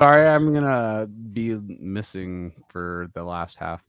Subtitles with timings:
[0.00, 3.82] Sorry, I'm gonna be missing for the last half.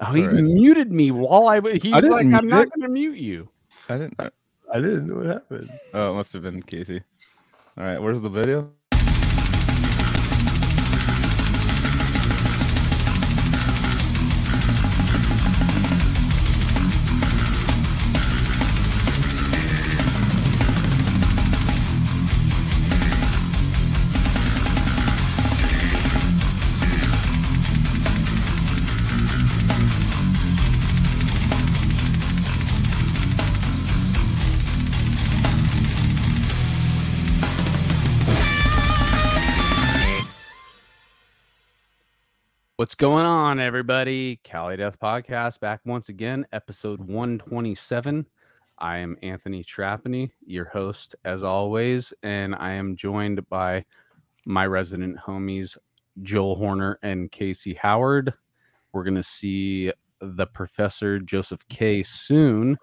[0.00, 0.42] Oh, he alright.
[0.42, 1.56] muted me while I.
[1.56, 2.72] w- He's I didn't like, "I'm not it.
[2.74, 3.48] gonna mute you."
[3.88, 4.18] I didn't.
[4.18, 4.30] know.
[4.74, 5.70] I didn't know what happened.
[5.94, 7.00] Oh, it must have been Casey.
[7.78, 8.68] All right, where's the video?
[42.82, 44.40] What's going on, everybody?
[44.42, 48.26] Cali Death Podcast back once again, episode 127.
[48.80, 53.84] I am Anthony Trapani, your host, as always, and I am joined by
[54.46, 55.78] my resident homies,
[56.24, 58.34] Joel Horner and Casey Howard.
[58.90, 62.76] We're going to see the professor, Joseph K, soon,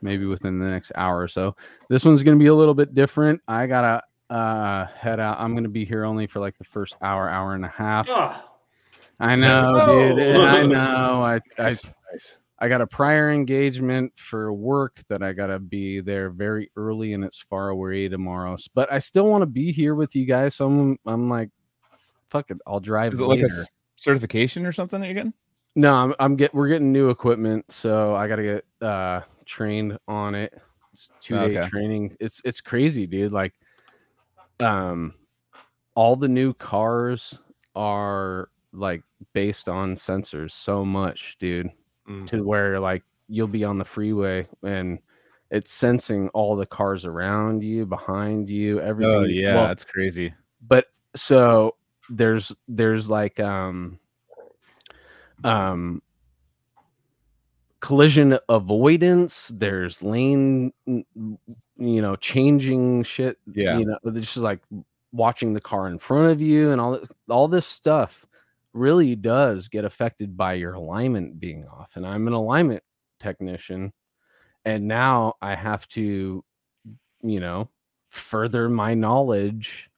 [0.00, 1.54] maybe within the next hour or so.
[1.90, 3.42] This one's going to be a little bit different.
[3.46, 3.82] I got
[4.30, 5.38] to uh, head out.
[5.38, 8.08] I'm going to be here only for like the first hour, hour and a half.
[8.08, 8.55] Ah,
[9.18, 10.18] I know, dude.
[10.18, 11.22] and I know.
[11.24, 11.76] I, I.
[12.58, 17.22] I got a prior engagement for work that I gotta be there very early, and
[17.22, 18.56] it's far away tomorrow.
[18.74, 21.50] But I still want to be here with you guys, so I'm I'm like,
[22.30, 23.12] fuck it, I'll drive.
[23.12, 23.50] Is it like a
[23.96, 25.34] certification or something that you're getting?
[25.74, 30.34] No, I'm, I'm get we're getting new equipment, so I gotta get uh trained on
[30.34, 30.54] it.
[30.94, 31.68] It's two day Okay.
[31.68, 32.16] training.
[32.20, 33.32] It's it's crazy, dude.
[33.32, 33.52] Like,
[34.60, 35.12] um,
[35.94, 37.38] all the new cars
[37.74, 41.70] are like based on sensors so much, dude,
[42.08, 42.26] Mm.
[42.28, 45.00] to where like you'll be on the freeway and
[45.50, 49.14] it's sensing all the cars around you, behind you, everything.
[49.14, 50.32] Oh yeah, Well, that's crazy.
[50.68, 51.74] but so
[52.10, 53.98] there's there's like um
[55.42, 56.00] um
[57.80, 63.78] collision avoidance there's lane you know changing shit Yeah.
[63.78, 64.60] you know it's just like
[65.12, 68.26] watching the car in front of you and all all this stuff
[68.76, 72.82] really does get affected by your alignment being off and i'm an alignment
[73.18, 73.92] technician
[74.64, 76.44] and now i have to
[77.22, 77.68] you know
[78.10, 79.90] further my knowledge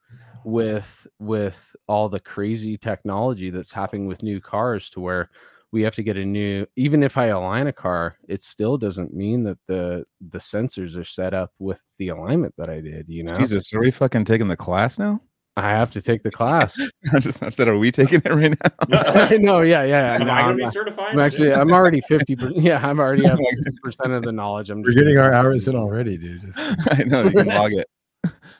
[0.44, 5.28] with with all the crazy technology that's happening with new cars to where
[5.72, 9.12] we have to get a new even if i align a car it still doesn't
[9.12, 13.22] mean that the the sensors are set up with the alignment that i did you
[13.22, 15.20] know Jesus, are we fucking taking the class now?
[15.58, 16.78] I have to take the class
[17.12, 18.70] I'm just I said, are we taking it right now?
[19.30, 21.12] i know yeah yeah am no, I I'm, going to be certified?
[21.14, 24.90] I'm actually i'm already 50 yeah i'm already at 50% of the knowledge i'm We're
[24.92, 26.52] just- getting our hours in already, dude.
[26.56, 27.88] I know you can log it.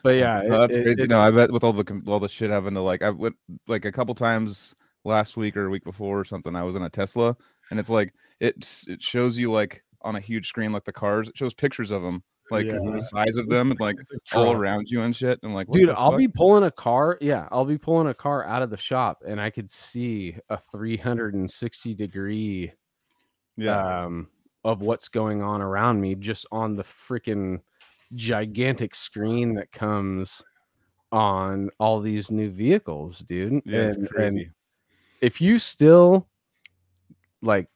[0.03, 1.03] but yeah No, that's it- crazy.
[1.03, 3.35] it- no, I bet with all the all the shit having to like I went
[3.67, 4.73] like a couple times
[5.05, 6.55] last week or a week before or something.
[6.55, 7.35] I was in a Tesla
[7.71, 8.55] and it's like it
[8.87, 11.27] it shows you like on a huge screen like the cars.
[11.27, 12.79] It shows pictures of them like Yeah.
[12.83, 13.97] the size of them and like
[14.33, 15.39] all around you and shit.
[15.43, 16.17] And like, dude i'll fuck?
[16.17, 19.39] be pulling a car yeah i'll be pulling a car out of the shop and
[19.39, 22.71] i could see a 360 degree
[23.57, 24.03] yeah.
[24.05, 24.27] um
[24.63, 27.59] of what's going on around me just on the freaking
[28.15, 30.41] gigantic screen that comes
[31.11, 34.51] on all these new vehicles dude yeah, it's and, and crazy.
[35.21, 36.27] if you still
[37.41, 37.67] like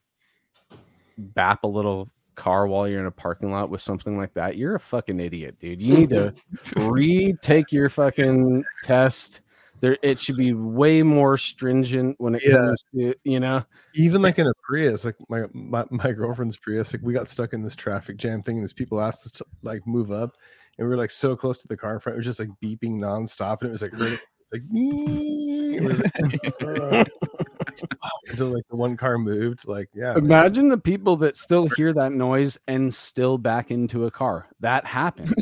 [1.17, 4.75] bap a little car while you're in a parking lot with something like that, you're
[4.75, 5.81] a fucking idiot, dude.
[5.81, 6.33] You need to
[6.77, 9.41] retake your fucking test.
[9.79, 12.53] There, it should be way more stringent when it Yeah.
[12.53, 13.63] comes to you know.
[13.95, 17.53] Even like in a Prius, like my, my my girlfriend's Prius, like we got stuck
[17.53, 20.37] in this traffic jam thing, and these people asked us to like move up,
[20.77, 22.49] and we were like so close to the car in front, it was just like
[22.63, 24.19] beeping nonstop, and it was like hurting.
[24.39, 27.05] It's like, It was like, uh,
[28.29, 29.67] until like the one car moved.
[29.67, 30.25] Like, yeah, man.
[30.25, 34.47] Imagine the people that still hear that noise and still back into a car.
[34.59, 35.33] That happened.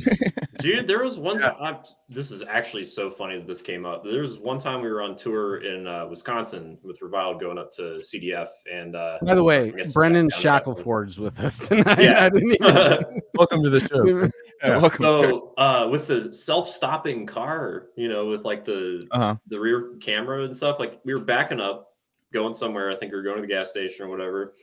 [0.59, 1.77] Dude, there was one time.
[2.07, 4.03] This is actually so funny that this came up.
[4.03, 7.73] There was one time we were on tour in uh, Wisconsin with Reviled going up
[7.75, 11.19] to CDF, and uh, By the way, I guess Brennan back down to that Shackelford's
[11.19, 11.99] with us tonight.
[11.99, 12.25] Yeah.
[12.25, 14.29] I didn't even- welcome to the show.
[14.63, 15.03] Yeah, welcome.
[15.03, 19.35] So uh, with the self-stopping car, you know, with like the uh huh.
[19.47, 21.90] the rear camera and stuff, like we were backing up,
[22.33, 22.91] going somewhere.
[22.91, 24.53] I think we were going to the gas station or whatever,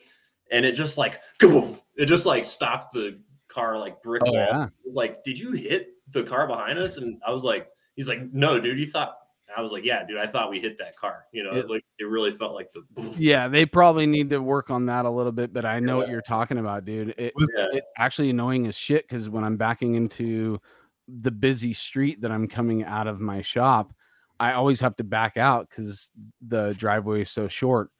[0.50, 4.46] and it just like it just like stopped the car like brick Oh, wall.
[4.50, 4.66] yeah.
[4.92, 6.96] Like, did you hit the car behind us?
[6.98, 9.14] And I was like, he's like, no, dude, you thought.
[9.56, 11.24] I was like, yeah, dude, I thought we hit that car.
[11.32, 13.10] You know, It- like it really felt like the.
[13.16, 16.08] Yeah, they probably need to work on that a little bit, but I know what
[16.10, 17.14] you're talking about, dude.
[17.16, 17.66] It, Was- Yeah.
[17.72, 20.60] it actually annoying as shit because when I'm backing into
[21.08, 23.94] the busy street that I'm coming out of my shop,
[24.40, 26.11] I always have to back out because
[26.46, 27.90] the driveway is so short.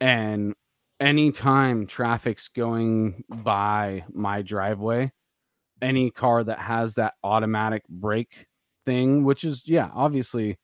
[0.00, 0.54] And
[1.00, 5.12] anytime traffic's going by my driveway,
[5.80, 8.46] any car that has that automatic brake
[8.86, 10.58] thing, which is yeah, obviously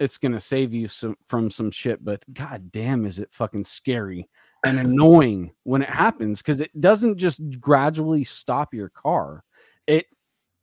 [0.00, 4.28] it's gonna save you some from some shit, but god damn is it fucking scary
[4.64, 9.44] and annoying when it happens because it doesn't just gradually stop your car.
[9.86, 10.06] It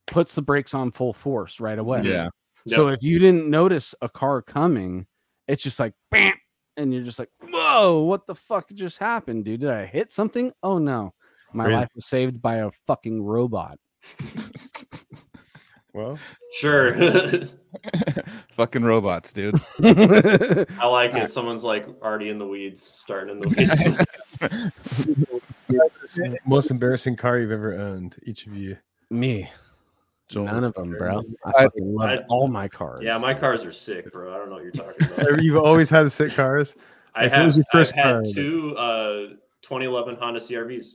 [0.06, 2.02] puts the brakes on full force right away.
[2.02, 2.28] Yeah.
[2.76, 5.06] So if you didn't notice a car coming,
[5.48, 6.34] it's just like bam,
[6.76, 9.60] and you're just like, whoa, what the fuck just happened, dude?
[9.60, 10.52] Did I hit something?
[10.62, 11.12] Oh no.
[11.52, 11.80] My Crazy.
[11.80, 13.78] life was saved by a fucking robot.
[15.92, 16.18] Well,
[16.52, 16.94] Sure.
[18.52, 19.60] Fucking robots, dude.
[19.82, 21.30] I like it.
[21.30, 23.48] Someone's like already in the weeds, starting in the
[26.16, 26.36] weeds.
[26.46, 28.76] most embarrassing car you've ever owned, each of you.
[29.10, 29.50] Me.
[30.30, 31.22] Joel, None of them, bro.
[31.44, 33.00] I I- fucking love I- all my cars.
[33.02, 34.32] yeah, my cars are sick, bro.
[34.34, 35.42] I don't know what you're talking about.
[35.42, 36.74] You've always had sick cars.
[37.14, 40.92] I Like, have your first I've had two uh 2011 Honda CRVs.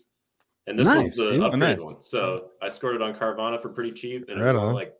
[0.67, 1.41] And this Nice, one's the dude.
[1.41, 1.79] upgraded Nice.
[1.81, 2.01] one.
[2.01, 4.95] So I scored it on Carvana for pretty cheap and it Right was like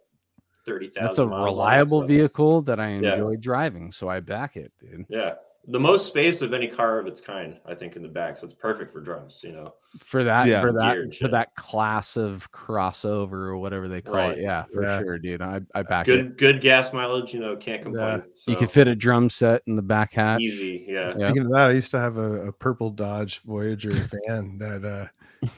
[0.66, 3.14] 30,000 That's a miles on it, reliable so- vehicle that I Yeah.
[3.14, 5.06] enjoy driving, so I back it, dude.
[5.10, 5.36] Yeah.
[5.68, 8.38] The most space of any car of its kind, I think, in the back.
[8.38, 9.74] So it's perfect for drums, you know.
[10.00, 10.62] For that, Yeah.
[10.62, 14.38] for that, for that class of crossover or whatever they call Right.
[14.38, 14.44] it.
[14.44, 15.00] Yeah, for Yeah.
[15.00, 15.42] sure, dude.
[15.42, 16.12] I, I back it.
[16.18, 18.24] Good good gas mileage, you know, can't complain.
[18.46, 20.42] You So, can fit a drum set in the back hatch.
[20.42, 21.14] easy, yeah.
[21.18, 21.30] Yeah.
[21.30, 23.92] Speaking of that, I used to have a, a purple Dodge Voyager
[24.28, 25.08] van that uh,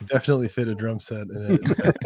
[0.08, 1.98] definitely fit a drum set in it,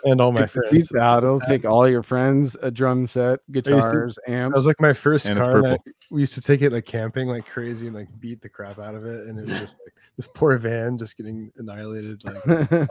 [0.04, 0.70] and all my Check friends.
[0.70, 1.24] seats out.
[1.24, 4.52] It'll take all your friends a drum set, guitars, amp.
[4.54, 5.58] That was like my first And car.
[5.58, 5.78] And I,
[6.10, 8.94] we used to take it like camping, like crazy, and like beat the crap out
[8.94, 9.26] of it.
[9.28, 12.22] And it was just like this poor van just getting annihilated.
[12.24, 12.36] Like,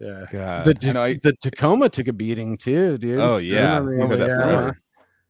[0.00, 0.64] yeah, God.
[0.66, 3.18] the, I Ta- know, I- the Tacoma took a beating too, dude.
[3.20, 3.78] oh yeah.
[3.78, 4.70] remember We've had that yeah.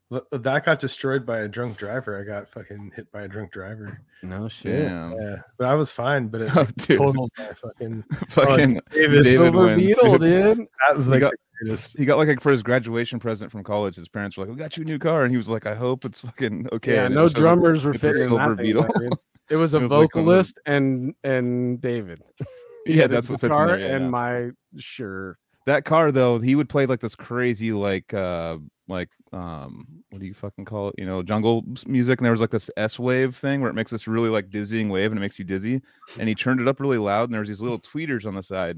[0.09, 0.25] Forever.
[0.31, 2.21] But uh, that got destroyed by a drunk driver.
[2.21, 4.01] I got fucking hit by a drunk driver.
[4.23, 4.89] No shit.
[4.89, 5.13] Damn.
[5.21, 6.29] Yeah, but I was fine.
[6.29, 6.99] But it Oh, dude.
[6.99, 8.05] totaled my fucking.
[8.13, 9.87] Oh, fucking David, David Silver wins.
[9.87, 10.59] Beetle, dude.
[10.87, 11.99] that was like got- the greatest.
[11.99, 13.97] he got like, for his graduation present from college.
[13.97, 15.75] His parents were like, "We got you a new car," and he was like, "I
[15.75, 18.29] hope it's fucking okay." yeah, And no was like, drummers were it's a fitting in
[18.29, 18.83] Silver that Beetle.
[18.83, 19.13] like.
[19.49, 22.21] It was a It was like vocalist and and David.
[22.85, 24.11] He Yeah, that's what fits in guitar there, yeah, and yeah.
[24.11, 25.39] my sure.
[25.67, 28.57] That car though he would play like this crazy like uh
[28.89, 32.41] like um what do you fucking call it you know jungle music and there was
[32.41, 35.21] like this s wave thing where it makes this really like dizzying wave and it
[35.21, 35.81] makes you dizzy
[36.19, 38.43] and he turned it up really loud and there was these little tweeters on the
[38.43, 38.77] side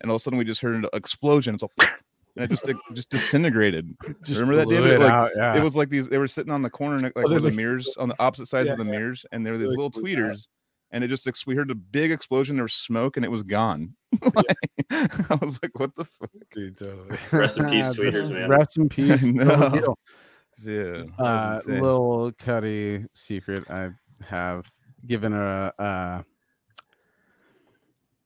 [0.00, 1.72] and all of a sudden we just heard an explosion it's all
[2.36, 3.94] and it just it just disintegrated
[4.24, 4.92] Just Remember that, David?
[4.92, 5.56] it Like, out, yeah.
[5.58, 7.88] it was like these they were sitting on the corner like where the like- mirrors
[7.98, 8.92] on the opposite sides Yeah, of the yeah.
[8.92, 10.46] mirrors and there were these like little tweeters
[10.92, 13.42] and it just ex- we heard a big explosion there was smoke and it was
[13.42, 13.94] gone
[14.34, 14.56] Like,
[14.90, 17.16] i was like what the fuck Dude, totally.
[17.32, 18.48] Rest in peace, Rest- tweeters, man.
[18.50, 19.20] Rest in peace.
[19.20, 19.70] Silver know.
[19.70, 19.98] Beetle.
[20.62, 23.70] Yeah, uh, little Cuddy secret.
[23.70, 23.90] I
[24.24, 24.70] have
[25.06, 26.24] given a, a,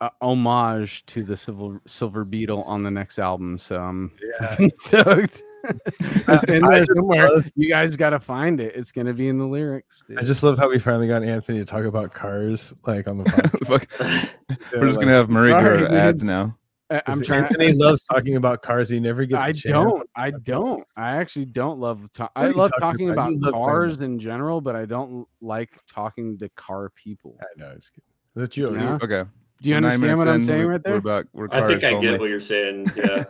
[0.01, 4.11] a homage to the Silver Silver Beetle on the next album, so I'm
[4.41, 4.69] Yeah.
[4.75, 5.43] stoked.
[6.27, 7.29] It's in there somewhere.
[7.29, 8.75] love- You guys got to find it.
[8.75, 10.03] It's gonna be in the lyrics.
[10.09, 10.19] Dude.
[10.19, 13.25] I just love how we finally got Anthony to talk about cars, like on the
[13.31, 13.67] podcast.
[13.67, 16.57] Fuck, We're just gonna have Murray do Sorry, our ads now.
[16.91, 17.45] I- I'm 'cause trying.
[17.45, 18.89] Anthony loves talking about cars.
[18.89, 19.43] He never gets.
[19.43, 19.63] I a chance.
[19.73, 20.11] don't.
[20.17, 20.85] I don't.
[20.97, 22.09] I actually don't love.
[22.13, 23.29] Ta- I love talking talking about?
[23.29, 27.39] about, love talking cars in general, but I don't like talking to car people.
[27.41, 27.73] I know.
[27.77, 28.03] It's good.
[28.35, 28.99] That you Yeah.
[29.03, 29.25] Okay.
[29.63, 30.95] Do you Nine understand what I'm in, saying we- right We're there?
[30.97, 32.07] about, we're I think cars I only.
[32.09, 32.91] get what you're saying.
[32.97, 33.25] Yeah.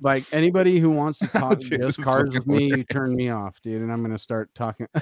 [0.00, 2.84] Like anybody who wants to talk Dude, just this is cars with fucking me, you
[2.84, 4.86] turn me off, dude, and I'm gonna start talking.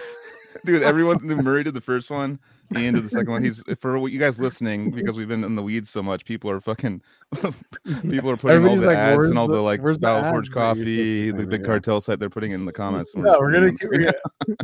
[0.64, 2.38] Dude, everyone Murray did the first one,
[2.74, 3.44] Ian did the second one.
[3.44, 6.50] He's for what you guys listening, because we've been in the weeds so much, people
[6.50, 7.02] are fucking
[8.08, 10.46] people are putting all the like, ads and all the, the- like where's Battle Forge
[10.46, 13.12] ads that you're coffee, the big cartel site they're putting in the comments.
[13.14, 13.66] No, we're gonna.
[13.66, 13.76] them.
[13.84, 14.12] We're gonna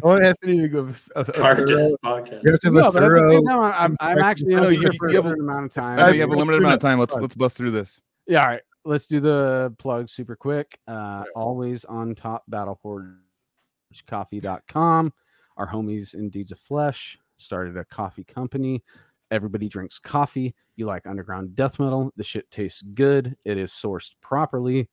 [0.02, 0.88] I want Anthony to go.
[1.14, 2.42] A, a Car thorough, podcast.
[2.42, 3.30] we have to have no, a but at the thorough.
[3.32, 5.28] same I'm, I'm actually I know gonna be you- here you for a have a-
[5.28, 5.98] certain amount of time.
[5.98, 6.98] I know you have a limited amount of time.
[6.98, 8.00] Let's let's bust through this.
[8.26, 8.62] Yeah, all right.
[8.84, 10.78] Let's do the plug super quick.
[10.88, 15.12] Uh, always on top battleforgecoffee.com.
[15.56, 18.82] Our homies in Deeds of Flesh started a coffee company.
[19.30, 20.54] Everybody drinks coffee.
[20.76, 22.12] You like underground death metal.
[22.16, 23.36] The shit tastes good.
[23.44, 24.88] It is sourced properly.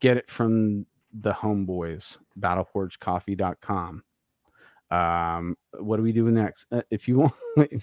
[0.00, 4.02] Get it from the homeboys, battleforgecoffee.com.
[4.90, 6.66] Um, what do we do next?
[6.72, 7.32] Uh, if you want,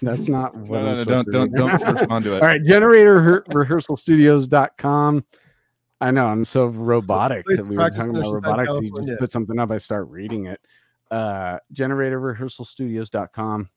[0.02, 1.58] that's not what No, I'm no, no, don't to don't do.
[1.58, 2.42] don't respond to it.
[2.42, 5.26] All right, generator Rehe- rehearsalstudios.com.
[6.02, 8.80] I know I'm so robotic that we were talking about Oceanside, robotics.
[8.82, 10.60] You just put something up, I start reading it.
[11.12, 13.70] Uh generator rehearsalstudios.com.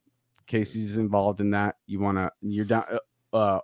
[0.46, 1.76] Casey's involved in that.
[1.86, 2.84] You wanna you're down
[3.32, 3.60] uh, uh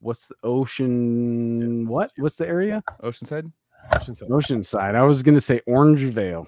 [0.00, 2.02] what's the ocean Yes, what?
[2.02, 2.22] yes, yes.
[2.22, 2.82] What's the area?
[3.02, 3.50] Oceanside.
[3.92, 4.28] Oceanside.
[4.28, 4.94] Oceanside.
[4.96, 6.46] I was gonna say Orangevale.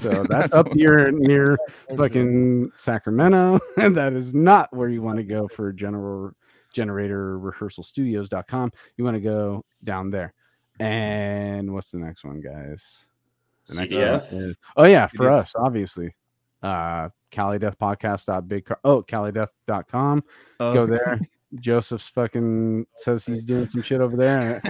[0.00, 1.58] So that's That's up here near
[1.96, 3.60] fucking Sacramento.
[3.76, 6.32] And that is not where you want to go for general
[6.72, 8.72] generator rehearsal studios.com.
[8.96, 10.32] You want to go down there.
[10.80, 13.04] And what's the next one, guys?
[13.66, 14.32] The next CDF?
[14.32, 15.40] one is- oh yeah, for CDF.
[15.40, 16.14] us, obviously.
[16.62, 18.48] Uh Cali Death Podcast.
[18.48, 20.22] Big car oh CaliDeath.com.
[20.60, 21.20] Uh, Go there.
[21.56, 24.62] Joseph's fucking says he's doing some shit over there.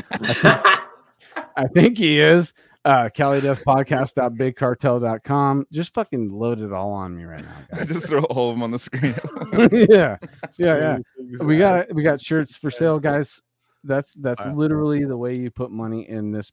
[1.57, 2.53] I think he is.
[2.85, 5.67] Uh CaliDeathPodcast.BigCartel.com.
[5.71, 7.87] Just fucking load it all on me right now, guys.
[7.89, 9.15] just throw all of them on the screen.
[9.89, 10.17] yeah.
[10.59, 11.45] Yeah, yeah.
[11.45, 13.41] We got we got shirts for sale, guys.
[13.85, 16.51] That's that's literally the way you put money in this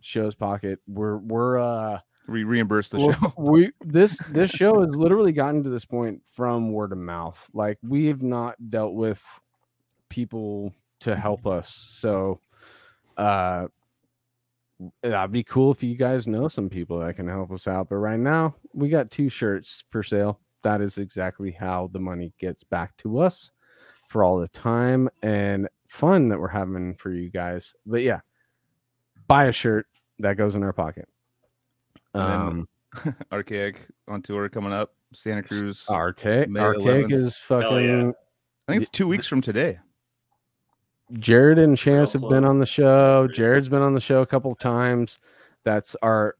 [0.00, 0.78] show's pocket.
[0.86, 3.34] We're we're uh we reimburse the well, show.
[3.36, 7.46] we this this show has literally gotten to this point from word of mouth.
[7.52, 9.22] Like we have not dealt with
[10.08, 11.74] people to help us.
[11.74, 12.40] So
[13.16, 13.66] uh
[15.02, 17.88] that'd be cool if you guys know some people that can help us out.
[17.88, 20.40] But right now we got two shirts for sale.
[20.62, 23.50] That is exactly how the money gets back to us
[24.08, 27.72] for all the time and fun that we're having for you guys.
[27.86, 28.20] But yeah,
[29.26, 29.86] buy a shirt
[30.18, 31.08] that goes in our pocket.
[32.14, 32.68] Um,
[33.32, 34.94] Archaic on tour coming up.
[35.12, 35.84] Santa Cruz.
[35.88, 37.12] Archaic, May Archaic 11th.
[37.12, 38.06] is fucking.
[38.06, 38.12] yeah.
[38.68, 39.78] I think it's two weeks from today.
[41.14, 43.26] Jared and Chance have been on the show.
[43.28, 45.18] Jared's been on the show a couple of times.
[45.64, 46.36] That's our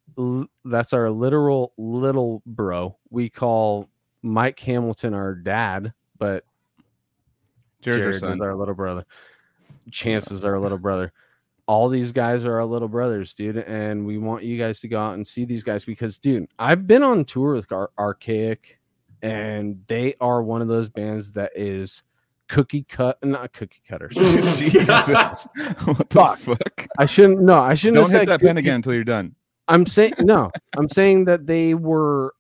[0.65, 2.97] that's our literal little bro.
[3.11, 3.89] We call
[4.23, 6.45] Mike Hamilton our dad, but
[7.81, 9.07] Jared's our Jared is our little brother.
[9.91, 11.13] Chance is our little brother.
[11.67, 15.01] All these guys are our little brothers, dude, and we want you guys to go
[15.01, 18.81] out and see these guys because, dude, I've been on tour with Ar- Archaic,
[19.23, 22.03] and they are one of those bands that is
[22.51, 24.15] cookie cut, not cookie cutters.
[24.59, 25.47] Jesus.
[25.85, 26.39] what the Fuck.
[26.39, 26.89] fuck?
[26.99, 27.41] I shouldn't.
[27.41, 27.95] No, I shouldn't.
[27.97, 29.35] Don't have hit said that pen again until you're done.
[29.69, 30.51] I'm saying no.
[30.77, 32.35] I'm saying that they were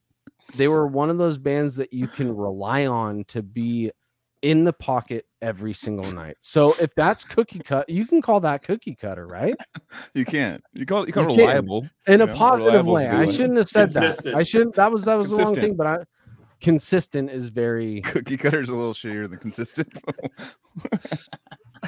[0.56, 3.90] they were one of those bands that you can rely on to be
[4.42, 6.36] in the pocket every single night.
[6.40, 9.54] So if that's cookie cut, you can call that cookie cutter, right?
[10.14, 10.62] You can't.
[10.72, 11.46] You call you call You it can.
[11.46, 11.88] reliable.
[12.06, 13.06] In a Yeah, positive way.
[13.06, 14.26] I shouldn't have said that.
[14.34, 14.74] I shouldn't.
[14.74, 15.76] That was that was the wrong thing.
[15.76, 15.96] But I
[16.60, 19.92] consistent is very Cookie cutter's a little shittier than consistent.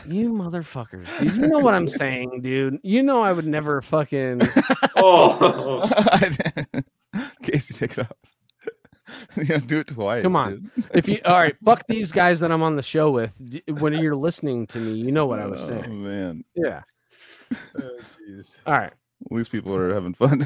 [0.06, 1.06] you motherfuckers.
[1.20, 2.78] Dude, you know what I'm saying, dude.
[2.82, 4.42] You know I would never fucking
[4.96, 5.88] oh,
[7.42, 8.18] Casey, take it up.
[9.36, 10.22] you gotta do it twice.
[10.22, 10.70] Come on.
[10.74, 10.90] dude.
[10.94, 13.40] if you all right, fuck these guys that I'm on the show with.
[13.68, 15.84] When you're listening to me, you know what I was saying.
[15.86, 16.44] Oh, man.
[16.54, 16.82] Yeah.
[17.78, 17.98] Oh.
[18.66, 18.92] All right.
[19.26, 20.44] At least people are having fun.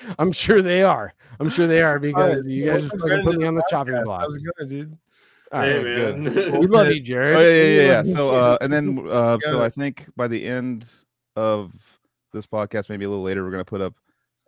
[0.00, 0.14] In here.
[0.18, 1.12] I'm sure they are.
[1.40, 3.64] I'm sure they are because Alright, you guys just welcome fucking put me on the
[3.70, 4.04] chopping podcast.
[4.04, 4.20] block.
[4.22, 4.98] How's it going, dude?
[5.52, 5.68] All right.
[5.72, 6.52] hey good.
[6.60, 7.36] We love you, Jared.
[7.36, 7.88] Oh yeah, yeah, yeah.
[7.88, 8.02] yeah.
[8.02, 10.90] So uh, and then uh, so I think by the end
[11.36, 11.72] of
[12.32, 13.94] this podcast, maybe a little later, we're gonna put up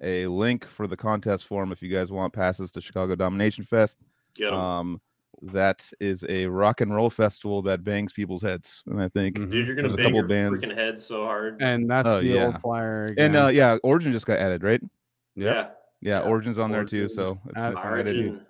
[0.02, 3.98] a link for the contest form if you guys want passes to Chicago Domination Fest.
[4.34, 4.58] Get 'em.
[4.58, 5.00] Um,
[5.42, 9.36] that is a rock and roll festival that bangs people's heads, and I think.
[9.38, 9.50] Mhm.
[9.50, 10.64] Dude, you're gonna there's a bang couple your bands.
[10.64, 11.60] freaking head so hard.
[11.60, 12.46] and that's Oh, the yeah.
[12.46, 13.14] old flyer.
[13.18, 14.80] And uh, yeah, Origin just got added, right?
[15.36, 15.46] Yep.
[15.46, 15.68] Yeah.
[16.00, 17.08] Yeah, Yeah, Origin's on there too.
[17.08, 17.84] So it's, Uh, it's.
[17.84, 18.40] Origin.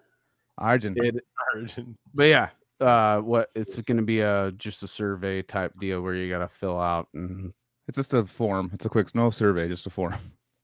[0.60, 0.94] Origin.
[0.96, 1.24] It-
[1.54, 1.96] Origin.
[2.14, 2.48] but yeah,
[2.80, 6.38] uh, what it's going to be a just a survey type deal where you got
[6.40, 7.08] to fill out.
[7.14, 7.52] And
[7.88, 8.70] It's just a form.
[8.72, 10.14] It's a quick no survey, just a form.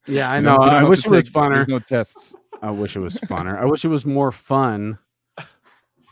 [0.07, 0.57] yeah, I You know.
[0.57, 1.53] don't- you don't I wish to it was take- funner.
[1.55, 2.35] There's no tests.
[2.61, 3.57] I wish it was funner.
[3.59, 4.97] I wish it was more fun.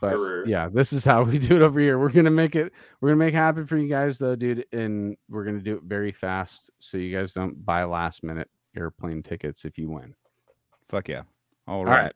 [0.01, 1.99] But yeah, this is how we do it over here.
[1.99, 2.71] We're gonna make it.
[3.01, 4.65] We're gonna make it happen for you guys, though, dude.
[4.71, 9.23] And we're gonna do it very fast, so you guys don't buy last minute airplane
[9.23, 10.15] tickets if you win.
[10.89, 11.23] Fuck yeah.
[11.67, 12.03] All All right.
[12.03, 12.13] right.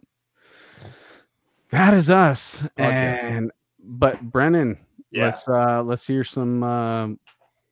[1.70, 2.62] That is us.
[2.78, 3.24] Podcast.
[3.24, 4.78] And but Brennan,
[5.12, 5.26] Yeah.
[5.26, 7.08] let's uh let's hear some uh,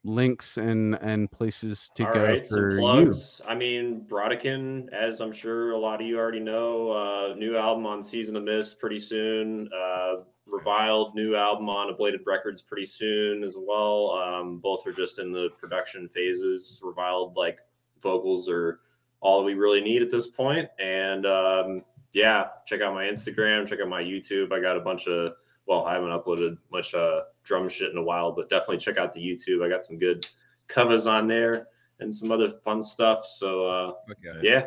[0.04, 3.14] links and and places to All go right, some for you.
[3.48, 7.86] I mean, Brodequin, as I'm sure a lot of you already know, uh, new album
[7.86, 9.70] on Season of Mist pretty soon.
[9.74, 10.16] Uh,
[10.48, 14.12] Reviled new album on Ablated Records pretty soon as well.
[14.12, 16.82] Um, both are just in the production phases.
[16.84, 17.60] Reviled, like
[18.02, 18.80] vocals, are
[19.20, 20.68] all we really need at this point.
[20.80, 24.52] And um, yeah, check out my Instagram, check out my YouTube.
[24.52, 25.34] I got a bunch of
[25.68, 29.14] well, I haven't uploaded much uh, drum shit in a while, but definitely check out
[29.14, 29.64] the YouTube.
[29.64, 30.28] I got some good
[30.68, 31.68] covers on there
[32.00, 33.26] and some other fun stuff.
[33.26, 34.40] So uh, Fuck yeah.
[34.42, 34.66] yeah,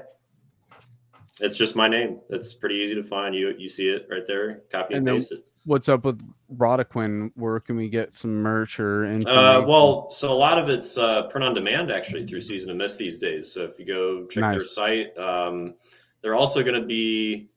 [1.41, 2.21] it's just my name.
[2.31, 3.35] It's pretty easy to find.
[3.35, 4.63] You you see it right there.
[4.71, 5.45] Copy and, And then- paste it.
[5.67, 6.21] What's up with
[6.55, 7.33] Brodequin?
[7.37, 11.23] Where can we get some merch or Uh, well, so a lot of it's uh,
[11.29, 13.51] print on demand actually through Season of Mist these days.
[13.51, 15.75] So if you go check their site, um,
[16.21, 17.49] they're also going to be.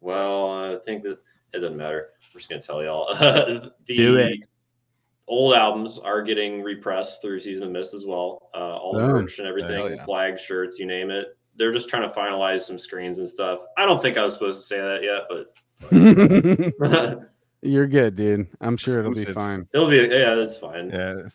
[0.00, 1.18] Well, I think that
[1.54, 2.10] it doesn't matter.
[2.34, 3.14] We're just going to tell y'all.
[3.14, 4.44] the, Do it.
[5.26, 8.50] old albums are getting repressed through Season of Mist as well.
[8.54, 10.04] Uh, all the merch and everything, Hell yeah.
[10.04, 11.28] flags, shirts, you name it.
[11.56, 13.60] They're just trying to finalize some screens and stuff.
[13.76, 15.46] I don't think I was supposed to say that yet, but
[17.62, 18.46] You're good, dude.
[18.60, 19.66] I'm sure it'll be fine.
[19.74, 20.90] it'll be yeah, that's fine.
[20.90, 21.28] Yeah,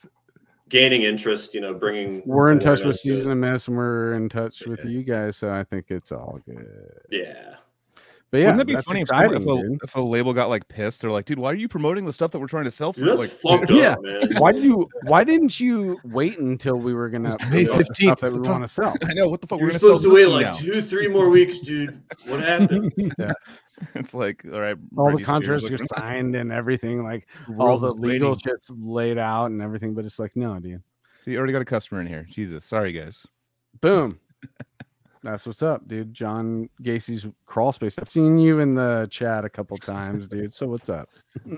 [0.69, 2.21] Gaining interest, you know, bringing.
[2.25, 5.03] We're in touch with awareness to- Season of Mist and we're in touch with you
[5.03, 6.67] guys, so I think it's all good.
[7.12, 7.55] Yeah,
[8.33, 10.67] But yeah, Wouldn't that be funny if, exciting, if, a, if a label got like
[10.67, 11.01] pissed?
[11.01, 13.01] They're like, dude, why are you promoting the stuff that we're trying to sell for?
[13.01, 13.93] Dude, like, fucked Yeah.
[14.01, 14.27] man.
[14.39, 14.89] Why did you?
[15.03, 18.39] Why didn't you wait until we were gonna It's May promote the 15th, that we
[18.39, 18.95] want to sell?
[19.07, 19.59] I know what the fuck.
[19.59, 20.53] You're we're gonna supposed to wait like now.
[20.53, 22.01] two, three more weeks, dude.
[22.25, 22.91] What happened?
[23.95, 27.27] It's like, all right, all the contracts like, are signed and everything, like
[27.59, 28.51] all the legal waiting.
[28.51, 29.93] shit's laid out and everything.
[29.93, 30.81] But it's like, no, dude.
[31.23, 32.25] So you already got a customer in here.
[32.31, 33.27] Jesus, sorry guys.
[33.81, 34.19] Boom.
[35.23, 36.13] That's what's up, dude.
[36.13, 37.97] John Gacy's crawl space.
[37.97, 40.53] I've seen you in the chat a couple times, dude.
[40.53, 41.09] So what's up?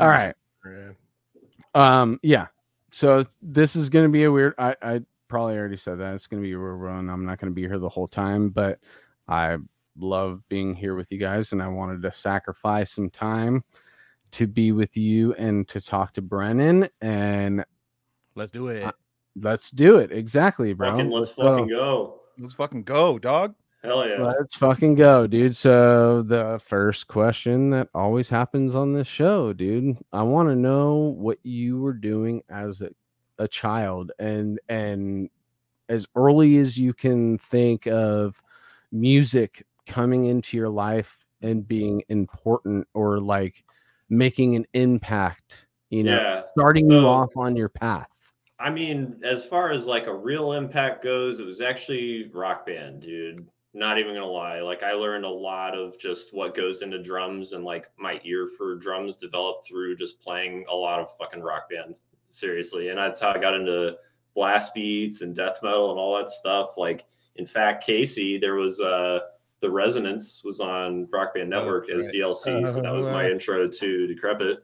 [0.00, 0.32] All right.
[0.64, 0.92] Yeah.
[1.74, 2.46] Um, yeah.
[2.92, 4.54] So this is gonna be a weird.
[4.56, 7.10] I, I probably already said that it's gonna be a weird run.
[7.10, 8.78] I'm not gonna be here the whole time, but
[9.26, 9.56] I
[9.98, 13.64] love being here with you guys, and I wanted to sacrifice some time
[14.30, 16.88] to be with you and to talk to Brennan.
[17.00, 17.64] And
[18.36, 18.94] Let's do it.
[19.36, 20.12] let's do it.
[20.12, 20.92] Exactly, bro.
[20.92, 21.42] Fucking, let's go.
[21.42, 22.20] fucking go.
[22.38, 23.54] Let's fucking go, dog.
[23.82, 24.22] Hell yeah.
[24.22, 25.54] Let's fucking go, dude.
[25.56, 29.98] So the first question that always happens on this show, dude.
[30.12, 32.88] I want to know what you were doing as a,
[33.38, 35.28] a child and and
[35.90, 38.40] as early as you can think of
[38.90, 43.64] music coming into your life and being important or like
[44.08, 46.42] making an impact, you know, yeah.
[46.52, 48.08] starting you So- off on your path.
[48.58, 53.02] I mean, as far as like a real impact goes, it was actually rock band,
[53.02, 53.46] dude.
[53.76, 54.60] Not even gonna lie.
[54.60, 58.46] Like I learned a lot of just what goes into drums and like my ear
[58.56, 61.96] for drums developed through just playing a lot of fucking rock band.
[62.30, 62.88] Seriously.
[62.90, 63.96] And that's how I got into
[64.34, 66.76] blast beats and death metal and all that stuff.
[66.76, 67.04] Like
[67.36, 69.18] in fact, Casey, there was uh
[69.60, 72.14] the resonance was on Rock Band Oh, Network as right.
[72.14, 72.68] DLC.
[72.68, 74.62] so that was my Uh, intro to Decrepit.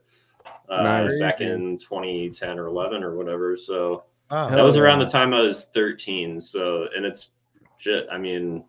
[0.70, 1.20] Uh, Nice.
[1.20, 3.56] back in 2010 or 11 or whatever.
[3.56, 4.48] So Wow.
[4.50, 6.38] that was Hell around the time I was 13.
[6.38, 7.30] So, and it's
[7.78, 8.06] shit.
[8.12, 8.64] I mean,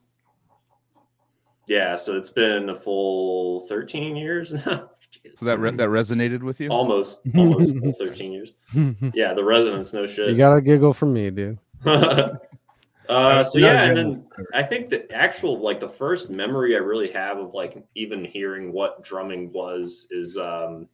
[1.68, 1.96] yeah.
[1.96, 4.90] So it's been a full 13 years now.
[5.12, 5.38] Jeez.
[5.38, 6.70] So that re- that resonated with you?
[6.70, 8.54] almost, almost 13 years.
[9.14, 10.30] Yeah, the resonance, no shit.
[10.30, 11.60] you gotta giggle from me, dude.
[11.86, 14.04] uh, so Yeah, yeah, and yeah.
[14.04, 18.24] then I think the actual like the first memory I really have of like even
[18.24, 20.88] hearing what drumming was is um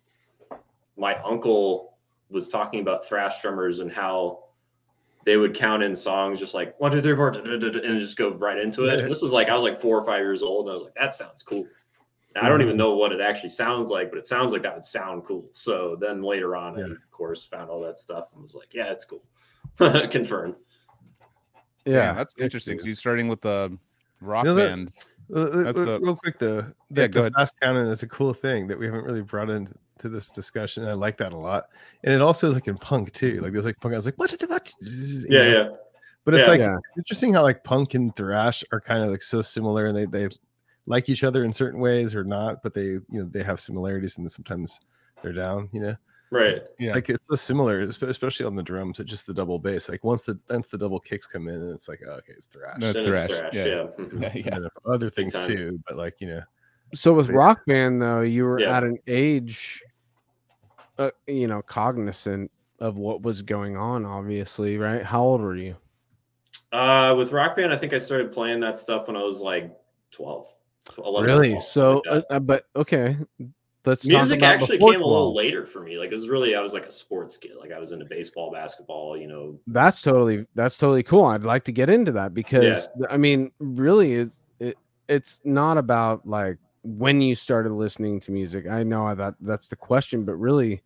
[0.97, 1.97] my uncle
[2.29, 4.43] was talking about thrash drummers and how
[5.25, 8.57] they would count in songs just like one, two, three, four, and just go right
[8.57, 8.99] into it.
[8.99, 10.83] And this was like I was like four or five years old, and I was
[10.83, 11.65] like, that sounds cool.
[12.35, 14.75] Now, I don't even know what it actually sounds like, but it sounds like that
[14.75, 15.49] would sound cool.
[15.53, 18.91] So then later on, I of course found all that stuff and was like, yeah,
[18.91, 19.23] it's cool.
[20.11, 20.55] Confirmed.
[21.85, 22.79] Yeah, that's interesting.
[22.79, 23.77] So you starting with the
[24.21, 24.95] rock You know that- band.
[25.35, 28.01] Uh, uh, That's uh, the- real quick, the, Yeah, the, go the fast canon is
[28.01, 30.85] a cool thing that we haven't really brought into this discussion.
[30.85, 31.65] I like that a lot,
[32.03, 33.39] and it also is like in punk too.
[33.41, 33.93] Like there's like punk.
[33.93, 34.31] I was like, what?
[34.31, 34.71] the- what?
[34.81, 35.69] You Yeah, yeah.
[36.25, 36.49] But it's Yeah.
[36.51, 36.77] like Yeah.
[36.77, 40.05] it's interesting how like punk and thrash are kind of like so similar, and they
[40.05, 40.29] they
[40.85, 44.17] like each other in certain ways or not, but they you know they have similarities,
[44.17, 44.79] and sometimes
[45.21, 45.69] they're down.
[45.73, 45.95] You know,
[46.29, 46.61] Right.
[46.79, 46.93] Yeah.
[46.93, 48.99] like it's so similar, especially on the drums.
[48.99, 49.87] It's just the double bass.
[49.89, 52.45] Like once the once the double kicks come in, and it's like oh, okay, it's
[52.47, 52.77] thrash.
[52.79, 53.53] No, And That's Then it's thrash, thrash.
[53.55, 53.85] yeah.
[54.19, 54.29] Yeah.
[54.45, 54.67] Yeah, yeah.
[54.85, 56.41] other things too, but like you know,
[56.93, 58.75] So with Rock Band though, you were Yeah.
[58.77, 59.81] at an age,
[60.97, 64.05] uh, you know, cognizant of what was going on.
[64.05, 65.03] Obviously, right?
[65.03, 65.75] How old were you?
[66.71, 69.75] Uh, with Rock Band, I think I started playing that stuff when I was like
[70.11, 70.45] 12.
[70.97, 71.49] 11 really?
[71.51, 73.17] 12, So, like uh, uh, but okay,
[73.85, 75.97] let's music actually came a little later for me.
[75.97, 77.51] Like it was really, I was like a sports kid.
[77.59, 79.59] Like I was into baseball, basketball, you know.
[79.67, 81.25] That's totally that's totally cool.
[81.25, 84.77] I'd like to get into that because I mean, really, is it?
[85.09, 86.57] It's not about like
[86.87, 88.65] when you started listening to music.
[88.67, 90.81] I know that that's the question, but really,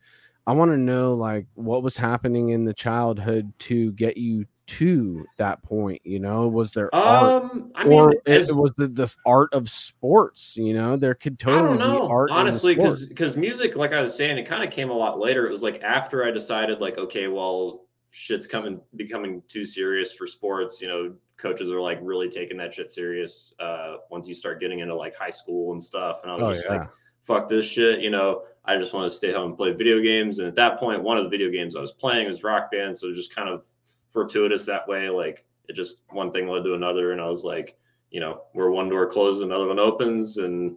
[0.47, 5.25] I want to know like what was happening in the childhood to get you to
[5.37, 6.01] that point.
[6.03, 7.43] You know, was there art?
[7.43, 10.57] Um, I mean, or it, as- it was the, this art of sports.
[10.57, 13.93] You know, there could I totally don't know, be art honestly, because because music, like
[13.93, 15.47] I was saying, it kind of came a lot later.
[15.47, 20.25] It was like after I decided, like, okay, well, shit's coming becoming too serious for
[20.25, 20.81] sports.
[20.81, 24.79] You know, coaches are like really taking that shit serious uh, once you start getting
[24.79, 26.19] into like high school and stuff.
[26.23, 26.77] And I was Oh, just yeah.
[26.77, 26.89] like,
[27.23, 27.99] fuck this shit.
[27.99, 30.39] You know, I just want to stay home and play video games.
[30.39, 32.95] And at that point, one of the video games I was playing was Rock Band,
[32.95, 33.65] so it was just kind of
[34.09, 35.09] fortuitous that way.
[35.09, 37.75] Like it just one thing led to another, and I was like,
[38.11, 40.75] you know, where one door closes, another one opens, and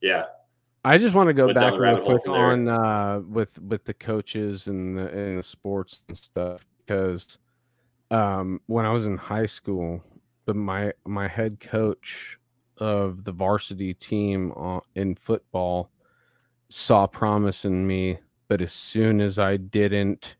[0.00, 0.24] yeah.
[0.84, 4.96] I just want to go back real quick on uh, with with the coaches and
[4.96, 7.36] the, and the sports and stuff because
[8.10, 10.02] um, when I was in high school,
[10.46, 12.38] the my my head coach
[12.78, 14.52] of the varsity team
[14.94, 15.90] in football
[16.70, 20.36] saw promise in me, but as soon as I didn't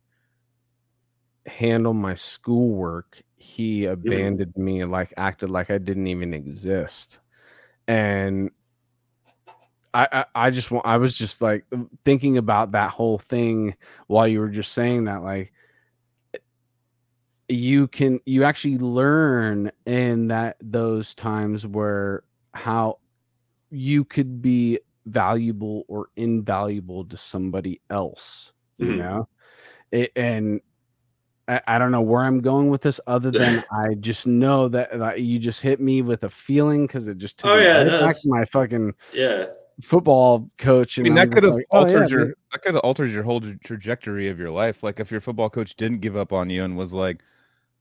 [1.47, 7.19] handle my schoolwork, he abandoned me, like acted like I didn't even exist,
[7.87, 8.51] and
[9.95, 11.65] I, I I just want I was just like
[12.05, 13.75] thinking about that whole thing
[14.07, 15.53] while you were just saying that like
[17.49, 22.99] you can you actually learn in that those times where how
[23.71, 28.99] you could be valuable or invaluable to somebody else you Mhm.
[28.99, 29.29] know
[29.91, 30.61] it, and
[31.49, 34.99] I, I don't know where i'm going with this other than i just know that,
[34.99, 37.83] that you just hit me with a feeling because it just took Oh, me yeah,
[37.83, 39.47] right back to my fucking Yeah.
[39.83, 42.35] football coach I and mean, I'm that could have like, oh, yeah, altered your dude.
[42.53, 44.83] that could have altered your whole trajectory of your life.
[44.83, 47.23] Like if your football coach didn't give up on you and was like,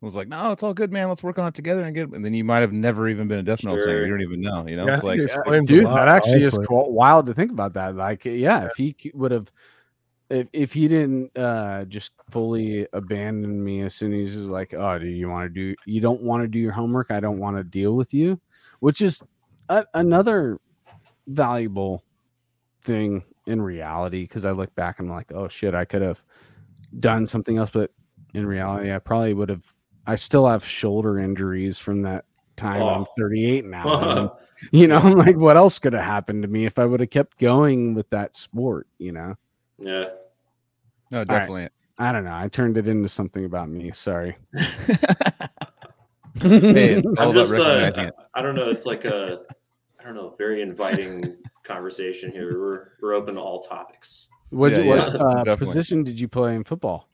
[0.01, 1.09] was like, no, it's all good, man.
[1.09, 2.09] Let's work on it together and get.
[2.09, 4.05] And then you might have never even been a death note singer.
[4.05, 4.67] You don't even know.
[4.67, 6.61] You know, Yeah, it's like it explains dude lot, that actually honestly.
[6.61, 9.51] is qu- wild to think about that like yeah if he would have
[10.29, 14.73] if, if he didn't uh just fully abandon me as soon as he was like
[14.73, 17.39] oh do you want to do you don't want to do your homework i don't
[17.39, 18.39] want to deal with you
[18.79, 19.21] which is
[19.69, 20.59] a, another
[21.27, 22.03] valuable
[22.83, 26.21] thing in reality because i look back and i'm like oh shit i could have
[26.99, 27.91] done something else but
[28.33, 29.63] in reality i probably would have
[30.07, 33.07] i still have shoulder injuries from that time i'm Oh.
[33.19, 34.29] 38 now and
[34.71, 37.09] you know, I'm like, what else could have happened to me if I would have
[37.09, 38.87] kept going with that sport?
[38.97, 39.35] You know,
[39.79, 40.05] yeah.
[41.11, 41.69] no, definitely.
[41.99, 42.35] I don't know.
[42.35, 43.91] I turned it into something about me.
[43.93, 44.37] Sorry.
[46.39, 48.13] hey, I'm just, uh, it.
[48.35, 48.69] I don't know.
[48.69, 49.41] It's like a,
[49.99, 52.59] I don't know, very inviting conversation here.
[52.59, 54.27] We're we're open to all topics.
[54.49, 57.09] what Yeah, what yeah, uh, position did you play in football?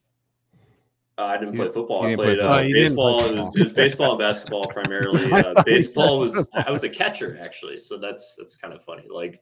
[1.18, 2.02] Uh, I didn't You- play football.
[2.02, 3.20] you I didn't play played uh, play baseball.
[3.26, 5.32] It was, it was baseball and basketball primarily.
[5.32, 9.04] Uh, baseball was I was a catcher actually, so that's that's kind of funny.
[9.10, 9.42] Like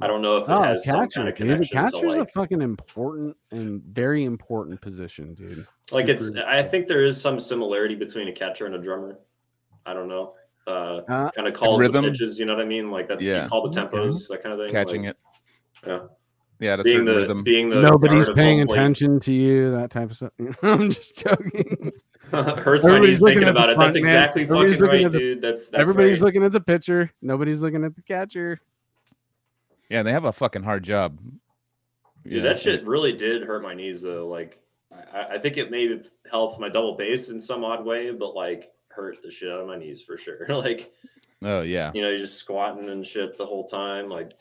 [0.00, 1.48] I don't know if it Oh, has some catcher, kind of dude.
[1.48, 5.66] The connection to catcher's like a fucking important and very important position, dude.
[5.92, 9.18] like it's Super- i think there is some similarity between a catcher and a drummer
[9.86, 10.34] i don't know
[10.68, 12.04] uh Uh, kind of calls rhythm?
[12.04, 13.42] the pitches you know what i mean like that's Yeah.
[13.44, 13.96] you call the Okay.
[13.96, 15.88] tempos that kind of thing Catching like, it.
[15.88, 16.00] yeah
[16.60, 17.42] Yeah, at a being certain the rhythm.
[17.42, 18.78] being the Nobody's paying home plate.
[18.78, 19.70] attention to you.
[19.72, 20.32] That type of stuff.
[20.62, 21.92] I'm just joking.
[22.30, 24.14] hurts my Everybody's knees thinking about it front, that's man.
[24.14, 26.26] exactly Everybody's fucking looking right at the- dude that's that's Everybody's right.
[26.26, 27.10] looking at the pitcher.
[27.22, 28.60] Nobody's looking at the catcher.
[29.88, 31.18] Yeah, they have a fucking hard job.
[32.24, 34.28] Dude, Yeah, that shit really did hurt my knees though.
[34.28, 34.58] Like,
[35.12, 38.34] I, I think it may have helped my double bass in some odd way, but
[38.34, 40.46] like hurt the shit out of my knees for sure.
[40.48, 40.92] like,
[41.42, 41.90] Oh yeah.
[41.94, 44.08] you know, you're just squatting and shit the whole time.
[44.10, 44.32] Like,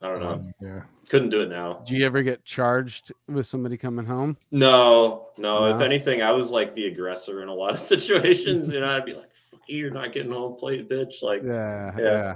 [0.00, 0.82] I don't know, Um, yeah.
[1.08, 1.82] couldn't do it now.
[1.86, 4.36] Do you ever get charged with somebody coming home?
[4.52, 5.74] No, no.
[5.74, 8.68] If anything, I was like the aggressor in a lot of situations.
[8.70, 11.92] You know, I'd be like, Fuck you, "You're not getting home plate, bitch." Like, Yeah,
[11.98, 12.04] Yeah.
[12.04, 12.34] yeah.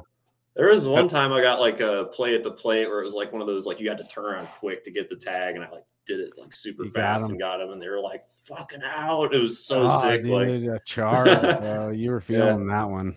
[0.56, 3.14] There was one time I got like a play at the plate where it was
[3.14, 5.54] like one of those like you had to turn around quick to get the tag,
[5.54, 8.00] and I like did it like super You got and got him, and they were
[8.00, 9.32] like fucking out.
[9.34, 10.26] It was so Oh, sick.
[10.26, 11.90] Like dude, a charge, bro.
[11.90, 13.16] You were feeling that one.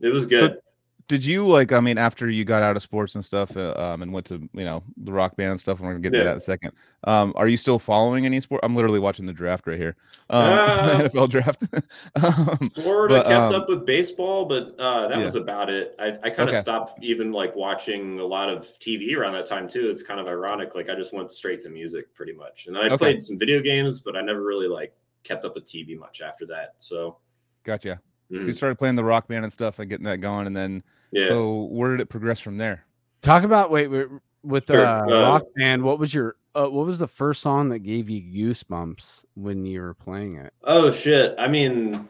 [0.00, 0.58] it was good.
[1.08, 1.72] Did you like?
[1.72, 4.48] I mean, after you got out of sports and stuff, uh, um, and went to
[4.52, 6.40] you know the rock band and stuff, and we're gonna get to that in a
[6.40, 6.72] second.
[7.04, 8.60] Um, are you still following any sport?
[8.62, 9.96] I'm literally watching the draft right here,
[10.30, 11.64] um, Uh, NFL draft.
[12.22, 15.24] um, Florida but, kept um, up with baseball, but uh, that yeah.
[15.24, 15.94] was about it.
[15.98, 16.60] I, I kind of Okay.
[16.60, 19.90] stopped even like watching a lot of TV around that time too.
[19.90, 20.74] It's kind of ironic.
[20.74, 22.96] Like I just went straight to music pretty much, and I Okay.
[22.96, 26.46] played some video games, but I never really like kept up with TV much after
[26.46, 26.74] that.
[26.78, 27.18] So
[27.64, 28.00] gotcha.
[28.30, 30.56] So mhm, you started playing the rock band and stuff and getting that going, and
[30.56, 31.28] then yeah.
[31.28, 32.84] so where did it progress from there?
[33.20, 34.08] Talk about wait, wait
[34.42, 35.82] with Sure, uh, uh, rock band.
[35.82, 38.20] What was your uh, what was the first song that gave you
[38.54, 40.52] goosebumps when you were playing it?
[40.64, 41.34] Oh shit!
[41.38, 42.08] I mean,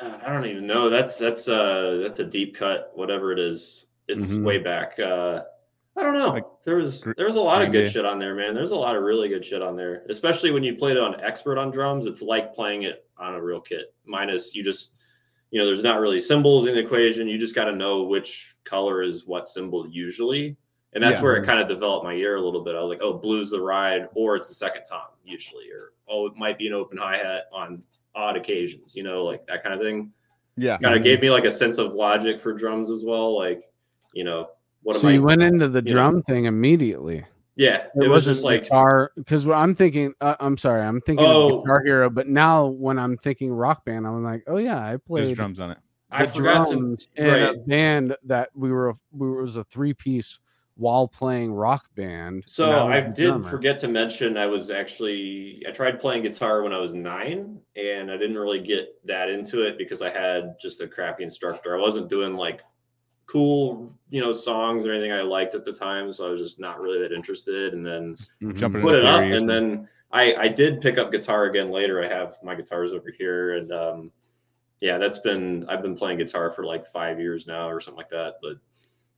[0.00, 0.88] God, I don't even know.
[0.88, 3.86] That's that's uh that's a deep cut, whatever it is.
[4.08, 4.42] It's Mhm.
[4.42, 4.98] way back.
[4.98, 5.42] Uh,
[6.00, 6.30] I don't know.
[6.30, 7.90] Like there was there was a lot of good Day.
[7.90, 8.54] shit on there, man.
[8.54, 11.20] There's a lot of really good shit on there, especially when you played it on
[11.20, 12.06] expert on drums.
[12.06, 13.94] It's like playing it on a real kit.
[14.06, 14.92] Minus you just
[15.50, 17.28] you know, there's not really cymbals in the equation.
[17.28, 20.56] You just got to know which color is what cymbal usually.
[20.92, 21.24] And that's Yeah.
[21.24, 22.74] where it kind of developed my ear a little bit.
[22.74, 26.26] I was like, oh, blues the ride, or it's the second tom usually, or oh,
[26.26, 27.82] it might be an open hi hat on
[28.14, 30.12] odd occasions, you know, like that kind of thing.
[30.56, 31.04] Yeah, Kind of mm-hmm.
[31.04, 33.36] gave me like a sense of logic for drums as well.
[33.36, 33.62] Like,
[34.14, 34.48] you know,
[34.82, 35.12] what so am I?
[35.14, 35.92] you went into the you know.
[35.92, 37.24] drum thing immediately.
[37.56, 40.14] yeah, It, it, was just like, guitar because I'm thinking.
[40.20, 41.58] Uh, I'm sorry, I'm thinking Oh.
[41.58, 44.90] of Guitar Hero, but now when I'm thinking Rock Band, I'm like, oh yeah, I
[44.90, 45.36] there's played.
[45.36, 45.78] drums on it.
[46.10, 49.64] I the forgot to drums in a band that we were we were, was a
[49.64, 50.38] three piece
[50.76, 52.42] while playing rock band.
[52.46, 53.48] So I I did drummer.
[53.50, 58.10] forget to mention I was actually I tried playing guitar when I was nine and
[58.10, 61.76] I didn't really get that into it because I had just a crappy instructor.
[61.76, 62.62] I wasn't doing like
[63.30, 66.12] cool, you know, songs or anything I liked at the time.
[66.12, 67.74] So I was just not really that interested.
[67.74, 68.56] And then Mhm.
[68.56, 72.02] Jumping put it up and then I, I did pick up guitar again later.
[72.02, 74.12] I have my guitars over here and um
[74.80, 78.10] yeah, that's been I've been playing guitar for like five years now or something like
[78.10, 78.54] that, but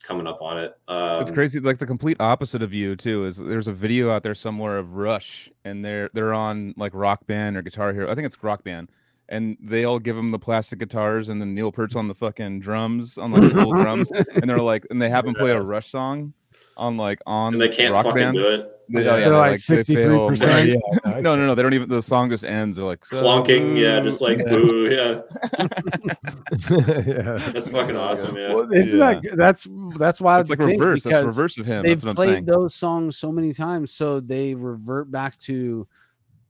[0.02, 0.74] coming up on it.
[0.88, 1.60] Um, It's crazy.
[1.60, 4.94] Like the complete opposite of you too is there's a video out there somewhere of
[4.96, 8.10] Rush, and they're they're on like Rock Band or Guitar Hero.
[8.10, 8.90] I think it's Rock Band,
[9.32, 12.60] and they all give them the plastic guitars, and then Neil Peart's on the fucking
[12.60, 15.60] drums, on like the little drums, and they're like, and they have them play a
[15.60, 16.32] Rush song
[16.76, 18.36] on like on and they can't Rock fucking Band.
[18.36, 18.68] do it.
[18.88, 19.10] They- Yeah.
[19.12, 20.30] oh, yeah, They're they, like 63%.
[20.30, 20.72] miserably.
[20.72, 20.78] Yeah,
[21.16, 21.54] I No, no, no.
[21.54, 21.88] They don't even.
[21.88, 22.76] The song just ends.
[22.76, 24.44] They're like so Clunking, yeah, just like Yeah.
[24.48, 25.20] boo, yeah.
[26.70, 28.52] yeah, That's fucking awesome, yeah.
[28.54, 29.20] Well, isn't Yeah.
[29.22, 29.68] that that's
[29.98, 31.04] that's why It's like reverse.
[31.04, 31.82] That's reverse of him.
[31.84, 32.44] They've That's what I'm played saying.
[32.46, 35.86] those songs so many times, so they revert back to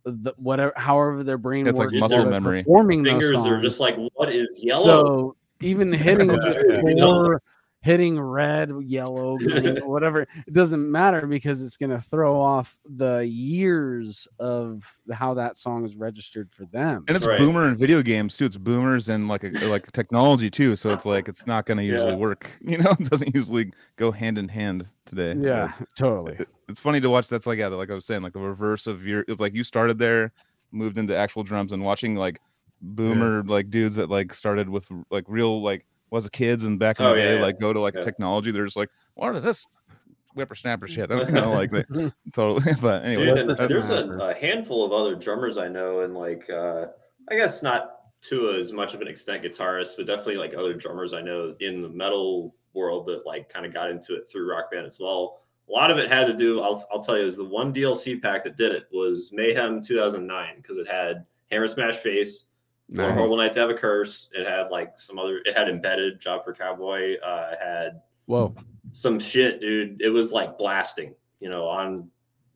[0.05, 2.01] the whatever, however their brain It's like works.
[2.01, 2.62] muscle while they're memory.
[2.62, 4.83] Performing those Fingers are just like, what is yellow?
[4.85, 7.05] So even hitting Yeah, yeah.
[7.07, 7.43] or
[7.83, 13.27] hitting red, yellow, green, whatever, it doesn't matter because it's going to throw off the
[13.27, 17.05] years of how that song is registered for them.
[17.09, 17.38] And it's Right.
[17.38, 18.47] boomer in video games too.
[18.47, 20.77] It's boomers and like a, like technology too.
[20.77, 22.16] So it's like it's not going to usually Yeah.
[22.18, 22.49] work.
[22.62, 25.35] You know, it doesn't usually go hand in hand today.
[25.35, 26.37] but yeah, totally.
[26.38, 27.29] it- it's funny to watch.
[27.29, 29.25] That's like yeah, like I was saying, like the reverse of your.
[29.29, 30.33] It's like you started there,
[30.71, 32.40] moved into actual drums, and watching like
[32.81, 37.01] boomer like dudes that like started with like real like was a kids and back
[37.01, 37.42] in Oh, the day yeah.
[37.42, 38.03] like go to like Yeah.
[38.03, 38.53] technology.
[38.53, 39.66] They're just like, what is this
[40.35, 41.11] whippersnapper shit?
[41.11, 41.85] I don't know, like they,
[42.35, 42.72] totally.
[42.81, 46.87] But anyway, Anyways, there's a, a handful of other drummers I know, and like, uh,
[47.31, 51.12] I guess not to as much of an extent guitarists, but definitely like other drummers
[51.14, 54.70] I know in the metal world that like kind of got into it through Rock
[54.70, 55.40] Band as well.
[55.68, 58.20] A lot of it had to do, I'll, I'll tell you, is the one DLC
[58.20, 62.52] pack that did it was Mayhem 2009 because it had Hammer Smash Face, One
[62.92, 63.14] Nice.
[63.16, 64.28] Horrible Night to Have a Curse.
[64.33, 67.16] It had like some other, it had Embedded, Job for Cowboy.
[67.20, 68.55] Uh, it had Whoa.
[68.92, 70.00] some shit, dude.
[70.00, 72.09] It was like blasting, you know, on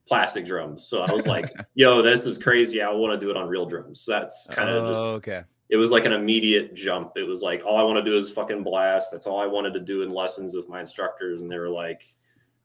[0.06, 0.84] plastic drums.
[0.86, 2.82] So I was like, yo, this is crazy.
[2.82, 4.00] I want to do it on real drums.
[4.00, 5.42] So that's kind of just, Oh, okay.
[5.68, 7.12] it was like an immediate jump.
[7.16, 9.10] It was like, all I want to do is fucking blast.
[9.10, 11.40] That's all I wanted to do in lessons with my instructors.
[11.42, 12.02] And they were like,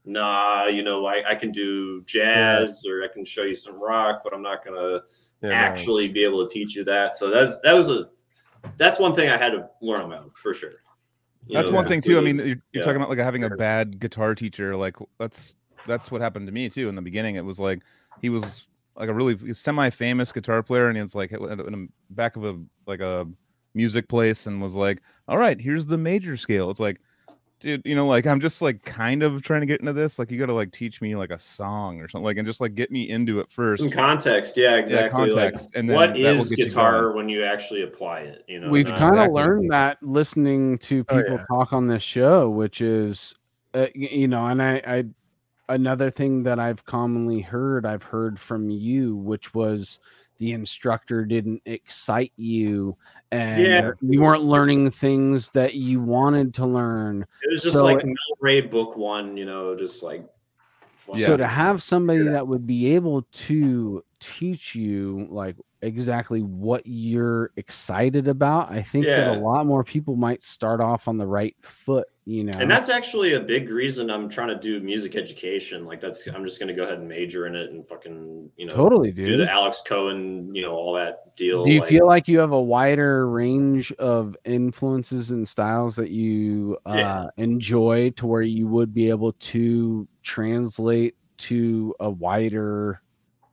[0.06, 4.22] nah, you know, I, I can do jazz or I can show you some rock,
[4.24, 5.04] but I'm not to
[5.42, 7.18] Yeah, actually be able to teach you that.
[7.18, 8.10] So that's, that was a,
[8.78, 10.74] that's one thing I had to learn on my own for sure.
[11.48, 12.18] You That's know, one thing too.
[12.18, 12.82] I mean, you're, you're yeah.
[12.82, 14.76] talking about like having a bad guitar teacher.
[14.76, 15.56] Like that's
[15.88, 17.36] that's what happened to me too in the beginning.
[17.36, 17.82] It was like
[18.22, 22.46] he was like a really semi-famous guitar player, and it's like in the back of
[22.46, 23.28] a like a
[23.74, 27.02] music place, and was like, "All right, here's the major scale." It's like,
[27.62, 30.20] dude, you know, like I'm just like kind of trying to get into this.
[30.20, 32.60] Like you got to like teach me like a song or something, like and just
[32.60, 33.82] like get me into it first.
[33.82, 35.10] Some context, yeah, exactly.
[35.10, 38.22] context, like, and then what that will is get you guitar when you actually apply
[38.22, 38.44] it?
[38.48, 39.42] You know, We've kind of Exactly.
[39.42, 41.46] learned that listening to Oh, people yeah.
[41.50, 43.34] talk on this show, which is,
[43.74, 45.04] uh, you know, and I, I,
[45.70, 50.00] another thing that I've commonly heard, I've heard from you, which was
[50.42, 52.98] the instructor didn't excite you
[53.32, 53.92] and Yeah.
[54.02, 57.28] you weren't learning things that you wanted to learn.
[57.44, 60.26] it was just so like it- Mel Bay book one, you know, just like
[61.14, 61.28] Yeah.
[61.28, 67.52] So to have somebody that would be able to teach you like exactly what you're
[67.58, 71.56] excited about, I think that a lot more people might start off on the right
[71.62, 72.54] foot, you know.
[72.58, 75.86] And that's actually a big reason I'm trying to do music education.
[75.86, 78.74] Like that's I'm just gonna go ahead and major in it and fucking you know
[78.74, 81.64] totally, do the Alex Cohen, you know, all that deal.
[81.64, 86.12] Do you like- feel like you have a wider range of influences and styles that
[86.12, 87.26] you uh, Yeah.
[87.38, 93.02] enjoy to where you would be able to translate to a wider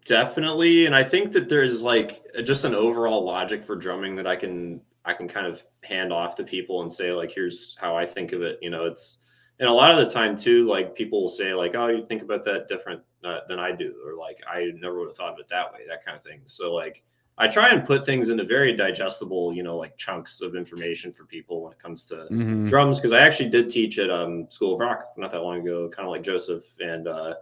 [0.08, 4.36] Definitely, and I think that there's like just an overall logic for drumming that I
[4.36, 8.06] can I can kind of hand off to people and say like, here's how I
[8.06, 8.58] think of it.
[8.62, 9.18] You know, it's
[9.60, 12.22] and a lot of the time too, like people will say like, oh, you think
[12.22, 15.40] about that different uh, than I do, or like I never would have thought of
[15.40, 16.40] it that way, that kind of thing.
[16.46, 17.04] So like,
[17.36, 21.24] I try and put things into very digestible, you know, like chunks of information for
[21.26, 22.66] people when it comes to Mhm.
[22.66, 25.90] drums because I actually did teach at um, School of Rock not that long ago,
[25.90, 26.64] kind of like Joseph.
[26.80, 27.34] And uh,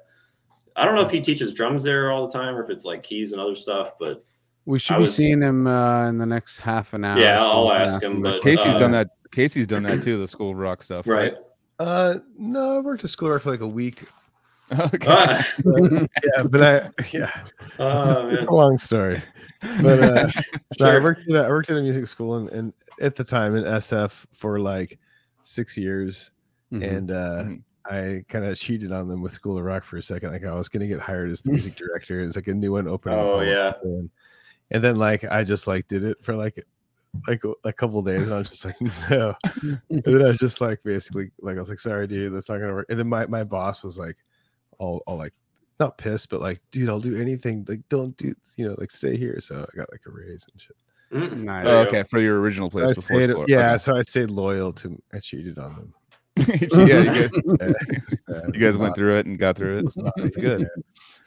[0.77, 3.03] I don't know if he teaches drums there all the time or if it's like
[3.03, 4.25] keys and other stuff, but
[4.67, 7.19] We should I be was- seeing him uh, in the next half an hour.
[7.19, 9.09] Yeah, I'll ask him, but- Casey's uh, done that.
[9.33, 10.19] Casey's done that too.
[10.19, 11.35] The school of rock stuff, right.
[11.79, 14.05] Uh, no, I worked at school rock for like a week,
[14.81, 15.07] Okay.
[15.09, 18.47] Ah, yeah, but I yeah, it's oh, just man.
[18.47, 19.23] a long story.
[19.83, 20.29] But uh,
[20.81, 23.25] no, I worked at a, I worked at a music school and, and at the
[23.25, 24.99] time in SF for like
[25.45, 26.31] six years,
[26.73, 26.83] Mhm.
[26.97, 27.63] and uh, Mhm.
[27.89, 30.33] I kind of cheated on them with School of Rock for a second.
[30.33, 32.21] Like I was gonna get hired as the music director.
[32.21, 33.19] It's like a new one opening.
[33.19, 33.73] Oh, yeah.
[33.81, 34.11] again.
[34.71, 36.63] and then like I just like did it for like
[37.27, 38.77] like a, a couple days, and I was just like
[39.11, 39.35] no.
[39.63, 42.59] and then I was just like basically like I was like sorry, dude, that's not
[42.59, 42.87] gonna work.
[42.91, 44.17] And then my my boss was like
[44.79, 45.33] all all like
[45.79, 47.65] not pissed, but like dude, I'll do anything.
[47.69, 49.39] Like don't do you know like stay here.
[49.41, 50.77] So I got like a raise and shit.
[51.13, 51.45] Mm.
[51.45, 51.67] Nice.
[51.69, 53.45] Oh, okay, for your original So I place before stayed, school.
[53.49, 55.01] yeah, so I stayed loyal to.
[55.13, 55.95] I cheated on them.
[56.41, 56.69] Okay.
[56.71, 58.17] yeah, you guys, Yeah, it's
[58.55, 59.85] you guys went through it and got through it.
[59.87, 60.69] it's not- It's good.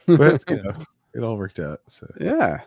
[0.07, 0.15] yeah.
[0.17, 0.75] But you know,
[1.15, 1.79] it all worked out.
[1.87, 2.61] So yeah.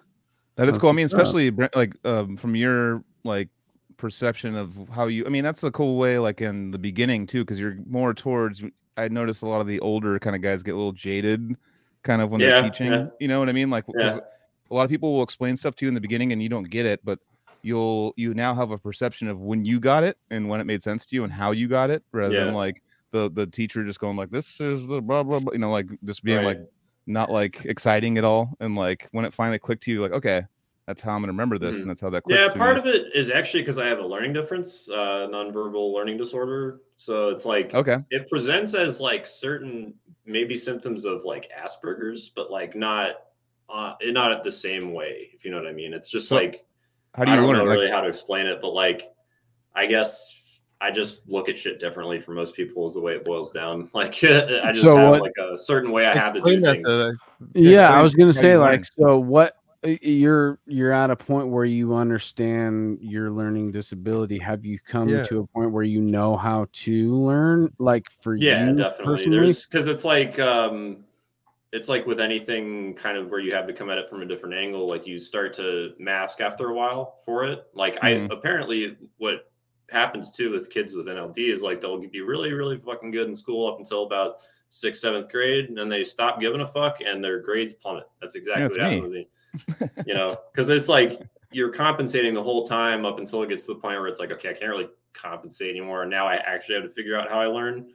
[0.57, 0.91] That is cool.
[0.91, 3.49] I mean, especially Brent, like um, from your like
[3.97, 5.25] perception of how you.
[5.25, 6.19] I mean, that's a cool way.
[6.19, 8.63] Like in the beginning too, because you're more towards.
[8.97, 11.57] I noticed a lot of the older kind of guys get a little jaded,
[12.03, 12.93] kind of when Yeah, they're teaching.
[12.93, 13.07] yeah.
[13.21, 13.71] You know what I mean?
[13.71, 14.19] Like 'cause Yeah.
[14.71, 16.69] a lot of people will explain stuff to you in the beginning and you don't
[16.69, 17.19] get it, but
[17.63, 20.83] you'll you now have a perception of when you got it and when it made
[20.83, 22.45] sense to you and how you got it, rather Yeah.
[22.45, 25.53] than like the the teacher just going like this is the blah blah blah.
[25.53, 26.59] You know, like just being Right.
[26.59, 26.59] like
[27.07, 28.55] not like exciting at all.
[28.61, 30.43] And like when it finally clicked to you, like, okay,
[30.87, 31.81] that's how I'm gonna remember this, Mhm.
[31.83, 32.41] and that's how that clicks.
[32.41, 32.81] Yeah, to part me.
[32.81, 36.81] of it is actually because I have a learning difference, uh, nonverbal learning disorder.
[36.97, 37.99] So it's like Okay.
[38.11, 39.95] it presents as like certain
[40.25, 43.17] maybe symptoms of like Asperger's, but like not
[43.69, 45.31] uh, not at the same way.
[45.33, 46.67] If you know what I mean, it's just So, like
[47.15, 47.59] How do I you don't learn?
[47.59, 49.11] know Like, really how to explain it, but like
[49.75, 50.41] I guess
[50.81, 53.89] I just look at shit differently for most people is the way it boils down.
[53.95, 56.61] Like I just So have what- like a certain way I have to explain do
[56.63, 56.87] that things.
[56.87, 57.13] though.
[57.55, 61.65] Yeah, I was gonna say like so what uh, you're you're at a point where
[61.65, 64.39] you understand your learning disability.
[64.39, 65.25] Have you come Yeah.
[65.25, 67.73] to a point where you know how to learn?
[67.79, 69.39] Like for yeah you definitely personally?
[69.41, 70.99] there's because it's like um
[71.73, 74.27] it's like with anything kind of where you have to come at it from a
[74.27, 77.65] different angle like you start to mask after a while for it.
[77.75, 78.31] Like Mhm.
[78.31, 79.51] i apparently what
[79.91, 83.35] happens too with kids with nld is like they'll be really really fucking good in
[83.35, 84.37] school up until about
[84.71, 88.05] sixth seventh grade and then they stop giving a fuck and their grades plummet.
[88.21, 89.29] That's exactly it's what happened with me.
[90.07, 93.75] You know because it's like you're compensating the whole time up until it gets to
[93.75, 96.03] the point where it's like okay i can't really compensate anymore.
[96.03, 97.93] And now i actually have to figure out how i learn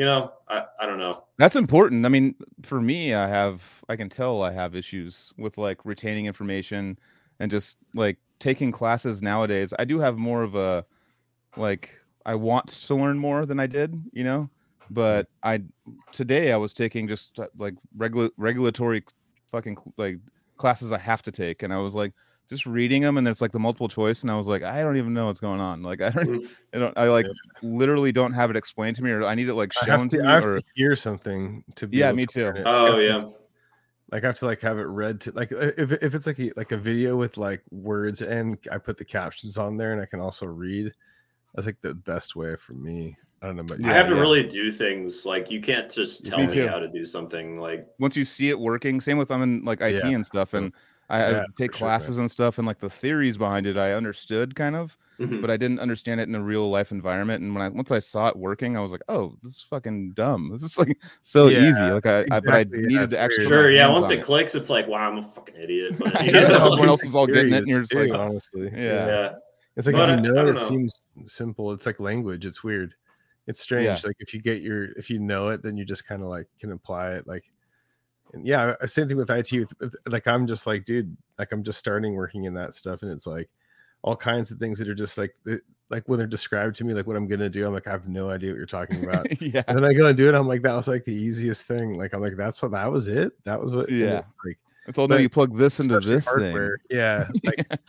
[0.00, 2.04] you know i, I don't know That's important.
[2.04, 6.26] I mean, for me, I have I can tell I have issues with like retaining
[6.26, 6.98] information
[7.38, 9.72] and just like taking classes nowadays.
[9.78, 10.84] I do have more of a
[11.56, 14.50] like I want to learn more than I did, you know.
[14.90, 15.62] But I
[16.12, 19.02] today I was taking just like regula- regulatory
[19.50, 20.18] fucking like
[20.58, 22.12] classes I have to take, and I was like
[22.50, 24.98] just reading them, and it's like the multiple choice, and I was like, I don't
[24.98, 25.82] even know what's going on.
[25.82, 26.48] Like I don't, Mm.
[26.74, 27.26] I don't, I like
[27.62, 30.08] literally don't have it explained to me, or I need it like I shown have
[30.10, 32.46] to, to, me, I have or to hear something to be Yeah, me to too.
[32.60, 32.66] it.
[32.66, 33.24] oh Like, yeah
[34.12, 36.50] like I have to like have it read to like if if it's like a,
[36.56, 40.06] like a video with like words and I put the captions on there and I
[40.06, 40.92] can also read.
[41.54, 43.16] That's like the best way for me.
[43.42, 43.90] I don't know about you.
[43.90, 44.20] I have to yeah.
[44.20, 46.68] really do things like you can't just tell me too.
[46.68, 49.80] how to do something like once you see it working same with i'm in like
[49.80, 50.08] it Yeah.
[50.10, 50.72] and stuff and
[51.10, 53.92] i, I take for sure, classes and stuff and like the theories behind it i
[53.92, 55.40] understood kind of mhm.
[55.40, 57.98] but i didn't understand it in a real life environment and when i once i
[57.98, 61.48] saw it working i was like oh this is fucking dumb this is like so
[61.48, 63.50] Yeah, easy like i, I but i yeah, needed it's to actually weird.
[63.50, 65.94] put my sure yeah once on it clicks it's like wow i'm a fucking idiot
[65.98, 68.70] but, you know, everyone else is all getting it and you're it's just like honestly.
[68.72, 69.06] Yeah.
[69.06, 69.32] yeah
[69.76, 70.60] It's like But if you know it, it know.
[70.60, 71.72] seems simple.
[71.72, 72.44] It's like language.
[72.44, 72.94] It's weird.
[73.46, 74.04] It's strange.
[74.04, 76.46] Like if you get your if you know it, then you just kind of like
[76.58, 77.26] can apply it.
[77.26, 77.44] Like
[78.32, 79.52] and yeah, uh, same thing with IT.
[80.06, 83.26] Like I'm just like, dude, like I'm just starting working in that stuff, and it's
[83.26, 83.48] like
[84.02, 85.34] all kinds of things that are just like
[85.90, 87.66] like when they're described to me, like what I'm gonna do.
[87.66, 89.26] I'm like, I have no idea what you're talking about.
[89.42, 90.34] yeah and then I go and do it.
[90.34, 91.98] I'm like, that was like the easiest thing.
[91.98, 93.32] Like I'm like, that's what that was it.
[93.44, 93.90] That was what.
[93.90, 94.22] Yeah.
[94.44, 96.78] Like it's all no you plug this into this hardware.
[96.90, 97.28] Yeah.
[97.44, 97.66] Like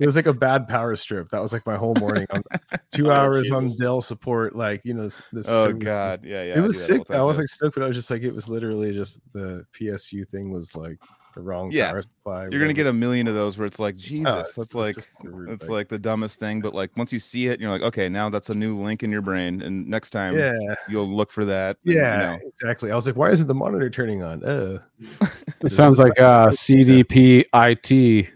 [0.00, 1.30] it was like a bad power strip.
[1.30, 2.26] That was like my whole morning.
[2.30, 2.42] On
[2.92, 4.54] two Oh, hours on Dell support.
[4.56, 5.22] Like you know, this.
[5.32, 7.10] this oh server- god yeah yeah it was do that all sick.
[7.16, 10.28] I was like stoked, but I was just like, it was literally just the PSU
[10.28, 10.98] thing was like
[11.34, 11.90] the wrong Yeah.
[11.90, 12.48] power supply.
[12.50, 14.74] you're gonna get a million of those where it's like jesus Oh, it's- that's it's
[14.74, 15.16] like just
[15.48, 18.28] it's like the dumbest thing but like once you see it you're like okay now
[18.30, 20.52] that's a new link in your brain and next time yeah,
[20.88, 22.38] you'll look for that and, you yeah, know.
[22.48, 22.90] exactly.
[22.90, 24.44] I was like, why isn't the monitor turning on?
[24.44, 24.78] Uh,
[25.62, 28.28] It sounds like uh CDP IT.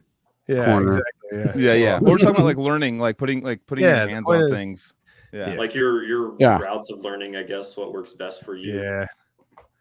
[0.49, 0.86] yeah, Corner.
[0.88, 1.12] exactly.
[1.32, 4.28] Yeah, yeah yeah we're talking about like learning like putting like putting Yeah, your hands
[4.28, 4.94] on is- things
[5.32, 5.59] yeah, Yeah.
[5.59, 6.59] like your your Yeah.
[6.59, 9.05] routes of learning i guess what works best for you yeah.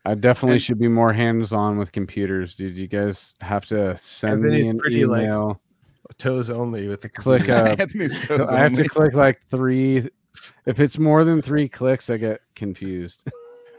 [0.08, 2.78] I definitely And- should be more hands on with computers, dude.
[2.78, 5.62] You guys have to send me an pretty, like, email.
[6.18, 7.70] Toes only with the click computer.
[7.70, 10.08] uh, Anthony's toes I have to click like three.
[10.66, 13.24] If it's more than three clicks, I get confused.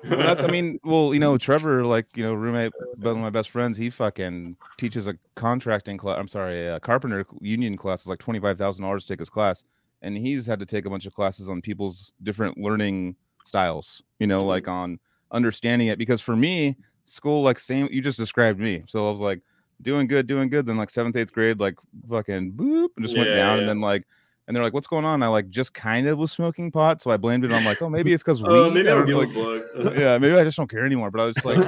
[0.09, 3.31] Well, that's, I mean, well, you know, Trevor, like, you know, roommate, one of my
[3.31, 6.18] best friends, he fucking teaches a contracting class.
[6.18, 9.64] I'm sorry, a carpenter union class is like $25,000 to take his class.
[10.03, 13.16] And he's had to take a bunch of classes on people's different learning
[13.47, 14.49] styles, you know, Mm-hmm.
[14.49, 14.99] like on
[15.31, 15.99] understanding it.
[15.99, 18.83] Because for me, school, like, same, you just described me.
[18.87, 19.41] So I was like,
[19.83, 20.66] doing good, doing good.
[20.66, 21.74] Then, like, seventh, eighth grade, like,
[22.09, 23.37] fucking boop, and just went down.
[23.57, 23.59] yeah.
[23.61, 24.05] And then, like,
[24.47, 27.11] and they're like, "What's going on?" I like just kind of was smoking pot, so
[27.11, 29.12] I blamed it on like, "Oh, maybe it's because uh, we." Oh, maybe I don't
[29.12, 31.11] like, yeah, maybe I just don't care anymore.
[31.11, 31.59] But I was just like,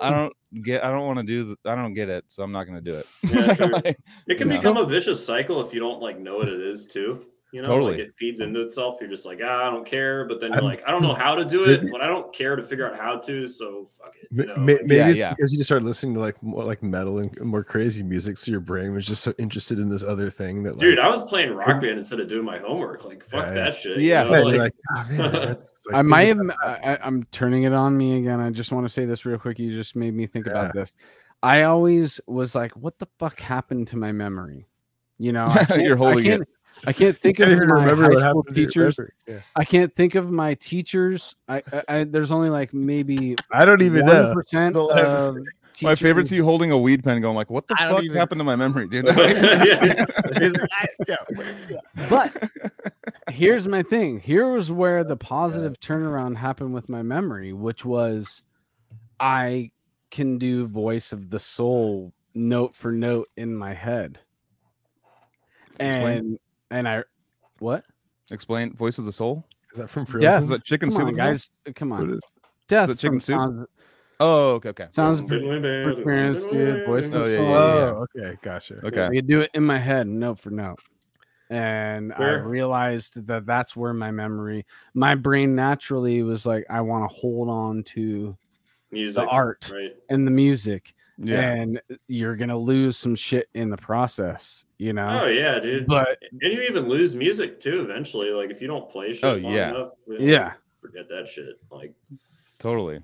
[0.00, 0.32] I don't
[0.62, 2.80] get, I don't want to do, the, I don't get it, so I'm not gonna
[2.80, 3.06] do it.
[3.28, 3.68] Yeah, sure.
[3.68, 4.56] Like, It can Yeah.
[4.56, 7.26] become a vicious cycle if you don't like know what it is too.
[7.52, 7.92] You know, Totally.
[7.92, 8.96] like it feeds into itself.
[9.00, 10.26] You're just like, ah, I don't care.
[10.26, 12.06] But then you're I'm- like, I don't know how to do it, Maybe- but I
[12.08, 13.46] don't care to figure out how to.
[13.46, 14.28] So fuck it.
[14.32, 14.54] You know?
[14.56, 15.30] ma- Maybe Yeah, it's yeah.
[15.30, 18.50] because you just started listening to like more like metal and more crazy music, so
[18.50, 21.22] your brain was just so interested in this other thing that, like, Dude, I was
[21.22, 23.04] playing rock band instead of doing my homework.
[23.04, 23.54] Like, fuck Yeah, yeah.
[23.64, 24.00] that shit.
[24.00, 24.36] Yeah, you know?
[24.36, 25.58] yeah, like, like, "Oh, man, like,
[25.94, 26.56] I might thinking have.
[26.62, 28.40] about I, I- I'm turning it on me again.
[28.40, 29.58] I just want to say this real quick.
[29.60, 30.52] You just made me think Yeah.
[30.52, 30.94] about this.
[31.44, 34.66] I always was like, "What the fuck happened to my memory?"
[35.18, 36.48] You know, I can't, You're holding I it.
[36.84, 38.68] Can't, I can't think of You can't even my remember high school happened to your
[38.68, 39.00] teachers.
[39.26, 39.38] Yeah.
[39.56, 41.34] I can't think of my teachers.
[41.48, 44.34] I, I, I there's only like maybe I don't even one know.
[44.34, 45.36] percent That's all I have to of
[45.82, 48.16] my favorite's teachers- you holding a weed pen, going like, "What the I fuck even-
[48.16, 50.06] happened to my memory, dude?" Yeah.
[50.38, 51.16] He's like, I- yeah,
[51.68, 52.06] yeah.
[52.08, 52.50] But
[53.30, 54.20] here's my thing.
[54.20, 58.42] Here was where the positive turnaround happened with my memory, which was
[59.20, 59.70] I
[60.10, 64.18] can do voice of the soul note for note in my head.
[65.78, 66.18] Explain.
[66.18, 66.38] And
[66.70, 67.04] and I
[67.58, 67.84] what?
[68.30, 69.44] Explain, voice of the soul.
[69.72, 70.22] Is that from Frozen?
[70.22, 71.00] Yeah, Is that chicken Come soup?
[71.00, 71.50] on, with the guys.
[71.74, 72.10] Come on.
[72.10, 72.20] is?
[72.68, 73.36] Death the chicken soup?
[73.36, 73.66] Sounds,
[74.18, 74.86] Oh, okay, okay.
[74.90, 76.84] sounds of Perseverance, dude.
[76.86, 77.50] Voice of Oh, the yeah, soul.
[77.50, 77.92] yeah, yeah.
[77.94, 78.80] Oh, okay, gotcha.
[78.86, 79.04] Okay.
[79.06, 80.80] I could do it in my head, note for note.
[81.50, 87.08] And I realized that that's where my memory, my brain naturally was like, I want
[87.08, 88.36] to hold on to
[88.90, 89.94] Music, the art right?
[90.08, 91.40] and the music, Yeah.
[91.40, 95.22] and you're gonna lose some shit in the process, you know.
[95.22, 95.86] Oh yeah, dude.
[95.86, 98.30] But and you even lose music too eventually.
[98.30, 99.70] Like if you don't play shit Oh, long yeah.
[99.70, 101.58] enough, you know, yeah, forget that shit.
[101.70, 101.94] Like
[102.58, 102.98] Totally.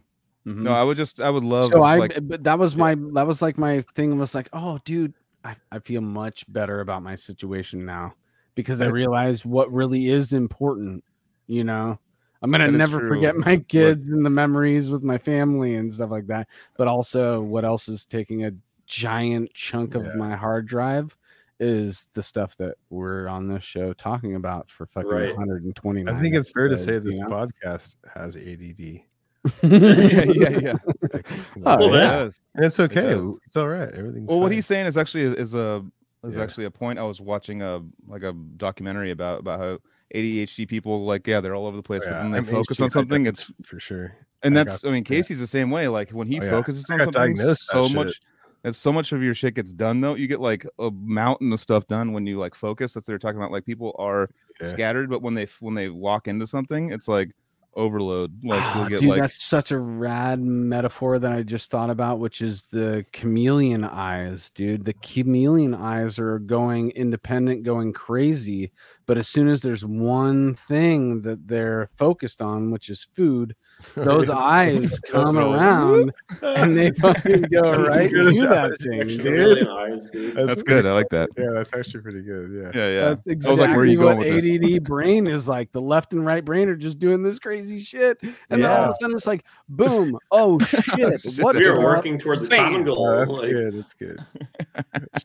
[0.46, 0.62] mhm.
[0.62, 1.66] No, I would just, I would love.
[1.70, 4.48] so if, I, like, but that was my, that was like my thing was like,
[4.52, 8.14] oh, dude, I, I feel much better about my situation now
[8.54, 11.04] because I I- realized what really is important.
[11.46, 11.98] You know,
[12.42, 15.92] I'm gonna That is never forget my kids and the memories with my family and
[15.92, 16.48] stuff like that.
[16.76, 18.52] But also, what else is taking a
[18.86, 20.14] giant chunk of Yeah.
[20.16, 21.16] my hard drive
[21.60, 25.36] is the stuff that we're on this show talking about for fucking Right.
[25.36, 26.12] 129.
[26.14, 27.28] I think it's fair to say this you know?
[27.28, 29.04] podcast has ADD.
[29.62, 30.74] yeah, yeah, yeah.
[31.12, 31.26] Like,
[31.56, 32.10] you Oh, Well, It yeah.
[32.10, 32.40] does.
[32.56, 33.14] it's okay.
[33.14, 33.36] does.
[33.46, 33.88] It's all right.
[33.92, 35.84] Everything's Well, what he's saying is actually is a
[36.24, 36.42] is Yeah.
[36.42, 36.98] actually a point.
[36.98, 39.78] I was watching a like a documentary about about how
[40.14, 42.80] ADHD people like yeah they're all over the place, Oh, but when they I'm focus
[42.80, 44.14] on something, it's for sure.
[44.42, 45.16] and I that's got- I mean yeah.
[45.16, 45.88] Casey's the same way.
[45.88, 46.50] Like when he Oh, yeah.
[46.50, 47.96] focuses on something, so shit.
[47.96, 48.20] much.
[48.64, 50.14] And so much of your shit gets done though.
[50.14, 52.92] You get like a mountain of stuff done when you like focus.
[52.92, 53.50] That's what they're talking about.
[53.50, 54.68] Like people are Yeah.
[54.72, 57.30] scattered, but when they when they walk into something, it's like
[57.74, 58.32] overload.
[58.44, 61.90] Like you'll ah, get dude, like that's such a rad metaphor that I just thought
[61.90, 64.84] about, which is the chameleon eyes, dude.
[64.84, 68.70] The chameleon eyes are going independent, going crazy.
[69.12, 73.54] But as soon as there's one thing that they're focused on, which is food,
[73.94, 79.68] those eyes come around and they fucking go right to that thing, dude.
[79.68, 80.34] eyes, dude.
[80.48, 80.86] that's good.
[80.86, 81.28] I like that.
[81.36, 82.52] Yeah, that's actually pretty good.
[82.54, 82.70] Yeah.
[82.74, 83.08] Yeah, yeah.
[83.10, 84.76] That's I exactly was like, where are you what going with this?
[84.78, 85.70] ADD brain is like.
[85.72, 88.90] The left and right brain are just doing this crazy shit, and then all of
[88.92, 90.18] a sudden it's like, boom!
[90.30, 90.84] Oh shit!
[90.86, 91.84] Shit, What's that's We are up?
[91.84, 93.06] working towards the common goal.
[93.06, 93.74] Oh, that's like, good.
[93.74, 94.18] That's good.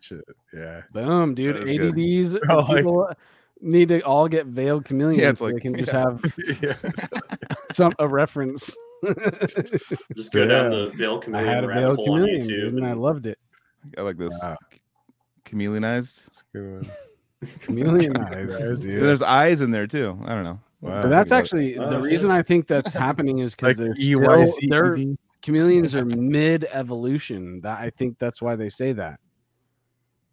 [0.02, 0.26] Shit.
[0.54, 0.82] Yeah.
[0.92, 1.56] Boom, dude.
[1.56, 2.36] That is good.
[2.42, 3.10] ADDs Oh, like- people
[3.62, 5.22] need to all get veiled chameleons.
[5.22, 6.22] Yeah, it's so they like- can just have
[6.62, 6.74] yeah.
[7.72, 8.76] some a reference.
[10.16, 10.78] Just go down Yeah.
[10.80, 12.78] the veil I chameleon had a rabbit veiled chameleon, YouTube.
[12.78, 13.38] and I loved it.
[13.96, 14.34] I like this.
[14.42, 14.58] Wow.
[15.46, 16.24] Chameleonized.
[16.54, 16.92] Good one.
[17.60, 19.00] Chameleon eyes, Eyes, yeah.
[19.00, 20.18] There's eyes in there too.
[20.26, 20.60] I don't know.
[20.82, 21.04] Wow.
[21.04, 22.04] But that's actually Oh, the shit.
[22.04, 25.18] reason I think that's happening is because like they're still, they're D.
[25.44, 27.62] chameleons are mid evolution.
[27.62, 29.20] That I think that's why they say that.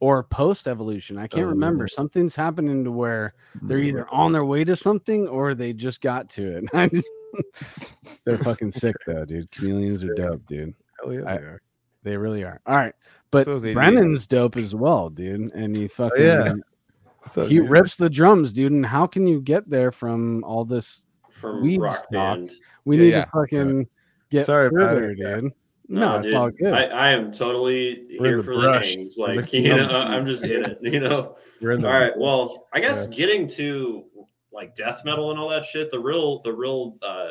[0.05, 1.17] Or post evolution.
[1.17, 1.49] I can't Oh.
[1.51, 1.89] remember.
[1.89, 3.33] Something's happening to where
[3.63, 3.87] they're Mm-hmm.
[3.89, 6.65] either on their way to something or they just got to it.
[6.75, 7.09] I just-
[8.27, 9.51] they're fucking sick though, dude.
[9.51, 10.75] Chameleons are dope, dude.
[11.03, 11.63] Hell yeah, I- they are.
[12.03, 12.61] They really are.
[12.67, 12.93] All right.
[13.31, 13.59] But So.
[13.59, 15.53] Brennan's dope as well, dude.
[15.55, 16.55] And he fucking yeah.
[17.21, 17.71] What's up, he dude?
[17.71, 18.73] rips the drums, dude.
[18.73, 21.07] And how can you get there from all this?
[21.31, 22.11] from weed rock stock.
[22.11, 22.51] band.
[22.85, 23.25] We Yeah, need yeah.
[23.25, 23.89] to fucking
[24.31, 25.35] get Sorry about further, it, yeah.
[25.41, 25.53] dude.
[25.89, 26.73] No, it's all good.
[26.73, 28.93] I, I am totally We're here the for brush.
[28.93, 29.19] the hangs.
[29.19, 30.79] Like you know, I'm just in it.
[30.83, 31.37] You know.
[31.61, 32.13] We're in the All right.
[32.17, 33.17] Well, I guess Yeah.
[33.17, 34.05] getting to
[34.53, 37.31] like death metal and all that shit, the real, the real uh,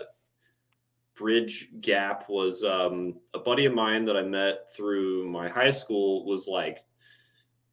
[1.16, 6.26] bridge gap was um, a buddy of mine that I met through my high school
[6.26, 6.80] was like,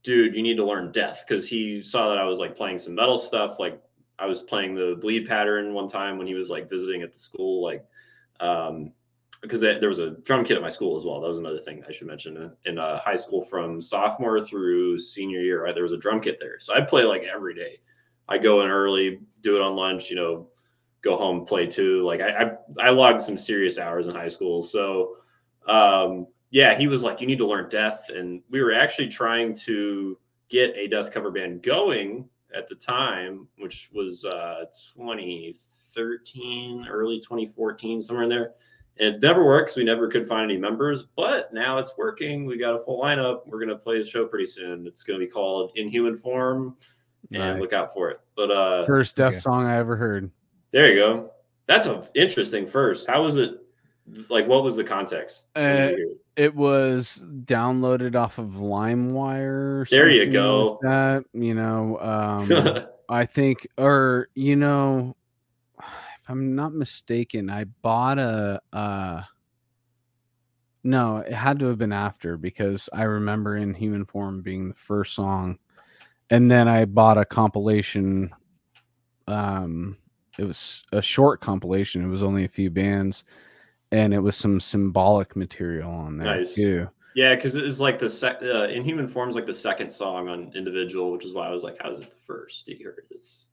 [0.03, 2.95] dude, you need to learn death because he saw that I was like playing some
[2.95, 3.59] metal stuff.
[3.59, 3.83] Like
[4.19, 7.19] I was playing the bleed pattern one time when he was like visiting at the
[7.19, 7.85] school, like
[8.41, 8.93] um,
[9.43, 11.21] because there was a drum kit at my school as well.
[11.21, 12.53] That was another thing I should mention.
[12.67, 16.39] In uh, high school, from sophomore through senior year, right, there was a drum kit
[16.41, 17.81] there, so I'd play like every day.
[18.29, 20.49] I go in early, do it on lunch, you know,
[21.03, 22.05] go home, play too.
[22.05, 24.63] Like I, I, I logged some serious hours in high school.
[24.63, 25.17] So,
[25.67, 28.09] um, yeah, he was like, you need to learn death.
[28.09, 30.17] And we were actually trying to
[30.49, 34.65] get a death cover band going at the time, which was uh,
[34.95, 38.53] 2013, early 2014, somewhere in there.
[39.01, 39.77] It never works.
[39.77, 42.45] We never could find any members, but now it's working.
[42.45, 43.41] We got a full lineup.
[43.47, 44.87] We're going to play the show pretty soon.
[44.87, 46.77] It's going to be called In Human Form
[47.33, 47.61] and Nice.
[47.61, 48.21] look out for it.
[48.37, 49.41] But uh, First death Okay.
[49.41, 50.31] song I ever heard.
[50.73, 51.31] there you go.
[51.67, 53.09] That's an interesting first.
[53.09, 53.55] How was it?
[54.29, 55.47] Like, what was the context?
[55.57, 56.09] Uh, it?
[56.37, 59.83] It was downloaded off of LimeWire.
[59.83, 60.73] or There you go.
[60.73, 65.20] like that you know, um, I think, or you know, if
[66.31, 68.61] I'm not mistaken, I bought a.
[68.73, 69.23] Uh,
[70.85, 74.75] no, it had to have been after because I remember in Human Form being the
[74.77, 75.59] first song,
[76.31, 78.31] and then I bought a compilation.
[79.27, 79.97] Um,
[80.39, 82.05] it was a short compilation.
[82.05, 83.25] It was only a few bands,
[83.91, 86.55] and it was some symbolic material on there Nice.
[86.55, 86.89] too.
[87.17, 88.39] yeah, because it was like the sec.
[88.41, 91.65] Uh, In Human Form's like the second song on Individual, which is why I was
[91.65, 93.49] like, "How's it the first you heard?" It's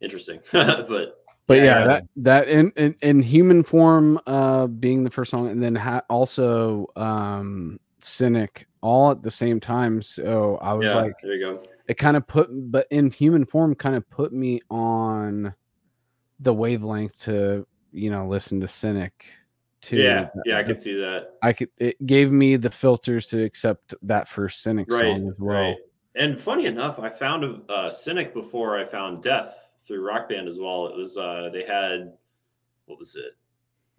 [0.00, 5.10] interesting, but But Yeah, yeah, that that in, in in human form uh being the
[5.10, 10.72] first song and then ha- also um cynic all at the same time so i
[10.72, 11.62] was yeah, like there you go.
[11.88, 15.52] it kind of put but in human form kind of put me on
[16.38, 19.24] the wavelength to you know listen to cynic
[19.80, 21.30] too Yeah, yeah, I could see that.
[21.42, 25.34] i could it gave me the filters to accept that first cynic Right, song as
[25.40, 25.76] well right.
[26.14, 30.46] And funny enough, I found a uh, Cynic before I found Death through Rock Band
[30.46, 30.86] as well.
[30.86, 32.12] It was uh, they had
[32.86, 33.36] what was it?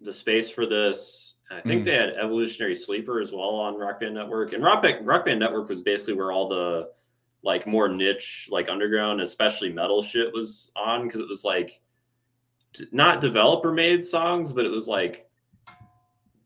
[0.00, 1.34] The space for this.
[1.50, 1.84] I think Mm.
[1.84, 4.52] they had Evolutionary Sleeper as well on Rock Band Network.
[4.52, 6.90] And Rock Band, Rock Band Network was basically where all the
[7.42, 11.80] like more niche, like underground, especially metal shit was on because it was like
[12.92, 15.26] not developer made songs, but it was like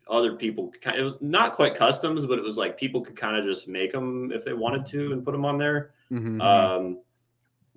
[0.09, 3.39] other people kind it was not quite customs but it was like people could kind
[3.39, 6.43] of just make them if they wanted to and put them on there Mhm.
[6.43, 6.99] um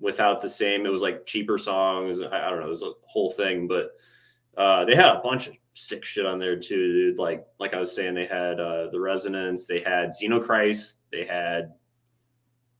[0.00, 2.20] without the same it was like cheaper songs.
[2.20, 3.90] I, I don't know it was a whole thing but
[4.56, 7.18] uh they had a bunch of sick shit on there too dude.
[7.18, 11.72] Like like i was saying they had uh the resonance they had xenochrist they had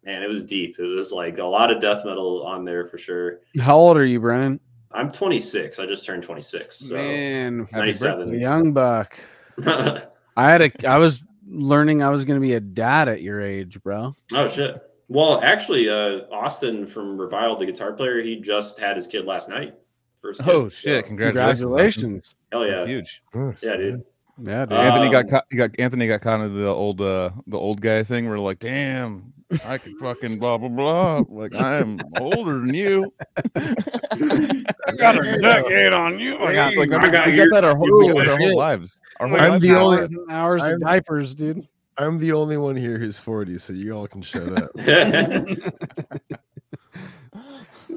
[0.05, 0.77] man it was deep.
[0.79, 3.41] It was like a lot of death metal on there for sure.
[3.61, 4.61] How old are you brennan
[4.93, 8.39] i'm 26 i just turned 26 so man Happy 97 birthday.
[8.41, 9.19] young buck.
[9.67, 13.83] I had a I was learning I was gonna be a dad at your age,
[13.83, 14.15] bro.
[14.33, 14.81] Oh shit.
[15.09, 19.49] Well, actually, uh, Austin from Reviled, the guitar player, he just had his kid last
[19.49, 19.75] night.
[20.21, 20.41] First.
[20.41, 20.49] Kid.
[20.51, 21.05] Oh shit!
[21.05, 21.61] So, Congratulations!
[21.61, 22.35] Congratulations.
[22.53, 22.87] hell That's yeah.
[22.87, 23.23] huge.
[23.35, 24.03] Nice, Yeah, dude.
[24.43, 24.79] Yeah, dude.
[24.79, 25.45] Anthony got Um, caught.
[25.51, 28.29] He got Anthony got caught into the old uh the old guy thing.
[28.29, 29.33] Where like, damn,
[29.65, 31.23] I could fucking blah blah blah.
[31.29, 33.13] Like I'm older than you.
[33.57, 36.37] I got a decade on you.
[36.39, 38.33] I got, It's like I we got got that our whole, your we got that
[38.33, 39.01] our whole lives.
[39.21, 41.67] Our whole I'm lives the are- only- hours and hours I'm- of diapers, dude.
[41.99, 44.71] I'm the only one here who's 40, so you all can shut up.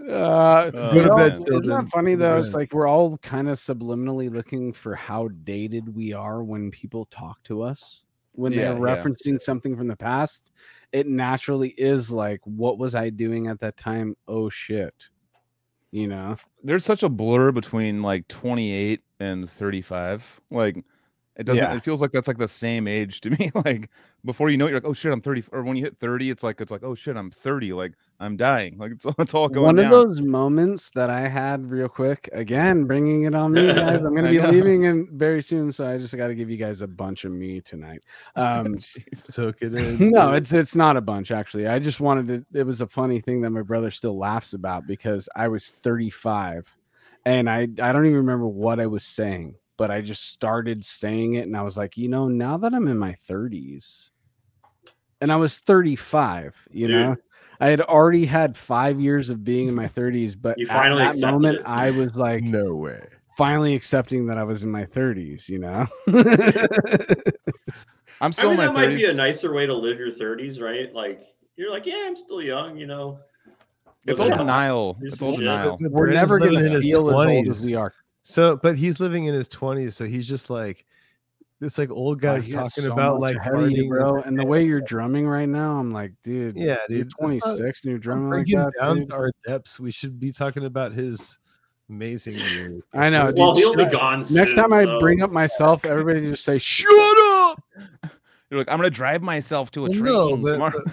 [0.10, 1.86] Uh, Oh, you to know, bed, Isn't children.
[1.86, 2.38] that funny Go to though?
[2.40, 7.06] It's like we're all kind of subliminally looking for how dated we are when people
[7.06, 8.04] talk to us.
[8.34, 9.04] When they're Yeah, yeah.
[9.04, 10.52] referencing something from the past,
[10.92, 15.10] it naturally is like, "What was I doing at that time?" Oh shit,
[15.92, 16.36] you know.
[16.64, 20.42] There's such a blur between like 28 and 35.
[20.50, 20.84] Like
[21.38, 21.64] it doesn't.
[21.64, 21.74] Yeah.
[21.76, 23.52] It feels like that's like the same age to me.
[23.66, 23.90] like
[24.26, 25.46] before you know it, you're like, oh shit, I'm 30.
[25.52, 27.74] Or when you hit 30, it's like it's like, oh shit, I'm 30.
[27.74, 28.78] Like I'm dying.
[28.78, 29.86] Like it's, it's all going One down.
[29.86, 34.02] of those moments that I had real quick, again, bringing it on me, guys.
[34.02, 36.82] I'm gonna be leaving in very soon, so I just got to give you guys
[36.82, 38.04] a bunch of me tonight.
[38.36, 39.18] Um, Jeez.
[39.18, 40.12] Soak it in.
[40.12, 41.68] no, it's it's not a bunch actually.
[41.68, 42.60] I just wanted to.
[42.60, 46.78] It was a funny thing that my brother still laughs about because I was 35,
[47.26, 51.34] and I I don't even remember what I was saying, but I just started saying
[51.34, 54.12] it, and I was like, you know, now that I'm in my 30s,
[55.20, 56.96] and I was 35, you Dude.
[56.96, 57.16] know.
[57.60, 61.02] I had already had five years of being in my 30s, but You at finally
[61.02, 61.66] that moment, it.
[61.66, 63.02] I was like, no way.
[63.40, 65.50] finally accepting that I was in my 30s.
[65.50, 65.88] You know,
[68.22, 70.12] I'm still I mean, in that my might be a nicer way to live your
[70.12, 70.94] 30s, right?
[70.94, 71.22] Like,
[71.56, 73.18] you're like, yeah, I'm still young, you know.
[74.06, 74.98] It's Living all out- denial.
[75.02, 75.40] It's some all shit.
[75.46, 75.80] denial.
[75.82, 77.92] But we're never gonna in his feel as old as we are.
[78.24, 80.86] So, but he's living in his twenties, so he's just like
[81.60, 84.22] this, like old God, guys he talking so about like ahead of you, farting, bro.
[84.22, 87.56] And the way you're drumming right now, I'm like, dude, Yeah, you're dude, let's not-
[87.58, 88.74] 26 and you're drumming bring like that.
[88.80, 89.10] down dude.
[89.10, 89.80] to our depths.
[89.80, 91.38] We should be talking about his
[91.90, 92.82] amazing years.
[92.96, 93.28] I know.
[93.28, 96.58] Dude, well, he'll be gone soon, Next time I bring up myself, everybody just say,
[96.58, 97.64] "Shut up."
[98.50, 100.84] You're like, I'm gonna drive myself to a Well, train no, but- tomorrow.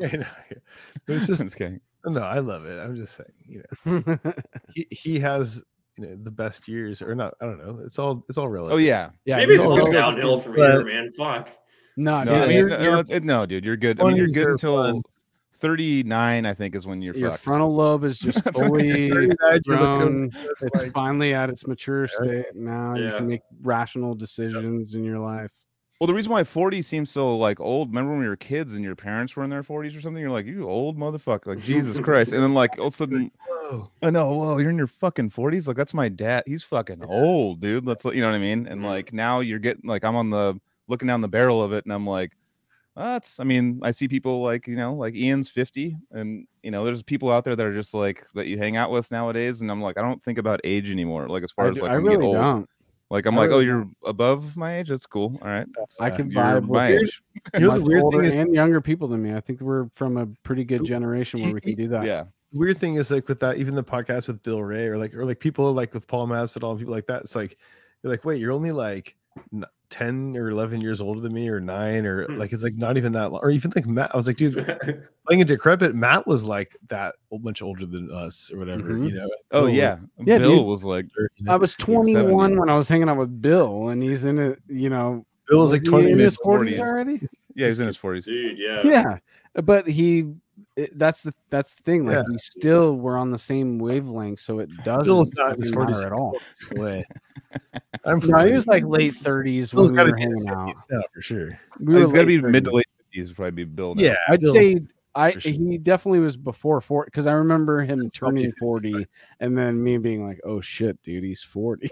[0.02, 0.26] I know.
[1.06, 1.80] But it's just Just kidding.
[2.06, 2.78] no, I love it.
[2.80, 4.18] I'm just saying, you know,
[4.74, 5.62] he, he has
[6.02, 7.34] you know the best years, or not.
[7.40, 7.80] I don't know.
[7.84, 8.74] It's all it's all oh, relative.
[8.74, 9.10] Oh yeah.
[9.24, 11.10] yeah, Maybe it's he's all all all- downhill from But- here, man.
[11.12, 11.48] Fuck.
[11.96, 14.00] No, No, dude, I mean, you're- no, you're- it's- no, dude, you're good.
[14.00, 15.02] I mean, you're good until fun.
[15.54, 16.46] 39.
[16.46, 17.44] I think is when you're your fucked.
[17.44, 20.30] frontal lobe is just fully 39, you're looking grown.
[20.62, 22.46] It's like, finally at its mature state.
[22.54, 25.52] Now you can make rational decisions in your life.
[26.02, 27.90] Well, the reason why 40 seems so like old.
[27.90, 30.20] Remember when we were kids and your parents were in their 40s or something?
[30.20, 32.32] You're like, you old motherfucker, like Jesus Christ.
[32.32, 33.30] And then like all of a sudden.
[34.02, 35.68] I know, whoa, you're in your fucking 40s.
[35.68, 36.42] Like that's my dad.
[36.44, 37.86] He's fucking old, dude.
[37.86, 38.66] That's you know what I mean.
[38.66, 41.84] And like now you're getting like I'm on the looking down the barrel of it,
[41.84, 42.32] and I'm like,
[42.96, 43.38] that's.
[43.38, 47.04] I mean, I see people like you know like Ian's 50, and you know there's
[47.04, 49.80] people out there that are just like that you hang out with nowadays, and I'm
[49.80, 51.28] like, I don't think about age anymore.
[51.28, 52.34] Like as far I, as do- like I really old.
[52.34, 52.68] don't.
[53.12, 54.88] Like I'm I like, oh, you're above my age.
[54.88, 55.38] That's cool.
[55.42, 55.66] All right.
[56.00, 57.22] I Uh, can You're vibe my with age.
[57.54, 59.34] You know the much weird older thing is and younger people than me.
[59.34, 62.04] I think we're from a pretty good generation where we can do that.
[62.04, 62.24] Yeah.
[62.54, 65.26] weird thing is like with that, even the podcast with Bill Ray or like or
[65.26, 67.20] like people like with Paul Masvidal and people like that.
[67.22, 67.58] It's like
[68.02, 69.14] you're like, wait, you're only like
[69.92, 72.36] n- ten or eleven years older than me, or nine, or Hmm.
[72.36, 73.40] like it's like not even that long.
[73.42, 74.10] Or even like Matt.
[74.12, 74.54] I was like, dude,
[75.26, 78.90] playing a decrepit, Matt was like that much older than us or whatever.
[78.90, 79.08] Mhm.
[79.08, 79.28] You know?
[79.52, 79.90] Oh Bill yeah.
[79.90, 80.66] was Yeah, Bill dude.
[80.66, 81.52] was like, 30, you know?
[81.52, 82.12] I was He's 70.
[82.12, 84.58] 21 when I was hanging out with Bill, and he's in it.
[84.68, 86.78] You know, Bill was like twenty in his 40s 40s.
[86.80, 87.28] already.
[87.54, 88.24] yeah, he's in his 40s.
[88.24, 88.80] Dude, yeah.
[88.84, 89.18] Yeah,
[89.62, 90.32] but he.
[90.74, 92.06] It, that's the that's the thing.
[92.06, 92.22] Like Yeah.
[92.30, 95.86] we still were on the same wavelength, so it doesn't Bill's not in his fucking
[95.86, 96.36] 40s matter at all.
[96.76, 97.04] way.
[98.04, 100.48] I'm No, he was like late 30s when we got were be in his hanging
[100.70, 100.74] out.
[100.90, 101.60] Yeah, for sure.
[101.78, 102.68] We were he's got to late be mid 30s.
[102.68, 103.34] to late 50s.
[103.34, 103.94] Probably be Bill.
[103.94, 104.02] now.
[104.02, 104.80] Yeah, I'd Bill's- say
[105.14, 105.52] I sure.
[105.52, 109.06] he definitely was before 40 because I remember him turning 40
[109.40, 111.90] and then me being like, "Oh shit, dude, he's 40."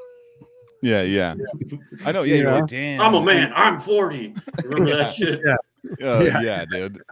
[0.82, 1.34] Yeah, yeah.
[2.06, 2.22] I know.
[2.22, 2.60] Yeah, You you're know?
[2.60, 3.02] like, damn.
[3.02, 3.52] I'm a man.
[3.54, 4.34] I'm 40.
[4.64, 5.38] Remember that shit?
[5.46, 5.56] Uh,
[6.24, 6.40] Yeah.
[6.40, 6.64] yeah.
[6.64, 7.02] dude.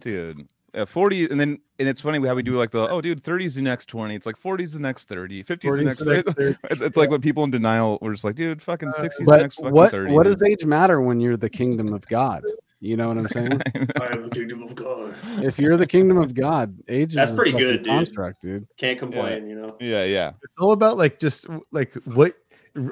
[0.00, 0.48] Dude.
[0.74, 3.44] Yeah, 40 and then and it's funny how we do like the oh dude 30
[3.44, 5.96] is the next 20 it's like 40 is the next 30 50 is the next,
[5.98, 6.58] the next 30.
[6.70, 9.28] it's, it's like when people in denial we're just like dude fucking uh, 60 is
[9.28, 12.42] the next fucking what 30 what does age matter when you're the kingdom of God?
[12.80, 13.62] You know what I'm saying?
[14.00, 15.14] I am the kingdom of God.
[15.44, 17.86] if you're the kingdom of God, age That's is pretty good, dude.
[17.86, 18.66] construct, dude.
[18.76, 19.76] Can't complain, you know.
[19.78, 22.32] yeah yeah it's all about like just like what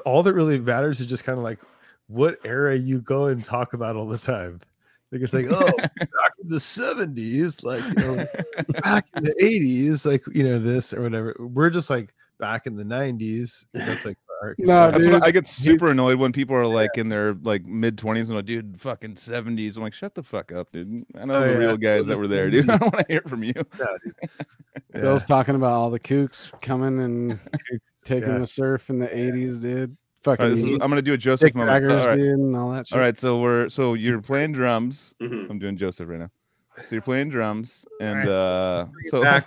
[0.05, 1.59] all that really matters is just kind of like
[2.07, 4.61] what era you go and talk about all the time.
[5.11, 8.25] Like it's like, oh, back in the 70s, like you know,
[8.81, 11.35] back in the 80s, like you know, this or whatever.
[11.39, 13.65] We're just like back in the 90s.
[13.73, 14.17] That's like
[14.57, 15.13] No, That's dude.
[15.13, 18.35] what I get super annoyed when people are like in their like mid twenties and
[18.37, 19.77] like, dude, fucking seventies.
[19.77, 21.05] I'm like, shut the fuck up, dude.
[21.15, 21.57] I know Oh, the yeah.
[21.59, 22.67] real guys that were there, dude.
[22.69, 23.53] I don't want to hear from you.
[23.79, 23.85] Yeah.
[24.95, 25.01] Yeah.
[25.01, 27.39] Bill's talking about all the kooks coming and
[28.03, 28.39] taking Yeah.
[28.39, 29.95] the surf in the 80s, dude.
[30.25, 31.83] All Fucking right, this is, I'm gonna do a dick Joseph moment.
[31.83, 32.15] draggers, All right.
[32.15, 32.95] dude, and all that shit.
[32.95, 35.15] All right, so we're so you're playing drums.
[35.21, 35.49] Mhm.
[35.49, 36.29] I'm doing Joseph right now.
[36.75, 39.41] So you're playing drums, and Alright, uh, so yeah.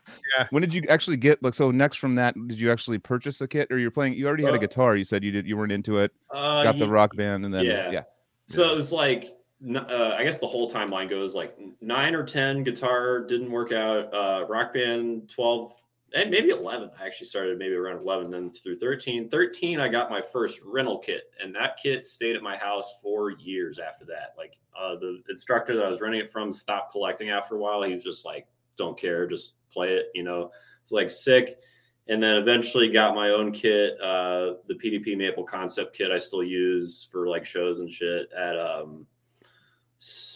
[0.50, 1.54] when did you actually get like?
[1.54, 4.14] So next from that, did you actually purchase a kit, or you're playing?
[4.14, 4.96] You already had a Uh, guitar.
[4.96, 5.46] You said you did.
[5.46, 6.10] You weren't into it.
[6.32, 7.90] Uh, Got the ye- rock band, and then yeah.
[7.92, 8.02] yeah.
[8.48, 9.32] So it was like,
[9.74, 14.12] uh, I guess the whole timeline goes like nine or 10 guitar didn't work out.
[14.12, 15.72] Uh, rock band 12
[16.14, 16.90] and maybe 11.
[16.98, 19.28] I actually started maybe around 11, then through 13.
[19.28, 23.32] 13, I got my first rental kit, and that kit stayed at my house for
[23.32, 24.34] years after that.
[24.38, 27.82] Like uh, the instructor that I was renting it from stopped collecting after a while.
[27.82, 28.46] He was just like,
[28.78, 30.50] don't care, just play it, you know.
[30.82, 31.58] It's like sick.
[32.06, 36.44] And then eventually got my own kit, uh, the PDP Maple Concept kit I still
[36.44, 39.06] use for like shows and shit at um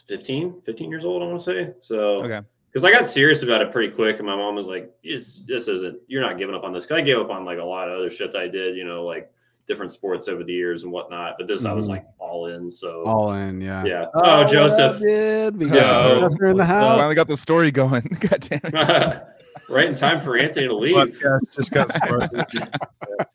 [0.09, 1.72] 15, 15 years old, I want to say.
[1.83, 2.41] So Okay.
[2.83, 5.68] Because I got serious about it pretty quick, and my mom was like, "This, this
[5.68, 5.99] isn't.
[6.07, 7.97] You're not giving up on this." Because I gave up on like a lot of
[7.99, 9.31] other shit that I did, you know, like
[9.66, 11.35] different sports over the years and whatnot.
[11.39, 11.91] But this, I was Mhm.
[11.91, 12.70] like all in.
[12.70, 13.85] So All in, yeah.
[13.85, 14.07] yeah.
[14.14, 15.57] Oh, Oh, Joseph, dude?
[15.59, 15.74] We Yeah.
[15.74, 16.97] got Joseph in the house.
[16.99, 18.03] Finally got the story going.
[18.20, 19.22] God damn it.
[19.69, 20.97] right in time for Anthony to leave.
[20.97, 22.31] Podcast just got started.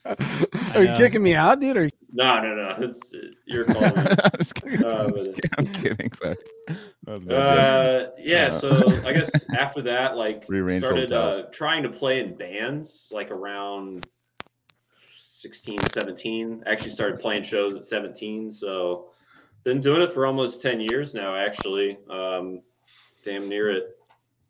[0.76, 1.78] Are you kicking me out, dude?
[1.78, 2.76] Or No, no, no.
[2.80, 3.14] It's,
[3.46, 3.94] you're calling.
[3.96, 4.02] me.
[4.04, 5.36] Uh, Just but- kidding.
[5.58, 6.12] I'm kidding.
[6.14, 6.36] Sorry.
[7.04, 7.28] That was.
[7.28, 8.48] Uh, yeah.
[8.48, 13.10] Uh, So I guess after that, like, Rearrange started uh, trying to play in bands,
[13.12, 14.08] like around
[15.16, 16.64] 16, 17.
[16.66, 18.50] Actually, started playing shows at 17.
[18.50, 19.10] So,
[19.64, 21.36] been doing it for almost 10 years now.
[21.36, 22.62] Actually, um,
[23.24, 23.98] damn near it.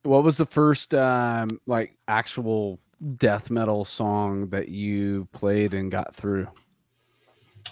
[0.03, 2.79] What was the first um like actual
[3.17, 6.47] death metal song that you played and got through?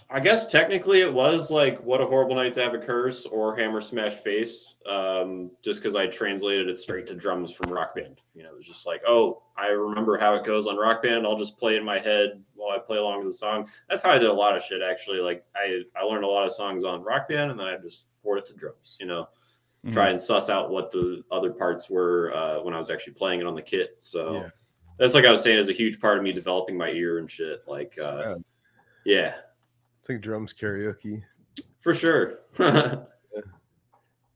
[0.09, 3.55] I guess technically it was like "What a Horrible Night to Have a Curse" or
[3.55, 8.19] "Hammer Smash Face," um, just because I translated it straight to drums from Rock Band.
[8.33, 11.25] You know, it was just like, oh, I remember how it goes on Rock Band.
[11.25, 13.69] I'll just play it in my head while I play along with the song.
[13.89, 14.81] That's how I did a lot of shit.
[14.81, 17.77] Actually, like I I learned a lot of songs on Rock Band, and then I
[17.77, 18.97] just poured it to drums.
[18.99, 19.29] You know,
[19.85, 19.93] Mhm.
[19.93, 23.39] try and suss out what the other parts were uh, when I was actually playing
[23.41, 23.97] it on the kit.
[23.99, 24.49] So Yeah.
[24.97, 27.29] that's like I was saying is a huge part of me developing my ear and
[27.29, 27.63] shit.
[27.67, 28.35] Like, uh, Yeah.
[29.05, 29.33] yeah,
[29.99, 31.23] It's like drums karaoke.
[31.79, 32.39] for sure.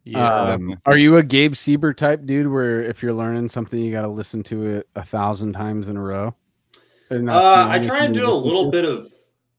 [0.07, 0.51] Yeah.
[0.53, 4.03] Um, are you a Gabe Sieber type dude where if you're learning something, you got
[4.03, 6.35] to listen to it a thousand times in a row?
[7.09, 9.11] Uh, I try and do a little bit of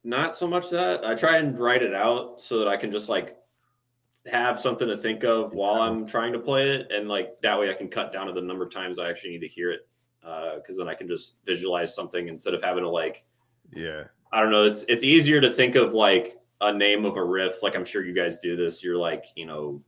[0.05, 1.05] not so much that.
[1.05, 3.37] I try and write it out so that I can just like
[4.31, 7.70] have something to think of while I'm trying to play it, and like that way
[7.70, 9.87] I can cut down to the number of times I actually need to hear it.
[10.57, 13.24] Because then I can just visualize something instead of having to like
[13.72, 14.05] Yeah.
[14.33, 14.64] I don't know.
[14.64, 17.62] It's it's easier to think of like a name of a riff.
[17.62, 18.83] Like I'm sure you guys do this.
[18.83, 19.81] You're like you know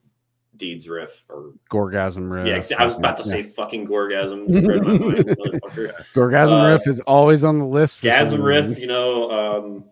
[0.57, 2.71] Deeds riff or Gorgasm riff.
[2.71, 2.77] yeah.
[2.79, 4.47] I was about to say fucking Gorgasm.
[4.49, 4.79] Yeah.
[4.79, 6.05] Mind.
[6.15, 7.99] Gorgasm uh, riff is always on the list.
[7.99, 9.85] for Gasm some riff, you know, um,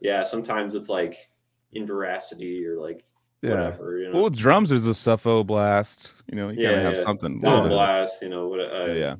[0.00, 1.28] yeah, sometimes it's like
[1.74, 3.04] Inveracity or like
[3.44, 3.50] Yeah.
[3.50, 4.14] whatever, you know.
[4.14, 6.12] Well, with drums, there's a Suffo blast.
[6.30, 7.02] You know, you Yeah, gotta have yeah.
[7.02, 7.40] something.
[7.40, 9.16] Bomb Yeah, blast, you know, what uh, yeah.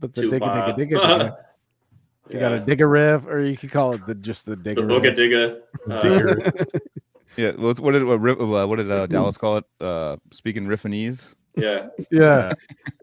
[0.00, 0.74] But the digga tuba.
[0.76, 1.36] digga digga digga.
[2.30, 2.62] You got a Yeah.
[2.62, 5.60] digga riff, or you could call it the just the digga the booga digga.
[5.90, 6.52] Uh, Digger.
[7.36, 7.52] Yeah.
[7.56, 9.64] What's what did what, uh, what did uh, Dallas call it?
[9.80, 11.34] Uh, speaking Riffinese.
[11.56, 11.88] Yeah.
[12.10, 12.52] Yeah,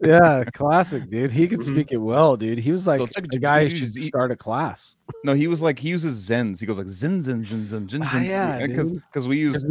[0.04, 1.30] yeah, classic, dude.
[1.32, 1.64] He could Mhm.
[1.72, 2.58] speak it well, dude.
[2.58, 4.96] He was like So check- the guy who should start a class.
[5.24, 6.60] No, he was like he uses zens.
[6.60, 9.62] He goes like zin zin zin zin zin Ah, yeah, because because we use?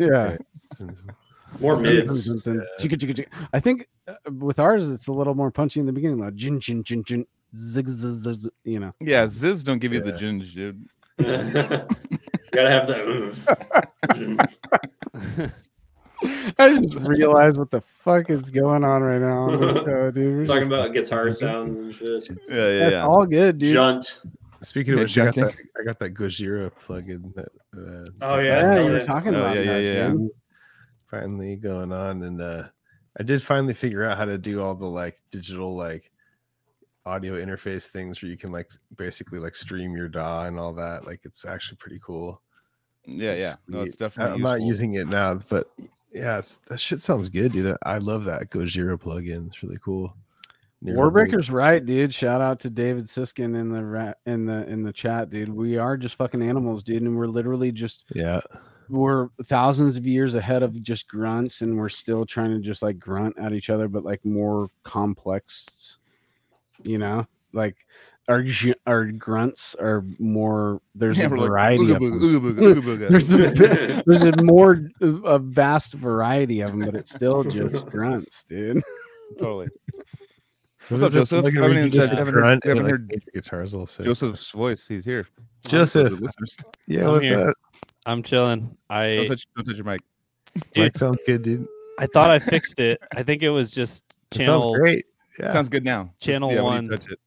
[0.00, 0.36] Yeah.
[1.60, 2.28] More mids.
[3.52, 6.58] I think uh, with ours, it's a little more punchy in the beginning, like jin,
[6.60, 7.24] jin, jin, jin,
[7.54, 8.90] zig, zig, zig, zig, you know.
[9.00, 10.18] Yeah, ziz don't give you the Yeah.
[10.18, 10.88] dude.
[12.50, 14.50] Gotta have that.
[16.58, 19.50] I just realized what the fuck is going on right now.
[19.50, 20.36] on the show, dude.
[20.36, 22.28] We're Talking just- about guitar sounds and shit.
[22.48, 23.06] Yeah, yeah, that's yeah.
[23.06, 23.72] all good, dude.
[23.74, 24.20] Junt.
[24.62, 28.38] Speaking of Yeah, which, I got that, I got that Gojira plugin that uh, Oh,
[28.38, 28.78] Yeah, yeah.
[28.80, 29.04] you were yeah.
[29.04, 30.08] talking Oh, about yeah, yeah, that, yeah.
[30.08, 30.30] dude.
[31.10, 32.64] finally going on and uh
[33.20, 36.10] I did finally figure out how to do all the like digital like
[37.06, 41.04] audio interface things where you can like basically like stream your DAW and all that.
[41.04, 42.40] Like it's actually pretty cool.
[43.06, 43.52] Yeah, yeah.
[43.68, 43.98] No, it's Sweet.
[43.98, 44.34] definitely.
[44.36, 44.66] I'm not useful.
[44.68, 45.66] using it now, but
[46.14, 47.76] yeah, it's, that shit sounds good, dude.
[47.82, 49.48] I love that Gojira plugin.
[49.48, 50.14] It's really cool.
[50.84, 52.12] Warbreaker's right, dude.
[52.12, 55.48] Shout out to David Siskin in the ra- in the in the chat, dude.
[55.48, 58.40] We are just fucking animals, dude, and we're literally just Yeah,
[58.90, 62.98] we're thousands of years ahead of just grunts, and we're still trying to just like
[62.98, 65.96] grunt at each other, but like more complex,
[66.82, 67.76] you know, like
[68.28, 68.44] our
[68.86, 70.80] our grunts are more.
[70.94, 73.08] There's Yeah, a we're like, variety ooga of booga, ooga booga, booga.
[73.10, 77.86] There's a, there's a more uh, a vast variety of them, but it's still just
[77.90, 78.82] grunts, dude.
[79.38, 79.68] totally.
[80.88, 81.44] What's up, Joseph?
[81.44, 83.72] plugin Haven't where you even just haven't heard- grunt and it, haven't like, heard guitars
[83.72, 84.04] a little sick.
[84.04, 84.86] Joseph's voice.
[84.86, 85.26] He's here.
[85.66, 86.10] Joseph.
[86.10, 86.56] For the listeners.
[86.86, 87.38] Yeah, I'm what's here.
[87.46, 87.54] that?
[88.06, 88.60] I'm chilling.
[88.60, 90.00] Don't I touch, don't touch your mic.
[90.54, 90.84] Dude.
[90.84, 91.66] Mike sounds good, dude.
[91.98, 93.00] I thought I fixed it.
[93.16, 94.60] I think it was just It channel.
[94.60, 95.06] sounds great.
[95.40, 96.12] Yeah, Sounds good now.
[96.20, 96.84] Just- Channel yeah, one.
[96.84, 97.18] you touch it.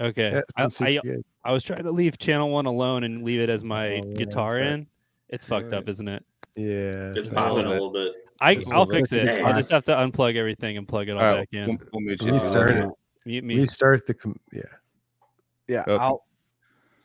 [0.00, 0.32] Okay.
[0.32, 1.00] yeah, I, I.
[1.44, 4.00] I was trying to leave channel one alone and leave it as my Oh, yeah,
[4.14, 4.72] guitar that's right.
[4.72, 4.86] in.
[5.28, 6.24] It's fucked up, isn't it?
[6.56, 8.12] Yeah, Just popping a little bit.
[8.40, 9.24] I It's a I'll fix it.
[9.36, 11.66] too I'll just have to unplug everything and plug it all All right, back in.
[11.68, 12.40] we'll, we'll mute When you.
[12.40, 12.88] you start it,
[13.26, 13.56] Mute me.
[13.56, 14.62] restart the com- yeah.
[15.68, 16.02] Yeah, Okay.
[16.02, 16.24] I'll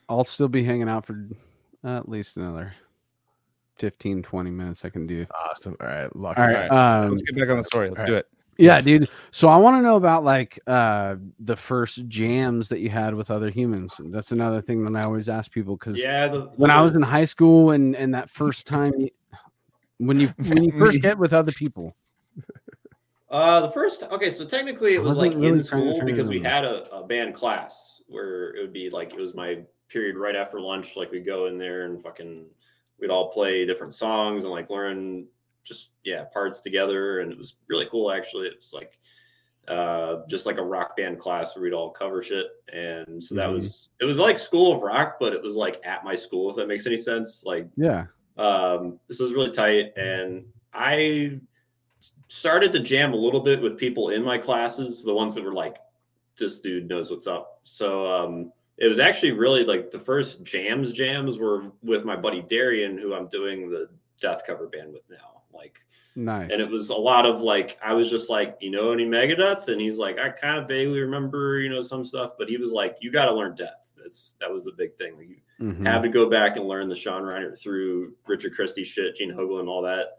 [0.08, 1.28] I'll still be hanging out for
[1.84, 2.74] uh, at least another
[3.76, 5.26] 15 20 minutes I can do.
[5.48, 5.76] Awesome.
[5.80, 6.68] All right, lock All it right.
[7.02, 7.88] Um Let's get back on the story.
[7.90, 8.18] Let's all do right.
[8.20, 8.28] it.
[8.58, 8.84] Yeah, Yes.
[8.84, 9.08] dude.
[9.30, 13.30] So I want to know about like uh the first jams that you had with
[13.30, 14.00] other humans.
[14.06, 16.28] That's another thing that I always ask people cuz Yeah.
[16.28, 19.10] The, when I was in high school and and that first time you-
[19.98, 21.94] when you when you first get with other people.
[23.28, 26.64] Uh, the first okay, so technically it was like really in school because we had
[26.64, 30.60] a, a band class where it would be like it was my period right after
[30.60, 30.96] lunch.
[30.96, 32.44] Like we'd go in there and fucking
[33.00, 35.26] we'd all play different songs and like learn
[35.66, 38.10] just yeah parts together, and it was really cool.
[38.10, 38.98] Actually, it was like
[39.68, 43.48] uh just like a rock band class where we'd all cover shit, and so that
[43.50, 43.54] Mhm.
[43.54, 46.48] was it was like School of Rock, but it was like at my school.
[46.50, 48.06] If that makes any sense, like Yeah.
[48.38, 51.40] um, this was really tight, and I
[52.28, 55.54] started to jam a little bit with people in my classes, the ones that were
[55.54, 55.78] like,
[56.38, 60.92] "This dude knows what's up." So um, it was actually really like the first jams.
[60.92, 63.88] Jams were with my buddy Darian, who I'm doing the
[64.20, 65.35] death cover band with now.
[65.56, 65.78] Like
[66.18, 66.50] Nice.
[66.50, 69.68] and it was a lot of like I was just like, you know, any Megadeth,
[69.68, 72.72] and he's like, I kind of vaguely remember, you know, some stuff, but he was
[72.72, 73.74] like, you got to learn Death.
[73.96, 75.16] That's that was the big thing.
[75.16, 75.86] Like, you Mhm.
[75.86, 79.60] have to go back and learn the Sean Reinert through Richard Christy shit, Gene Hoglan,
[79.60, 80.18] and all that.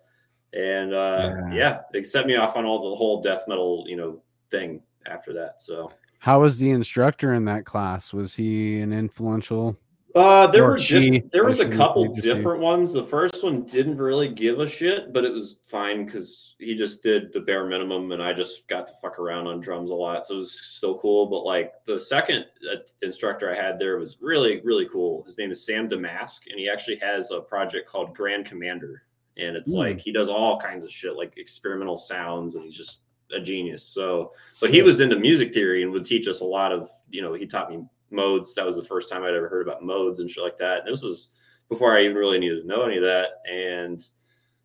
[0.54, 1.54] And uh, Yeah.
[1.54, 1.82] yeah.
[1.94, 5.62] they set me off on all the whole death metal, you know, thing after that.
[5.62, 8.14] So How was the instructor in that class?
[8.14, 9.78] Was he an influential?
[10.16, 12.92] Uh, there Or were she, diff- there was a couple just different ones.
[12.94, 17.04] The first one didn't really give a shit, but it was fine because he just
[17.04, 20.26] did the bare minimum, and I just got to fuck around on drums a lot,
[20.26, 21.28] so it was still cool.
[21.28, 25.24] But like the second uh, instructor I had there was really really cool.
[25.26, 29.04] His name is Sam Damask, and he actually has a project called Grand Commander,
[29.38, 29.78] and it's Hmm.
[29.80, 33.02] like he does all kinds of shit like experimental sounds, and he's just
[33.36, 33.84] a genius.
[33.84, 34.32] So
[34.62, 37.34] but he was into music theory and would teach us a lot of you know
[37.34, 38.54] he taught me modes.
[38.56, 40.80] That was the first time i'd ever heard about modes and shit like that.
[40.80, 41.30] And this was
[41.70, 43.42] before i even really needed to know any of that.
[43.50, 44.04] And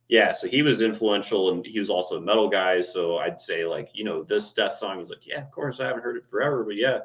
[0.09, 2.81] yeah so he was influential and he was also a metal guy.
[2.81, 5.87] So i'd say like you know this death song was like yeah of course i
[5.87, 7.01] haven't heard it forever but yeah.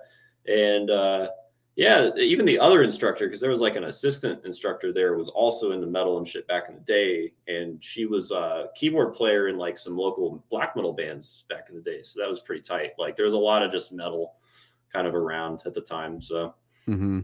[0.48, 1.30] And uh
[1.76, 5.72] yeah even the other instructor because there was like an assistant instructor there was also
[5.72, 7.34] into metal and shit back in the day.
[7.48, 11.76] And she was a keyboard player in like some local black metal bands back in
[11.76, 12.02] the day.
[12.02, 12.94] So that was pretty tight.
[12.98, 14.37] Like there was a lot of just metal
[14.98, 16.56] kind of around at the time so
[16.88, 17.24] Mhm.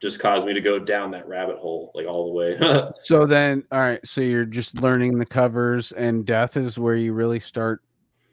[0.00, 3.64] just caused me to go down that rabbit hole like all the way So then,
[3.70, 4.00] all right.
[4.06, 7.82] So you're just learning the covers, and death is where you really start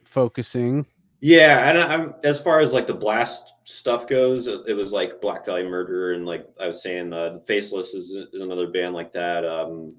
[0.05, 0.85] focusing.
[1.21, 5.19] Yeah, and I'm as far as like the blast stuff goes, it, it was like
[5.21, 9.11] Black Dahlia Murder, and like I was saying, uh, Faceless is, is another band like
[9.13, 9.43] that.
[9.45, 9.97] Um,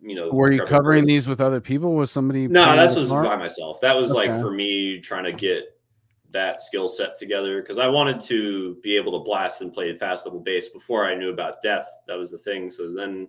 [0.00, 1.94] you know, Were you covering these with other people?
[1.94, 2.46] Was somebody?
[2.48, 3.24] No, playing that's the just guitar?
[3.24, 3.80] by myself.
[3.80, 5.64] That was like for me trying to get
[6.32, 10.24] that skill set together because I wanted to be able to blast and play fast
[10.24, 11.86] double bass before I knew about death.
[12.06, 12.70] That was the thing.
[12.70, 13.28] So then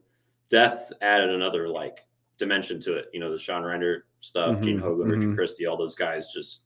[0.50, 2.00] death added another like
[2.38, 3.08] dimension to it.
[3.14, 5.36] You know, the Sean Reinert stuff, Gene Mhm, Hoglan, Richard mhm.
[5.36, 6.64] Christy, all those guys just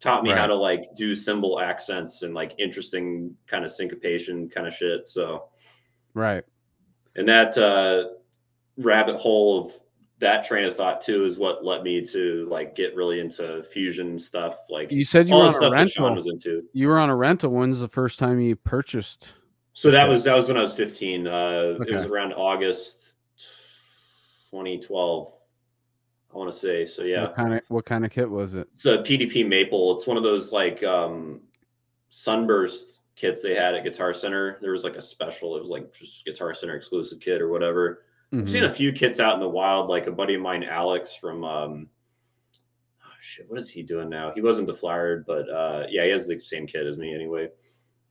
[0.00, 4.66] taught me how to like do cymbal accents and like interesting kind of syncopation kind
[4.66, 5.06] of shit.
[5.06, 5.48] So
[6.14, 6.44] Right.
[7.16, 8.10] and that uh,
[8.76, 9.72] rabbit hole of
[10.20, 14.18] that train of thought too is what led me to like get really into fusion
[14.18, 16.14] stuff like You said you were on a rental.
[16.14, 17.50] was into You were on a rental.
[17.50, 19.32] When's the first time you purchased?
[19.76, 23.14] so that was that was when i was 15 uh it was around august
[24.50, 25.32] 2012
[26.32, 28.68] i want to say so yeah What kind of what kind of kit was it?
[28.72, 31.40] it's a pdp maple it's one of those like um
[32.08, 35.92] sunburst kits they had at guitar center there was like a special it was like
[35.92, 38.02] just guitar center exclusive kit or whatever
[38.32, 38.66] I've seen Mhm.
[38.66, 41.88] a few kits out in the wild, like a buddy of mine, Alex from um
[43.04, 44.32] oh shit, what is he doing now?
[44.34, 47.48] He wasn't deflowered, but uh yeah, he has the same kit as me anyway.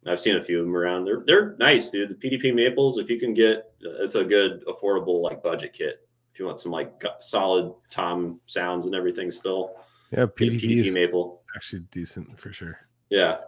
[0.05, 1.05] I've seen a few of them around.
[1.05, 2.09] They're they're nice, dude.
[2.09, 6.07] The PDP maples, if you can get it's a good affordable like budget kit.
[6.33, 9.75] If you want some like solid tom sounds and everything still.
[10.11, 11.41] Yeah, PDP PDP maple.
[11.55, 12.79] actually decent for sure.
[13.09, 13.39] Yeah.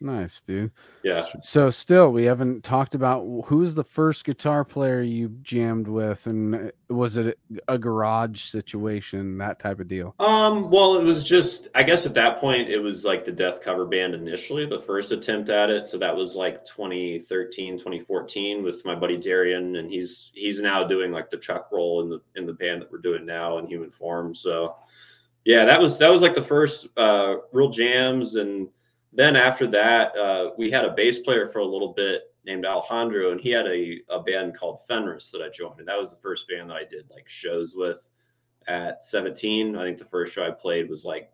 [0.00, 0.70] Nice, dude.
[1.02, 1.26] Yeah.
[1.40, 6.54] So still, we haven't talked about who's the first guitar player you jammed with, and
[6.54, 7.36] uh, was it
[7.66, 10.14] a garage situation, that type of deal?
[10.20, 13.60] Um, well, it was just, I guess at that point, it was like the Death
[13.60, 15.88] cover band initially, the first attempt at it.
[15.88, 19.74] So that was like 2013, 2014 with my buddy Darian.
[19.76, 22.92] And he's, he's now doing like the Chuck roll in the, in the band that
[22.92, 24.32] we're doing now in human form.
[24.32, 24.76] So
[25.44, 28.36] yeah, that was, that was like the first, uh, real jams.
[28.36, 28.68] And
[29.12, 33.32] then after that, uh, we had a bass player for a little bit named Alejandro,
[33.32, 35.78] and he had a, a band called Fenris that I joined.
[35.80, 38.06] And that was the first band that I did like shows with
[38.66, 39.76] at 17.
[39.76, 41.30] I think the first show I played was like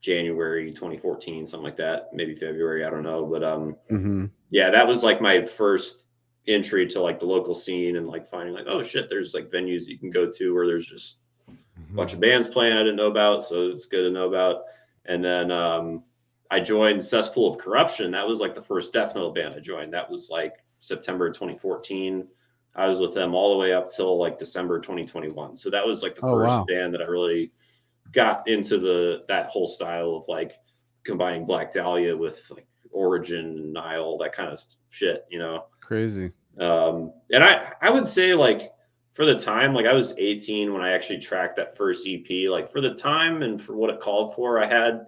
[0.00, 3.26] January 2014, something like that, maybe February, I don't know.
[3.26, 4.26] But um Mm-hmm.
[4.50, 6.04] yeah, that was like my first
[6.48, 9.86] entry to like the local scene and like finding like, oh shit, there's like venues
[9.86, 11.16] you can go to where there's just
[11.48, 14.62] a bunch of bands playing I didn't know about, so it's good to know about.
[15.04, 16.04] And then um
[16.50, 18.10] I joined Cesspool of Corruption.
[18.10, 19.92] That was like the first death metal band I joined.
[19.92, 22.26] That was like September 2014.
[22.76, 25.56] I was with them all the way up till like December 2021.
[25.56, 26.64] So that was like the Oh, first wow.
[26.68, 27.52] band that I really
[28.12, 30.54] got into the that whole style of like
[31.04, 35.66] combining Black Dahlia with like Origin, Nile, that kind of shit, you know.
[35.80, 36.32] Crazy.
[36.58, 38.72] Um, and I I would say like
[39.12, 42.48] for the time, like I was 18 when I actually tracked that first EP.
[42.50, 45.06] Like for the time and for what it called for, I had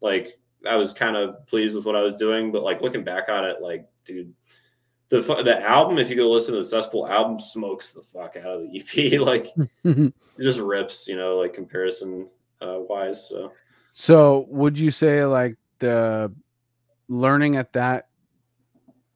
[0.00, 2.52] like I was kind of pleased with what I was doing.
[2.52, 4.32] But like looking back on it, like dude,
[5.08, 8.46] the the album, if you go listen to the Cesspool album, smokes the fuck out
[8.46, 9.20] of the EP.
[9.26, 9.48] like
[9.84, 12.28] it just rips, you know, like comparison
[12.60, 13.28] uh, wise.
[13.28, 13.52] So
[13.90, 16.32] So, would you say like the
[17.08, 18.04] learning at that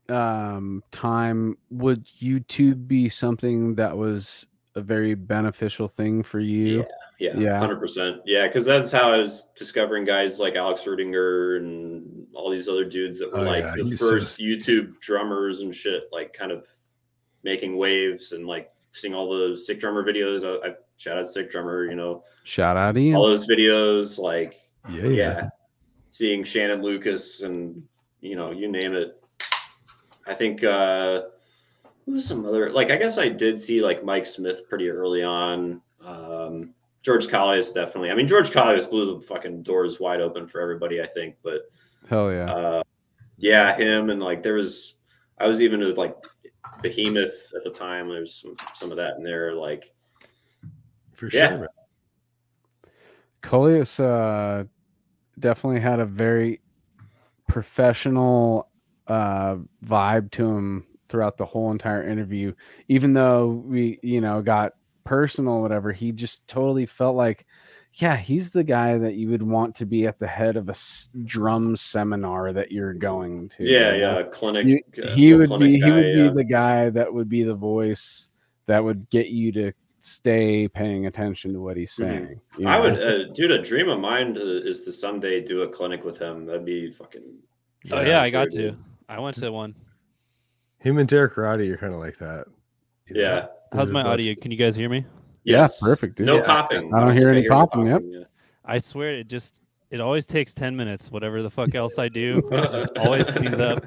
[0.09, 6.78] um time would YouTube be something that was a very beneficial thing for you.
[6.78, 6.84] Yeah,
[7.36, 7.58] Yeah.
[7.58, 8.18] hundred percent.
[8.24, 12.84] Yeah, because that's how I was discovering guys like Alex Rudinger and all these other
[12.84, 16.32] dudes that were Oh, like yeah, the he's so first YouTube drummers and shit, like
[16.32, 16.66] kind of
[17.44, 20.44] making waves and like seeing all the sick drummer videos.
[20.44, 23.16] I, I shout out sick drummer, you know, Shout out Ian.
[23.16, 24.60] all those videos, like
[24.90, 25.48] Yeah, yeah, yeah.
[26.10, 27.82] seeing Shannon Lucas and
[28.20, 29.18] you know, you name it.
[30.26, 31.22] I think uh
[32.06, 35.22] who was some other like I guess I did see like Mike Smith pretty early
[35.22, 35.80] on.
[36.04, 38.11] Um George Kollias definitely.
[38.11, 41.36] I mean George Kollias blew the fucking doors wide open for everybody, I think.
[41.42, 41.62] But
[42.09, 42.53] Hell yeah.
[42.53, 42.82] uh
[43.38, 44.94] yeah, him and like there was
[45.38, 46.14] I was even with like
[46.80, 48.09] Behemoth at the time.
[48.09, 49.92] There's some some of that in there, like
[51.14, 51.48] for Yeah.
[51.48, 51.59] sure.
[51.59, 51.68] man.
[53.42, 54.64] Kollias uh,
[55.38, 56.61] definitely had a very
[57.48, 58.68] professional
[59.09, 62.53] uh, vibe to him throughout the whole entire interview.
[62.88, 64.72] Even though we, you know, got
[65.05, 67.46] personal, whatever, he just totally felt like,
[67.94, 70.72] yeah, he's the guy that you would want to be at the head of a
[70.72, 73.64] s- drum seminar that you're going to.
[73.64, 74.18] yeah, you know?
[74.18, 74.66] yeah, clinic.
[74.66, 76.28] You- uh, he would clinic be he guy, would yeah.
[76.28, 78.28] be the guy that would be the voice
[78.66, 81.96] that would get you to stay paying attention to what he's Mhm.
[81.96, 82.40] saying.
[82.59, 83.50] you I would, uh, dude.
[83.53, 86.46] A dream of mine to, is to someday do a clinic with him.
[86.46, 87.22] That'd be fucking.
[87.92, 88.74] Oh Yeah, yeah, I got to.
[89.09, 89.74] I went to one.
[90.78, 92.46] Him and Derek Roddy are kind of like that.
[93.11, 93.22] Yeah.
[93.22, 93.48] know?
[93.72, 93.78] Yeah.
[93.78, 94.34] How's my audio?
[94.34, 95.04] Can you guys hear me?
[95.44, 95.78] Yes.
[95.80, 96.26] Yeah, perfect, dude.
[96.26, 96.44] No Yeah.
[96.46, 96.94] popping.
[96.94, 98.02] I don't hear think any popping, yep.
[98.04, 98.24] yeah.
[98.64, 99.58] I swear it just
[99.90, 102.42] it always takes 10 minutes whatever the fuck else I do.
[102.52, 103.84] It just always cleans up.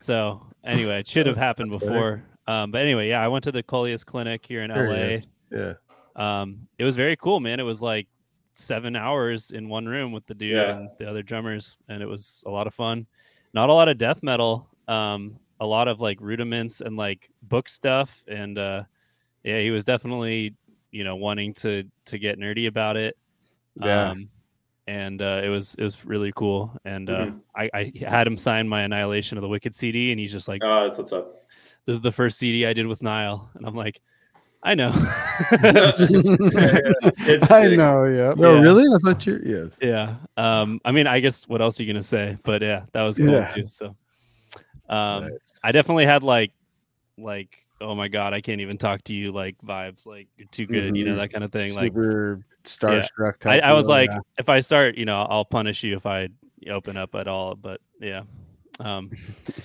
[0.00, 2.24] So, anyway, it should have happened That's before.
[2.48, 4.94] Um, but anyway, yeah, I went to the Kollias clinic here in There LA.
[4.94, 5.28] is.
[5.52, 5.74] Yeah.
[6.16, 7.60] Um, it was very cool, man.
[7.60, 8.08] It was like
[8.56, 10.76] 7 hours in one room with the dude Yeah.
[10.78, 13.06] and the other drummers and it was a lot of fun.
[13.54, 14.68] Not a lot of death metal.
[14.88, 18.82] Um, a lot of like rudiments and like book stuff and uh
[19.46, 20.54] yeah, he was definitely,
[20.90, 23.16] you know, wanting to to get nerdy about it.
[23.76, 24.10] Yeah.
[24.10, 24.28] Um,
[24.88, 26.76] and uh, it was it was really cool.
[26.84, 27.40] And uh, Mhm.
[27.54, 30.62] I, I had him sign my Annihilation of the Wicked CD, and he's just like,
[30.64, 31.44] Oh, that's what's up.
[31.86, 34.00] "This is the first CD I did with Nile," and I'm like,
[34.62, 34.90] "I know."
[37.28, 38.34] It's I know, yeah.
[38.36, 38.60] No, Yeah.
[38.60, 38.84] really?
[38.84, 39.76] I thought you're yes.
[39.80, 40.16] yeah.
[40.36, 42.38] Um, I mean, I guess what else are you gonna say?
[42.44, 43.52] But yeah, that was cool Yeah.
[43.54, 43.66] too.
[43.68, 43.96] So,
[44.88, 45.58] um, Nice.
[45.64, 46.52] I definitely had like,
[47.18, 50.66] like, oh my god, I can't even talk to you like vibes, like you're too
[50.66, 51.16] good, you know, Mhm.
[51.18, 51.74] that kind of thing.
[51.74, 53.46] Like, Super starstruck.
[53.46, 54.20] I, type I was like, yeah.
[54.38, 56.28] if I start, you know, I'll punish you if I
[56.70, 57.54] open up at all.
[57.54, 58.22] But yeah.
[58.78, 59.10] Um,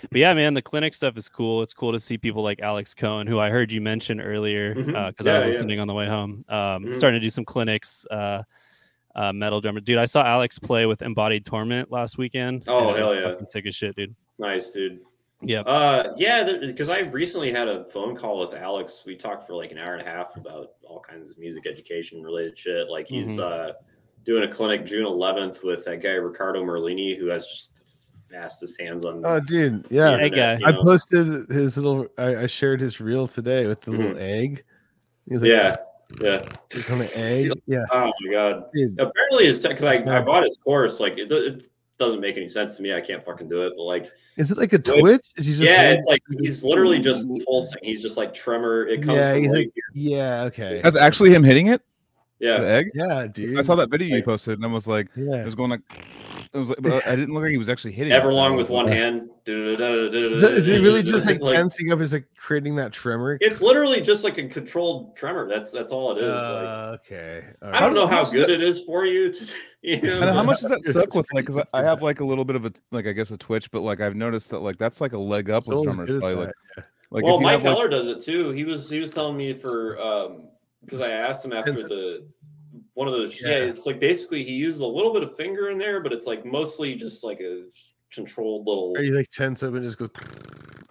[0.10, 1.62] but yeah, man, the clinic stuff is cool.
[1.62, 4.94] It's cool to see people like Alex Cohen, who I heard you mention earlier because
[4.94, 4.96] Mhm.
[4.96, 5.46] I was Yeah, yeah.
[5.46, 6.46] listening on the way home.
[6.48, 6.96] Um, Mhm.
[6.98, 8.06] Starting to do some clinics.
[8.10, 8.44] Uh,
[9.14, 9.98] uh, metal drummer, dude.
[9.98, 12.64] I saw Alex play with Embodied Torment last weekend.
[12.68, 13.32] Oh, and it was hell yeah.
[13.32, 14.16] fucking sick as shit, dude.
[14.40, 15.00] Nice, dude.
[15.42, 15.62] Yeah.
[15.62, 19.04] Uh, yeah, because I recently had a phone call with Alex.
[19.06, 22.22] We talked for like an hour and a half about all kinds of music education
[22.22, 22.90] related shit.
[22.90, 23.40] Like he's Mhm.
[23.40, 23.74] uh
[24.24, 28.80] doing a clinic June 11th with that guy Ricardo Merlini, who has just the fastest
[28.80, 29.24] hands on.
[29.26, 29.84] Oh, dude.
[29.86, 30.18] the Yeah.
[30.18, 30.68] Hey, internet, guy.
[30.68, 30.84] I you know?
[30.84, 32.08] posted his little.
[32.20, 34.64] I, I shared his reel today with the little egg.
[35.28, 35.76] He's like, yeah,
[36.22, 36.44] yeah.
[36.72, 37.52] He's on an egg.
[37.66, 37.84] Yeah.
[37.92, 38.66] Oh my god.
[38.76, 39.00] Dude.
[39.00, 41.00] Apparently, it's because I, I bought his course.
[41.00, 41.68] Like it, it
[42.02, 42.94] doesn't make any sense to me.
[42.94, 43.74] I can't fucking do it.
[43.78, 45.26] But like, Is it like a Wait, Twitch?
[45.38, 47.80] Is he just yeah, like- it's like he's literally just pulsing.
[47.84, 48.88] He's just like tremor.
[48.88, 49.84] It comes Yeah, from he's right like- here.
[50.18, 50.44] Yeah.
[50.46, 50.82] Okay.
[50.84, 51.82] That's actually him hitting it.
[52.40, 52.90] The Yeah, egg.
[52.96, 53.58] Yeah, dude.
[53.60, 55.42] I saw that video you posted, and I was like, yeah.
[55.44, 55.82] it was going like,
[56.54, 58.12] it was like, but I didn't look like he was actually hitting.
[58.12, 58.22] it.
[58.22, 59.30] Everlong with one hand.
[59.48, 62.00] Is, it, is he really just like, tensing up?
[62.02, 63.38] Is like creating that tremor?
[63.42, 65.48] It's literally just like a controlled tremor.
[65.48, 66.28] That's that's all it is.
[66.28, 67.44] like, Uh, okay.
[67.62, 69.32] All I don't know How how good it is for you.
[69.32, 71.46] To, you know, And how much does that suck with like?
[71.46, 73.82] Because I have like a little bit of a like I guess a twitch, but
[73.82, 76.10] like I've noticed that like that's like a leg up with Joel's drummers.
[76.10, 78.52] good Probably that, like like well, if you Mike have, like, Heller does it too.
[78.52, 80.50] He was he was telling me for um
[80.84, 82.26] because I asked him after the
[82.96, 83.42] one of those.
[83.42, 83.50] Yeah.
[83.50, 83.56] Yeah.
[83.66, 86.46] it's like basically he uses a little bit of finger in there, but it's like
[86.46, 87.64] mostly just like a
[88.14, 88.94] controlled little.
[88.98, 90.10] Are you like tense up and just goes?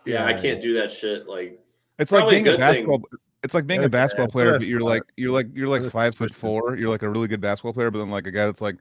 [0.04, 1.26] yeah, I can't do that shit.
[1.26, 1.60] Like
[1.98, 3.02] It's like Probably a being a good basketball.
[3.42, 6.34] It's like being a basketball player, but you're like you're like you're like five foot
[6.34, 6.76] four.
[6.76, 8.76] You're like a really good basketball player, but then like a guy that's like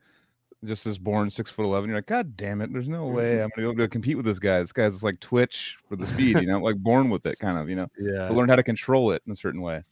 [0.66, 1.90] just is born six foot eleven.
[1.90, 2.72] You're like, God damn it!
[2.74, 3.16] There's no mm-hmm.
[3.16, 4.60] way I'm gonna be able to compete with this guy.
[4.60, 7.58] This guy's just like twitch for the speed, you know, like born with it, kind
[7.58, 7.88] of, you know.
[7.98, 8.28] Yeah.
[8.28, 9.84] But learn how to control it in a certain way.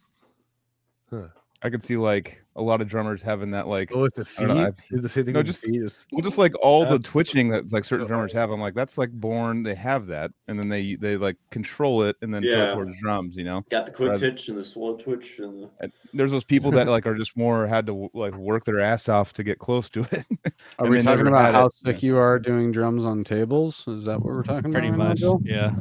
[1.09, 1.27] Huh.
[1.63, 4.45] I could see like a lot of drummers having that like Oh, with the I
[4.45, 4.73] don't know, feet.
[4.91, 5.81] Is the same thing no, with just- the feet?
[5.81, 8.51] Is well, just like all the twitching that like certain so drummers have.
[8.51, 9.63] I'm like, that's like born.
[9.63, 12.71] They have that, and then they they like control it, and then put Yeah.
[12.71, 13.35] it towards drums.
[13.37, 16.31] You know, got the quick Rather- twitch and the slow twitch and the, And there's
[16.31, 19.43] those people that like are just more had to like work their ass off to
[19.43, 20.25] get close to it.
[20.79, 21.73] Are we talking about how it.
[21.73, 23.83] sick you are doing drums on tables?
[23.87, 24.97] Is that what we're talking Pretty about?
[24.97, 25.19] Pretty much.
[25.21, 25.39] Bill?
[25.43, 25.73] Yeah.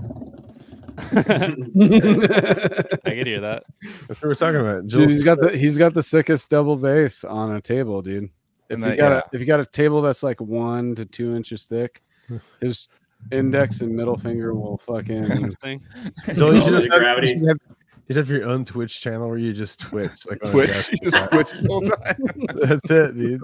[0.99, 1.55] I
[3.05, 3.65] can hear that.
[4.09, 4.87] That's what we're talking about.
[4.87, 8.31] Dude, he's got the he's got the sickest double bass on a table, dude.
[8.69, 9.19] If And you got yeah.
[9.19, 12.03] a, if you got a table that's like one to two inches thick,
[12.61, 12.89] his
[13.33, 15.83] index and middle finger will fucking This thing.
[16.35, 17.29] Joel, you should just have, gravity.
[17.29, 20.45] you should have, you should have your own Twitch channel where you just twitch like
[20.45, 20.91] on Twitch.
[20.93, 22.69] You just twitch the whole time.
[22.69, 23.41] That's it, dude.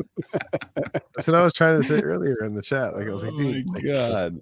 [1.14, 2.94] That's what I was trying to say earlier in the chat.
[2.94, 4.40] Like I was like, oh dude, my like, god,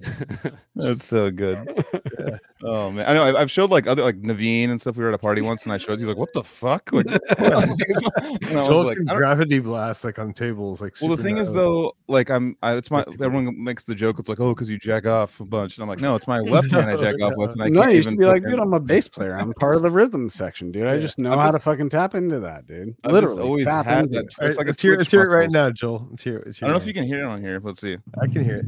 [0.77, 1.85] that's so good.
[2.19, 2.39] Yeah.
[2.63, 3.25] Oh man, I know.
[3.25, 4.97] I've- I've showed like other like Naveen and stuff.
[4.97, 6.91] We were at a party once, and I showed you like, what the fuck?
[6.93, 7.07] Like,
[7.39, 10.81] and I was like, I gravity blast like on tables.
[10.81, 14.19] Like, well, the thing is though, like I'm, I, it's my everyone makes the joke.
[14.19, 16.39] It's like, oh, because you jack off a bunch, and I'm like, no, it's my
[16.41, 18.43] left hand I jack off with, and I no, can't you even should be like,
[18.43, 19.37] fucking- dude, I'm a bass player.
[19.37, 20.87] I'm part of the rhythm section, dude.
[20.87, 22.95] I just know I've how just- to fucking tap into that, dude.
[23.05, 24.25] I've Literally, always tap into that.
[24.25, 24.35] it.
[24.41, 26.07] It's like a let's hear, Twitch let's hear it right now, Joel.
[26.11, 26.57] Let's hear it.
[26.57, 27.61] I don't know if you can hear it on here.
[27.63, 27.97] Let's see.
[28.21, 28.67] I can hear it.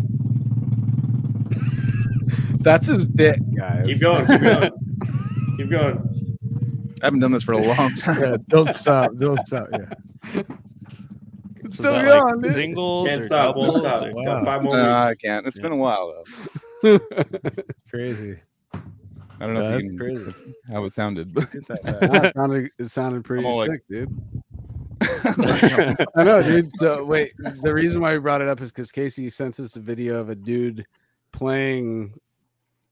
[2.63, 3.87] That's his dick, guys.
[3.87, 4.27] Keep going.
[4.27, 4.71] Keep going.
[5.57, 6.99] keep going.
[7.03, 8.21] I haven't done this for a long time.
[8.23, 9.13] Yeah, don't stop.
[9.17, 9.69] Don't stop.
[9.73, 10.43] Yeah.
[11.65, 12.55] It's still going, like, dude.
[12.55, 13.57] singles Can't or stop.
[13.57, 14.03] Won't stop.
[14.03, 14.25] or- Wow.
[14.25, 15.47] Got five more No, I can't.
[15.47, 15.63] It's Yeah.
[15.63, 16.23] been a while
[16.83, 16.99] though.
[17.89, 18.37] Crazy.
[18.75, 18.81] I
[19.39, 20.35] don't know Yeah, if that's you can crazy.
[20.71, 21.33] how it sounded.
[21.33, 22.25] but- that, man.
[22.27, 24.21] It, sounded, it sounded pretty all like- sick, dude.
[25.01, 26.71] I know, dude.
[26.79, 29.81] So wait, the reason why we brought it up is because Casey sent us a
[29.81, 30.85] video of a dude
[31.33, 32.13] playing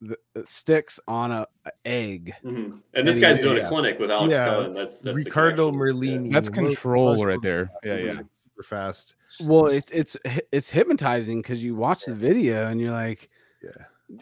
[0.01, 2.33] the uh, sticks on a, a egg.
[2.45, 2.81] Mhm.
[2.95, 3.65] And this And guy's doing yeah.
[3.67, 4.47] a clinic with Alex Yeah.
[4.47, 4.75] Cohen.
[4.75, 5.97] That's that's Ricardo connection.
[6.27, 6.33] Merlini.
[6.33, 7.71] That's control right there.
[7.85, 8.11] Yeah, yeah.
[8.13, 9.17] super fast.
[9.43, 10.17] Well, it's it's
[10.53, 13.29] it's hypnotizing because you watch the video and you're like,
[13.63, 13.71] Yeah.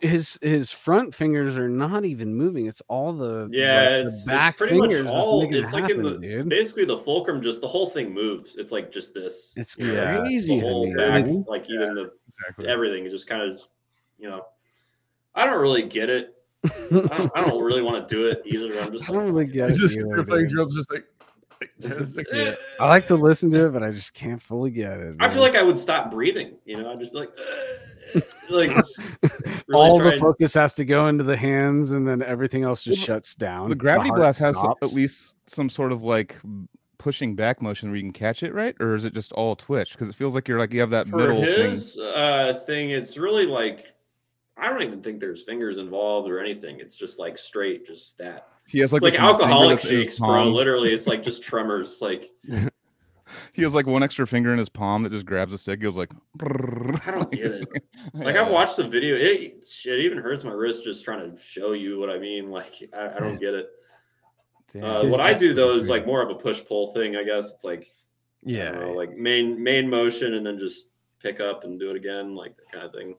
[0.03, 2.67] his his front fingers are not even moving.
[2.67, 5.03] It's all the Yeah, like, the back it's pretty fingers.
[5.05, 5.43] that's all.
[5.43, 6.49] making it It's like in the dude.
[6.49, 7.41] basically the fulcrum.
[7.41, 8.57] Just the whole thing moves.
[8.57, 9.55] It's like just this.
[9.57, 10.59] It's Yeah, crazy.
[10.61, 11.45] the whole back, man.
[11.47, 12.67] like even the Exactly.
[12.67, 13.07] everything.
[13.07, 13.61] It just kind of,
[14.19, 14.43] you know,
[15.35, 16.35] I don't really get it.
[16.65, 18.81] I don't, I don't really want to do it either.
[18.81, 19.77] I'm just I don't like, really get it.
[19.77, 21.05] just either, playing drums, just like.
[21.61, 22.55] like, it's eh.
[22.79, 25.17] I like to listen to it, but I just can't fully get it.
[25.19, 26.57] I feel like I would stop breathing.
[26.65, 27.31] You know, I'd just be like,
[28.51, 28.71] like
[29.69, 32.63] really all try the and- focus has to go into the hands, and then everything
[32.63, 33.71] else just Well, shuts down.
[33.71, 36.37] The gravity heart blast has some- at least some sort of like
[36.99, 38.77] pushing back motion where you can catch it, right?
[38.81, 39.93] Or is it just all twitch?
[39.93, 41.71] Because it feels like you're like you have that for middle thing.
[41.71, 43.87] his uh, thing, it's really like
[44.61, 46.81] I don't even think there's fingers involved or anything.
[46.81, 48.49] It's just like straight, just that.
[48.67, 50.49] He has like like this one finger alcoholic shakes, bro.
[50.51, 52.01] Literally, it's like just tremors.
[52.03, 52.31] Like
[53.53, 55.81] He has like one extra finger in his palm that just grabs a stick.
[55.81, 57.69] He goes like, I don't get it.
[58.15, 58.45] Like Yeah.
[58.45, 59.17] I watched the video.
[59.17, 62.51] It shit even hurts my wrist just trying to show you what I mean.
[62.51, 63.69] Like I, I don't get it.
[64.83, 67.17] Uh, what I do though is like more of a push pull thing.
[67.17, 67.91] I guess it's like
[68.45, 68.71] Yeah.
[68.73, 70.89] know, like main main motion and then just
[71.21, 73.17] pick up and do it again, like that kind of thing.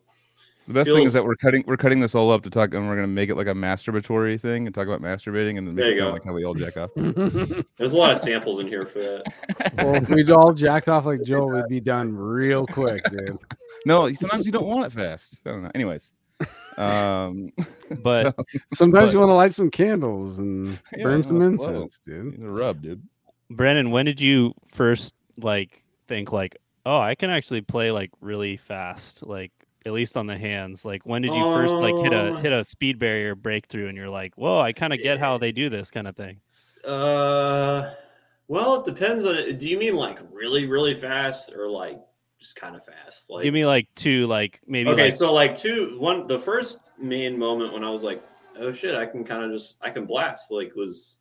[0.69, 2.87] The best thing is that we're cutting we're cutting this all up to talk, and
[2.87, 5.77] we're gonna make it like a masturbatory thing and talk about masturbating, and then make
[5.77, 6.13] There it you sound go.
[6.13, 6.91] like how we all jack off.
[6.95, 9.73] There's a lot of samples in here for that.
[9.77, 13.35] well, if we all jacked off like Joel, we'd be done real quick, dude.
[13.87, 15.39] No, sometimes you don't want it fast.
[15.43, 15.71] I don't know.
[15.73, 16.11] Anyways,
[16.77, 17.51] um,
[18.03, 18.35] But
[18.75, 21.81] Sometimes But- you want to light some candles and Yeah, burn no, some slow.
[21.83, 22.39] incense, dude.
[22.39, 23.01] the rub, dude.
[23.49, 28.55] Brennan, when did you first like think like, oh, I can actually play like really
[28.57, 29.51] fast, like
[29.89, 30.85] at least on the hands?
[30.85, 33.97] Like when did you first like hit a Um, hit a speed barrier breakthrough and
[33.97, 36.39] you're like, whoa, I kind of get how they do this kind of thing.
[36.85, 37.91] Uh,
[38.47, 39.59] well, it depends on it.
[39.59, 41.99] Do you mean like really, really fast or like
[42.39, 43.29] just kind of fast?
[43.29, 46.79] Like, Give me like two, like maybe okay, like so like two, one, the first
[46.97, 48.23] main moment when I was like,
[48.59, 51.17] oh shit, I can kind of just, I can blast, like was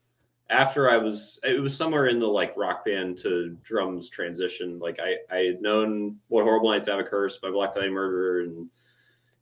[0.51, 4.78] after I was, it was somewhere in the like rock band to drums transition.
[4.78, 7.90] Like I, I had known what Horrible Night to Have a Curse by Black Dahlia
[7.90, 8.68] Murder, and,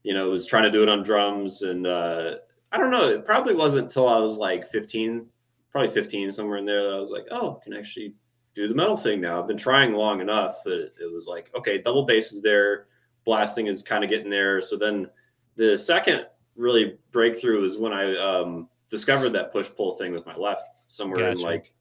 [0.03, 1.63] you know, was trying to do it on drums.
[1.63, 2.37] And uh,
[2.73, 5.27] I don't know, it probably wasn't until I was like 15,
[5.71, 8.15] probably 15, somewhere in there that I was like, oh, I can actually
[8.55, 9.41] do the metal thing now.
[9.41, 12.87] I've been trying long enough that it was like, okay, double bass is there,
[13.25, 14.61] blasting is kind of getting there.
[14.61, 15.09] So then
[15.55, 16.27] the second
[16.57, 21.31] really breakthrough is when I um, discovered that push pull thing with my left somewhere
[21.31, 21.73] in like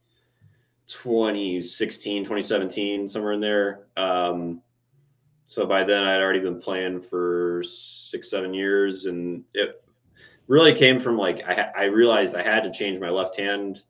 [0.87, 3.87] 2016, 2017, somewhere in there.
[3.97, 4.61] Um,
[5.47, 9.83] so by then I'd already been playing for six, seven years, and it
[10.47, 13.83] really came from like I, I realized I had to change my left hand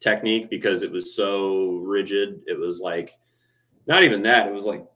[0.00, 2.40] technique because it was so rigid.
[2.46, 3.16] It was like
[3.86, 4.46] not even that.
[4.46, 4.86] It was like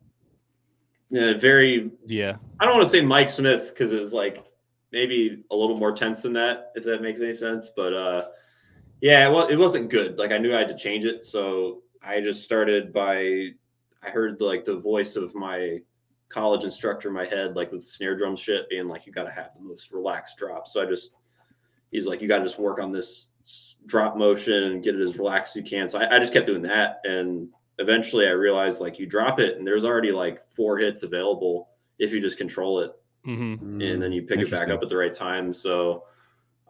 [1.10, 4.44] yeah, very yeah, I don't want to say Mike Smith because it was like
[4.92, 7.70] maybe a little more tense than that, if that makes any sense.
[7.74, 8.24] But uh,
[9.02, 10.16] yeah, well, it wasn't good.
[10.16, 13.48] Like I knew I had to change it, so I just started by
[14.02, 15.80] I heard like the voice of my
[16.28, 19.32] college instructor in my head, like with snare drum shit, being like, "You got to
[19.32, 21.16] have the most relaxed drop." So I just
[21.90, 23.30] he's like, you got to just work on this
[23.86, 25.88] drop motion and get it as relaxed as you can.
[25.88, 27.48] So I, I just kept doing that, and
[27.78, 32.12] eventually I realized like you drop it, and there's already like four hits available if
[32.12, 32.92] you just control it
[33.24, 35.52] hmm and then you pick it back up at the right time.
[35.52, 36.04] So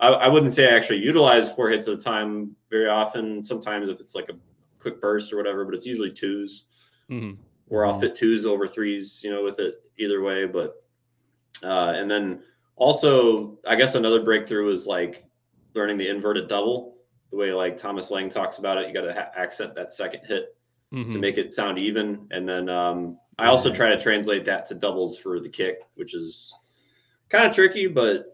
[0.03, 3.45] I, I wouldn't say I actually utilize four hits at a time very often.
[3.45, 4.35] Sometimes if it's like a
[4.81, 6.65] quick burst or whatever, but it's usually twos,
[7.09, 7.33] hmm
[7.69, 10.45] or I'll fit twos over threes, you know, with it either way.
[10.45, 10.85] But
[11.62, 12.43] uh, and then
[12.77, 15.24] also, I guess another breakthrough is like
[15.74, 16.97] learning the inverted double,
[17.31, 18.89] the way like Thomas Lang talks about it.
[18.89, 20.57] You got to ha- accent that second hit
[20.91, 22.27] hmm to make it sound even.
[22.31, 26.12] And then um, I also try to translate that to doubles for the kick, which
[26.15, 26.55] is
[27.31, 28.32] kind of tricky, but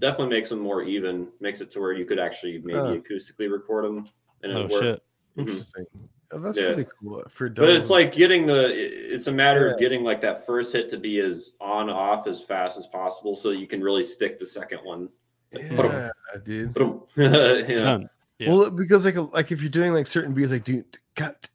[0.00, 1.28] definitely makes them more even.
[1.40, 2.96] Makes it to where you could actually maybe Huh.
[2.96, 4.06] acoustically record them.
[4.42, 4.82] And Oh it work.
[4.82, 5.02] shit!
[5.36, 5.40] Mhm.
[5.48, 5.86] Interesting.
[6.32, 6.64] Oh, that's Yeah.
[6.68, 7.48] really cool for.
[7.50, 8.70] But it's like getting the.
[9.14, 12.42] It's a matter of getting like that first hit to be as on off as
[12.42, 15.08] fast as possible, so you can really stick the second one.
[15.52, 16.10] yeah,
[16.44, 16.72] dude.
[16.74, 17.02] Boom.
[17.16, 17.62] yeah.
[17.82, 18.10] Done.
[18.38, 18.48] Yeah.
[18.50, 21.50] Well, because like like if you're doing like certain beats, like dude, got,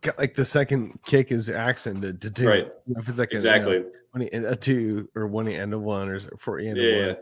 [0.00, 2.20] got like the second kick is accented.
[2.22, 2.48] to do.
[2.48, 2.72] Right.
[2.86, 3.84] You know, if it's like a, you know, Exactly.
[4.12, 6.82] one e- a two or one end of one or four end Yeah.
[6.84, 7.06] of Yeah.
[7.08, 7.16] one.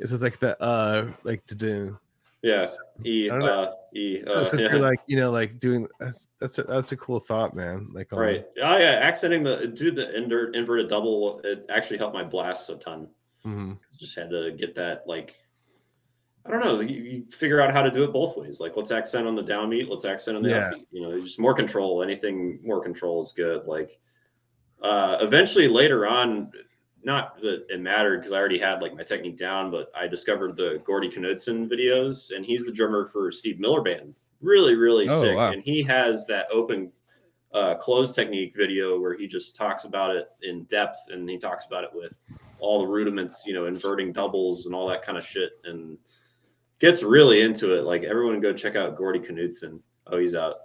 [0.00, 1.98] It's just like the uh like to do.
[2.42, 2.66] Yeah.
[3.04, 3.28] E.
[3.28, 3.46] I don't know.
[3.62, 4.22] Uh, e.
[4.26, 4.74] Uh, so yeah.
[4.76, 7.88] like you know like doing that's that's a, that's a cool thought, man.
[7.92, 8.46] Like um, Right.
[8.62, 11.40] Oh yeah, accenting the do the inver- inverted double.
[11.44, 13.08] It actually helped my blasts a ton.
[13.44, 13.78] mhm.
[13.98, 15.34] Just had to get that like.
[16.46, 16.80] I don't know.
[16.80, 18.58] You, you figure out how to do it both ways.
[18.60, 19.90] Like let's accent on the downbeat.
[19.90, 20.70] Let's accent on the Yeah.
[20.72, 20.86] upbeat.
[20.90, 22.02] You know, just more control.
[22.02, 23.66] Anything more control is good.
[23.66, 24.00] Like,
[24.82, 26.50] uh, eventually later on,
[27.02, 30.56] not that it mattered because I already had like my technique down, but I discovered
[30.56, 34.14] the Gordy Knudtson videos, and he's the drummer for Steve Miller Band.
[34.42, 35.36] Really, really Oh, sick.
[35.36, 35.50] wow.
[35.52, 36.92] And he has that open
[37.52, 41.66] uh, close technique video where he just talks about it in depth, and he talks
[41.66, 42.14] about it with
[42.58, 45.96] all the rudiments, you know, inverting doubles and all that kind of shit, and
[46.78, 47.84] gets really into it.
[47.84, 49.80] Like everyone, go check out Gordy Knudtson.
[50.06, 50.56] Oh, he's out.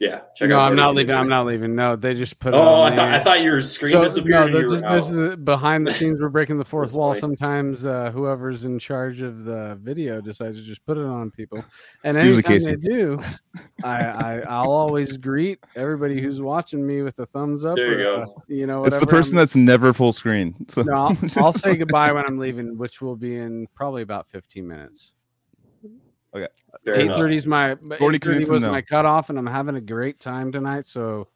[0.00, 0.70] Yeah, check no, out.
[0.70, 1.16] I'm not leaving.
[1.16, 1.74] I'm not leaving.
[1.74, 2.54] No, they just put.
[2.54, 3.24] it Oh, on I thought I there.
[3.24, 4.52] thought your screen So, disappeared.
[4.52, 6.20] no, and you this, is behind the scenes.
[6.20, 7.10] We're breaking the fourth wall.
[7.10, 7.20] funny.
[7.20, 11.64] Sometimes uh, whoever's in charge of the video decides to just put it on people,
[12.04, 13.18] and It's usually anytime they do,
[13.82, 17.74] I, I I'll always greet everybody who's watching me with a thumbs up.
[17.74, 18.34] There you or, go.
[18.38, 20.54] uh, you know, It's the person I'm- that's never full screen.
[20.68, 24.28] So No, I'll, I'll say goodbye when I'm leaving, which will be in probably about
[24.30, 25.14] 15 minutes.
[26.84, 27.30] Fair Eight enough.
[27.30, 28.70] is my Gordy eight thirty was no.
[28.70, 30.86] my cutoff, and I'm having a great time tonight.
[30.86, 31.28] So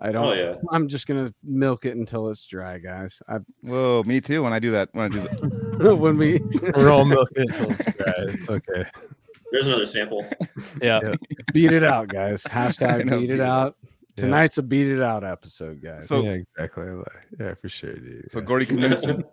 [0.00, 0.24] I don't.
[0.24, 0.54] Oh yeah.
[0.70, 3.22] I'm just gonna milk it until it's dry, guys.
[3.28, 4.42] I, Whoa, me too.
[4.42, 6.38] When I do that, when I do that, when we
[6.76, 8.12] We're all milking it until it's dry.
[8.18, 8.84] It's okay.
[9.52, 10.26] There's another sample.
[10.80, 11.00] Yeah.
[11.02, 11.14] Yeah.
[11.52, 12.42] beat it out, guys.
[12.42, 13.76] Hashtag know, beat beat it it out.
[14.16, 14.24] Yeah.
[14.24, 16.08] Tonight's a beat it out episode, guys.
[16.08, 16.86] So- yeah, exactly.
[17.38, 18.30] Yeah, for sure, dude.
[18.30, 18.44] so yeah.
[18.44, 19.24] Gordy Knudtson.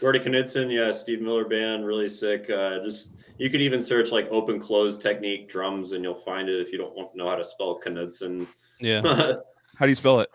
[0.00, 2.48] Gordy Knudtson, yeah, Steve Miller band, really sick.
[2.50, 6.60] Uh, just you could even search like open close technique drums, and you'll find it
[6.60, 8.46] if you don't want, know how to spell Knudtson.
[8.80, 9.02] Yeah.
[9.76, 10.30] How do you spell it?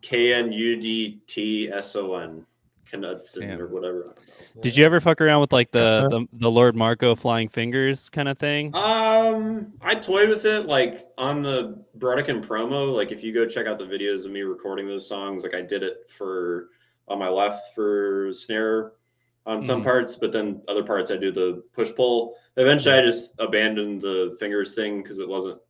[0.00, 2.44] K N U D T S O N,
[2.92, 3.60] Knudtson Damn.
[3.60, 4.14] or whatever.
[4.60, 6.08] Did you ever fuck around with like the Uh-huh.
[6.08, 8.74] the, the Lord Marco flying fingers kind of thing?
[8.74, 12.92] Um, I toyed with it like on the Brodequin promo.
[12.94, 15.62] Like if you go check out the videos of me recording those songs, like I
[15.62, 16.70] did it for
[17.08, 18.92] on my left for snare
[19.44, 19.84] on some Mhm.
[19.84, 22.36] parts, but then other parts I do the push pull.
[22.56, 25.60] Eventually, I just abandoned the fingers thing because it wasn't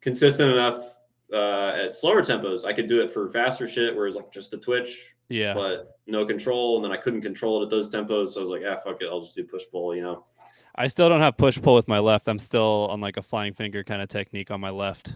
[0.00, 0.92] consistent enough
[1.32, 2.64] uh, at slower tempos.
[2.64, 5.54] I could do it for faster shit, where it's like just the twitch, Yeah.
[5.54, 8.28] but no control, and then I couldn't control it at those tempos.
[8.28, 9.92] So I was like, ah, fuck it, I'll just do push pull.
[9.96, 10.24] You know.
[10.76, 12.28] I still don't have push pull with my left.
[12.28, 15.14] I'm still on like a flying finger kind of technique on my left.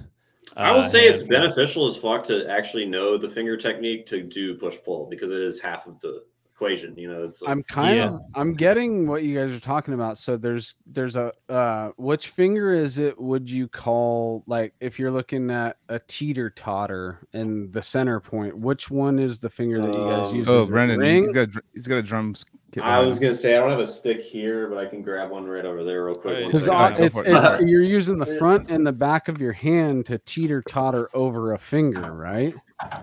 [0.57, 4.23] I will uh, say it's beneficial as fuck to actually know the finger technique to
[4.23, 6.95] do push pull because it is half of the equation.
[6.97, 8.09] You know, it's, I'm kind Yeah.
[8.11, 10.19] of I'm getting what you guys are talking about.
[10.19, 15.11] So there's there's a uh which finger is it would you call like if you're
[15.11, 19.95] looking at a teeter totter and the center point, which one is the finger that
[19.95, 20.49] you guys Um, use?
[20.51, 22.60] Oh, Is Brennan, he's got a, dr- he's got a drums kit.
[22.81, 25.47] I was gonna say I don't have a stick here, but I can grab one
[25.47, 26.47] right over there real quick.
[26.47, 27.05] Because Alright, second.
[27.05, 27.69] it's, it's go for it.
[27.69, 31.59] you're using the front and the back of your hand to teeter totter over a
[31.59, 32.55] finger, right?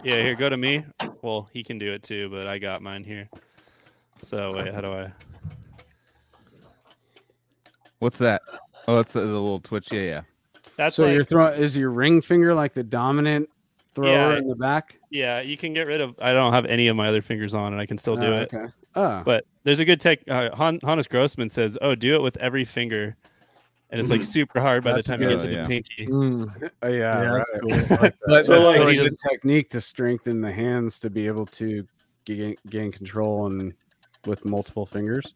[0.04, 0.86] Yeah, here, go to me.
[1.22, 3.30] Well, he can do it too, but I got mine here.
[4.22, 5.12] So wait, how do I?
[8.00, 8.42] What's that?
[8.88, 9.92] Oh, that's the, the little twitch.
[9.92, 10.22] Yeah, yeah.
[10.78, 13.50] That's so like, you're throwing is your ring finger like the dominant
[13.98, 14.38] thrower Yeah.
[14.38, 14.98] in the back?
[15.12, 15.42] yeah.
[15.42, 16.16] You can get rid of.
[16.20, 18.36] I don't have any of my other fingers on, and I can still do Oh,
[18.36, 18.54] it.
[18.54, 18.66] Okay.
[18.96, 20.20] Oh, But there's a good tech.
[20.30, 23.16] Uh, Han, Hannes Grossmann says, "Oh, do it with every finger,"
[23.90, 25.68] and it's like super hard by That's the time you get to the yeah.
[25.68, 26.08] pinky.
[26.08, 27.44] Mm, uh, yeah, yeah, right.
[27.52, 27.98] that's cool.
[28.02, 31.00] Like But So, that's like, still a you good just- technique to strengthen the hands
[31.00, 31.86] to be able to
[32.26, 33.74] gain, gain control and
[34.26, 35.34] with multiple fingers.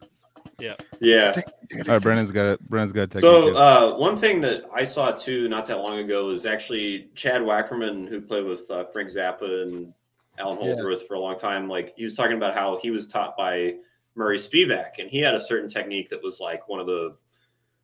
[0.59, 0.75] Yeah.
[0.99, 1.33] Yeah.
[1.35, 2.69] All right, Brennan's got it.
[2.69, 3.23] Brennan's got a technique.
[3.23, 7.41] So uh, one thing that I saw too not that long ago was actually Chad
[7.41, 9.93] Wackerman, who played with uh, Frank Zappa and
[10.37, 10.65] Allan Yeah.
[10.67, 11.67] Holdsworth for a long time.
[11.67, 13.75] Like he was talking about how he was taught by
[14.15, 17.15] Murray Spivack, and he had a certain technique that was like one of the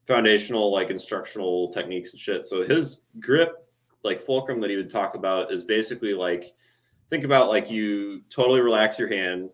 [0.06, 2.46] foundational, like instructional techniques and shit.
[2.46, 3.68] So his grip,
[4.04, 6.54] like fulcrum that he would talk about, is basically like
[7.10, 9.50] think about like you totally relax your hand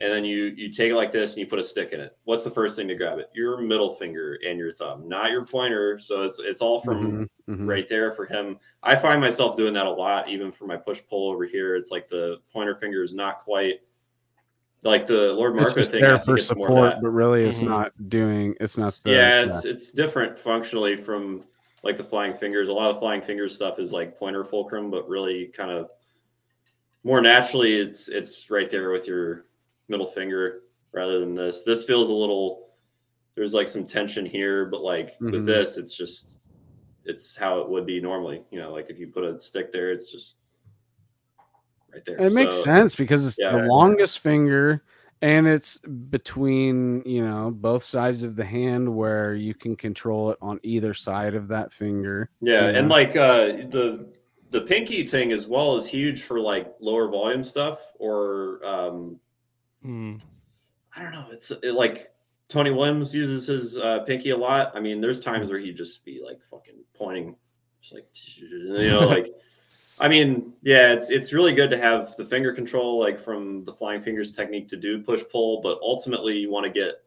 [0.00, 2.16] and then you you take it like this and you put a stick in it.
[2.24, 3.30] What's the first thing to grab it?
[3.34, 5.98] Your middle finger and your thumb, not your pointer.
[5.98, 7.66] So it's it's all from Mhm, mhm.
[7.66, 8.58] right there for him.
[8.82, 11.76] I find myself doing that a lot, even for my push pull over here.
[11.76, 13.80] It's like the pointer finger is not quite
[14.84, 16.00] like the Lord Marco thing.
[16.00, 17.66] There for support, but really it's Mhm.
[17.66, 18.54] not doing.
[18.60, 18.94] It's not.
[19.04, 21.44] The, yeah, it's it's different functionally from
[21.82, 22.68] like the flying fingers.
[22.68, 25.90] A lot of flying fingers stuff is like pointer fulcrum, but really kind of
[27.04, 29.46] more naturally, it's it's right there with your
[29.88, 30.60] middle finger
[30.92, 31.62] rather than this.
[31.64, 32.68] This feels a little.
[33.34, 35.32] There's like some tension here, but like Mhm.
[35.32, 36.36] with this, it's just
[37.04, 38.42] it's how it would be normally.
[38.50, 40.36] You know, like if you put a stick there, it's just
[41.92, 42.16] right there.
[42.20, 43.52] It makes sense because it's Yeah.
[43.52, 44.82] the longest finger
[45.22, 50.38] and it's between, you know, both sides of the hand where you can control it
[50.40, 52.30] on either side of that finger.
[52.40, 52.78] Yeah, Yeah.
[52.78, 54.12] and like uh the
[54.50, 59.20] the pinky thing as well is huge for like lower volume stuff or um
[59.84, 60.20] Mm.
[60.96, 61.26] I don't know.
[61.30, 62.10] It's it, like
[62.48, 64.72] Tony Williams uses his uh, pinky a lot.
[64.74, 67.36] I mean, there's times where he just be like fucking pointing,
[67.80, 69.32] just like you know, like.
[70.00, 73.72] I mean, yeah, it's it's really good to have the finger control, like from the
[73.72, 77.02] flying fingers technique to do push pull, but ultimately you want to get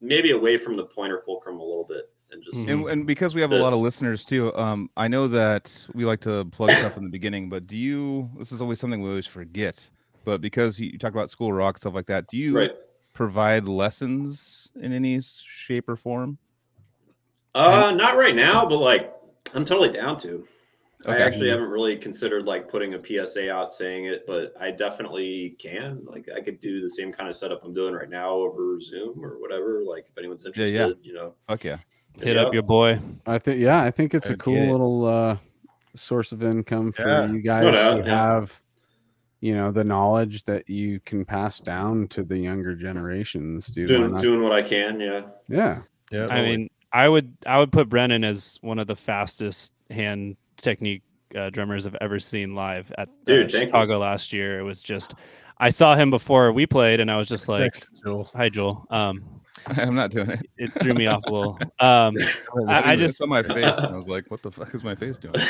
[0.00, 2.72] maybe away from the pointer fulcrum a little bit and just Mhm.
[2.72, 6.04] and, and because we have a lot of listeners too, um, I know that we
[6.04, 8.30] like to plug stuff in the beginning, but do you?
[8.38, 9.88] This is always something we always forget.
[10.24, 12.70] But because you, you talk about school rock stuff like that, do you right.
[13.12, 16.38] provide lessons in any shape or form?
[17.54, 19.14] Uh, not right now, but like
[19.54, 20.46] I'm totally down to.
[21.04, 25.56] I actually haven't really considered like putting a PSA out saying it, but I definitely
[25.58, 26.00] can.
[26.04, 29.24] Like I could do the same kind of setup I'm doing right now over Zoom
[29.24, 29.82] or whatever.
[29.84, 30.92] Like if anyone's interested, yeah.
[31.02, 31.34] you know.
[31.48, 31.78] Fuck yeah.
[32.20, 32.42] Hit Yeah.
[32.42, 33.00] up your boy.
[33.26, 34.70] I think yeah, I think it's a cool it.
[34.70, 35.36] little uh
[35.96, 37.32] source of income for Yeah.
[37.32, 38.34] you guys No doubt, who yeah.
[38.34, 38.62] have
[39.42, 43.88] you know the knowledge that you can pass down to the younger generations, dude.
[43.88, 44.22] Doing not?
[44.22, 45.22] doing what I can, yeah.
[45.48, 45.82] Yeah.
[46.10, 46.28] Yeah.
[46.30, 51.02] I mean, I would I would put Brennan as one of the fastest hand technique
[51.36, 53.68] uh, drummers I've ever seen live at uh, Dude, thank you.
[53.68, 54.60] Chicago last year.
[54.60, 55.14] It was just
[55.58, 58.30] I saw him before we played, and I was just like, Thanks, Joel.
[58.34, 59.24] "Hi, Joel." Um,
[59.66, 60.40] I'm not doing it.
[60.56, 61.58] it threw me off a little.
[61.80, 62.16] Um,
[62.68, 64.94] I- I just- saw my face, and I was like, "What the fuck is my
[64.94, 65.34] face doing?"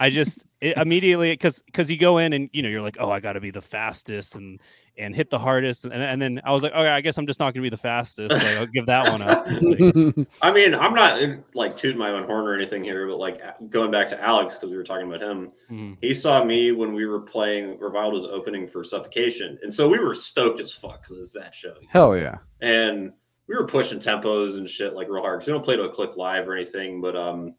[0.00, 3.10] I just it immediately because because you go in and you know you're like, oh,
[3.10, 4.58] I got to be the fastest and
[4.98, 7.40] and hit the hardest, and, and then I was like, okay, I guess I'm just
[7.40, 8.32] not gonna be the fastest.
[8.32, 9.46] Like, I'll give that one up.
[9.60, 13.16] Like, I mean, I'm not uh, like tooting my own horn or anything here, but
[13.18, 13.40] like
[13.70, 15.52] going back to Alex because we were talking about him.
[15.70, 17.78] mm, He saw me when we were playing.
[17.78, 21.54] Reviled was opening for Suffocation, and so we were stoked as fuck because it's that
[21.54, 21.74] show.
[21.88, 22.38] Hell yeah.
[22.60, 23.12] and
[23.46, 25.90] we were pushing tempos and shit like real hard because we don't play to a
[25.90, 27.00] click live or anything.
[27.00, 27.54] But um,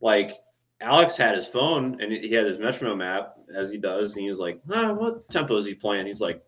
[0.00, 0.38] like
[0.82, 4.38] Alex had his phone and he had his metronome app as he does, and he's
[4.38, 6.42] like, ah, "What tempo is he playing?" He's like,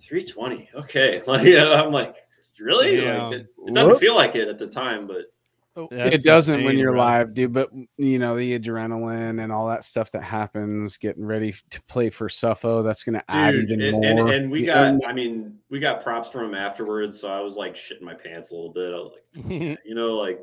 [0.00, 2.16] "320." Okay, like yeah, I'm like,
[2.60, 3.26] "Really?" Yeah.
[3.26, 4.00] Like, it, it doesn't Whoop.
[4.00, 5.26] feel like it at the time, but
[5.90, 7.00] that's it doesn't when you're bro.
[7.00, 7.52] live, dude.
[7.52, 7.68] But
[7.98, 12.28] you know the adrenaline and all that stuff that happens, getting ready to play for
[12.28, 14.04] Suffo, that's going to add even and, more.
[14.04, 14.92] and, and we Yeah.
[14.92, 18.14] got, I mean, we got props from him afterwards, so I was like shitting my
[18.14, 18.90] pants a little bit.
[18.90, 19.12] I was
[19.44, 20.40] like, you know, like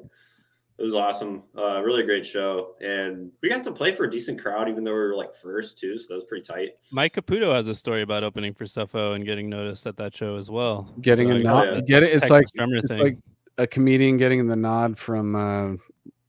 [0.78, 1.44] it was awesome.
[1.58, 4.92] Uh, really great show, and we got to play for a decent crowd, even though
[4.92, 5.98] we were like first too.
[5.98, 6.72] So that was pretty tight.
[6.92, 10.36] Mike Caputo has a story about opening for Suffo and getting noticed at that show
[10.38, 10.92] as well.
[11.02, 11.82] getting So a I nod, yeah.
[11.82, 12.14] get it.
[12.14, 13.00] It's like it's thing.
[13.04, 13.18] like
[13.58, 15.78] a comedian getting the nod from uh,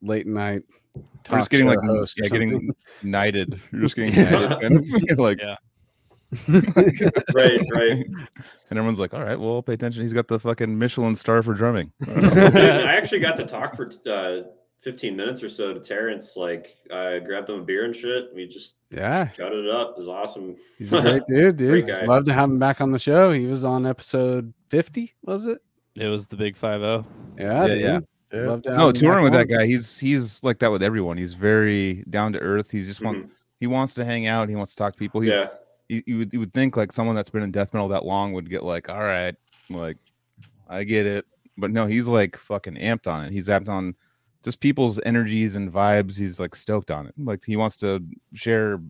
[0.02, 0.62] late night.
[0.94, 2.50] We're talk just getting like host yeah, something.
[2.50, 2.70] getting
[3.02, 3.58] knighted.
[3.72, 5.56] You're just getting knighted, and like, Yeah.
[7.34, 8.06] Right, right.
[8.70, 10.02] and everyone's like, "All right, well, pay attention.
[10.02, 14.42] He's got the fucking Michelin star for drumming." I actually got to talk for uh,
[14.82, 16.36] 15 minutes or so to Terrance.
[16.36, 18.34] Like, I grabbed him a beer and shit.
[18.34, 19.90] We just yeah, shouted it up.
[19.92, 20.56] It was awesome.
[20.78, 21.84] he's a great dude, dude.
[21.86, 22.04] Great guy.
[22.04, 23.32] Love to have him back on the show.
[23.32, 25.58] He was on episode fifty, was it?
[25.96, 27.06] It was the big five zero.
[27.38, 27.92] Yeah, Yeah, yeah.
[27.94, 28.06] dude.
[28.32, 28.40] Yeah.
[28.48, 31.16] Love to have no, him touring with that guy, he's he's like that with everyone.
[31.16, 32.68] He's very down to earth.
[32.70, 33.30] He just wants Mhm.
[33.60, 34.48] he wants to hang out.
[34.48, 35.20] He wants to talk to people.
[35.20, 35.48] He's, Yeah.
[35.88, 38.32] You, you would you would think like someone that's been in death metal that long
[38.32, 39.34] would get like, all right,
[39.70, 39.96] like
[40.68, 43.32] I get it, but no, he's like fucking amped on it.
[43.32, 43.94] He's amped on
[44.44, 46.16] just people's energies and vibes.
[46.16, 47.14] He's like stoked on it.
[47.18, 48.02] Like he wants to
[48.34, 48.80] share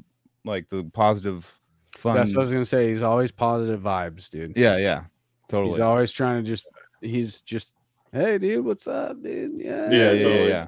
[0.45, 1.59] like the positive
[1.97, 2.16] fun.
[2.16, 2.89] That's what I was gonna say.
[2.89, 4.55] He's always positive vibes, dude.
[4.57, 5.05] yeah, yeah,
[5.49, 5.73] totally.
[5.73, 6.66] He's always trying to just
[7.01, 7.75] he's just,
[8.12, 9.61] hey, dude, what's up, dude?
[9.61, 10.66] Yeah, yeah, yeah, yeah, yeah.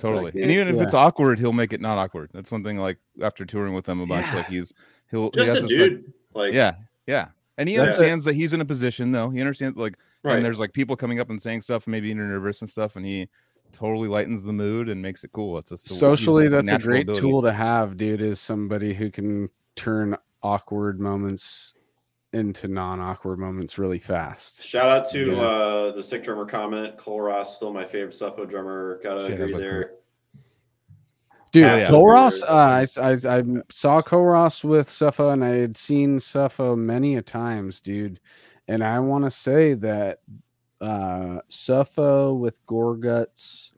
[0.00, 0.24] Totally.
[0.26, 0.82] Like, and even if yeah.
[0.82, 2.30] it's awkward, he'll make it not awkward.
[2.32, 4.36] That's one thing like after touring with them a bunch, Yeah.
[4.36, 4.72] like he's
[5.10, 6.12] he'll he Just has a this, like- dude.
[6.34, 6.74] Like, yeah,
[7.06, 7.28] yeah.
[7.58, 8.00] And he That's it.
[8.00, 9.28] understands that he's in a position though.
[9.30, 10.36] He understands like right.
[10.36, 12.96] and there's like people coming up and saying stuff and maybe you're nervous and stuff
[12.96, 13.28] and he
[13.72, 15.58] totally lightens the mood and makes it cool.
[15.58, 17.20] It's a the- he's Socially, that's a natural great ability.
[17.20, 18.20] tool to have, dude.
[18.22, 21.74] Is somebody who can turn awkward moments
[22.32, 24.64] into non-awkward moments really fast.
[24.64, 25.40] Shout out to Yeah.
[25.40, 26.96] uh, the sick drummer comment.
[26.96, 29.00] Culross, still my favorite Suffo drummer.
[29.02, 29.92] Gotta Shit, agree how about there.
[31.52, 31.88] Dude, yeah.
[31.88, 37.16] Culross, uh, I, I, I saw Culross with Suffa and I had seen Suffa many
[37.16, 38.20] a times, dude.
[38.68, 40.20] And I want to say that
[40.80, 43.72] uh, Suffa with Gorguts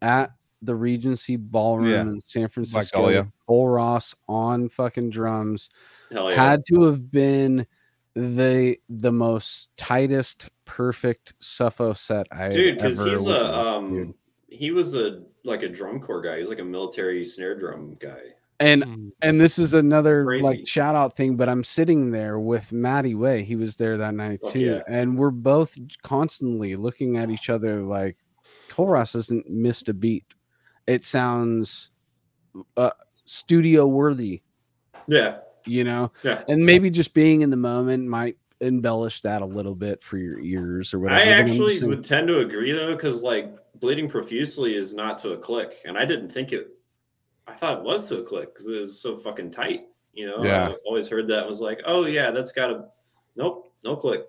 [0.00, 0.32] at
[0.62, 2.00] the Regency Ballroom Yeah.
[2.02, 3.22] in San Francisco, Dahlia.
[3.22, 6.34] with Culross on fucking drums Hell yeah.
[6.34, 7.66] had to have been
[8.14, 12.52] the the most tightest, perfect Suffo set I ever.
[12.54, 14.14] dude, because he's witnessed, a um, dude.
[14.48, 16.38] he was a like a drum corps guy.
[16.40, 18.20] He's like a military snare drum guy.
[18.60, 19.10] and Mm.
[19.22, 20.44] and this is another Crazy.
[20.44, 24.14] like shout out thing but i'm sitting there with Matti Way he was there that
[24.14, 24.82] night Fuck too yeah.
[24.86, 28.18] and we're both constantly looking at each other like
[28.68, 30.26] Culross hasn't missed a beat
[30.86, 31.90] it sounds
[32.76, 32.90] uh
[33.24, 34.42] studio worthy
[35.08, 36.42] Yeah, you know yeah.
[36.48, 40.38] and maybe just being in the moment might embellish that a little bit for your
[40.40, 44.76] ears or whatever I actually saying- would tend to agree though, because like bleeding profusely
[44.76, 46.68] is not to a click, and I didn't think it.
[47.48, 49.86] I thought it was to a click because it was so fucking tight.
[50.12, 50.68] You know, Yeah.
[50.68, 52.84] I always heard that and was like, oh yeah, that's got to.
[53.34, 54.22] Nope, no click.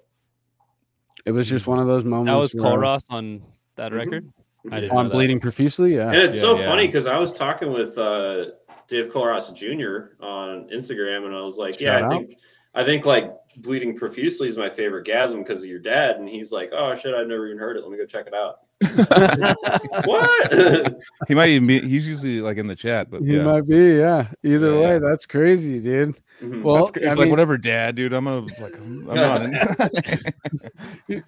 [1.26, 3.44] it was just one of those moments That was where Culross on
[3.76, 3.96] that Mhm.
[3.98, 4.34] record.
[4.72, 5.16] I didn't on know that.
[5.16, 6.66] bleeding profusely yeah And it's Yeah, so yeah.
[6.66, 8.46] funny because I was talking with uh,
[8.88, 10.16] Dave Culross Jr.
[10.24, 12.38] on Instagram, and I was like, "Yeah, Shout I think
[12.76, 16.52] I think like bleeding profusely is my favorite gasm because of your dad." And he's
[16.52, 17.84] like, "Oh shit, I've never even heard it.
[17.84, 18.60] Let me go check it out."
[20.06, 20.96] what?
[21.28, 23.44] He might even be he's usually like in the chat, but he yeah.
[23.44, 24.80] might be yeah either Yeah.
[24.80, 26.64] way that's crazy dude Mhm.
[26.64, 28.12] well That's cra- I it's like mean- whatever, dad, dude.
[28.12, 29.50] I'm gonna like I'm, I'm not.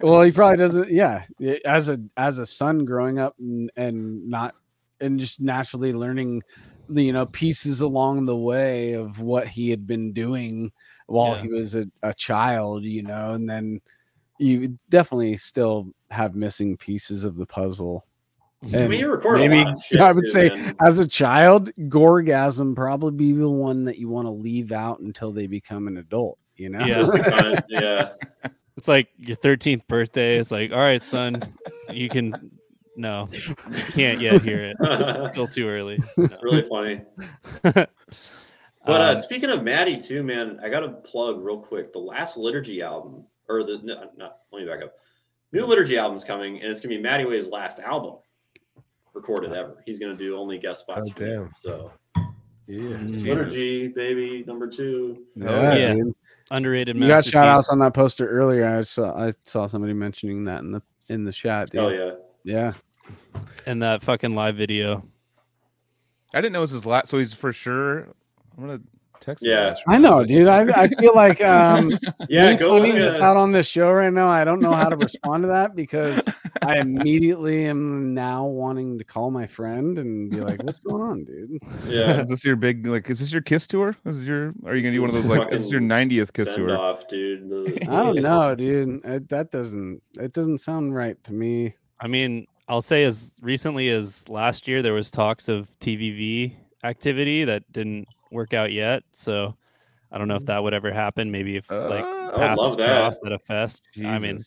[0.00, 1.24] well he probably doesn't yeah
[1.64, 4.54] as a as a son growing up and, and not
[5.00, 6.44] and just naturally learning the
[6.90, 10.70] you know pieces along the way of what he had been doing
[11.06, 11.42] while Yeah.
[11.42, 13.80] he was a, a child you know and then
[14.38, 18.04] you definitely still have missing pieces of the puzzle
[18.74, 20.00] I mean, you record maybe- a lot of shit.
[20.00, 20.76] I would too, say man.
[20.84, 25.30] as a child gorgasm probably be the one that you want to leave out until
[25.32, 27.02] they become an adult you know Yeah.
[27.22, 28.10] Kind yeah.
[28.76, 30.36] It's like your 13th birthday.
[30.38, 31.42] It's like, all right, son,
[31.90, 32.50] you can.
[32.96, 33.54] No, you
[33.92, 34.76] can't yet hear it.
[34.80, 35.98] It's still too early.
[36.16, 36.28] No.
[36.42, 37.02] really funny.
[38.86, 41.98] But uh, Um, speaking of Matti too, man, I got to plug real quick the
[41.98, 44.38] last liturgy album, or the no, not.
[44.52, 44.94] Let me back up.
[45.52, 48.14] New liturgy album's coming, and it's gonna be Matti Way's last album
[49.12, 49.82] recorded ever.
[49.86, 51.08] He's gonna do only guest spots.
[51.10, 51.30] Oh, for me.
[51.30, 51.52] damn.
[51.60, 51.92] So
[52.68, 52.80] Yeah.
[52.96, 53.22] Mm.
[53.26, 55.24] liturgy, baby, number two.
[55.34, 55.94] yeah, Yeah.
[55.94, 56.14] dude.
[56.52, 56.96] underrated.
[56.96, 58.66] You got shout outs on that poster earlier.
[58.66, 61.70] I saw I saw somebody mentioning that in the in the chat.
[61.70, 61.80] Dude.
[61.80, 62.12] Oh yeah.
[62.44, 62.72] yeah.
[63.66, 65.06] And that fucking live video.
[66.34, 68.08] I didn't know it was his last, so he's for sure.
[68.56, 68.80] I'm gonna
[69.20, 69.44] text.
[69.44, 69.70] Yeah.
[69.70, 70.48] ass I know, dude.
[70.48, 71.90] I, I feel like um
[72.28, 74.28] Yeah, me go this at- out on this show right now.
[74.28, 76.26] I don't know how to respond to that because
[76.62, 81.24] I immediately am now wanting to call my friend and be like, "What's going on,
[81.24, 82.20] dude?" Yeah.
[82.20, 83.08] Is this your big like?
[83.08, 83.96] Is this your kiss tour?
[84.04, 84.52] This is your?
[84.64, 85.52] Are you gonna do one of those is like?
[85.52, 86.76] Is this your 90th kiss tour?
[86.76, 87.82] off, dude.
[87.88, 89.04] I don't know, dude.
[89.04, 91.74] It, that doesn't it doesn't sound right to me.
[92.00, 97.44] I mean, I'll say as recently as last year, there was talks of TVV activity
[97.44, 99.02] that didn't work out yet.
[99.12, 99.56] So
[100.10, 101.30] I don't know if that would ever happen.
[101.30, 102.88] Maybe if like Uh, I would paths love that.
[102.88, 103.88] crossed at a fest.
[104.04, 104.38] I mean,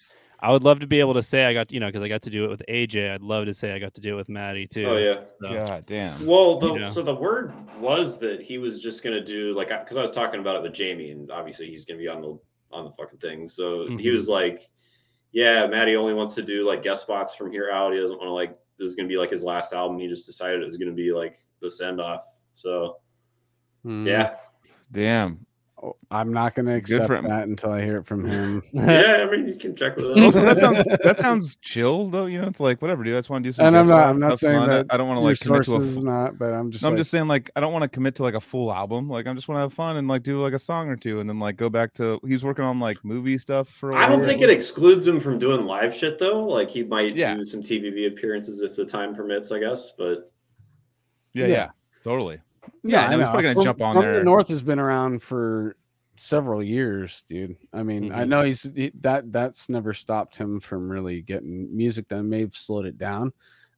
[0.41, 2.21] I would love to be able to say I got you know because I got
[2.23, 3.13] to do it with AJ.
[3.13, 4.85] I'd love to say I got to do it with Matti too.
[4.85, 5.21] Oh yeah.
[5.41, 6.25] So, God damn.
[6.25, 6.89] Well, the, You know.
[6.89, 10.41] so the word was that he was just gonna do like because I was talking
[10.41, 12.37] about it with Jamie, and obviously he's gonna be on the
[12.71, 13.47] on the fucking thing.
[13.47, 14.13] So he Mhm.
[14.13, 14.61] was like,
[15.31, 17.93] "Yeah, Matti only wants to do like guest spots from here out.
[17.93, 19.99] He doesn't want to like this is gonna be like his last album.
[19.99, 22.23] He just decided it was gonna be like the send off.
[22.55, 22.97] So
[23.83, 24.05] Hmm.
[24.07, 24.35] yeah,
[24.91, 25.45] Damn.
[26.11, 28.63] I'm not going to accept for that until I hear it from him.
[28.73, 29.25] yeah.
[29.27, 30.23] I mean, you can check with him.
[30.25, 32.25] Also, that sounds that sounds chill though.
[32.25, 33.15] You know, it's like whatever, dude.
[33.15, 33.65] I just want to do some.
[33.67, 34.69] And I'm not- spots, I'm not saying fun.
[34.69, 35.73] I- that I don't want to Your like commit to a.
[35.75, 36.83] sources not, but I'm just.
[36.83, 39.07] No, I'm just saying, like, I don't want to commit to like a full album.
[39.09, 41.19] Like, I'm just want to have fun and like do like a song or two,
[41.21, 42.19] and then like go back to.
[42.27, 43.93] He's working on like movie stuff for.
[43.93, 46.43] I don't think it excludes him from doing live shit though.
[46.45, 47.35] Like he might Yeah.
[47.35, 49.93] do some TVV appearances if the time permits, I guess.
[49.97, 50.31] But
[51.33, 51.53] Yeah, Yeah.
[51.53, 51.69] yeah,
[52.03, 52.39] totally.
[52.83, 54.13] Yeah, Yeah, I no, he's probably gonna From- jump on from there.
[54.19, 55.75] The North has been around for
[56.17, 57.55] several years, dude.
[57.73, 58.27] I mean, I Mhm.
[58.27, 62.29] know he's he, that that's never stopped him from really getting music done.
[62.29, 63.31] May have slowed it down,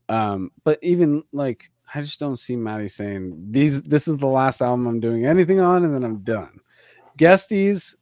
[0.10, 3.82] um, but even like I just don't see Matti saying these.
[3.84, 6.60] This is the last album I'm doing anything on, and then I'm done.
[7.18, 7.96] Guesties,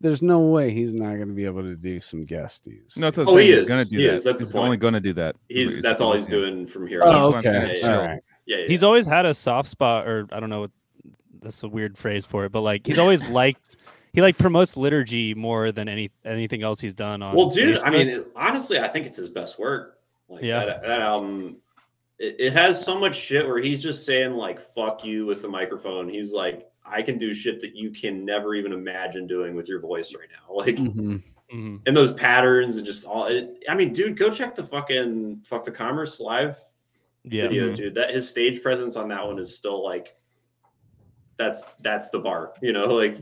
[0.00, 2.96] there's no way he's not going to be able to do some guesties.
[2.96, 3.52] No, that's what Oh, he saying.
[3.52, 3.68] He's is.
[3.68, 4.14] gonna do He that.
[4.14, 4.24] is.
[4.24, 4.64] That's he's point.
[4.64, 5.36] only gonna do that.
[5.48, 7.00] He's that's all he's doing from here.
[7.04, 7.58] Oh, That's okay.
[7.66, 7.76] saying.
[7.82, 8.06] Yeah, All yeah.
[8.12, 8.20] right.
[8.46, 8.66] Yeah, yeah.
[8.68, 10.70] He's always had a soft spot, or I don't know what
[11.40, 13.76] that's a weird phrase for it, but like he's always liked
[14.12, 17.34] he like promotes liturgy more than any anything else he's done on.
[17.36, 19.98] Well, dude, I mean, it- honestly, I think it's his best work.
[20.28, 20.64] Like Yeah.
[20.64, 21.56] that, that album,
[22.18, 25.48] it, it has so much shit where he's just saying like "fuck you" with the
[25.48, 26.08] microphone.
[26.08, 29.80] He's like, I can do shit that you can never even imagine doing with your
[29.80, 30.54] voice right now.
[30.54, 31.22] Like, Mhm.
[31.52, 31.80] Mhm.
[31.86, 33.26] and those patterns and just all.
[33.26, 36.56] It, I mean, dude, go check the fucking "fuck the commerce" live
[37.24, 37.94] yeah, video, dude.
[37.94, 40.14] That his stage presence on that one is still like,
[41.38, 42.52] that's that's the bar.
[42.62, 43.18] You know, like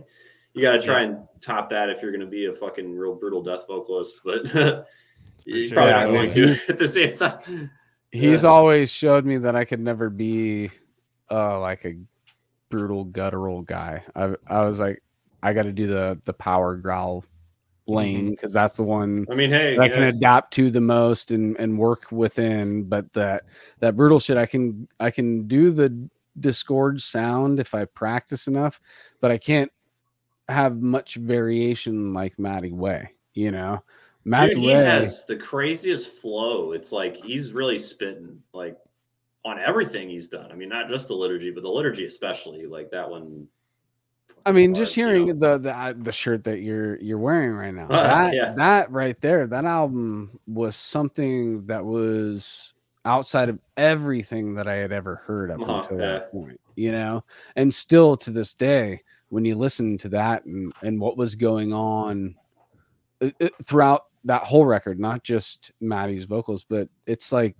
[0.54, 3.14] you got to try and top that if you're going to be a fucking real
[3.14, 4.52] brutal death vocalist, but
[5.44, 5.76] you're sure.
[5.76, 7.70] probably Yeah, not going to at the same time.
[8.12, 8.48] He's Yeah.
[8.50, 10.70] always showed me that I could never be
[11.30, 11.94] uh like a
[12.68, 14.02] brutal guttural guy.
[14.16, 15.02] I I was like
[15.42, 17.24] I got to do the the power growl
[17.90, 17.96] Mm-hmm.
[17.96, 21.30] lane because that's the one I mean, hey, that I can adapt to the most
[21.30, 22.84] and and work within.
[22.84, 23.44] But that
[23.80, 26.08] that brutal shit, I can I can do the
[26.38, 28.80] Disgorge sound if I practice enough,
[29.20, 29.70] but I can't
[30.48, 33.14] have much variation like Matti Way.
[33.34, 33.82] You know,
[34.24, 34.74] Matti dude, he Way.
[34.74, 36.72] has the craziest flow.
[36.72, 38.76] It's like he's really spitting like
[39.44, 40.50] on everything he's done.
[40.52, 42.66] I mean, not just the liturgy, but the liturgy especially.
[42.66, 43.48] Like that one.
[44.46, 45.12] I mean, just you know.
[45.12, 48.52] hearing the the uh, the shirt that you're you're wearing right now, Uh, that yeah.
[48.54, 52.72] that right there, that album was something that was
[53.04, 56.06] outside of everything that I had ever heard up Uh-huh, until yeah.
[56.12, 57.24] that point, you know.
[57.56, 61.72] And still to this day, when you listen to that and and what was going
[61.72, 62.34] on
[63.22, 67.56] uh, uh, throughout that whole record, not just Matti's vocals, but it's like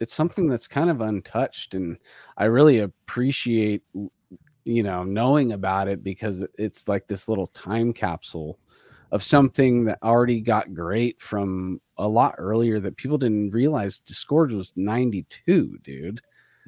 [0.00, 1.98] it's something that's kind of untouched, and
[2.36, 3.82] I really appreciate
[4.64, 8.58] you know knowing about it because it's like this little time capsule
[9.12, 14.52] of something that already got great from a lot earlier that people didn't realize Disgorge
[14.52, 16.20] was 92 dude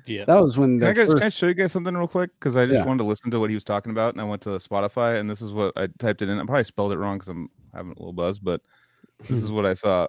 [0.06, 0.24] yeah.
[0.24, 2.30] that was when Can I, the guys, can I show you guys something real quick?
[2.38, 2.84] Because I just Yeah.
[2.86, 5.30] wanted to listen to what he was talking about, and I went to Spotify, and
[5.30, 6.38] this is what I typed it in.
[6.40, 8.62] I probably spelled it wrong because I'm having a little buzz, but
[9.28, 10.08] this is what I saw.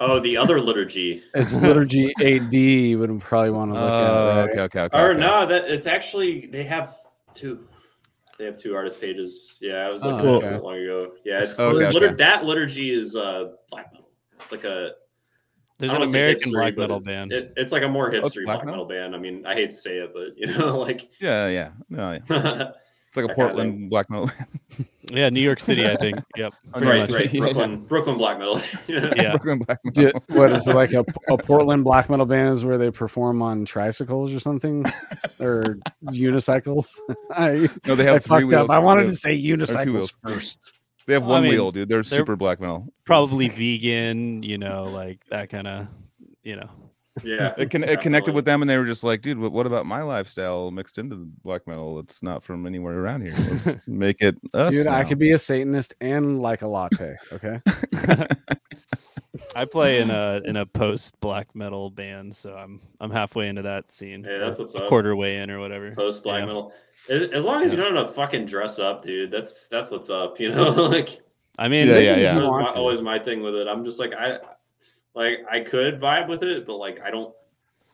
[0.00, 1.22] Oh, the other liturgy.
[1.34, 4.50] it's liturgy ad you would probably want to look Oh, at right?
[4.50, 4.98] okay, okay, okay.
[5.00, 5.20] Or okay.
[5.20, 6.96] no, that it's actually they have
[7.34, 7.66] two.
[8.38, 9.58] They have two artist pages.
[9.60, 10.54] Yeah, I was looking Oh, at okay.
[10.56, 11.12] it long ago.
[11.24, 12.14] Yeah, it's Okay, litur- okay.
[12.14, 14.08] that liturgy is uh black metal.
[14.40, 14.92] It's like a
[15.78, 17.32] There's an don't wanna say American hipstery, black metal band.
[17.32, 18.86] It, it's like a more it's hipstery black black, metal?
[18.86, 19.14] metal band.
[19.14, 21.70] I mean, I hate to say it, but you know, like Yeah, yeah.
[21.90, 22.70] No, yeah.
[23.14, 24.30] It's like a right, That Portland black metal.
[25.12, 26.18] yeah, New York City, I think.
[26.34, 26.54] Yep.
[26.74, 27.10] Oh, pretty nice.
[27.10, 27.40] right, Yeah.
[27.40, 28.62] Brooklyn, Brooklyn black metal.
[28.88, 29.32] Yeah.
[29.32, 30.02] Brooklyn black metal.
[30.04, 33.42] Did- what is it like a, a portland black metal band is where they perform
[33.42, 34.86] on tricycles or something
[35.40, 35.76] or
[36.06, 36.86] unicycles
[37.30, 38.70] i, No, they I have three wheels.
[38.70, 40.72] up i wanted They to say unicycles first
[41.06, 41.88] They have Well, I one mean, wheel, dude.
[41.90, 42.90] They're they're- super black metal.
[43.04, 45.88] Probably vegan, you know, like that kind of,
[46.42, 46.70] you know.
[47.22, 49.66] Yeah, It, can, it connected with them, and they were just like, dude, what, what
[49.66, 51.98] about my lifestyle mixed into the black metal?
[51.98, 53.32] It's not from anywhere around here.
[53.50, 54.70] Let's make it us.
[54.70, 57.60] dude i could be a satanist and like a latte okay
[59.56, 63.62] I play in a in a post black metal band, so I'm I'm halfway into
[63.62, 64.22] that scene.
[64.24, 64.88] Hey, that's what's a up.
[64.88, 65.92] quarter way in or whatever.
[65.94, 66.46] post black Yeah.
[66.46, 66.72] metal.
[67.08, 69.30] As, as long as you don't have to fucking dress up, dude.
[69.30, 70.38] That's that's what's up.
[70.38, 71.20] You know, like
[71.58, 72.34] I mean, Yeah, yeah, yeah.
[72.34, 73.66] that was my, always my thing with it.
[73.68, 74.38] I'm just like I
[75.14, 77.34] like I could vibe with it, but like I don't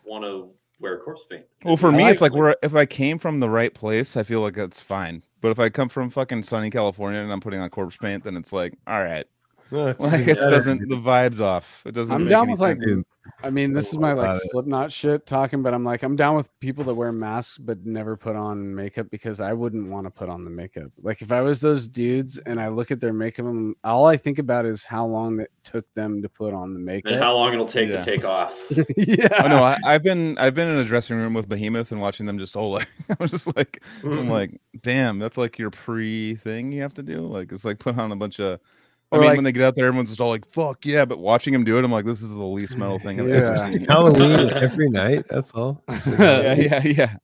[0.05, 0.51] want to
[0.81, 1.45] wear corpse paint.
[1.65, 4.17] Well, for I me, it's like- like where if I came from the right place,
[4.17, 5.23] I feel like that's fine.
[5.41, 8.37] But if I come from fucking sunny California and I'm putting on corpse paint, then
[8.37, 9.27] it's like, all right,
[9.71, 11.83] No, like even it doesn't the vibes off.
[11.85, 12.15] It doesn't.
[12.15, 12.87] I'm make down any with, like, sense.
[12.87, 13.05] Dude,
[13.43, 14.51] I mean, this is my like about it.
[14.51, 18.17] Slipknot shit talking, but I'm like, I'm down with people that wear masks but never
[18.17, 20.91] put on makeup because I wouldn't want to put on the makeup.
[21.03, 24.17] Like if I was those dudes and I look at their makeup, and all I
[24.17, 27.13] think about is how long it took them to put on the makeup.
[27.13, 27.99] And how long it'll take Yeah.
[27.99, 28.57] to take off.
[28.97, 29.29] yeah.
[29.45, 32.25] Oh no, I, I've been I've been in a dressing room with Behemoth and watching
[32.25, 36.37] them just all like I was just like I'm like, damn, that's like your pre
[36.37, 37.21] thing you have to do.
[37.21, 38.61] Like it's like put on a bunch of.
[39.11, 41.19] I mean, like- when they get out there, everyone's just all like, "Fuck yeah!" But
[41.19, 43.37] watching him do it, I'm like, "This is the least metal thing I've Yeah.
[43.37, 45.25] ever seen." Halloween every night.
[45.31, 45.83] That's all.
[46.19, 47.17] yeah, yeah, yeah.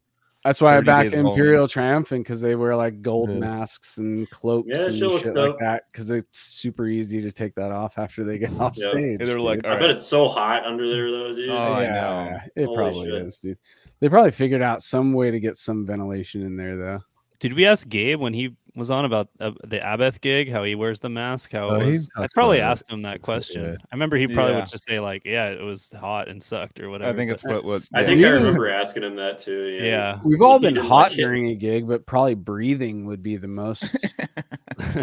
[0.45, 1.33] That's why I back days of Halloween.
[1.33, 3.39] Imperial Triumphant because they wear like gold Yeah.
[3.39, 5.37] masks and cloaks Yeah, and shit looks dope.
[5.53, 8.91] like that because it's super easy to take that off after they get off Yeah.
[8.91, 9.19] stage.
[9.21, 9.73] They're like, dude.
[9.73, 11.49] I bet it's so hot under there though, dude.
[11.49, 11.93] Oh, I know.
[12.31, 13.23] Yeah, It Holy probably shit.
[13.23, 13.59] is, dude.
[14.01, 17.01] They probably figured out some way to get some ventilation in there, though.
[17.41, 20.75] did we ask Gabe when he was on about uh, the Abbath gig, how he
[20.75, 21.53] wears the mask.
[21.53, 22.71] How Oh, it he was, I probably about it.
[22.73, 23.63] asked him that question.
[23.65, 23.71] yeah.
[23.91, 24.61] I remember he probably Yeah.
[24.61, 27.11] would just say like, "Yeah, it was hot and sucked" or whatever.
[27.11, 27.83] I think it's what what.
[27.95, 28.07] I yeah.
[28.07, 29.67] think I remember asking him that too.
[29.69, 29.83] Yeah.
[29.85, 30.21] yeah.
[30.25, 31.17] We've all He been hot like it.
[31.17, 33.97] during a gig, but probably breathing would be the most.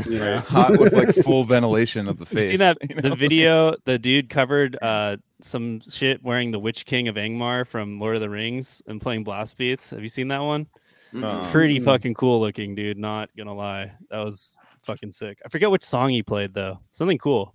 [0.06, 0.40] You know?
[0.42, 2.34] Hot with like full ventilation of the face.
[2.36, 2.50] You face.
[2.50, 3.10] seen that you know?
[3.12, 3.76] the video?
[3.86, 8.22] The dude covered uh some shit wearing the Witch King of Angmar from Lord of
[8.22, 9.90] the Rings and playing blast beats.
[9.92, 10.68] Have you seen that one?
[11.14, 11.24] Mhm.
[11.24, 11.86] Uh, Pretty Mm.
[11.86, 12.98] fucking cool looking, dude.
[12.98, 15.40] Not gonna lie, that was fucking sick.
[15.46, 16.80] I forget which song he played though.
[16.92, 17.54] Something cool,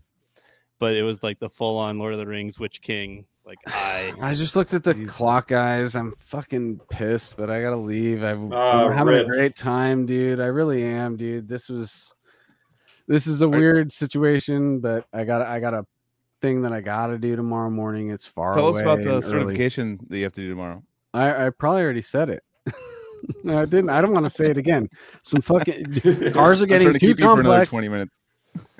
[0.78, 3.24] but it was like the full on Lord of the Rings Witch King.
[3.46, 5.10] Like I, I just looked at the Jesus.
[5.14, 5.94] clock, guys.
[5.96, 8.22] I'm fucking pissed, but I gotta leave.
[8.22, 9.26] I've, Ah, I'm having rip.
[9.26, 10.40] a great time, dude.
[10.40, 11.48] I really am, dude.
[11.48, 12.12] This was,
[13.08, 15.86] this is a weird situation, but I got, I got a
[16.42, 18.10] thing that I gotta do tomorrow morning.
[18.10, 19.30] It's far Tell us about the and early.
[19.30, 20.82] certification that you have to do tomorrow.
[21.14, 22.42] I, I probably already said it.
[23.42, 23.90] No, I didn't.
[23.90, 24.88] I don't want to say it again.
[25.22, 26.00] Some fucking
[26.32, 27.70] cars are getting to too keep you for another complex.
[27.70, 28.18] twenty minutes.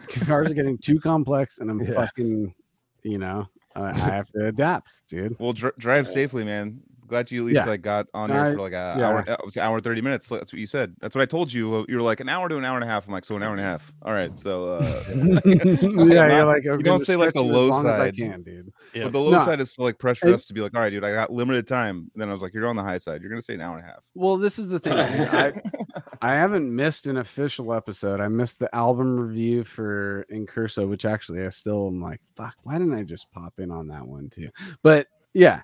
[0.27, 1.93] Cars are getting too complex, and I'm Yeah.
[1.95, 2.55] fucking,
[3.03, 5.37] you know, I, I have to adapt, dude.
[5.41, 6.81] Well, dr- drive uh, safely, man.
[7.07, 7.65] Glad you at least Yeah.
[7.67, 9.09] like got on I- here for like a yeah.
[9.09, 10.29] hour, uh, it was an hour and thirty minutes.
[10.29, 10.95] That's what you said.
[11.01, 11.85] That's what I told you.
[11.89, 13.07] You were like an hour to an hour and a half.
[13.07, 13.93] I'm like, so an hour and a half.
[14.03, 14.37] All right.
[14.39, 17.87] So, uh, yeah, not- you're like, you I'm don't say, like, the low as long
[17.87, 18.17] as I side.
[18.17, 18.73] can, dude.
[18.95, 19.05] yeah.
[19.05, 19.45] but the low No.
[19.45, 21.33] side is to like pressure It- us to be like, all right, dude, I got
[21.33, 22.11] limited time.
[22.15, 23.21] then I was like, you're on the high side.
[23.21, 24.01] You're gonna say an hour and a half.
[24.15, 24.93] Well, this is the thing.
[24.97, 25.29] dude.
[25.29, 25.53] I
[26.23, 28.21] I haven't missed an official episode.
[28.21, 32.75] I missed the album review for Incurso, which actually I still am like, fuck, why
[32.79, 34.49] didn't I just pop in on that one too?
[34.83, 35.61] But yeah,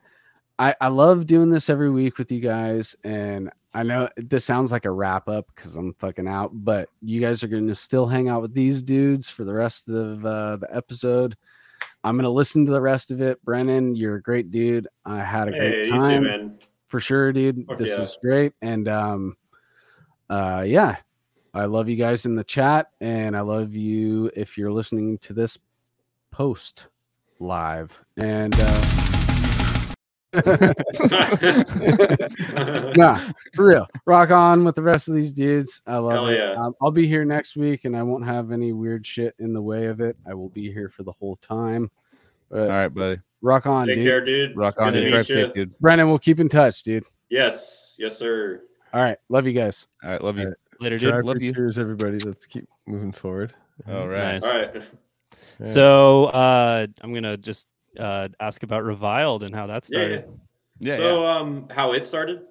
[0.58, 2.94] I, I love doing this every week with you guys.
[3.04, 7.20] And I know this sounds like a wrap up because I'm fucking out, but you
[7.20, 10.56] guys are going to still hang out with these dudes for the rest of uh,
[10.56, 11.36] the episode.
[12.04, 13.42] I'm going to listen to the rest of it.
[13.44, 14.88] Brennan, you're a great dude.
[15.04, 16.58] I had a Hey, great too, time man.
[16.86, 17.64] for sure, dude.
[17.66, 18.02] Fuck this yeah.
[18.02, 18.52] is great.
[18.60, 19.36] And um
[20.28, 20.96] uh yeah,
[21.54, 25.32] I love you guys in the chat and I love you if you're listening to
[25.32, 25.58] this
[26.30, 26.86] post
[27.38, 28.04] live.
[28.16, 29.11] And uh
[32.96, 33.18] nah,
[33.54, 33.86] for real.
[34.06, 35.82] Rock on with the rest of these dudes.
[35.86, 36.38] I love Hell it.
[36.38, 36.52] yeah.
[36.54, 39.62] Um, I'll be here next week and I won't have any weird shit in the
[39.62, 40.16] way of it.
[40.26, 41.90] I will be here for the whole time.
[42.50, 43.20] But All right, buddy.
[43.40, 44.06] rock on, Take dude.
[44.06, 44.56] care, dude.
[44.56, 45.10] Rock Good on, to dude.
[45.10, 45.78] Drive safe, dude.
[45.78, 47.04] Brennan, we'll keep in touch, dude.
[47.30, 48.62] Yes, yes, sir.
[48.92, 49.16] All right.
[49.30, 49.86] Love you guys.
[50.02, 50.42] All right, love you.
[50.44, 50.58] Alright.
[50.80, 51.10] Later, dude.
[51.12, 51.54] Drive love you.
[51.54, 52.18] cheers, everybody.
[52.18, 53.54] Let's keep moving forward.
[53.88, 54.34] All right.
[54.40, 54.44] Nice.
[54.44, 54.82] All right.
[55.64, 57.68] So uh, I'm gonna just
[57.98, 59.98] uh, ask about Reviled and how that Yeah.
[59.98, 60.24] started.
[60.78, 62.42] Yeah, so, um, how it started?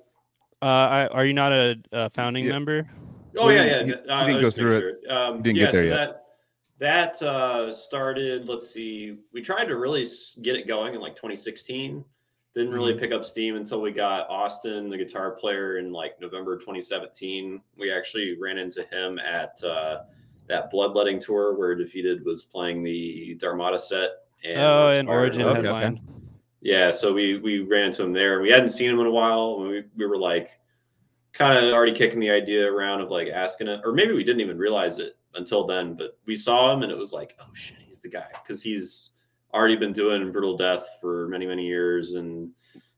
[0.61, 2.51] Uh, I, are you not a, a founding Yeah.
[2.51, 2.87] member?
[3.37, 3.83] Oh Well, yeah, yeah.
[3.85, 5.17] he- uh, he I didn't go through making sure.
[5.17, 6.23] Um, didn't yeah, get there so yet.
[6.79, 8.47] That that uh, started.
[8.47, 9.17] Let's see.
[9.33, 10.05] We tried to really
[10.41, 12.03] get it going in like 2016.
[12.53, 12.99] Didn't really Mm-hmm.
[12.99, 17.61] pick up steam until we got Austin, the guitar player, in like November 2017.
[17.77, 20.01] We actually ran into him at uh,
[20.47, 24.09] that bloodletting tour where Defeated was playing the Dharmata set.
[24.43, 25.67] And oh, Mark and Spartan Origin Okay, okay.
[25.67, 26.01] headline.
[26.61, 28.41] yeah, so we we ran into him there.
[28.41, 29.59] We hadn't seen him in a while.
[29.59, 30.49] We we were like
[31.33, 34.41] kind of already kicking the idea around of like asking it, or maybe we didn't
[34.41, 35.95] even realize it until then.
[35.95, 39.11] But we saw him and it was like, oh shit, he's the guy because he's
[39.53, 42.49] already been doing brutal death for many many years and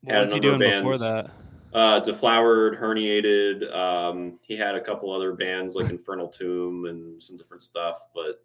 [0.02, 1.02] What Had a was he number of doing before bands.
[1.02, 1.32] that?
[1.76, 7.36] uh deflowered herniated um he had a couple other bands like infernal tomb and some
[7.36, 8.44] different stuff but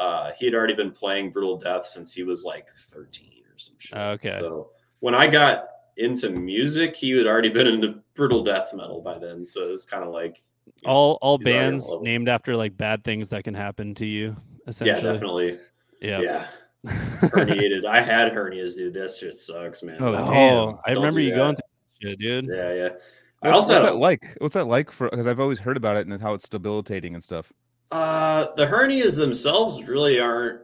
[0.00, 3.74] uh he had already been playing brutal death since he was like 13 or some
[3.78, 4.38] shit Okay.
[4.40, 4.70] so
[5.00, 5.66] when i got
[5.96, 10.02] into music he had already been into brutal death metal by then so it's kind
[10.04, 13.28] of like you know, All all he's already on bands named after like bad things
[13.30, 14.36] that can happen to you.
[14.66, 14.96] Essentially.
[15.04, 15.58] yeah definitely
[16.00, 16.20] Yeah.
[16.20, 16.46] yeah
[16.86, 20.78] herniated i had hernias dude that shit sucks man Oh, Oh, damn.
[20.86, 21.64] I Don't remember do you going that.
[22.00, 22.46] through that shit, dude.
[22.54, 22.88] yeah yeah
[23.42, 24.36] i What's, also what's that like?
[24.38, 25.08] What's that like for?
[25.10, 27.50] Because I've always heard about it and how it's debilitating and stuff.
[27.90, 30.62] Uh, the hernias themselves really aren't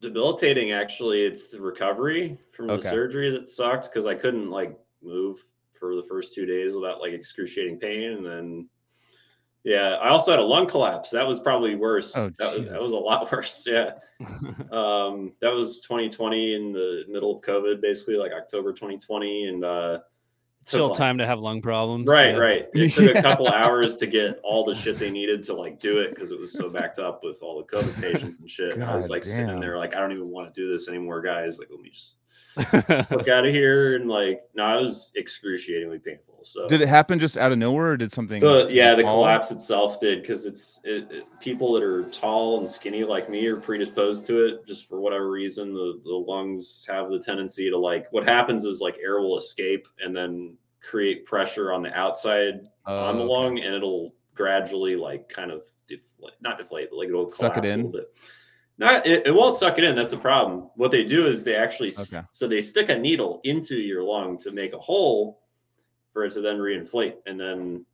[0.00, 0.72] debilitating.
[0.72, 2.82] Actually, it's the recovery from Okay.
[2.82, 5.38] the surgery that sucked because I couldn't like move
[5.78, 8.68] for the first two days without like excruciating pain, and then
[9.64, 11.10] yeah, I also had a lung collapse.
[11.10, 12.16] That was probably worse.
[12.16, 13.66] Oh, that, was, that was a lot worse.
[13.66, 13.92] Yeah.
[14.72, 19.98] Um, that was 2020 in the middle of COVID, basically like October 2020, and uh,
[20.66, 22.06] Still like, time to have lung problems.
[22.08, 22.36] Right, yeah.
[22.40, 22.66] right.
[22.74, 23.20] It took Yeah.
[23.20, 26.32] a couple hours to get all the shit they needed to like do it because
[26.32, 28.72] it was so backed up with all the COVID patients and shit.
[28.82, 31.20] I was God like sitting there like, I don't even want to do this anymore,
[31.20, 31.60] guys.
[31.60, 32.18] Like, let me just
[32.62, 33.96] fuck out of here.
[33.96, 36.40] And like, no, it was excruciatingly painful.
[36.42, 38.40] So Did it happen just out of nowhere, or did something?
[38.40, 42.68] the yeah, the collapse itself did because it's it, it- people that are tall and
[42.68, 45.74] skinny like me are predisposed to it just for whatever reason.
[45.74, 49.88] The the lungs have the tendency to like what happens is like air will escape
[49.98, 53.32] and then create pressure on the outside Oh, on the okay.
[53.32, 57.64] lung and it'll gradually like kind of deflate, not deflate, but like it'll Suck it
[57.64, 57.70] in?
[57.72, 58.14] a little bit.
[58.78, 59.94] Not it, it won't suck it in.
[59.96, 60.70] That's the problem.
[60.76, 62.26] What they do is they actually s- Okay.
[62.32, 65.40] so they stick a needle into your lung to make a hole
[66.12, 67.86] for it to then reinflate, and then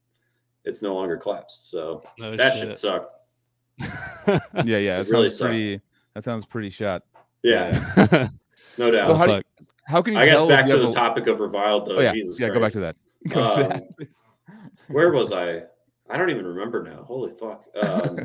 [0.65, 1.71] it's no longer collapsed.
[1.71, 2.61] So No that shit.
[2.61, 3.11] should suck.
[4.65, 5.01] Yeah, yeah.
[5.01, 5.49] It That really sounds sucked.
[5.51, 5.81] pretty.
[6.15, 7.03] That sounds pretty shot.
[7.43, 7.71] Yeah,
[8.79, 9.07] no doubt.
[9.07, 9.43] So how do you,
[9.87, 11.97] how can you I guess back to the a- topic of reviled though.
[11.97, 12.49] Oh yeah, Jesus yeah.
[12.51, 12.97] Go back to that.
[13.29, 14.09] Go back to that,
[14.49, 15.63] Um, where was I?
[16.11, 17.03] I don't even remember now.
[17.05, 17.65] Holy fuck.
[17.83, 18.19] Um,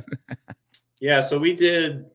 [1.00, 2.06] yeah, so we did.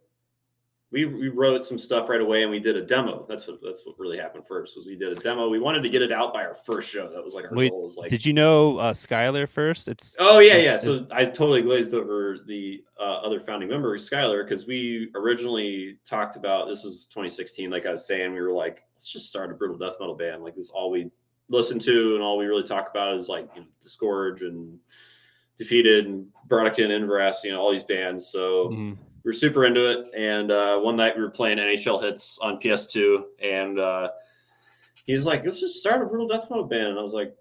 [0.93, 3.24] We, we wrote some stuff right away and we did a demo.
[3.27, 5.48] That's what that's what really happened first was we did a demo.
[5.48, 7.09] We wanted to get it out by our first show.
[7.09, 9.89] That was like our Wait, goal was like Did you know uh, Skylar first?
[9.89, 10.74] It's Oh yeah, yeah.
[10.74, 15.98] is- So I totally glazed over the uh, other founding member, Skylar, because we originally
[16.06, 17.70] talked about this is 2016.
[17.70, 20.44] Like I was saying, we were like, let's just start a brutal death metal band.
[20.44, 21.10] Like this, is all we
[21.48, 24.78] listen to and all we really talk about is like you know, Disgorge and
[25.56, 28.28] Defeated and Brodequin and Inveracity, you know, all these bands.
[28.28, 28.98] So Mhm.
[29.24, 30.06] We were super into it.
[30.16, 34.08] And uh, one night we were playing NHL hits on PS2, and uh,
[35.04, 37.34] he's like, "Let's just start a brutal death metal band." And I was like,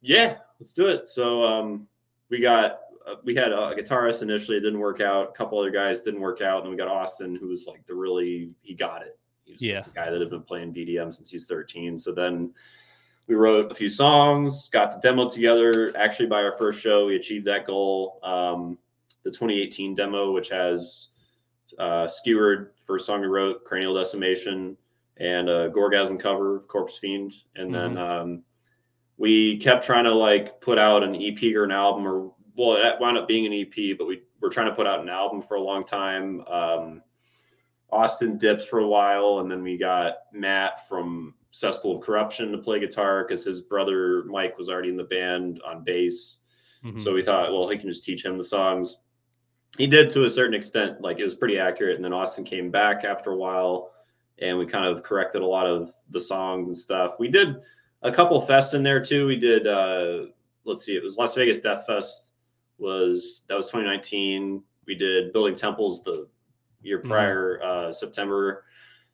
[0.00, 1.86] "Yeah, let's do it." So um,
[2.30, 4.56] we got uh, we had a guitarist initially.
[4.56, 5.28] It didn't work out.
[5.30, 6.58] A couple other guys didn't work out.
[6.58, 9.18] And then we got Austin, who was like the really he got it.
[9.44, 9.82] He was Yeah.
[9.82, 11.98] the guy that had been playing BDM since he's 13.
[12.00, 12.52] So then
[13.28, 15.96] we wrote a few songs, got the demo together.
[15.96, 18.18] Actually, by our first show, we achieved that goal.
[18.24, 18.76] Um,
[19.22, 21.08] the 2018 demo, which has
[21.78, 24.76] uh, Skewered, first song we wrote, Cranial Decimation,
[25.18, 27.32] and a Gorgasm cover of Corpse Fiend.
[27.54, 28.42] And then um,
[29.16, 33.00] we kept trying to like put out an EP or an album, or well, it
[33.00, 35.56] wound up being an EP, but we were trying to put out an album for
[35.56, 36.42] a long time.
[36.46, 37.02] Um,
[37.90, 42.58] Austin dips for a while, and then we got Matt from Cesspool of Corruption to
[42.58, 46.38] play guitar because his brother Mike was already in the band on bass.
[46.84, 47.02] Mhm.
[47.02, 48.98] So we thought, well, he can just teach him the songs.
[49.78, 51.96] He did to a certain extent, like it was pretty accurate.
[51.96, 53.92] And then Austin came back after a while,
[54.38, 57.16] and we kind of corrected a lot of the songs and stuff.
[57.18, 57.56] We did
[58.02, 59.26] a couple fests in there too.
[59.26, 60.26] We did, uh,
[60.64, 62.32] let's see, it was Las Vegas Death Fest.
[62.78, 64.62] Was that was 2019?
[64.86, 66.28] We did Building Temples the
[66.82, 67.08] year Mhm.
[67.08, 68.64] prior, uh, September.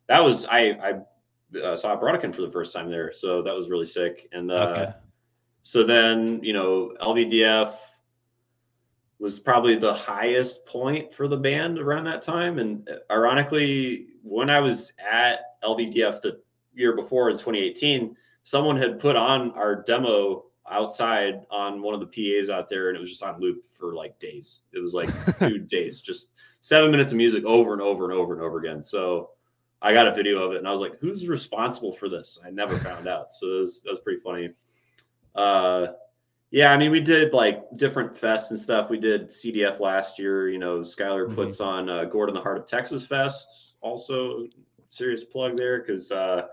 [0.07, 3.69] That was I I uh, saw Brodequin for the first time there, so that was
[3.69, 4.27] really sick.
[4.33, 4.91] And uh, Okay.
[5.63, 7.92] so then, you know, LVDF
[9.23, 12.59] was probably the highest point for the band around that time.
[12.59, 16.41] And ironically, when I was at LVDF the
[16.73, 22.07] year before in 2018, someone had put on our demo outside on one of the
[22.41, 24.59] PAs out there, and it was just on loop for like days.
[24.73, 25.09] It was like
[25.39, 28.83] two days, just seven minutes of music over and over and over and over again.
[28.83, 29.29] So
[29.81, 32.49] I got a video of it, and I was like, "Who's responsible for this?" I
[32.49, 33.31] never found out.
[33.31, 34.49] So that was, that was pretty funny.
[35.33, 35.93] Uh,
[36.53, 38.91] yeah, I mean, we did like different fests and stuff.
[38.91, 40.49] We did CDF last year.
[40.49, 41.33] You know, Skylar Mhm.
[41.33, 43.73] puts on uh, Gordon the Heart of Texas Fest.
[43.81, 44.45] Also,
[44.91, 46.43] serious plug there because uh,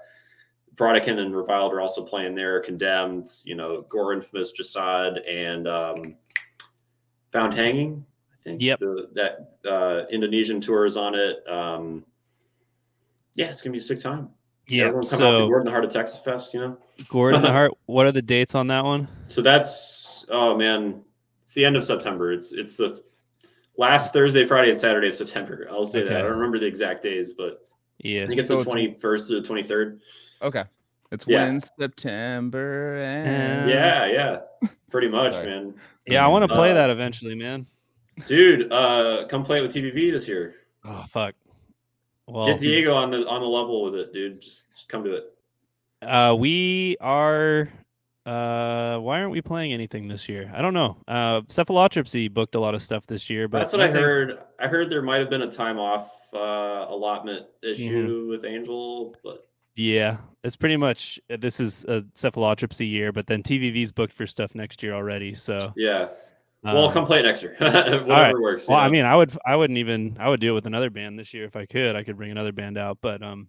[0.81, 2.61] and Reviled are also playing there.
[2.61, 6.17] Condemned, you know, Gore Infamous, Jasad, and um,
[7.33, 8.03] Found Hanging.
[8.33, 8.63] I think.
[8.63, 8.79] Yep.
[8.81, 11.47] The, that uh, Indonesian tour is on it.
[11.47, 12.07] Um,
[13.35, 14.31] yeah, it's gonna be a sick time.
[14.71, 14.85] Yeah.
[14.87, 16.55] Everyone come out to Gordon the Heart of Texas Fest.
[16.55, 16.79] You know.
[17.09, 17.73] Gordon the Heart.
[17.87, 19.09] What are the dates on that one?
[19.29, 21.03] So that's oh man,
[21.43, 22.33] it's the end of September.
[22.33, 23.03] It's it's the
[23.77, 25.67] last Thursday, Friday, and Saturday of September.
[25.71, 26.17] I'll say that.
[26.17, 27.67] I don't remember the exact days, but
[27.99, 30.01] yeah, I think it's So the twenty first to the twenty third.
[30.43, 30.65] Okay.
[31.13, 31.45] It's Yeah.
[31.47, 33.69] when September ends.
[33.69, 35.75] Yeah, yeah, pretty much, man.
[36.07, 37.67] Yeah, I want to play Uh, that eventually, man.
[38.27, 40.55] Dude, uh, come play it with TVV this year.
[40.85, 41.35] Oh fuck.
[42.33, 44.41] Well, Get Diego on the on the level with it, dude.
[44.41, 45.35] Just, just come to it.
[46.03, 47.69] uh, we are.
[48.27, 50.53] Uh, why aren't we playing anything this year?
[50.55, 50.99] I don't know.
[51.09, 54.39] Uh, Cephalotripsy booked a lot of stuff this year, but That's what I heard.
[54.59, 58.29] I heard there might have been a time off uh, allotment issue Mm-hmm.
[58.31, 63.43] with Angel, but Yeah, it's pretty much uh, this is a cephalotripsy year, but then
[63.43, 65.35] TVV's booked for stuff next year already.
[65.35, 66.09] So, yeah.
[66.63, 67.57] Well, um, come play it next year.
[67.59, 68.69] Whatever works.
[68.69, 70.91] Well, you I mean, I would, I wouldn't even, I would do it with another
[70.91, 71.97] band this year if I could.
[71.97, 73.49] I could bring another band out, but um,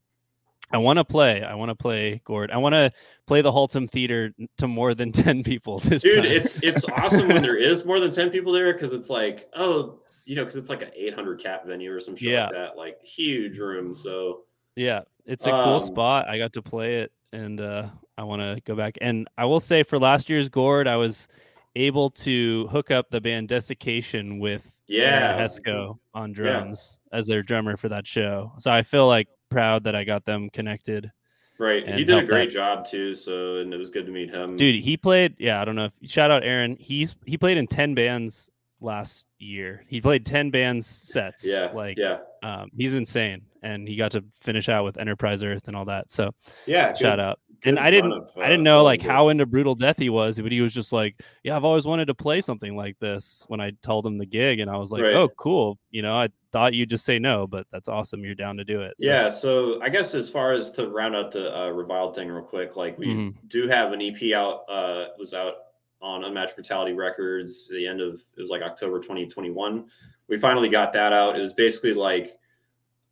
[0.72, 1.44] I want to play.
[1.44, 2.52] I want to play Gord.
[2.52, 2.92] I want to
[3.28, 6.32] play the Haltom Theater to more than ten people this dude time.
[6.32, 10.00] it's it's awesome when there is more than 10 people there because it's like oh
[10.26, 12.44] you know because it's like an 800 cap venue or some shit Yeah.
[12.46, 14.44] like that like huge room so
[14.78, 16.30] Yeah, it's a cool Um, spot.
[16.30, 18.98] I got to play it, and uh, I want to go back.
[19.02, 21.28] And I will say, for last year's Gord, I was
[21.76, 27.78] able to hook up the band Desiccation with yeah Hesco on drums as their drummer
[27.78, 28.52] for that show.
[28.60, 31.12] So I feel like proud that I got them connected.
[31.60, 34.30] right he did a great that- job too so and it was good to meet
[34.30, 35.36] him Dude, he played.
[35.40, 35.86] Yeah, I don't know.
[35.86, 36.76] if Shout out Aaron.
[36.80, 38.50] He's he played in ten bands
[38.82, 39.86] last year.
[39.88, 41.46] He played 10 band sets.
[41.46, 43.44] Yeah, Like yeah, um, he's insane.
[43.64, 46.10] And he got to finish out with Enterprise Earth and all that.
[46.12, 46.32] So
[46.66, 46.88] yeah.
[46.94, 47.40] shout good- out.
[47.64, 50.40] And I didn't of, I uh, didn't know like how into Brutal Death he was,
[50.42, 53.62] but he was just like, Yeah, I've always wanted to play something like this when
[53.62, 55.14] I told him the gig and I was like, Right.
[55.14, 55.78] Oh, cool.
[55.92, 58.24] You know, I thought you'd just say no, but that's awesome.
[58.24, 58.96] You're down to do it.
[58.98, 62.30] So, Yeah, so I guess as far as to round out the uh, reviled thing
[62.32, 63.36] real quick, like we Mhm.
[63.48, 65.54] do have an EP out, uh, was out
[66.02, 67.68] on Unmatched Brutality Records.
[67.70, 69.86] The end of it was like October 2021.
[70.28, 71.38] We finally got that out.
[71.38, 72.38] It was basically like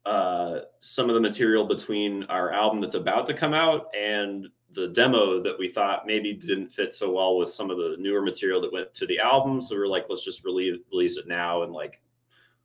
[0.06, 4.88] uh, some of the material between our album that's about to come out and the
[4.90, 8.62] demo that we thought maybe didn't fit so well with some of the newer material
[8.62, 9.60] that went to the album.
[9.60, 12.02] So we are like, let's just release release it now and like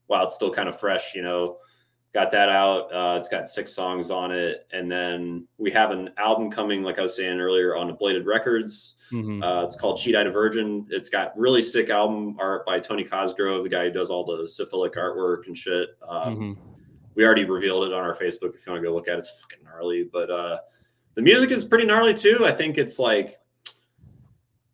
[0.06, 1.58] while it's still kind of fresh, you know,
[2.14, 2.92] got that out.
[2.94, 6.98] Uh, it's got six songs on it, and then we have an album coming, like
[6.98, 8.94] I was saying earlier, on Bladed Records.
[9.12, 9.42] Mhm.
[9.42, 10.86] Uh, it's called Cheat Eyed Virgin.
[10.90, 14.46] It's got really sick album art by Tony Cosgrove, the guy who does all the
[14.46, 15.90] syphilic artwork and shit.
[16.08, 16.56] Um, Mhm.
[17.16, 18.54] We already revealed it on our Facebook.
[18.54, 20.04] If you want to go look at it, it's fucking gnarly.
[20.04, 20.58] But uh,
[21.14, 22.44] the music is pretty gnarly too.
[22.44, 23.38] I think it's like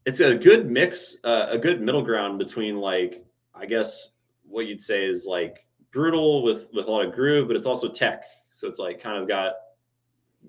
[0.07, 4.11] it's a good mix, uh, a good middle ground between like I guess
[4.47, 7.89] what you'd say is like brutal with with a lot of groove, but it's also
[7.89, 8.25] tech.
[8.51, 9.55] So it's like kind of got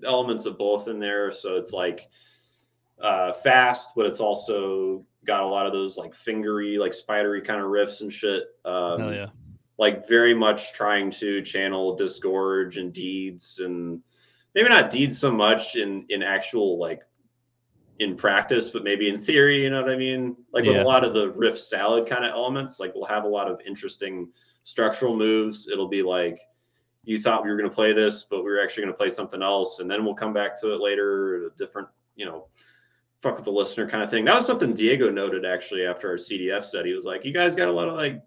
[0.04, 1.30] elements of both in there.
[1.32, 2.08] So it's like
[3.00, 7.60] uh, fast, but it's also got a lot of those like fingery, like spidery kind
[7.60, 8.44] of riffs and shit.
[8.64, 9.26] Um, Hell yeah.
[9.78, 14.00] like very much trying to channel disgorge and deeds and
[14.54, 17.02] maybe not deeds so much in in actual like
[17.98, 20.82] in practice but maybe in theory you know what i mean like with Yeah.
[20.82, 23.60] a lot of the riff salad kind of elements like we'll have a lot of
[23.66, 24.28] interesting
[24.64, 26.40] structural moves it'll be like
[27.04, 29.10] you thought we were going to play this but we were actually going to play
[29.10, 32.46] something else and then we'll come back to it later a different you know
[33.22, 36.16] fuck with the listener kind of thing that was something diego noted actually after our
[36.16, 38.22] cdf set he was like you guys got a lot of like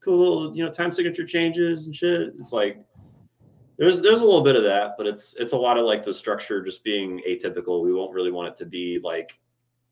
[0.00, 2.32] cool, you know, time signature changes and shit.
[2.38, 2.82] It's like
[3.78, 6.12] there's there's a little bit of that, but it's it's a lot of like the
[6.12, 7.82] structure just being atypical.
[7.82, 9.30] We won't really want it to be like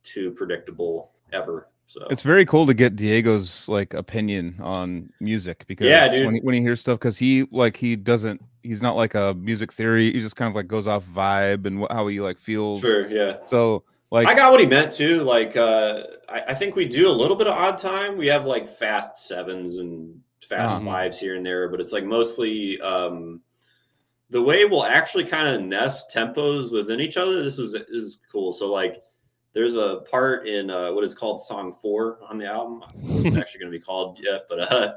[0.02, 1.68] too predictable ever.
[1.88, 6.26] So It's very cool to get Diego's like opinion on music because Yeah, dude.
[6.26, 9.32] when he, when he hears stuff because he like he doesn't he's not like a
[9.34, 12.38] music theory he just kind of like goes off vibe and wh- how he like
[12.38, 13.38] feels sure, yeah.
[13.44, 15.22] so like I got what he meant too.
[15.22, 18.18] Like uh I, I think we do a little bit of odd time.
[18.18, 20.84] We have like fast sevens and fast Uh-huh.
[20.84, 23.40] fives here and there, but it's like mostly um
[24.30, 27.42] the way we'll actually kind of nest tempos within each other.
[27.42, 28.52] This is is cool.
[28.52, 29.02] So like
[29.54, 32.82] there's a part in uh, what is called song four on the album.
[32.86, 34.94] I don't know what it's actually going to be called yet, but uh,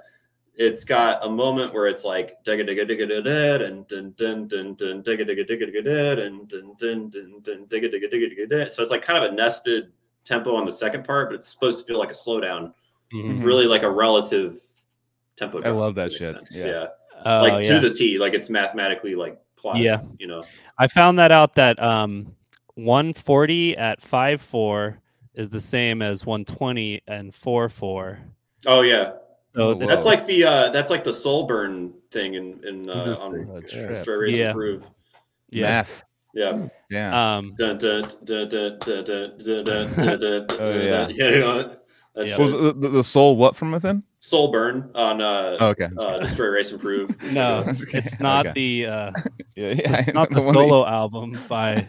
[0.55, 3.21] it's got a moment where it's like digga digga digga da
[3.59, 7.39] da and dun dun dun dun digga digga digga digga da and dun dun dun
[7.41, 8.67] dun digga digga digga digga da.
[8.69, 9.91] So it's like kind of a nested
[10.25, 12.73] tempo on the second part, but it's supposed to feel like a slowdown.
[13.13, 13.37] Mhm.
[13.37, 13.43] Mhm.
[13.43, 14.59] Really like a relative
[15.37, 15.61] tempo.
[15.63, 16.35] I love that shit.
[16.35, 16.55] sense.
[16.55, 16.65] Yeah.
[16.65, 16.87] Yeah,
[17.25, 17.79] Oh, like yeah.
[17.79, 19.81] to the T, like it's mathematically like plotted.
[19.83, 20.01] Yeah.
[20.19, 20.41] you know.
[20.77, 22.35] I found that out that um
[22.75, 24.97] 140 at 5 4
[25.33, 28.19] is the same as 120 and 4 4.
[28.67, 29.13] Oh yeah,
[29.55, 32.89] So Oh, it's- That's like the uh that's like the soul burn thing in in
[32.89, 33.49] uh, Interesting.
[33.49, 33.67] on Oh, Yeah.
[33.67, 33.89] shit.
[33.89, 34.49] Destroy Race Yeah.
[34.49, 34.83] Improve.
[35.49, 35.61] yeah.
[35.67, 36.03] math
[36.33, 36.67] Yeah.
[36.89, 40.91] yeah Um Dun, dun, dun, dun, dun, dun, dun, dun, dun, dun, Oh, dun, yeah.
[41.07, 41.09] dun.
[41.15, 41.57] you know,
[42.15, 42.35] that Yeah.
[42.35, 42.39] shit.
[42.39, 46.19] was it the, the soul what from within Soul burn on uh, oh, okay uh
[46.19, 47.09] Destroy Erase Improve.
[47.33, 48.53] no, Okay, it's not okay.
[48.53, 49.11] the uh
[49.55, 51.87] yeah, yeah it's I not know, the one that you- solo album by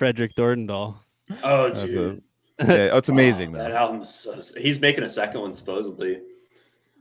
[0.00, 0.96] Fredrik Thordendal.
[1.44, 2.22] Oh That's dude.
[2.60, 6.20] yeah, oh, it's amazing though that album's so he's making a second one supposedly.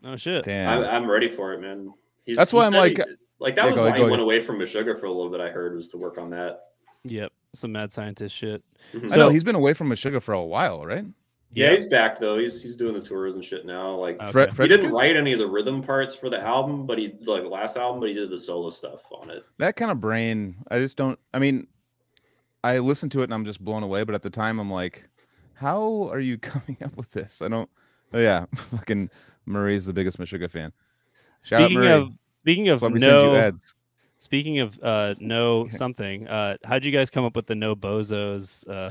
[0.03, 0.43] Oh shit.
[0.43, 1.93] damn I, I'm ready for it, man.
[2.25, 3.03] He's, That's why I'm like- he-
[3.39, 5.11] like that Yeah, was go why ahead, he go went away from Meshuggah for a
[5.11, 5.39] little bit.
[5.39, 6.59] I heard was to work on that.
[7.05, 7.31] Yep.
[7.53, 8.61] Some mad scientist shit.
[8.93, 9.11] Mhm.
[9.13, 11.05] I know So- he's been away from Meshuggah for a while right
[11.51, 12.37] yeah, he's back though.
[12.37, 13.95] He's he's doing the tours and shit now.
[13.95, 14.31] Like Okay.
[14.51, 17.41] Fred, he didn't write any of the rhythm parts for the album, but he like
[17.41, 19.43] the last album, but he did the solo stuff on it.
[19.57, 21.65] that kind of brain i just don't i mean
[22.63, 25.07] i listen to it and i'm just blown away but at the time i'm like
[25.53, 27.69] how are you coming up with this i don't
[28.13, 29.09] oh yeah fucking
[29.45, 30.71] murray's the biggest Meshuggah fan
[31.43, 31.91] Shout Speaking Murray.
[31.91, 32.09] of
[32.39, 33.51] speaking of That's why we send you no
[34.19, 38.67] speaking of uh no something, uh how'd you guys come up with the no bozos
[38.69, 38.89] uh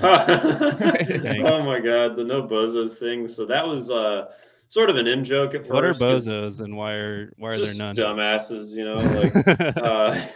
[1.45, 3.29] oh my god, the no bozos thing.
[3.29, 4.33] So that was uh
[4.67, 5.73] sort of an in joke at first.
[5.73, 7.95] what are bozos and why are why are there just none?
[7.95, 10.27] Dumbasses, you know, like uh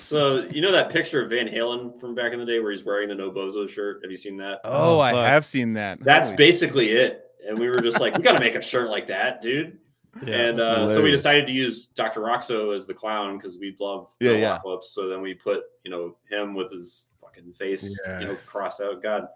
[0.00, 2.84] so you know that picture of Van Halen from back in the day where he's
[2.84, 4.00] wearing the no bozo shirt?
[4.02, 4.60] Have you seen that?
[4.64, 7.24] oh, Oh, i have seen that That's Holy basically it.
[7.46, 9.78] And we were just like, we gotta make a shirt like that, dude.
[10.24, 12.20] Yeah, and uh, so we decided to use Dr.
[12.20, 14.54] Rockso as the clown because we love Yeah, the yeah.
[14.56, 14.90] Apocalypse.
[14.94, 18.20] So then we put, you know, him with his fucking face, Yeah.
[18.20, 19.02] you know, cross out.
[19.02, 19.26] God,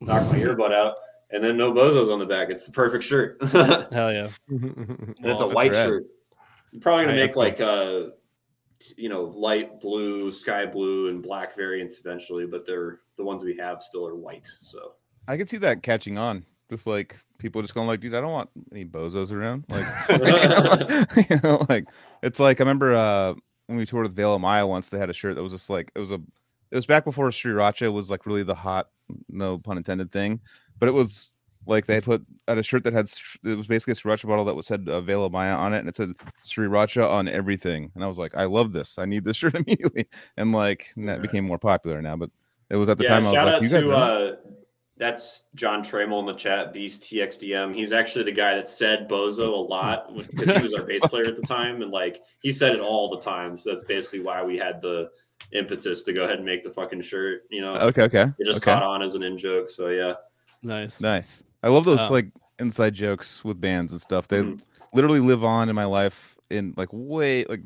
[0.00, 0.96] knock my earbud out.
[1.30, 2.48] and then no bozos on the back.
[2.50, 3.36] It's the perfect shirt.
[3.92, 4.28] Hell yeah.
[4.48, 5.86] And it's a white rad.
[5.86, 6.04] shirt.
[6.72, 8.10] I'm probably gonna Right, make like uh t-
[8.96, 13.56] you know light blue, sky blue, and black variants eventually, but they're the ones we
[13.56, 14.46] have still are white.
[14.60, 14.94] So
[15.28, 16.44] I could see that catching on.
[16.70, 19.64] Just like people just going like, dude, I don't want any bozos around.
[21.16, 21.84] Like, you know, like
[22.22, 23.34] it's like I remember uh
[23.66, 25.70] when we toured with Veil of Maya once, they had a shirt that was just
[25.70, 26.20] like it was a
[26.70, 28.88] it was back before Sriracha was like really the hot,
[29.28, 30.40] no pun intended thing,
[30.78, 31.32] but it was
[31.66, 33.10] like they put at a shirt that had
[33.44, 35.78] it was basically a Sriracha bottle that was said uh, Veil of Maya on it,
[35.78, 36.12] and it said
[36.42, 40.08] Sriracha on everything, and I was like, I love this, I need this shirt immediately,
[40.36, 41.22] and like and that Right.
[41.22, 42.30] became more popular now, but
[42.70, 44.36] it was at the yeah, time I was shout like, out you guys to uh,
[44.96, 47.74] that's John Trammell in the chat, Beast TXDM.
[47.74, 51.26] He's actually the guy that said Bozo a lot because he was our bass player
[51.26, 53.56] at the time, and like he said it all the time.
[53.56, 55.10] So that's basically why we had the
[55.52, 57.42] impetus to go ahead and make the fucking shirt.
[57.50, 58.72] You know, okay, okay, it just okay.
[58.72, 59.68] caught on as an in joke.
[59.68, 60.14] So yeah,
[60.64, 61.00] Nice.
[61.00, 61.44] Nice.
[61.64, 62.12] I love those Oh.
[62.12, 62.26] like
[62.58, 64.28] inside jokes with bands and stuff.
[64.28, 64.60] They Mhm.
[64.92, 67.62] literally live on in my life in like way like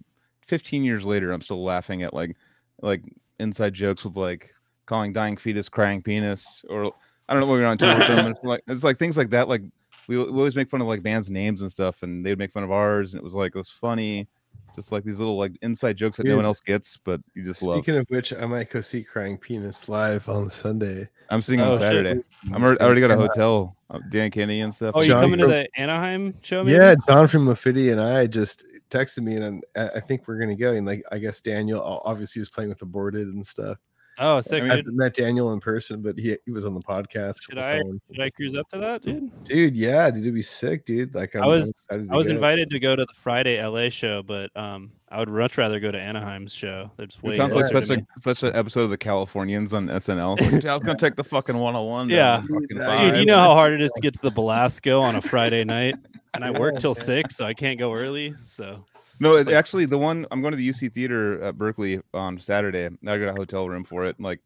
[0.47, 2.37] 15 years later I'm still laughing at like
[2.81, 3.03] like
[3.41, 4.55] inside jokes with like
[4.87, 6.93] calling dying fetus crying penis or
[7.29, 9.17] I don't know what we're on tour with them and it's like it's like things
[9.19, 9.63] like that like
[10.07, 12.63] we, we always make fun of like bands names and stuff and they'd make fun
[12.63, 14.27] of ours and it was like it was funny
[14.75, 17.63] just like these little like inside jokes that no one else gets but you just
[17.63, 21.09] love Speaking of which, I might go see Crying Penis live on Sunday.
[21.31, 21.81] I'm seeing Oh, on shit.
[21.83, 22.23] Saturday
[22.53, 25.23] I'm already, I already got a hotel uh, Dan Kenny and stuff Oh, you John
[25.23, 26.63] coming to the Anaheim show?
[26.63, 26.77] Maybe?
[26.77, 30.57] Yeah, John from Mafidi and I just texted me, and I I think we're gonna
[30.57, 30.73] go.
[30.73, 33.79] And like, I guess Daniel obviously is playing with Aborted and stuff.
[34.21, 34.95] Oh, sick, I've dude.
[34.95, 37.43] met Daniel in person, but he he was on the podcast.
[37.43, 38.01] Should I- times.
[38.13, 39.31] Should I cruise up to that, dude?
[39.45, 41.15] Dude, yeah, dude, it'd be sick, dude.
[41.15, 42.35] Like, I'm, I was- I'm to I was go.
[42.35, 45.91] invited to go to the Friday LA show, but um, I would much rather go
[45.91, 46.91] to Anaheim's show.
[46.99, 48.07] It's way It sounds like such a me.
[48.21, 50.41] such an episode of the Californians on SNL.
[50.53, 52.09] Like, I was gonna take the fucking 101.
[52.09, 52.43] down Yeah.
[52.47, 52.69] Dude.
[52.71, 55.65] Dude, you know how hard it is to get to the Belasco on a Friday
[55.77, 55.95] night,
[56.35, 58.35] and I work till six, so I can't go early.
[58.43, 58.85] So
[59.21, 62.39] No, it's like- actually the one I'm going to the UC Theater at Berkeley on
[62.39, 62.87] Saturday.
[62.87, 64.19] I got a hotel room for it.
[64.21, 64.41] Like,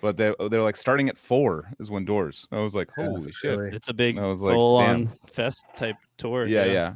[0.00, 2.46] but they oh, they're like starting at four is when doors.
[2.52, 3.58] I was like, holy it's shit.
[3.58, 4.90] really- it's a big I was like, full damn.
[5.08, 6.46] on fest type tour.
[6.46, 6.74] Yeah, you know?
[6.74, 6.94] yeah.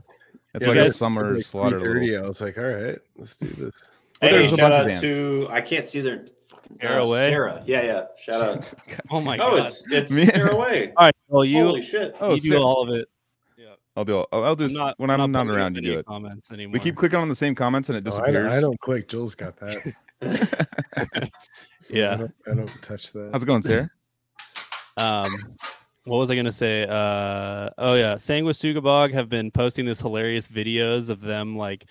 [0.54, 1.80] It's Yeah, like you a summer Like slaughter.
[1.80, 3.72] 3:30, little- I was like, all right, let's do this.
[4.20, 5.00] But hey, there's a shout bunch of out bands.
[5.00, 7.28] to I can't see their fucking Sarah Way?
[7.30, 7.62] Sarah.
[7.66, 8.04] Yeah, yeah.
[8.20, 8.74] Shout out.
[9.10, 9.52] Oh my oh, god.
[9.60, 10.26] Oh, it's it's Man.
[10.28, 10.92] Sarah Way.
[10.96, 11.14] All right.
[11.28, 12.14] Well, you Holy shit.
[12.20, 12.60] Oh, you do sick.
[12.60, 13.08] all of it.
[13.96, 14.24] I'll do.
[14.32, 14.64] I'll, I'll do.
[14.66, 16.06] I'm not, when I'm, not, putting around, you do it.
[16.06, 16.72] Comments anymore.
[16.72, 18.44] We keep clicking on the same comments and it Oh, I, disappears.
[18.44, 19.08] don't, I don't click.
[19.08, 19.94] Joel's got that.
[20.96, 21.28] I
[21.90, 22.16] Yeah.
[22.16, 23.30] don't, I don't touch that.
[23.32, 23.88] How's it going, Sarah?
[24.98, 25.30] Um,
[26.04, 26.82] what was I gonna say?
[26.82, 31.86] Uh, oh yeah, Sanguisugabog have been posting this hilarious videos of them like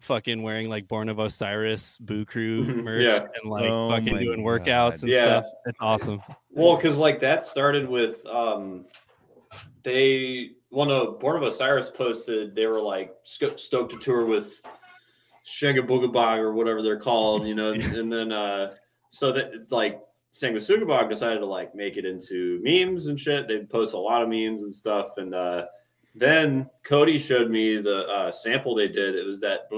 [0.00, 3.20] fucking wearing like Born of Osiris Boo Crew merch yeah.
[3.40, 4.60] and like Oh fucking doing God.
[4.62, 5.40] workouts and Yeah.
[5.40, 5.52] stuff.
[5.64, 6.20] It's awesome.
[6.50, 8.84] Well, because like that started with um,
[9.88, 14.60] they well no, Born of Osiris posted they were like stoked to tour with
[15.46, 18.74] Shenga Boogabog or whatever they're called, you know, and, and then uh,
[19.10, 20.00] so that like
[20.32, 23.48] Sanguisugabog decided to like make it into memes and shit.
[23.48, 25.64] They post a lot of memes and stuff, and uh,
[26.14, 29.14] then Cody showed me the uh, sample they did.
[29.14, 29.70] It was that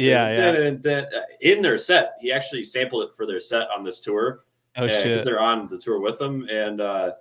[0.00, 1.20] Yeah, yeah.
[1.42, 2.14] in their set.
[2.20, 4.44] He actually sampled it for their set on this tour
[4.76, 5.24] Oh because shit.
[5.24, 6.46] they're on the tour with them.
[6.48, 7.12] And uh,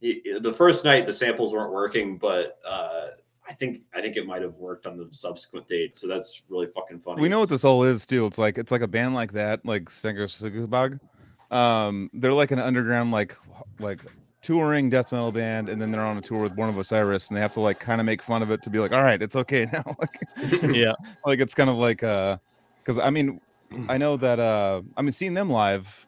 [0.00, 3.08] the first night the samples weren't working, but uh,
[3.48, 6.00] I think I think it might have worked on the subsequent dates.
[6.00, 7.20] So that's really fucking funny.
[7.20, 8.26] we know what this all is too.
[8.26, 11.00] It's like it's like a band like that, like Singer Sugubag.
[11.50, 13.36] Um, they're like an underground, like
[13.78, 14.00] like
[14.40, 17.36] touring death metal band, and then they're on a tour with Born of Osiris, and
[17.36, 19.20] they have to like kind of make fun of it to be like, all right,
[19.20, 19.82] it's okay now.
[20.00, 20.20] like,
[20.74, 20.94] yeah.
[21.26, 22.38] like it's kind of like uh,
[22.82, 23.40] because I mean,
[23.88, 26.06] I know that uh, I mean, seeing them live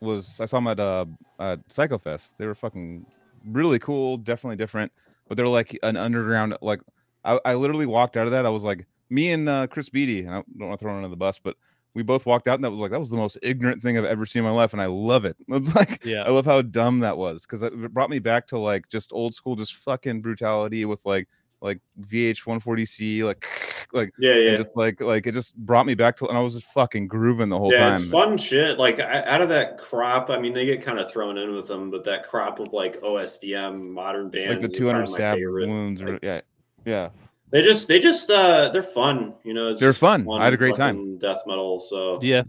[0.00, 1.06] was I saw them at uh
[1.40, 2.36] at Psychofest.
[2.38, 3.04] They were fucking
[3.44, 4.92] really cool, definitely different,
[5.28, 6.56] but they're like an underground.
[6.62, 6.80] Like
[7.24, 8.46] I, I literally walked out of that.
[8.46, 10.20] I was like, me and uh, Chris Beatty.
[10.20, 11.56] And I don't want to throw him under the bus, but
[11.94, 14.04] we both walked out, and that was like that was the most ignorant thing I've
[14.04, 15.36] ever seen in my life, and I love it.
[15.48, 16.24] It's like Yeah.
[16.24, 19.34] I love how dumb that was because it brought me back to like just old
[19.34, 21.28] school, just fucking brutality with like
[21.64, 23.46] like VH 140C, like
[23.94, 24.56] like yeah, and yeah.
[24.58, 27.48] just like like it just brought me back to and I was just fucking grooving
[27.48, 28.02] the whole yeah, time.
[28.02, 28.78] it's fun shit.
[28.78, 31.66] Like I, out of that crop, I mean, they get kind of thrown in with
[31.66, 36.12] them, but that crop of like OSDM modern bands, Like the 200 stab wounds, or,
[36.12, 36.40] Like, yeah,
[36.84, 37.08] yeah.
[37.50, 39.32] they just, they just, uh, they're fun.
[39.42, 40.28] You know, it's They're just fun.
[40.30, 41.16] I had a great time.
[41.18, 41.80] Death metal.
[41.80, 42.42] So Yeah.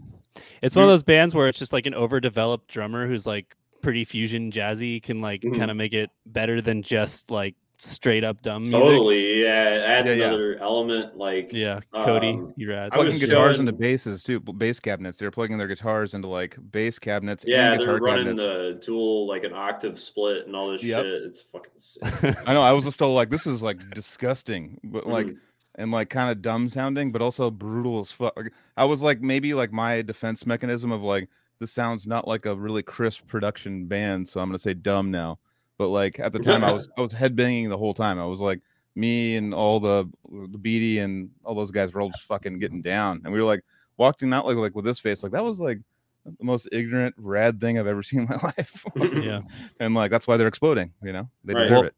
[0.60, 4.04] It's one of those bands where it's just like an overdeveloped drummer who's like pretty
[4.04, 5.56] fusion jazzy can like Mhm.
[5.56, 8.80] kind of make it better than just like straight up dumb music.
[8.80, 9.74] Totally, yeah.
[9.74, 10.24] It adds Yeah, yeah.
[10.28, 11.16] another element.
[11.16, 12.90] Like, Yeah, Cody, Um, you rad.
[12.92, 15.18] I plugging guitars showing- into basses too, bass cabinets.
[15.18, 17.44] They're plugging their guitars into like bass cabinets.
[17.46, 18.42] yeah, and they're running cabinets.
[18.86, 21.04] the dual like an octave split and all this Yep.
[21.04, 21.22] shit.
[21.24, 22.02] It's fucking sick.
[22.48, 22.62] I know.
[22.62, 25.36] I was just still like, this is like disgusting, but like, Mhm.
[25.74, 28.32] and like kind of dumb sounding, but also brutal as fuck.
[28.36, 31.28] Like, I was like, maybe like my defense mechanism of like,
[31.60, 35.38] this sounds not like a really crisp production band, so I'm gonna say dumb now.
[35.78, 38.18] But like at the time, I was I was headbanging the whole time.
[38.18, 38.60] I was like,
[38.94, 40.08] me and all the
[40.50, 43.44] the Beatty and all those guys were all just fucking getting down, and we were
[43.46, 43.62] like
[43.98, 45.78] walking out like like with this face, like that was like
[46.24, 48.84] the most ignorant rad thing I've ever seen in my life.
[49.22, 49.40] Yeah.
[49.80, 50.92] and like that's why they're exploding.
[51.02, 51.62] You know, they Right.
[51.64, 51.94] deserve Well, it.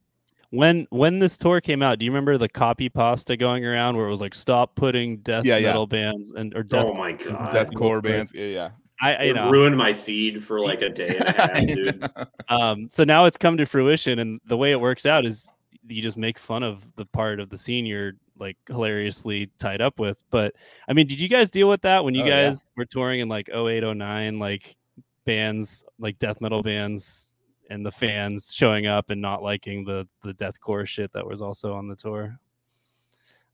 [0.51, 4.07] when when this tour came out, do you remember the copy pasta going around where
[4.07, 5.69] it was like stop putting death Yeah, yeah.
[5.69, 8.71] metal bands and or death oh my god, Deathcore bands, yeah, yeah.
[9.01, 12.11] I, I you know ruined my feed for like a day and a half, dude.
[12.49, 15.53] um so now it's come to fruition and the way it works out is
[15.87, 19.99] you just make fun of the part of the scene you're like hilariously tied up
[19.99, 20.55] with but
[20.89, 22.47] i mean did you guys deal with that when you Oh, yeah.
[22.49, 24.77] guys were touring in like 08 09 like
[25.25, 27.33] bands like death metal bands
[27.71, 31.73] and the fans showing up and not liking the the deathcore shit that was also
[31.75, 32.39] on the tour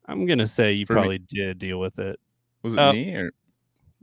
[0.06, 2.18] i'm gonna say you For me- probably did deal with it
[2.62, 3.30] Was it Uh, me or?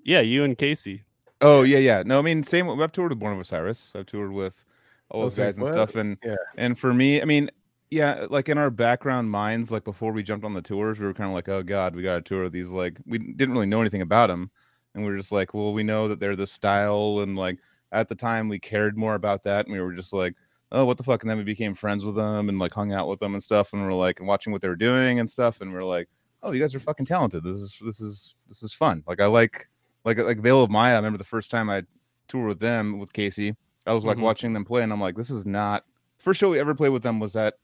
[0.03, 1.03] yeah you and casey
[1.41, 2.03] Oh yeah, yeah.
[2.05, 2.69] No, I mean same.
[2.69, 3.93] I've toured with Born of Osiris.
[3.95, 4.63] I've toured with
[5.09, 5.73] all I those like, guys and what?
[5.73, 5.95] stuff.
[5.95, 6.35] And Yeah.
[6.57, 7.49] and for me, I mean,
[7.89, 11.13] yeah, like in our background minds, like before we jumped on the tours, we were
[11.13, 12.69] kind of like, oh god, we got to tour with these.
[12.69, 14.51] Like we didn't really know anything about them,
[14.93, 17.57] and we were just like, well, we know that they're the style, and like
[17.91, 20.35] at the time we cared more about that, and we were just like.
[20.73, 21.21] Oh, what the fuck?
[21.21, 23.73] And then we became friends with them and like hung out with them and stuff,
[23.73, 26.07] and we're like and watching what they were doing and stuff, and we're like,
[26.43, 27.43] oh, you guys are fucking talented.
[27.43, 29.03] This is this is this is fun.
[29.05, 29.67] Like I like
[30.05, 30.93] like like Veil of Maya.
[30.93, 31.83] I remember the first time I
[32.27, 33.55] toured with them with Casey.
[33.85, 34.21] I was like Mhm.
[34.21, 35.85] watching them play, and I'm like, this is not
[36.19, 37.55] first show we ever played with them was at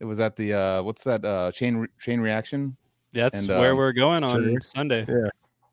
[0.00, 2.76] it was at the uh what's that uh chain Re- chain reaction.
[3.14, 4.60] Yeah, that's And, where um, we're going on sure.
[4.60, 5.28] sunday Yeah.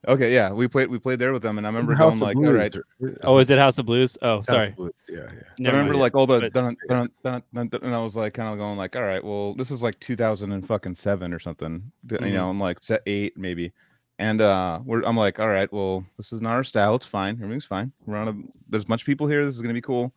[0.08, 2.38] Okay, yeah, we played we played there with them, and I remember House going like,
[2.38, 2.76] all Blues, right.
[2.76, 5.68] or- oh is it house of blues oh House sorry Blues, Yeah, yeah.
[5.68, 6.00] I remember mind.
[6.02, 8.48] like all the But- dun, dun, dun, dun, dun, dun, and I was like kind
[8.48, 11.92] of going like, all right, well, this is like 2000 and fucking seven or something,
[12.06, 12.28] d- Mhm.
[12.28, 13.74] you know, I'm like set eight maybe,
[14.20, 17.36] and uh, we're I'm like, all right, well, this is not our style, it's fine,
[17.42, 18.34] everything's fine, we're on a
[18.70, 20.14] there's much people here, this is gonna be cool,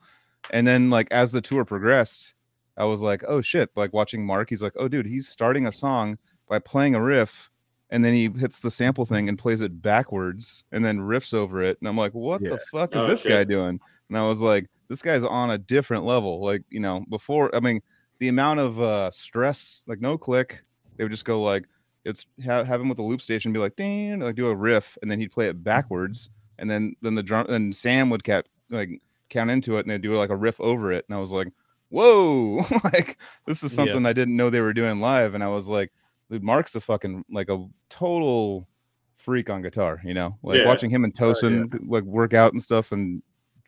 [0.51, 2.35] and then like as the tour progressed,
[2.77, 5.73] I was like, oh shit, like watching Mark, he's like, oh dude, he's starting a
[5.73, 6.19] song
[6.49, 7.49] by playing a riff.
[7.91, 11.63] And then he hits the sample thing and plays it backwards and then riffs over
[11.63, 11.77] it.
[11.79, 12.53] And I'm like, what Yeah.
[12.53, 13.29] the fuck is Oh, this shit.
[13.29, 13.79] guy doing?
[14.09, 16.43] And I was like, this guy's on a different level.
[16.43, 17.83] Like, you know, before, I mean,
[18.19, 20.63] the amount of uh stress, like no click,
[20.97, 21.67] they would just go like,
[22.05, 24.97] it's have, have him with the loop station be like, ding, like do a riff,
[25.03, 25.65] and then he'd play it mm.
[25.65, 26.31] backwards.
[26.59, 29.01] And then, then the drum, and Sam would cap, like
[29.33, 31.05] count into it and they'd do like a riff over it.
[31.09, 31.49] And I was like,
[31.89, 33.77] whoa, like this is Yeah.
[33.85, 35.35] something I didn't know they were doing live.
[35.35, 35.93] And I was like,
[36.31, 38.69] dude, Mark's a fucking like a total
[39.17, 40.67] freak on guitar, you know, like Yeah.
[40.67, 41.35] watching him and Oh, yeah.
[41.35, 43.23] Tosin like work out and stuff and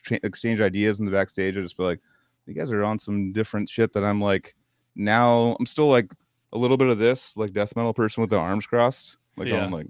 [0.05, 1.57] cha- exchange ideas in the backstage.
[1.57, 2.01] I just be like,
[2.47, 4.55] you guys are on some different shit that I'm like,
[4.95, 6.11] now I'm still like
[6.55, 9.17] a little bit of this, like death metal person with the arms crossed.
[9.37, 9.65] Like Yeah.
[9.65, 9.87] I'm like,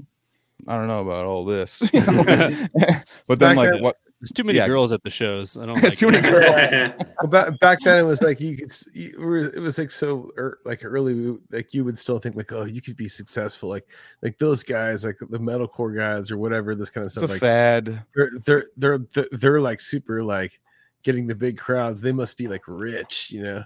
[0.67, 2.25] I don't know about all this, you know?
[3.27, 3.97] but then Back like then- what?
[4.21, 4.69] there's too many Yeah.
[4.69, 6.73] girls at the shows i don't There's like too many girls.
[7.21, 10.31] Well, back, back then it was like you could you were it was like so
[10.39, 13.87] er, like early like you would still think like oh you could be successful like
[14.23, 17.31] like those guys like the metalcore guys or whatever this kind of It's a stuff
[17.33, 18.03] like fad.
[18.15, 20.59] they're, they're they're they're they're like super like
[21.03, 23.63] getting the big crowds they must be like rich you know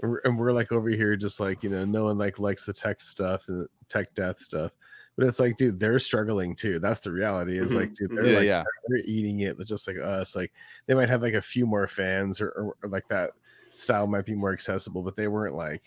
[0.00, 2.64] and we're, and we're like over here just like you know no one like likes
[2.64, 4.72] the tech stuff and tech death stuff
[5.16, 8.16] but it's like dude they're struggling too that's the reality is like mm-hmm.
[8.16, 8.62] dude they're Yeah, like yeah.
[8.88, 10.52] they're eating it just like us like
[10.86, 13.32] they might have like a few more fans or, or, or like that
[13.74, 15.82] style might be more accessible but they weren't like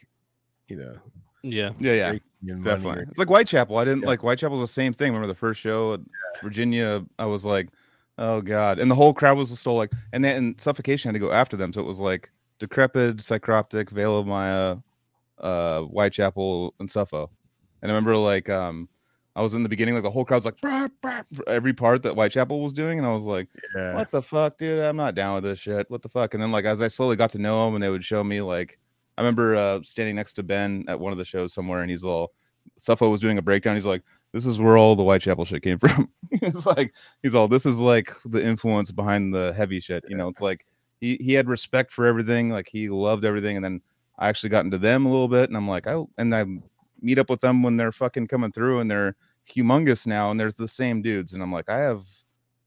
[0.67, 0.95] you know
[1.41, 2.17] yeah Yeah, yeah.
[2.63, 2.99] Definitely.
[3.03, 3.77] or- It's like Whitechapel.
[3.77, 4.07] I didn't Yeah.
[4.07, 5.11] like Whitechapel's the same thing.
[5.11, 5.99] Remember the first show at
[6.41, 7.05] Virginia?
[7.19, 7.69] I was like,
[8.17, 8.79] oh God.
[8.79, 11.55] And the whole crowd was still like, and then and Suffocation had to go after
[11.55, 11.71] them.
[11.73, 14.77] So it was like Decrepit, Psycroptic, Veil of Maya,
[15.39, 17.29] uh, Whitechapel, and Suffo.
[17.81, 18.89] And I remember like, um,
[19.35, 22.03] I was in the beginning, like the whole crowd's like, "Brr, brr," for every part
[22.03, 22.97] that Whitechapel was doing.
[22.97, 24.79] And I was like, yeah what the fuck, dude?
[24.79, 25.89] I'm not down with this shit.
[25.91, 26.33] What the fuck?
[26.33, 28.41] And then like as I slowly got to know him and they would show me
[28.41, 28.79] like
[29.17, 32.03] I remember uh standing next to Ben at one of the shows somewhere and he's
[32.03, 32.31] all
[32.79, 33.75] Suffo was doing a breakdown.
[33.75, 36.09] He's like, This is where all the Whitechapel shit came from.
[36.39, 40.05] he's like he's all this is like the influence behind the heavy shit.
[40.07, 40.65] You know, it's like
[41.01, 43.81] he he had respect for everything, like he loved everything, and then
[44.17, 46.45] I actually got into them a little bit and I'm like, I and I
[47.01, 49.15] meet up with them when they're fucking coming through and they're
[49.49, 52.03] humongous now and there's the same dudes and I'm like, I have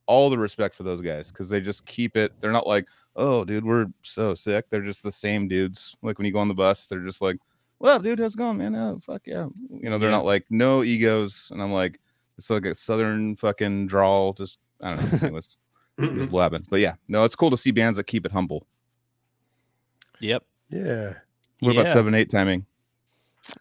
[0.06, 2.32] all the respect for those guys because they just keep it.
[2.40, 2.86] They're not like,
[3.16, 4.66] oh, dude, we're so sick.
[4.70, 5.96] They're just the same dudes.
[6.02, 7.36] Like when you go on the bus, they're just like,
[7.78, 8.18] "What up, dude?
[8.18, 8.74] How's it going, man?
[8.76, 10.16] Oh, fuck yeah." You know, they're Yeah.
[10.16, 11.98] not like no egos, and I'm like,
[12.36, 14.32] it's like a southern fucking drawl.
[14.34, 15.28] Just I don't know.
[15.28, 15.32] It
[15.98, 18.32] was, it was blabbing, but yeah, no, it's cool to see bands that keep it
[18.32, 18.66] humble.
[20.20, 20.44] Yep.
[20.70, 21.14] Yeah.
[21.60, 21.80] What Yeah.
[21.82, 22.66] about seven eight timing?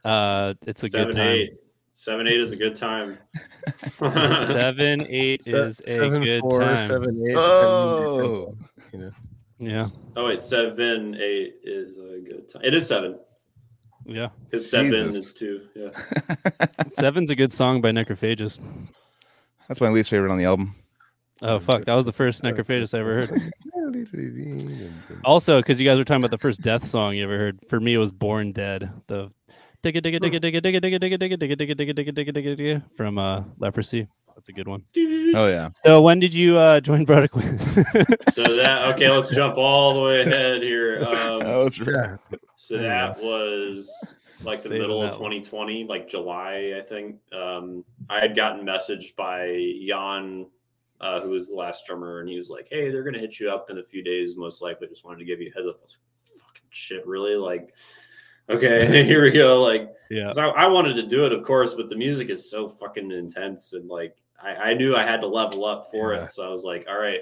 [0.04, 1.28] Uh, it's a good Seven time.
[1.28, 1.54] eight.
[1.94, 3.18] Seven eight is a good time.
[4.00, 6.88] Seven eight Se- is a seven, good four, time.
[6.88, 8.56] seven, eight, Oh.
[8.94, 9.12] you know.
[9.60, 12.62] Yeah, oh wait, seven eight is a good time.
[12.64, 13.18] It is seven
[14.06, 14.30] yeah.
[14.46, 15.28] because seven Jesus.
[15.30, 15.62] is two.
[15.76, 15.90] Yeah.
[16.92, 18.60] Seven's a good song by Necrophagist.
[19.68, 20.76] That's my least favorite on the album.
[21.42, 23.52] Oh fuck, that was the first Necrophagist I ever heard.
[25.24, 27.60] Also, because you guys were talking about the first death song you ever heard.
[27.70, 29.32] For me, it was "Born Dead." The
[29.84, 32.96] digga digga digga digga digga digga digga digga digga digga digga digga digga digga digga
[32.96, 34.08] from uh, Leprosy.
[34.36, 34.84] That's a good one.
[35.36, 37.58] Oh yeah, So when did you uh, join Brodequin?
[38.34, 41.00] So that okay, let's jump all the way ahead here.
[41.04, 42.18] Um, that was Yeah.
[42.56, 45.32] So that was like the Saving middle of that one.
[45.32, 47.16] 2020, like July, I think.
[47.34, 49.48] Um, I had gotten messaged by
[49.88, 50.46] Jan,
[51.02, 53.50] uh, who was the last drummer, and he was like, "Hey, they're gonna hit you
[53.50, 54.88] up in a few days, most likely.
[54.88, 55.98] Just wanted to give you a heads up." I was
[56.34, 57.74] like, "Fucking shit, really?" Like,
[58.50, 59.62] okay, here we go.
[59.62, 62.68] Like, yeah, I, I wanted to do it, of course, but the music is so
[62.68, 66.24] fucking intense, and like, I, I knew I had to level up for Yeah.
[66.24, 66.28] it.
[66.30, 67.22] So I was like, "All right."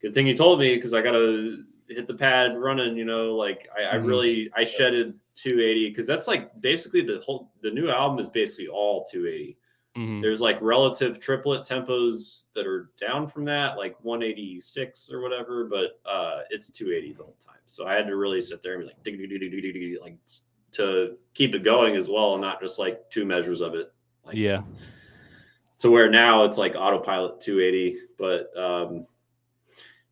[0.00, 2.96] Good thing you told me because I gotta hit the pad running.
[2.96, 4.06] You know, like I, I Mhm.
[4.06, 8.66] really I shedded 280 because that's like basically the whole the new album is basically
[8.66, 9.56] all 280.
[9.96, 10.22] Mhm.
[10.22, 16.00] There's like relative triplet tempos that are down from that, like 186 or whatever, but
[16.06, 17.60] uh it's 280 the whole time.
[17.66, 20.16] So I had to really sit there and be like like
[20.72, 23.92] to keep it going as well, and not just like two measures of it.
[24.24, 24.62] Like, yeah.
[25.80, 29.06] to where now it's like autopilot 280 but um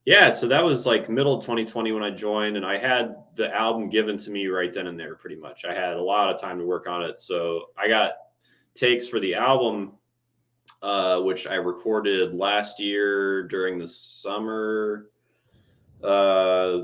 [0.04, 3.88] yeah so that was like middle 2020 when i joined and i had the album
[3.88, 6.58] given to me right then and there pretty much i had a lot of time
[6.58, 8.12] to work on it so i got
[8.74, 9.92] takes for the album
[10.82, 15.10] uh which i recorded last year during the summer
[16.04, 16.78] uh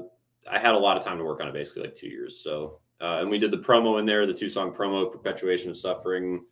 [0.51, 2.43] i had a lot of time to work on it basically like two years.
[2.43, 5.77] So uh, and we did the promo in there the two song promo perpetuation of
[5.77, 6.45] suffering.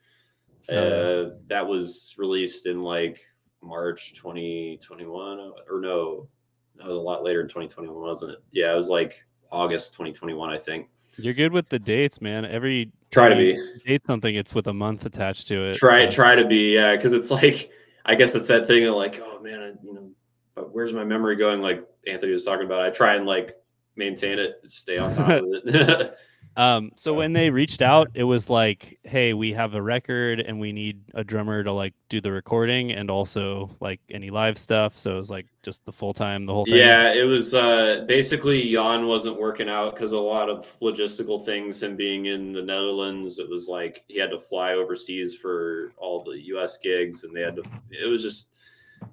[0.69, 3.21] Uh, that was released in like
[3.63, 6.29] March 2021, or no,
[6.77, 8.39] that was a lot later in 2021, wasn't it?
[8.51, 10.89] Yeah, it was like August 2021, I think.
[11.17, 12.45] You're good with the dates, man.
[12.45, 13.57] Every Try to be.
[13.87, 15.77] date something, it's with a month attached to it.
[15.77, 17.71] Try, so- try to be, yeah, because it's like,
[18.05, 20.11] I guess it's that thing of like, oh man, I, you know,
[20.55, 21.61] but where's my memory going?
[21.61, 23.57] Like Anthony was talking about, I try and like
[23.97, 26.15] maintain it, stay on top of it.
[26.57, 30.61] Um, so when they reached out, it was like, "Hey, we have a record, and
[30.61, 34.97] we need a drummer to like do the recording, and also like any live stuff."
[34.97, 36.77] So it was like just the full time, the whole thing.
[36.77, 41.83] Yeah, it was uh, basically Jan wasn't working out because a lot of logistical things.
[41.83, 46.23] Him being in the Netherlands, it was like he had to fly overseas for all
[46.23, 46.79] the U.S.
[46.79, 47.63] gigs, and they had to.
[47.91, 48.49] It was just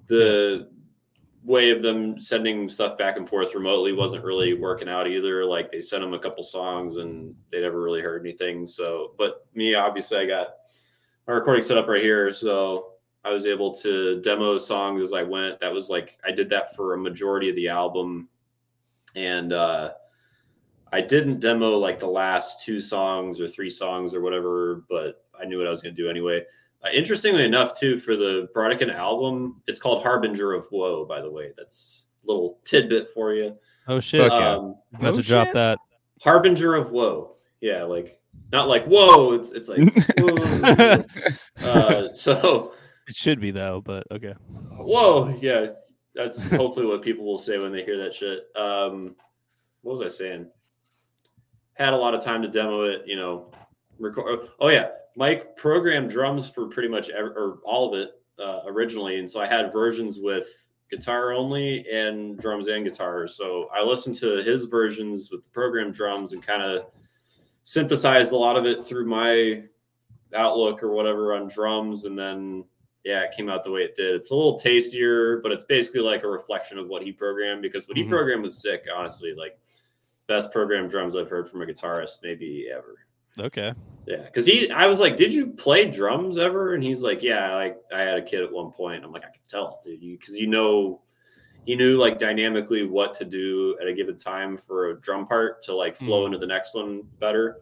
[0.06, 0.68] the
[1.44, 5.44] way of them sending stuff back and forth remotely wasn't really working out either.
[5.44, 8.66] Like they sent them a couple songs, and they never really heard anything.
[8.66, 10.48] So, but me, obviously, I got
[11.26, 12.92] my recording set up right here, so
[13.24, 15.60] I was able to demo songs as I went.
[15.60, 18.28] That was like I did that for a majority of the album,
[19.14, 19.92] and uh,
[20.92, 25.44] I didn't demo like the last two songs or three songs or whatever, but I
[25.44, 26.42] knew what I was going to do anyway.
[26.84, 31.04] Uh, interestingly enough, too, for the Brodequin album, it's called Harbinger of Woe.
[31.04, 33.56] By the way, that's a little tidbit for you.
[33.88, 34.20] Oh shit!
[34.22, 34.54] Fuck yeah.
[34.56, 35.54] Um, About No to drop shit.
[35.54, 35.78] that.
[36.20, 37.36] Harbinger of Woe.
[37.60, 38.20] Yeah, like
[38.52, 39.32] not like whoa.
[39.32, 39.80] It's it's like
[40.18, 41.04] whoa.
[41.68, 42.72] uh, so
[43.08, 44.34] It should be though, but okay.
[44.76, 45.68] Whoa, yeah,
[46.14, 48.44] that's hopefully what people will say when they hear that shit.
[48.56, 49.16] Um,
[49.82, 50.46] what was I saying?
[51.74, 53.50] Had a lot of time to demo it, you know.
[53.98, 54.48] Record.
[54.60, 59.18] Oh yeah, Mike programmed drums for pretty much ev or all of it uh, originally,
[59.18, 60.46] and so I had versions with
[60.90, 63.34] guitar only and drums and guitars.
[63.34, 66.86] So I listened to his versions with the programmed drums and kind of
[67.64, 69.62] synthesized a lot of it through my
[70.34, 72.64] outlook or whatever on drums, and then
[73.04, 74.14] yeah, it came out the way it did.
[74.14, 77.88] It's a little tastier, but it's basically like a reflection of what he programmed because
[77.88, 78.04] what Mhm.
[78.04, 79.34] he programmed was sick, honestly.
[79.34, 79.58] Like
[80.28, 83.04] best programmed drums I've heard from a guitarist maybe ever.
[83.38, 83.72] Okay.
[84.06, 87.54] Yeah, because he, I was like, "Did you play drums ever?" And he's like, "Yeah,
[87.54, 90.36] like I had a kid at one point." I'm like, "I can tell, dude, because
[90.36, 91.00] you know."
[91.64, 95.62] He knew like dynamically what to do at a given time for a drum part
[95.62, 96.26] to like flow Mhm.
[96.26, 97.58] into the next one better.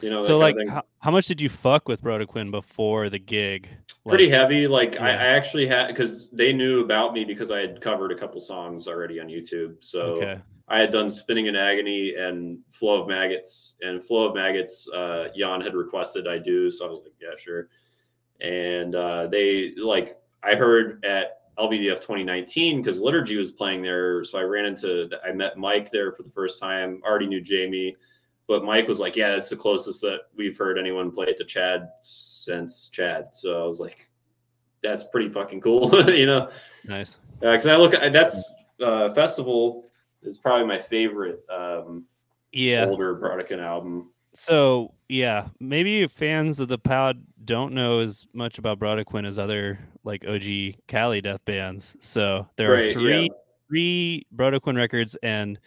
[0.00, 3.68] You know, So like, how, how much did you fuck with Brodequin before the gig?
[4.06, 4.66] Pretty Like, heavy.
[4.66, 5.20] Like I, Yeah.
[5.20, 8.88] I actually had because they knew about me because I had covered a couple songs
[8.88, 9.76] already on YouTube.
[9.80, 10.40] So okay.
[10.68, 13.74] I had done Spinning in Agony and Flow of Maggots.
[13.82, 16.70] And Flow of Maggots, uh, Jan had requested I do.
[16.70, 17.68] So I was like, yeah, sure.
[18.40, 24.22] And uh, they, like, I heard at LVDF 2019 because Liturgy was playing there.
[24.22, 27.96] So I ran into, I met Mike there for the first time, already knew Jamie.
[28.46, 31.44] But Mike was like, yeah, that's the closest that we've heard anyone play it to
[31.44, 31.88] Chad
[32.44, 33.28] since Chad.
[33.32, 34.08] So I was like,
[34.82, 36.50] that's pretty fucking cool, you know?
[36.84, 37.18] Nice.
[37.40, 38.52] because I look at that's
[38.82, 39.90] uh, festival
[40.22, 42.04] is probably my favorite um,
[42.52, 42.86] Yeah.
[42.86, 44.10] older Brodequin album.
[44.34, 49.78] So yeah, maybe fans of the pod don't know as much about Brodequin as other
[50.04, 51.96] like OG Cali death bands.
[52.00, 53.28] So there Right, are three yeah.
[53.68, 55.58] three Brodequin records, and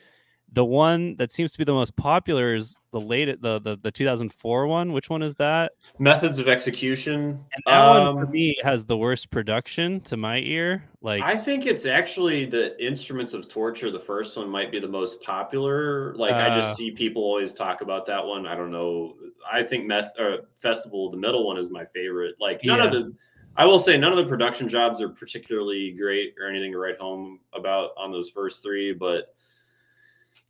[0.54, 3.92] the one that seems to be the most popular is the late the the, the
[3.92, 4.94] 2004 one.
[4.94, 5.72] Which one is that?
[5.98, 7.22] Methods of execution.
[7.54, 10.84] And that one for Um, me has the worst production to my ear.
[11.02, 13.90] Like I think it's actually the Instruments of Torture.
[13.90, 16.14] The first one might be the most popular.
[16.16, 16.56] Like I Uh.
[16.62, 18.46] just see people always talk about that one.
[18.46, 19.16] I don't know.
[19.52, 22.36] I think Meth or Festival, the middle one, is my favorite.
[22.40, 23.14] Like none of the.
[23.56, 26.98] I will say none of the production jobs are particularly great or anything to write
[27.00, 29.34] home about on those first three, but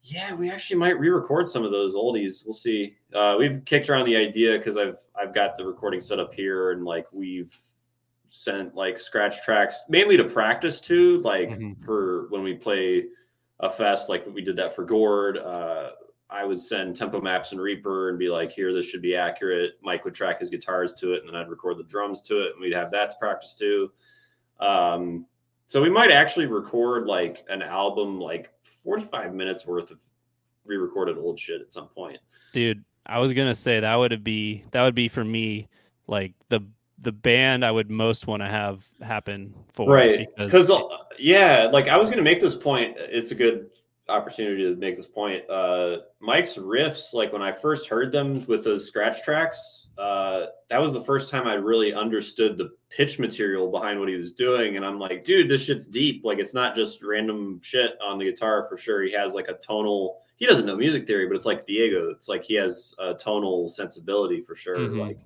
[0.03, 2.43] yeah, we actually might re-record some of those oldies.
[2.45, 2.95] We'll see.
[3.13, 6.71] Uh, we've kicked around the idea because I've I've got the recording set up here
[6.71, 7.55] and like we've
[8.30, 11.81] sent like scratch tracks mainly to practice to like Mhm.
[11.85, 13.05] for when we play
[13.59, 15.38] a fest like we did that for Gord.
[15.38, 15.91] Uh,
[16.30, 19.73] I would send tempo maps and Reaper and be like, here, this should be accurate.
[19.84, 22.53] Mike would track his guitars to it, and then I'd record the drums to it,
[22.53, 23.91] and we'd have that to practice to.
[24.59, 25.27] Um,
[25.67, 28.51] so we might actually record like an album, like
[28.84, 29.99] 45 minutes worth of
[30.65, 32.18] re-recorded old shit at some point.
[32.51, 35.68] dude i was gonna say that would be that would be for me
[36.07, 36.61] like the
[37.01, 40.80] the band i would most want to have happen for right because uh,
[41.19, 43.69] yeah like i was going to make this point it's a good
[44.09, 48.61] opportunity to make this point uh mike's riffs like when i first heard them with
[48.61, 53.71] those scratch tracks uh that was the first time i really understood the pitch material
[53.71, 54.75] behind what he was doing.
[54.75, 56.23] And i'm like dude this shit's deep.
[56.23, 59.01] Like it's not just random shit on the guitar for sure.
[59.03, 62.09] He has like a tonal he doesn't know music theory but it's like diego.
[62.11, 64.77] It's like he has a tonal sensibility for sure.
[64.77, 64.99] Mhm.
[64.99, 65.17] like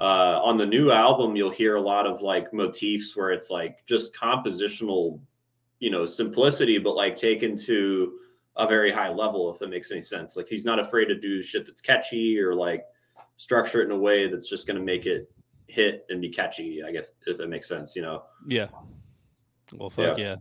[0.00, 3.84] uh, on the new album, you'll hear a lot of like motifs where it's like
[3.84, 5.18] just compositional,
[5.80, 8.18] you know, simplicity, but like taken to
[8.56, 10.36] a very high level, if it makes any sense.
[10.36, 12.84] Like he's not afraid to do shit that's catchy or like
[13.36, 15.30] structure it in a way that's just going to make it
[15.68, 16.82] hit and be catchy.
[16.82, 18.24] I guess if it makes sense, you know.
[18.48, 18.66] Yeah.
[19.74, 20.36] Well, fuck yeah.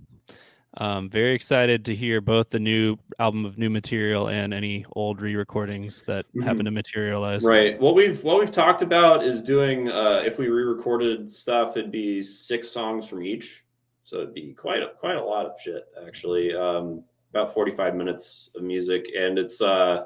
[0.79, 5.21] Um, very excited to hear both the new album of new material and any old
[5.21, 6.43] re-recordings that Mhm.
[6.43, 7.43] happen to materialize.
[7.43, 7.79] Right.
[7.79, 12.21] What we've what we've talked about is doing uh if we re-recorded stuff, it'd be
[12.21, 13.63] six songs from each.
[14.07, 16.55] So it'd be quite a quite a lot of shit actually.
[16.55, 20.05] Um about 45 minutes of music and it's uh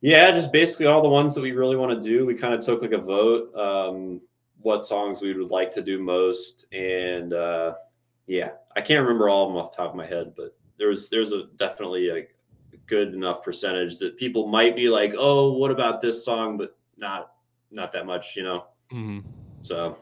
[0.00, 2.24] yeah, just basically all the ones that we really want to do.
[2.24, 4.20] We kind of took like a vote um
[4.62, 7.74] what songs we would like to do most and uh
[8.28, 11.08] yeah, I can't remember all of them off the top of my head, but there's
[11.08, 12.26] there's a definitely a
[12.86, 17.32] good enough percentage that people might be like, "Oh, what about this song?" but not
[17.72, 18.66] not that much, you know.
[18.92, 19.24] Mhm.
[19.62, 19.98] So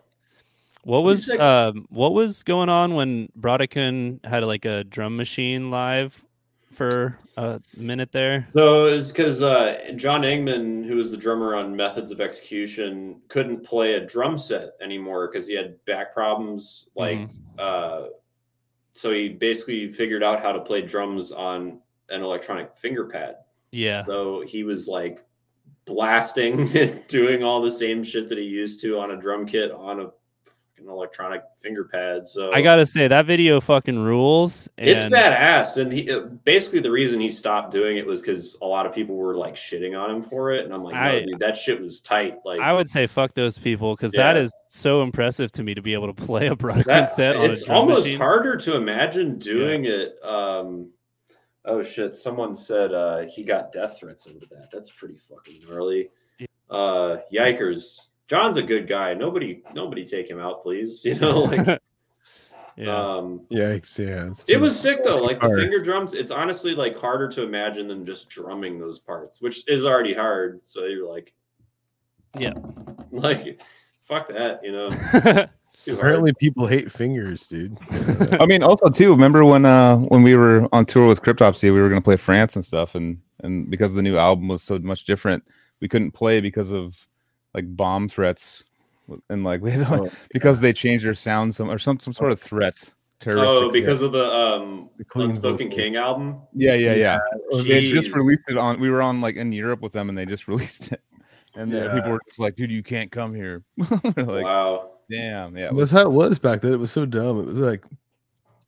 [0.85, 5.71] What was Music- um what was going on when Brodequin had like a drum machine
[5.71, 6.25] live
[6.73, 8.49] for a minute there?
[8.55, 13.65] So it's because uh, John Engman, who was the drummer on Methods of Execution, couldn't
[13.65, 16.89] play a drum set anymore because he had back problems.
[16.95, 17.29] Like,
[17.59, 18.07] uh,
[18.93, 21.81] so he basically figured out how to play drums on
[22.11, 23.37] an electronic finger pad.
[23.73, 24.05] Yeah.
[24.05, 25.25] So he was like
[25.85, 29.73] blasting and doing all the same shit that he used to on a drum kit
[29.73, 30.07] on a
[30.79, 32.27] fucking electronic finger pad.
[32.27, 34.69] So I gotta say that video fucking rules.
[34.77, 35.77] it's badass.
[35.77, 38.95] And he uh, basically the reason he stopped doing it was because a lot of
[38.95, 40.65] people were like shitting on him for it.
[40.65, 42.37] And I'm like, no, I- dude, that shit was tight.
[42.45, 44.43] Like I would say fuck those people because that Yeah.
[44.43, 47.63] is so impressive to me to be able to play a Brodequin set on it's
[47.69, 48.19] almost machine.
[48.19, 50.17] harder to imagine doing it.
[50.23, 50.91] Um,
[51.65, 52.15] oh shit!
[52.15, 54.69] Someone said uh, he got death threats into that.
[54.73, 56.11] That's pretty fucking gnarly.
[56.71, 58.01] Uh, yikers!
[58.29, 59.15] John's a good guy.
[59.15, 61.05] Nobody, nobody take him out, please.
[61.05, 61.67] You know, like
[62.77, 63.15] yeah.
[63.17, 63.99] um, Yikes!
[63.99, 65.17] Yeah, it's it was sick though.
[65.17, 68.99] too Like the finger drums, it's honestly like harder to imagine than just drumming those
[68.99, 70.61] parts, which is already hard.
[70.65, 71.33] So you're like,
[72.39, 72.53] Yeah.
[73.11, 73.61] like
[74.05, 75.47] fuck that, you know.
[75.87, 77.79] Apparently, people hate fingers, dude.
[78.41, 79.13] I mean, also too.
[79.13, 82.57] Remember when uh when we were on tour with Cryptopsy, we were gonna play France
[82.57, 85.45] and stuff, and and because the new album was so much different,
[85.81, 87.07] we couldn't play because of
[87.55, 88.65] like bomb threats
[89.31, 92.13] and like we had like, Oh, because they changed their sound some or some some
[92.13, 92.75] sort of threat.
[93.21, 93.73] terroristic Oh, threat.
[93.73, 95.81] because of the um The clean Unspoken vocals.
[95.81, 96.41] King album.
[96.55, 97.19] yeah, yeah, yeah.
[97.65, 98.79] They just released it on.
[98.81, 101.01] We were on like in Europe with them, and they just released it.
[101.57, 101.95] And then Yeah.
[101.95, 103.65] people were just like, "Dude, you can't come here."
[104.17, 104.91] Like, wow.
[105.11, 105.71] damn, yeah.
[105.75, 106.73] That's how it was back then.
[106.75, 107.41] It was so dumb.
[107.41, 107.83] It was like,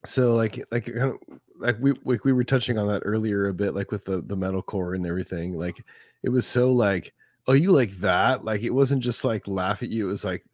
[0.07, 1.19] so like like kind of
[1.59, 4.37] like we like we were touching on that earlier a bit, like with the the
[4.37, 5.53] metalcore and everything.
[5.59, 5.85] Like
[6.23, 7.13] it was so like,
[7.49, 8.45] oh, you like that?
[8.45, 10.07] Like it wasn't just like laugh at you.
[10.07, 10.45] It was like,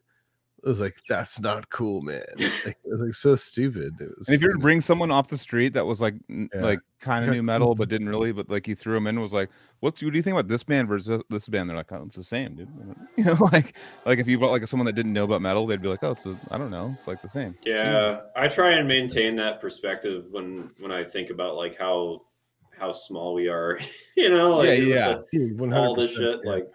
[0.64, 2.24] it was like that's not cool, man.
[2.38, 3.92] Like, it was like so stupid.
[4.00, 4.26] It was.
[4.28, 6.46] And if you were to bring someone off the street that was like Yeah.
[6.54, 9.22] like kind of new metal but didn't really, but like you threw them in, and
[9.22, 9.50] was like,
[9.80, 11.68] what, do- you think about this band versus this band?
[11.70, 12.68] They're like, oh, it's the same, dude.
[13.16, 15.80] You know, like like if you brought like someone that didn't know about metal, they'd
[15.82, 17.54] be like, oh, it's a, I don't know, it's like the same.
[17.64, 17.76] Same.
[17.76, 22.22] Yeah, I try and maintain that perspective when when I think about like how
[22.76, 23.78] how small we are.
[24.16, 25.08] you know, like Yeah, yeah.
[25.32, 26.40] the- Dude, 100%, all this shit.
[26.44, 26.50] yeah.
[26.50, 26.66] Like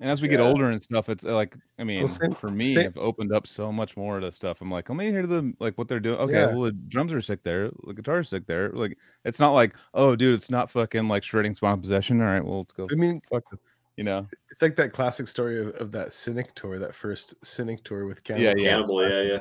[0.00, 2.74] And as we get older and stuff, it's uh, like I mean, same- for me,
[2.74, 4.62] same- I've opened up so much more to stuff.
[4.62, 6.18] I'm like, let me hear the like what they're doing.
[6.20, 6.46] Okay, Yeah.
[6.46, 8.70] well the drums are sick there, the guitar's sick there.
[8.70, 8.96] Like
[9.26, 12.20] it's not like, oh dude, it's not fucking like shredding spawn possession.
[12.20, 12.88] All right, well let's go.
[12.90, 13.44] I mean, fuck,
[13.96, 17.84] You know, it's like that classic story of, of that Cynic tour, that first Cynic
[17.84, 18.70] tour with Cannibal yeah.
[18.70, 19.38] Cannibal, yeah, yeah.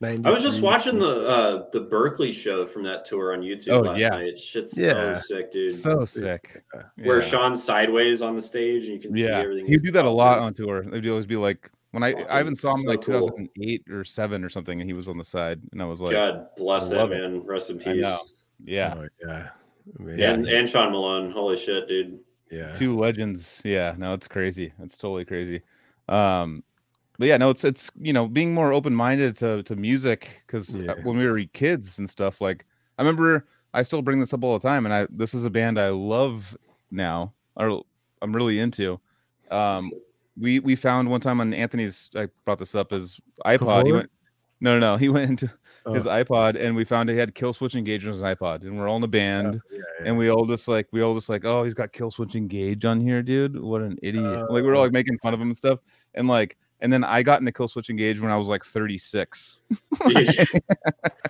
[0.00, 0.30] 93.
[0.30, 3.80] I was just watching the uh the Berkeley show from that tour on YouTube Oh,
[3.80, 4.10] last yeah.
[4.10, 4.38] night.
[4.38, 5.14] Shit's Yeah.
[5.14, 5.74] so sick, dude.
[5.74, 6.62] so sick.
[6.96, 7.26] Where Yeah.
[7.26, 9.66] Sean's sideways on the stage and you can see Yeah, everything.
[9.66, 10.82] he he's do that a lot on tour.
[10.84, 13.20] They'd always be like, when I I even Fucking saw him so like cool.
[13.30, 16.12] 2008 or seven or something, and he was on the side, and I was like,
[16.12, 17.20] God bless I that love it.
[17.20, 17.40] man.
[17.44, 18.02] Rest in I peace.
[18.02, 18.18] know.
[18.64, 19.48] yeah, Oh, yeah.
[19.98, 20.18] Amazing.
[20.20, 20.32] Yeah.
[20.34, 21.30] And and Sean Malone.
[21.32, 22.20] Holy shit, dude.
[22.52, 22.72] yeah.
[22.74, 23.60] two legends.
[23.64, 24.72] Yeah, no, it's crazy.
[24.82, 25.62] It's totally crazy.
[26.08, 26.62] Um,
[27.18, 30.74] but yeah, no, it's it's you know being more open minded to to music because
[30.74, 30.94] uh, Yeah.
[31.02, 32.64] when we were kids and stuff, like
[32.98, 35.50] I remember I still bring this up all the time, and I this is a
[35.50, 36.56] band I love
[36.90, 37.82] now, or
[38.22, 39.00] I'm really into.
[39.50, 39.90] Um,
[40.38, 42.10] we we found one time on Anthony's.
[42.14, 43.86] I brought this up his iPod.
[43.86, 44.10] He went.
[44.60, 44.96] No, no, no.
[44.96, 45.46] He went into
[45.92, 48.88] his Oh, iPod, and we found he had Killswitch Engage on his iPod, and we're
[48.88, 50.06] all in the oh, band yeah, yeah.
[50.06, 53.00] and we all just like we all just like oh he's got Killswitch Engage on
[53.00, 55.56] here dude what an idiot uh, like we're all like making fun of him and
[55.56, 55.78] stuff
[56.14, 59.76] and like and then i got into Killswitch Engage when i was like 36 Do
[60.06, 60.24] you,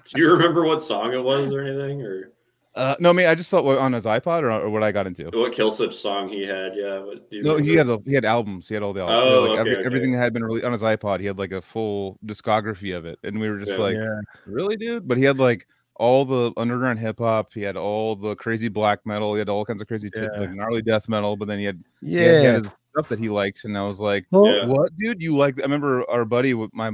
[0.04, 2.02] do you remember what song it was or anything?
[2.02, 2.32] Or
[2.74, 4.92] uh no i mean i just thought what, on his ipod or, or what i
[4.92, 6.72] got into what kill switch song he had?
[6.76, 6.98] Yeah.
[7.00, 9.22] What, do you no he had the, he had albums he had all the albums
[9.24, 9.86] He had, Oh, like, okay, every- okay.
[9.86, 13.06] everything that had been released on his ipod he had like a full discography of
[13.06, 13.76] it and we were just Yeah.
[13.78, 14.20] like yeah.
[14.46, 15.66] really dude but he had like
[15.96, 19.64] all the underground hip hop he had all the crazy black metal he had all
[19.64, 20.28] kinds of crazy t- Yeah.
[20.38, 22.52] like gnarly death metal but then he had he had, he Yeah.
[22.52, 24.66] had his stuff that he liked, and I was like, Yeah.
[24.66, 25.22] "What, dude?
[25.22, 26.90] You like?" I remember our buddy, with my,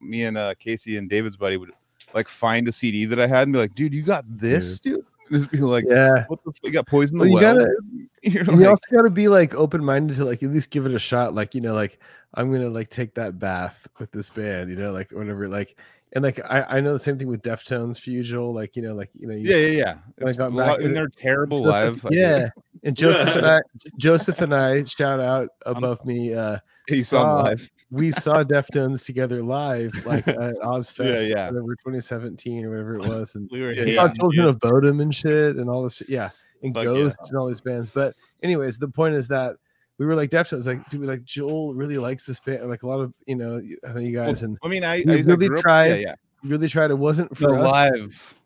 [0.00, 1.70] me and uh, Casey and David's buddy would
[2.14, 5.04] like find a CD that I had and be like, "Dude, you got this, dude?"
[5.30, 6.24] Just be like, yeah.
[6.28, 6.50] "What the?
[6.50, 7.54] F- you got poison?" Well, the you well?
[7.56, 7.74] gotta
[8.22, 10.86] You're you like, also got to be like open minded to like at least give
[10.86, 11.34] it a shot.
[11.34, 11.98] Like you know, like
[12.34, 14.70] I'm gonna like take that bath with this band.
[14.70, 15.48] You know, like whatever.
[15.48, 15.76] Like
[16.12, 18.52] and like I I know the same thing with Deftones, Fugal.
[18.54, 19.94] Like you know, like you know, you, yeah, yeah, yeah.
[20.22, 22.12] I It's got back and they're terrible Joseph- live.
[22.12, 22.48] I yeah.
[22.86, 23.60] And Joseph and I,
[23.98, 26.32] Joseph and I, shout out above me.
[26.34, 26.58] Uh,
[26.88, 27.70] He saw saw- live.
[27.90, 31.36] we saw Deftones together live, like at Ozzfest, yeah.
[31.36, 31.46] yeah.
[31.50, 34.42] whatever 2017 or whatever it was, and We were Yeah, we hating saw on Children
[34.44, 34.48] you.
[34.50, 35.96] of Bodom and shit, and all this.
[35.96, 36.08] Shit.
[36.08, 36.30] Yeah,
[36.62, 36.90] and Fuck yeah.
[36.90, 37.90] Ghost and all these bands.
[37.90, 39.56] But anyways, the point is that
[39.98, 43.00] we were like Deftones, like, dude, like Joel really likes this band, like a lot
[43.00, 45.62] of you know you you guys, and I mean, I, I, I really grew up-
[45.62, 46.14] tried Yeah, yeah.
[46.44, 46.90] really tried.
[46.92, 47.70] It wasn't No, for us.
[47.72, 47.92] live.
[47.94, 47.98] I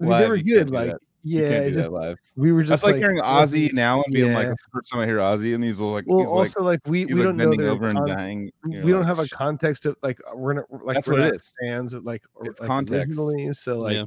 [0.02, 0.70] mean, live, they were good.
[0.70, 0.98] Like, that.
[1.02, 2.18] You yeah, can't do just that live.
[2.36, 4.90] we were just That's like, hearing wasn't- Ozzy now and being like, it's the first
[4.90, 7.24] time I hear Ozzy, and he's all like, Well, he's also like we we like
[7.24, 8.50] don't know bending their over and con- dying.
[8.66, 11.32] You're we don't have a context of like we're not like That's we're what it
[11.32, 11.54] not is.
[11.62, 13.08] fans of like, or, It's like context.
[13.08, 14.04] originally, so like yeah.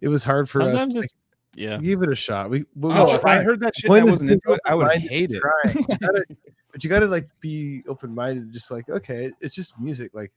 [0.00, 0.78] it was hard for us.
[0.80, 1.10] Sometimes Like,
[1.54, 1.78] yeah.
[1.78, 2.48] give it a shot.
[2.50, 4.74] We, but we Oh, if I heard that shit and I wasn't into it, I
[4.74, 5.40] would hate it.
[5.40, 5.78] trying.
[5.88, 6.24] You gotta-
[6.72, 8.52] but you got to like be open minded.
[8.52, 10.12] Just like okay, it's just music.
[10.14, 10.30] Like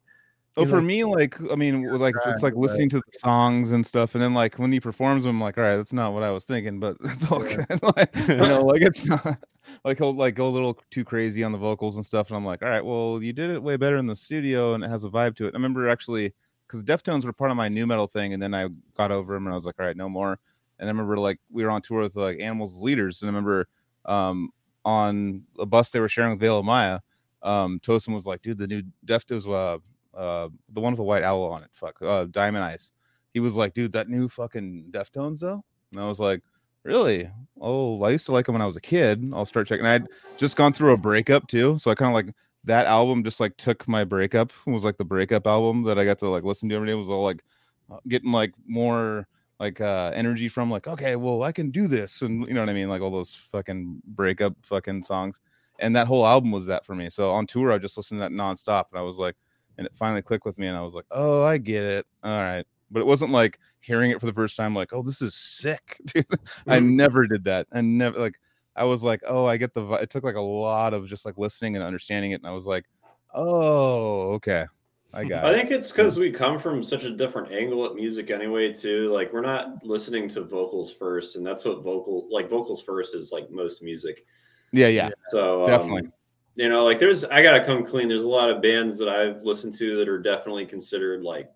[0.55, 2.61] Oh, for like- me, like I mean, like it's like right.
[2.61, 5.57] listening to the songs and stuff, and then like when he performs them, I'm like,
[5.57, 7.65] all right, that's not what I was thinking, but it's all Yeah.
[7.67, 7.84] good.
[7.97, 9.39] like, you know, like it's not
[9.84, 12.45] like he'll like go a little too crazy on the vocals and stuff, and I'm
[12.45, 15.03] like, all right, well, you did it way better in the studio, and it has
[15.05, 15.53] a vibe to it.
[15.53, 16.34] I remember actually
[16.67, 19.47] because Deftones were part of my new metal thing, and then I got over them,
[19.47, 20.39] and I was like, all right, no more.
[20.80, 23.67] And I remember like we were on tour with like Animals Leaders, and I remember
[24.05, 24.49] um
[24.85, 26.99] on a bus they were sharing with of Maya,
[27.41, 29.80] um Tosin was like, dude, the new Deftones, uh,
[30.15, 32.91] uh, the one with the white owl on it, fuck, uh, Diamond Eyes.
[33.34, 36.41] He was like, dude, that new fucking Deftones though, and I was like,
[36.84, 37.30] really?
[37.60, 39.31] Oh, I used to like them when I was a kid.
[39.34, 39.85] I'll start checking.
[39.85, 40.07] I'd
[40.38, 42.35] just gone through a breakup too, so I kind of like
[42.65, 44.52] that album just like took my breakup.
[44.68, 46.94] It was like the breakup album that I got to like listen to every day.
[46.94, 47.44] It was all like
[47.91, 49.27] uh, getting like more
[49.60, 52.69] like uh energy from like okay well i can do this and you know what
[52.69, 55.40] i mean like all those fucking breakup fucking songs
[55.80, 58.22] and that whole album was that for me so on tour i just listened to
[58.22, 59.35] that nonstop and i was like
[59.77, 62.05] and it finally clicked with me, and I was like, "Oh, I get it.
[62.23, 65.21] All right." But it wasn't like hearing it for the first time, like, "Oh, this
[65.21, 66.25] is sick." Dude.
[66.69, 66.95] I Mhm.
[66.95, 67.67] never did that.
[67.71, 68.35] I never like.
[68.75, 71.25] I was like, "Oh, I get the." vi-" It took like a lot of just
[71.25, 72.85] like listening and understanding it, and I was like,
[73.33, 74.65] "Oh, okay,
[75.13, 75.47] I got it.
[75.47, 78.73] I it." think it's because we come from such a different angle at music anyway,
[78.73, 79.09] too.
[79.09, 83.31] Like we're not listening to vocals first, and that's what vocal like vocals first is
[83.31, 84.25] like most music.
[84.71, 86.09] Yeah, yeah, So um, Definitely.
[86.55, 88.07] You know, like there's I gotta come clean.
[88.07, 91.49] There's a lot of bands that I've listened to that are definitely considered like,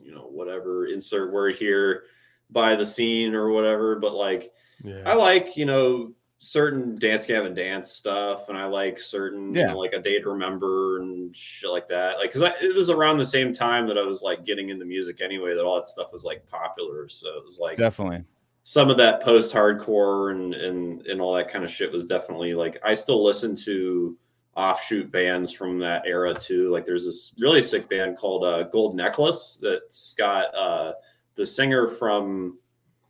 [0.00, 2.04] you know, whatever insert word here
[2.50, 3.96] by the scene or whatever.
[3.96, 4.52] But like
[4.82, 5.02] Yeah.
[5.06, 9.66] I like, you know, certain Dance Gavin Dance stuff, and I like certain, you Yeah.
[9.72, 12.16] know, like a day to remember and shit like that.
[12.16, 15.20] Like, because it was around the same time that I was like getting into music
[15.20, 17.08] anyway, that all that stuff was like popular.
[17.10, 18.24] So it was like definitely.
[18.62, 22.54] some of that post hardcore and and and all that kind of shit was definitely
[22.54, 24.16] like I still listen to
[24.60, 26.70] offshoot bands from that era too.
[26.70, 30.92] Like there's this really sick band called uh, Gold Necklace that's got uh,
[31.34, 32.58] the singer from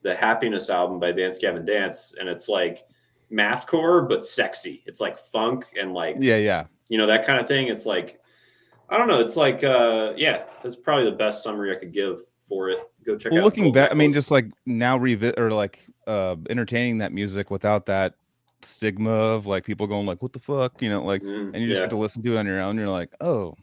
[0.03, 2.85] the Happiness album by Dance Gavin Dance, and it's like
[3.33, 4.85] mathcore but sexy.
[4.87, 6.67] It's like funk and like Yeah, yeah.
[6.89, 7.67] you know that kind of thing.
[7.67, 8.21] It's like
[8.89, 9.19] I don't know.
[9.19, 12.79] It's like uh yeah, that's probably the best summary I could give for it.
[13.05, 13.45] Go check well out.
[13.45, 17.51] looking Gold back i mean just like now revisit or like uh entertaining that music
[17.51, 18.15] without that
[18.63, 20.81] stigma of like people going like what the fuck?
[20.83, 21.85] You know like Mm, and you just yeah.
[21.87, 23.55] get to listen to it on your own you're like oh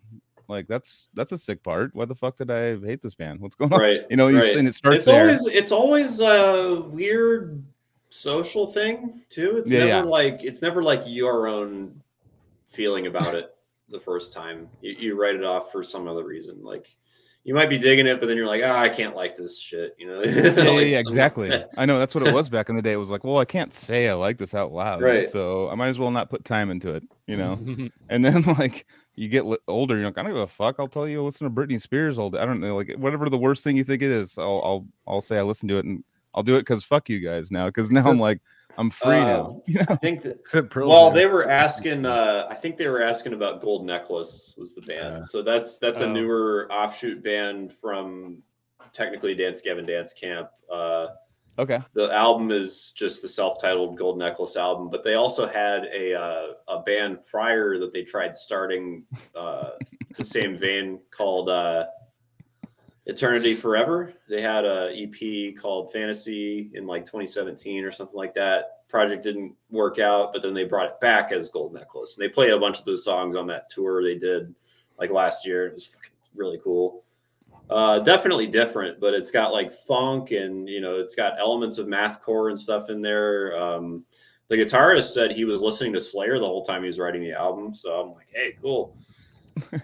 [0.48, 1.94] like that's that's a sick part.
[1.94, 3.40] Why the fuck did i hate this band?
[3.40, 3.80] What's going on?
[3.80, 4.56] Right you know you right.
[4.56, 5.22] and it starts it's there.
[5.22, 7.64] always it's always a weird
[8.10, 9.58] social thing too.
[9.58, 10.02] It's Yeah, never yeah.
[10.04, 12.02] like it's never like your own
[12.68, 13.54] feeling about it
[13.90, 14.70] the first time.
[14.82, 16.88] You, you write it off for some other reason like
[17.48, 19.96] you might be digging it but then you're like ah i can't like this shit
[19.98, 20.22] you know?
[20.26, 21.64] Yeah, yeah, Like yeah, some- exactly.
[21.78, 22.92] I know that's what it was back in the day.
[22.92, 25.30] It was like well i can't say i like this out loud Right.
[25.30, 27.58] so i might as well not put time into it you know?
[28.10, 30.76] And then like you get older you're like i don't give a fuck.
[30.78, 32.40] I'll tell you listen to britney spears all day.
[32.40, 35.22] I don't know like whatever the worst thing you think it is i'll i'll, I'll
[35.22, 36.04] say i listen to it and
[36.38, 38.40] i'll do it because fuck you guys now because now i'm like
[38.78, 40.38] i'm free now you know i think that
[40.76, 44.82] well they were asking uh i think they were asking about gold necklace was the
[44.82, 45.22] band Yeah.
[45.22, 46.12] so that's that's a Oh.
[46.14, 48.38] newer offshoot band from
[48.94, 51.08] technically dance gavin dance camp uh
[51.60, 56.14] okay the album is just the self-titled gold necklace album but they also had a
[56.14, 59.04] uh, a band prior that they tried starting
[59.36, 59.72] uh
[60.16, 61.86] the same vein called uh
[63.08, 64.14] eternity forever.
[64.30, 68.88] They had a ep called fantasy in like 2017 or something like that.
[68.90, 72.18] Project didn't work out but then they brought it back as gold necklace.
[72.18, 74.54] And they play a bunch of those songs on that tour they did
[75.00, 75.68] like last year.
[75.68, 77.04] It was fucking really cool.
[77.70, 81.88] Uh, definitely different, but it's got like funk and you know it's got elements of
[81.88, 83.58] mathcore and stuff in there.
[83.58, 84.06] Um,
[84.48, 87.34] the guitarist said he was listening to Slayer the whole time he was writing the
[87.34, 88.96] album, so I'm like, hey, cool,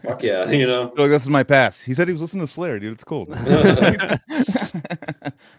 [0.03, 0.93] fuck yeah, you know.
[0.97, 1.81] Like, this is my pass.
[1.81, 2.93] He said he was listening to Slayer, dude.
[2.93, 3.27] It's cool.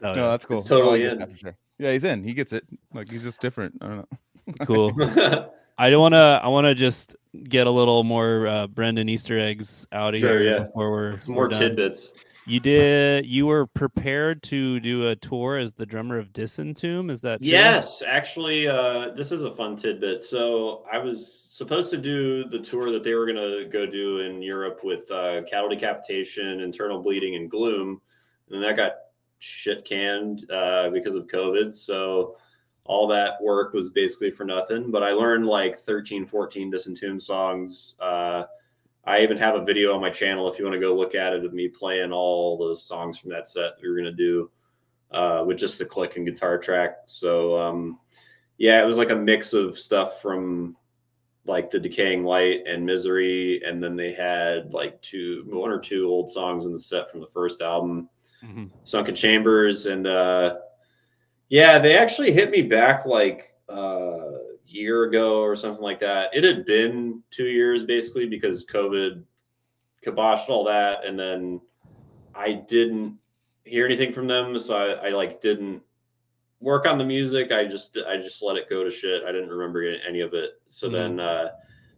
[0.03, 0.59] Oh, no, that's cool.
[0.59, 1.19] It's totally like in.
[1.21, 1.57] that sure.
[1.79, 2.23] Yeah, he's in.
[2.25, 2.65] He gets it.
[2.93, 3.75] Like he's just different.
[3.81, 4.67] I don't know.
[4.67, 4.93] cool.
[5.79, 6.41] I don't want to.
[6.43, 10.39] I want to just get a little more uh, Brennan Easter eggs out of Sure,
[10.39, 10.59] here yeah.
[10.65, 11.61] before we're Some more we're done.
[11.61, 12.13] tidbits.
[12.47, 13.27] You did.
[13.27, 17.11] You were prepared to do a tour as the drummer of Disentomb.
[17.11, 17.51] Is that true?
[17.51, 20.23] Yes, actually, uh, this is a fun tidbit.
[20.23, 24.19] So I was supposed to do the tour that they were going to go do
[24.21, 28.01] in Europe with uh, cattle decapitation, internal bleeding, and gloom,
[28.51, 28.93] and that got
[29.39, 31.75] shit canned uh, because of COVID.
[31.75, 32.37] So
[32.85, 34.91] all that work was basically for nothing.
[34.91, 37.95] But I learned like 13, 14 Disentomb songs.
[37.99, 38.45] Uh,
[39.07, 41.33] I even have a video on my channel if you want to go look at
[41.33, 44.13] it of me playing all those songs from that set that we were going to
[44.13, 44.51] do
[45.11, 46.99] uh, with just the click and guitar track.
[47.07, 47.99] So um,
[48.57, 50.77] yeah, it was like a mix of stuff from
[51.47, 56.09] like the Decaying Light and Misery, and then they had like two, one or two
[56.09, 58.09] old songs in the set from the first album,
[58.43, 58.71] Mhm.
[58.85, 60.57] Sunken Chambers, and uh,
[61.49, 64.31] yeah, they actually hit me back like uh,
[64.75, 66.31] year ago or something like that.
[66.33, 69.23] It had been two years basically because COVID
[70.05, 71.61] kiboshed all that, and then
[72.35, 73.19] I didn't
[73.65, 75.81] hear anything from them, so I, I like didn't
[76.61, 77.53] work on the music.
[77.53, 79.23] I just I just let it go to shit.
[79.25, 80.51] I didn't remember any of it.
[80.69, 80.93] So Mhm.
[80.93, 81.49] then uh,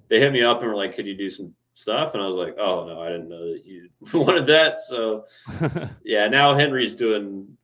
[0.09, 2.37] they hit me up and were like, "Could you do some stuff?" And I was
[2.37, 5.25] like, "Oh no, I didn't know that you wanted that." So
[6.05, 7.57] yeah, now Henry's doing.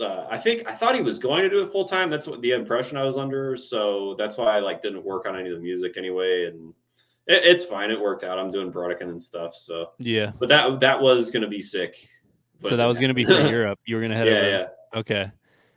[0.00, 2.08] Uh, I think I thought he was going to do it full time.
[2.08, 3.56] That's what the impression I was under.
[3.56, 6.72] So that's why I like didn't work on any of the music anyway, and
[7.26, 7.90] it, it's fine.
[7.90, 8.38] It worked out.
[8.38, 9.56] I'm doing Brodequin and stuff.
[9.56, 10.32] So, yeah.
[10.38, 11.96] but that that was gonna be sick.
[12.60, 13.32] but So that was going to be for.
[13.50, 13.80] Europe.
[13.86, 14.48] You were going to head yeah, over.
[14.50, 14.98] yeah.
[15.00, 15.30] Okay.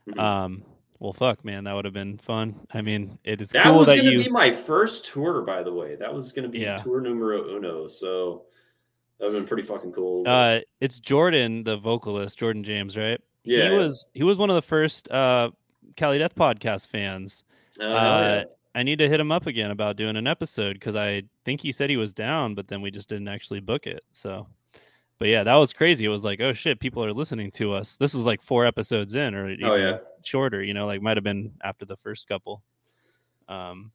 [0.08, 0.18] Mhm.
[0.20, 0.64] Um.
[1.00, 2.60] Well, fuck, man, that would have been fun.
[2.72, 4.22] I mean, it is That cool was that gonna you.
[4.22, 5.96] be my first tour, by the way.
[5.96, 6.76] That was gonna be Yeah.
[6.76, 7.88] tour numero uno.
[7.88, 8.44] So
[9.18, 10.24] That'd been pretty fucking cool.
[10.26, 13.20] Uh, it's Jordan, the vocalist, Jordan James, right?
[13.44, 15.50] Yeah, he was he was one of the first uh
[15.96, 17.44] Cali Death podcast fans.
[17.80, 18.44] Uh, hell Uh,
[18.74, 21.72] I need to hit him up again about doing an episode because I think he
[21.72, 24.02] said he was down, but then we just didn't actually book it.
[24.12, 24.46] So,
[25.18, 26.06] but yeah, that was crazy.
[26.06, 27.98] It was like, oh shit, people are listening to us.
[27.98, 29.54] This was like four episodes in, or.
[29.62, 29.98] Oh yeah.
[30.24, 30.62] shorter.
[30.62, 32.62] You know, like might have been after the first couple.
[33.48, 33.92] Um,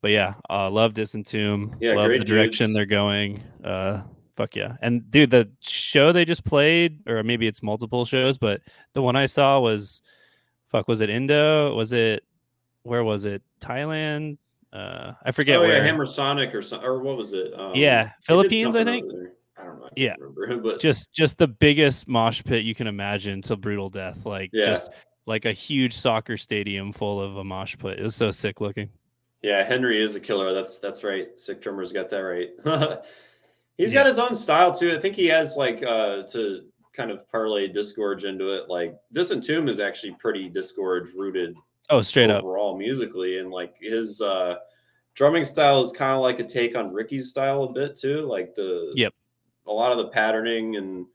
[0.00, 1.76] but yeah, uh, love Disentomb.
[1.80, 2.76] Yeah, love the direction dudes.
[2.76, 3.40] they're going.
[3.62, 4.02] Uh,
[4.36, 4.76] fuck yeah!
[4.82, 8.60] And dude, the show they just played, or maybe it's multiple shows, but
[8.92, 10.02] the one I saw was,
[10.70, 11.74] fuck, was it Indo?
[11.74, 12.24] Was it
[12.82, 13.42] where was it?
[13.60, 14.38] Thailand?
[14.72, 15.76] Uh, I forget oh where.
[15.76, 17.52] yeah, Hammer Sonic or something, or what was it?
[17.58, 19.04] Um, Yeah, Philippines, I think.
[19.58, 19.84] I don't know.
[19.86, 20.14] I Yeah.
[20.18, 20.56] remember.
[20.62, 24.66] But just just the biggest mosh pit you can imagine to brutal death like Yeah.
[24.66, 24.90] just
[25.26, 28.88] like a huge soccer stadium full of a mosh pit it was so sick looking
[29.42, 30.54] yeah, Henry is a killer.
[30.54, 31.28] That's that's right.
[31.38, 32.50] Sick drummers got that right.
[33.78, 34.00] He's Yeah.
[34.00, 34.92] got his own style too.
[34.94, 36.62] I think he has like uh to
[36.92, 38.68] kind of parlay disgorge into it.
[38.68, 41.54] Like Disentomb is actually pretty disgorge rooted
[41.90, 44.56] oh straight up overall musically and like his uh
[45.14, 48.54] drumming style is kind of like a take on Ricky's style a bit too like
[48.54, 49.12] the Yep.
[49.66, 51.06] a lot of the patterning and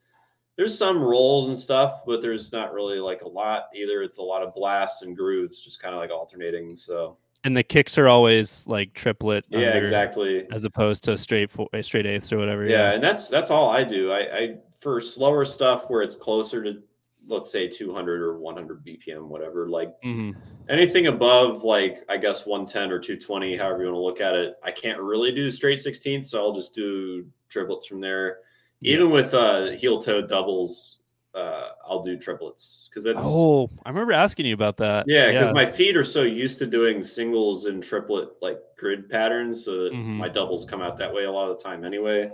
[0.58, 4.22] there's some rolls and stuff but there's not really like a lot either it's a
[4.22, 8.08] lot of blasts and grooves just kind of like alternating so and the kicks are
[8.08, 10.46] always like triplet yeah under, exactly.
[10.52, 13.84] as opposed to straight fo- straight eighths or whatever yeah and that's that's all I
[13.84, 14.12] do.
[14.12, 16.82] I I for slower stuff where it's closer to
[17.28, 20.32] let's say 200 or 100 bpm whatever like hmm
[20.70, 24.56] anything above like I guess 110 or 220, however you want to look at it,
[24.64, 28.40] I can't really do straight 16th, so I'll just do triplets from there.
[28.82, 30.97] Even with uh heel toe doubles,
[31.38, 35.54] uh I'll do triplets because that's oh i remember asking you about that yeah, because
[35.54, 39.94] my feet are so used to doing singles and triplet like grid patterns, so that
[39.94, 40.18] Mhm.
[40.18, 42.32] my doubles come out that way a lot of the time anyway.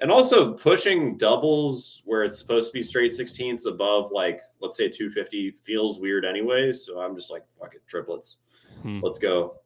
[0.00, 4.88] And also pushing doubles where it's supposed to be straight 16ths above like let's say
[4.88, 6.72] 250 feels weird anyway.
[6.72, 8.36] So I'm just like fuck it, triplets.
[8.82, 9.00] Hmm.
[9.02, 9.56] Let's go.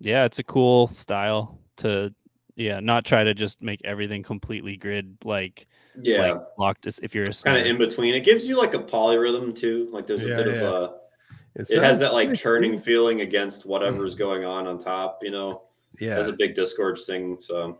[0.00, 2.12] yeah it's a cool style to
[2.56, 5.66] yeah not try to just make everything completely grid like
[6.00, 8.14] Yeah, like locked as if you're a kind of in between.
[8.14, 9.88] It gives you like a polyrhythm too.
[9.92, 10.94] Like there's a Yeah, bit of a
[11.54, 15.18] It, it has that like churning feeling against whatever's going on on top.
[15.22, 15.62] You know,
[15.98, 17.36] Yeah, has a big disgorge thing.
[17.40, 17.78] So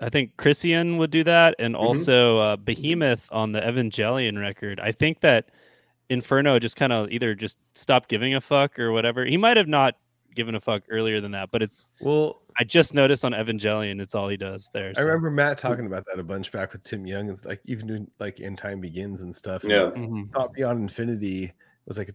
[0.00, 1.84] I think Christian would do that, and Mm-hmm.
[1.84, 4.80] also uh, Behemoth on the Evangelion record.
[4.80, 5.50] I think that
[6.10, 9.24] Inferno just kind of either just stopped giving a fuck or whatever.
[9.24, 9.96] He might have not
[10.34, 12.41] given a fuck earlier than that, but it's well.
[12.58, 14.92] I just noticed on Evangelion, it's all he does there.
[14.96, 17.86] I remember Matt talking about that a bunch back with Tim Yeung, and like even
[17.86, 19.62] doing like "In Time Begins" and stuff.
[19.62, 20.30] and yeah, Mhm.
[20.32, 21.52] Thought Beyond Infinity
[21.86, 22.14] was like a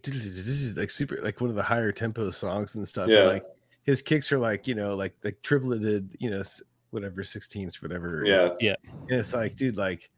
[0.80, 3.04] like super like one of the higher tempo songs and stuff.
[3.04, 3.24] and, Yeah.
[3.24, 3.44] like
[3.82, 6.42] his kicks are like you know like like tripleted you know
[6.90, 8.22] whatever sixteenths whatever.
[8.24, 8.76] Yeah, yeah,
[9.08, 10.10] and it's like dude like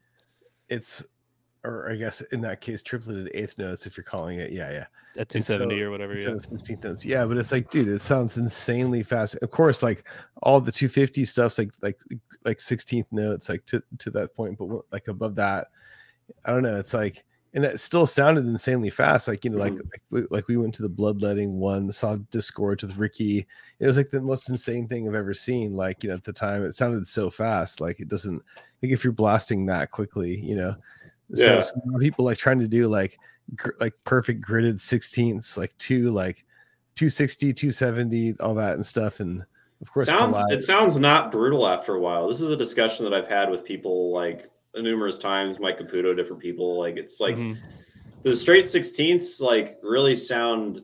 [0.69, 1.03] it's
[1.63, 4.51] or I guess in that case tripleted eighth notes if you're calling it.
[4.51, 4.85] Yeah, yeah.
[5.17, 6.15] at 270 so or whatever.
[6.15, 6.21] Yeah.
[6.21, 7.05] 16th notes.
[7.05, 9.35] Yeah, but it's like, dude, it sounds insanely fast.
[9.41, 10.07] Of course, like
[10.41, 11.99] all the 250 stuff's like like
[12.45, 15.67] like 16th notes, like to to that point, but like above that,
[16.45, 16.77] I don't know.
[16.79, 17.23] It's like,
[17.53, 19.27] and it still sounded insanely fast.
[19.27, 19.91] Like you know, like Mhm.
[19.91, 23.45] like we, like we went to the bloodletting one, saw Disgorge with Ricky.
[23.79, 25.75] It was like the most insane thing I've ever seen.
[25.75, 27.79] Like you know, at the time, it sounded so fast.
[27.81, 28.41] Like it doesn't.
[28.81, 30.73] Like if you're blasting that quickly, you know.
[31.33, 31.61] So, Yeah.
[31.61, 33.17] so now people like trying to do like
[33.55, 36.45] gr- like perfect gridded sixteenths, like two like
[36.95, 39.19] 260, 270, all that and stuff.
[39.21, 39.43] And
[39.81, 42.27] of course, sounds it sounds not brutal after a while.
[42.27, 45.59] This is a discussion that I've had with people like numerous times.
[45.59, 46.77] Mike Caputo, different people.
[46.79, 47.57] Like it's like Mhm.
[48.23, 50.83] the straight sixteenths like really sound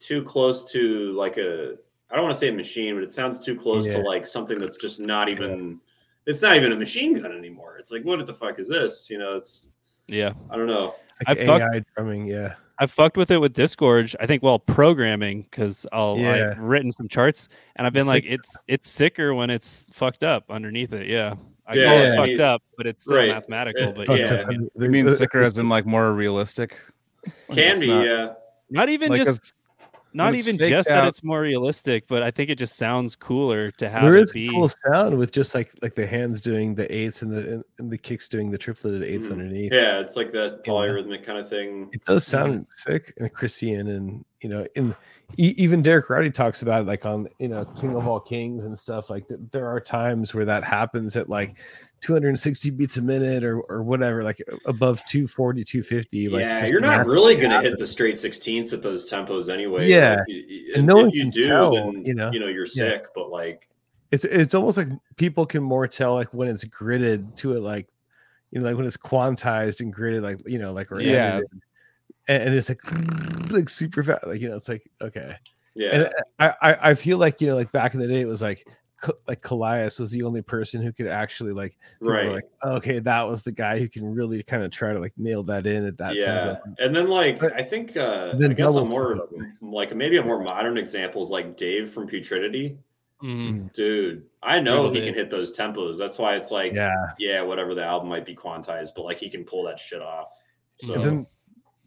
[0.00, 1.76] too close to like a
[2.10, 3.94] I don't want to say a machine, but it sounds too close Yeah.
[3.94, 5.80] to like something that's just not even
[6.26, 7.76] it's not even a machine gun anymore.
[7.78, 9.08] It's like what the fuck is this?
[9.10, 9.68] You know, it's
[10.08, 10.32] Yeah.
[10.50, 10.94] I don't know.
[11.10, 12.26] it's like I've fucked- drumming.
[12.26, 12.54] Yeah.
[12.78, 14.16] I've fucked with it with Disgorge.
[14.18, 16.50] I think while programming because I'll Yeah.
[16.52, 18.32] I've written some charts and I've been It's like sick.
[18.32, 21.06] it's it's sicker when it's fucked up underneath it.
[21.06, 21.34] Yeah.
[21.66, 22.12] I Yeah, call yeah.
[22.12, 23.28] it fucked up, but it's still Right.
[23.30, 23.88] mathematical.
[23.90, 24.46] It's But yeah, up.
[24.46, 26.76] I mean, You mean sicker as in like more realistic?
[27.52, 28.32] Can be, not- yeah.
[28.70, 29.52] not even Like just it's-
[30.14, 33.70] not even faked just that it's more realistic, but I think it just sounds cooler
[33.72, 34.46] to have There it is be.
[34.46, 37.64] a cool sound with just like like the hands doing the eights and the and,
[37.78, 39.32] and the kicks doing the tripleted 8s Mhm.
[39.32, 39.72] underneath.
[39.72, 40.72] Yeah, it's like that Yeah.
[40.72, 41.88] polyrhythmic kind of thing.
[41.92, 44.94] It does sound sick and Christian and you know in
[45.38, 48.64] e- even Derek Roddy talks about it like on you know King of All Kings
[48.64, 49.50] and stuff like that.
[49.52, 51.56] There are times where that happens at like
[52.04, 56.28] 260 beats a minute or or whatever, like above 240, 250.
[56.28, 59.88] Like yeah, you're not really going to hit the straight 16ths at those tempos anyway.
[59.88, 60.34] Yeah, Like, y-
[60.74, 62.30] and if, no one if you can do, tell, then you know?
[62.30, 62.90] you know you're Yeah.
[62.90, 63.06] sick.
[63.14, 63.68] But like,
[64.10, 67.88] it's it's almost like people can more tell like when it's gridded to it like
[68.50, 71.36] you know like when it's quantized and gridded like you know like or Yeah.
[71.36, 71.50] edited.
[72.28, 72.80] and, and it's like
[73.50, 75.34] like super fast like you know it's like okay
[75.74, 75.88] Yeah.
[75.92, 78.28] and uh, I, I I feel like you know like back in the day it
[78.28, 78.66] was like
[79.28, 82.30] like Kollias was the only person who could actually like right.
[82.30, 85.42] like okay that was the guy who can really kind of try to like nail
[85.44, 86.24] that in at that yeah.
[86.24, 89.28] time And then like But- I think uh Then I guess a more
[89.60, 92.76] like maybe a more modern example is like Dave from Putridity.
[93.22, 93.72] Mhm.
[93.72, 95.96] Dude, I know Really he can hit those tempos.
[95.96, 96.92] That's why it's like yeah.
[97.18, 100.28] yeah whatever the album might be quantized, but like he can pull that shit off.
[100.80, 101.26] So and then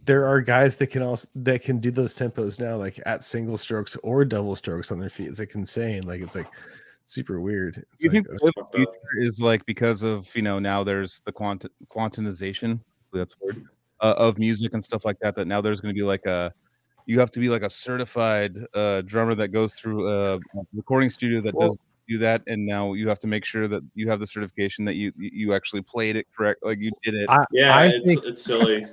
[0.07, 3.57] there are guys that can also that can do those tempos now like at single
[3.57, 6.47] strokes or double strokes on their feet it's like insane like it's like
[7.07, 8.71] super weird it's you like, think the fucked up.
[8.75, 12.79] future is like because of you know now there's the quant quantization
[13.13, 13.63] that's word
[14.01, 16.53] uh, of music and stuff like that that now there's going to be like a
[17.05, 20.39] you have to be like a certified uh drummer that goes through a
[20.73, 21.77] recording studio that Well- does
[22.09, 24.95] do that and now you have to make sure that you have the certification that
[24.95, 28.05] you you you actually played it correct like you did it I, yeah, I it's
[28.07, 28.85] think it's silly.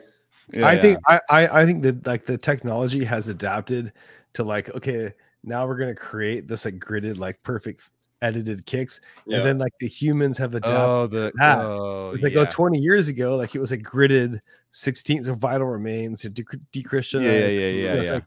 [0.52, 0.80] Yeah, I yeah.
[0.82, 3.92] think I, I I think that like the technology has adapted
[4.32, 5.12] to like okay
[5.44, 7.88] now we're gonna create this like gridded like perfect
[8.24, 9.36] edited kicks Yeah.
[9.38, 12.40] and then like the humans have adapted oh the oh it's like yeah.
[12.40, 14.40] oh 20 years ago like it was a gridded
[14.72, 16.30] 16th of vital remains de-
[16.72, 18.12] dechristianized yeah, yeah, yeah, it's yeah.
[18.14, 18.24] like-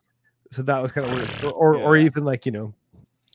[0.51, 2.73] so that was kind of weird or or, or even like you know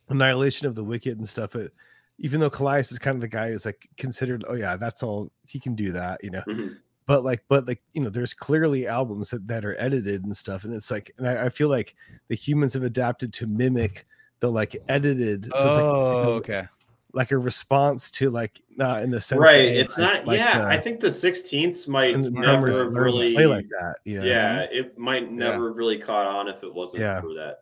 [0.08, 1.70] annihilation of the wicked and stuff but
[2.18, 5.30] even though Kollias is kind of the guy who's like considered oh yeah that's all
[5.46, 6.76] he can do that you know Mhm.
[7.06, 10.64] but like but like you know there's clearly albums that, that are edited and stuff
[10.64, 11.94] and it's like and I, I feel like
[12.28, 14.06] the humans have adapted to mimic
[14.42, 16.62] the like edited so it's like, oh like, a, okay
[17.14, 19.54] like a response to like not in the sense right.
[19.68, 22.76] hey, It's like- not like, yeah, uh, I think the sixteenths might the never drummers
[22.78, 24.24] have learn to really play like that you know?
[24.26, 27.20] yeah, it might never really caught on if it wasn't Yeah.
[27.20, 27.60] for that.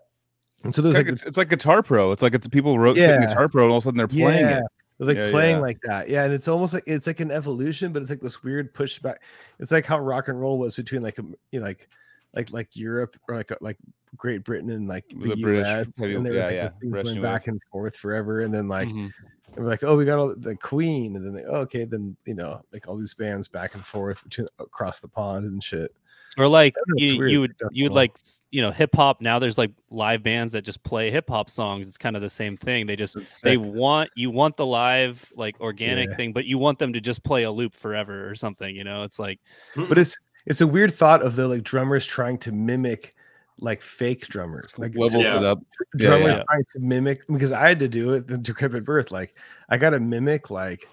[0.65, 2.97] and so there's like, like, it's, it's like guitar pro it's like it's people wrote
[2.97, 3.27] Yeah.
[3.27, 4.63] guitar pro and all of a sudden they're playing yeah, it
[4.99, 5.63] they're, like Yeah, playing yeah.
[5.63, 8.43] like that yeah and it's almost like it's like an evolution but it's like this
[8.43, 9.17] weird pushback
[9.59, 11.19] it's like how rock and roll was between like
[11.51, 11.89] you know like
[12.35, 13.79] like like europe or like like
[14.17, 16.75] great britain and like the, The us heavy- and they were yeah, like yeah, this
[16.91, 19.11] British going new back and forth forever and then like Mhm.
[19.55, 22.17] they were like oh we got all the queen and then they oh, okay then
[22.27, 25.95] you know like all these bands back and forth between across the pond and shit
[26.39, 28.17] Or like know, you, weird, you would like, you would like
[28.53, 29.39] you know hip hop now.
[29.41, 31.89] There's like live bands that just play hip hop songs.
[31.89, 32.87] It's kind of the same thing.
[32.87, 36.17] They just they want you want the live like organic Yeah.
[36.17, 38.75] thing, but you want them to just play a loop forever or something.
[38.77, 39.41] You know, it's like
[39.75, 40.17] but it's
[40.47, 43.13] it's a weird thought of the like drummers trying to mimic
[43.61, 45.37] like fake drummers like levels Yeah.
[45.39, 45.63] it up
[45.97, 46.43] drummers yeah.
[46.49, 49.11] trying to mimic because I had to do it the decrepit birth.
[49.11, 49.37] Like
[49.69, 50.89] I got to mimic like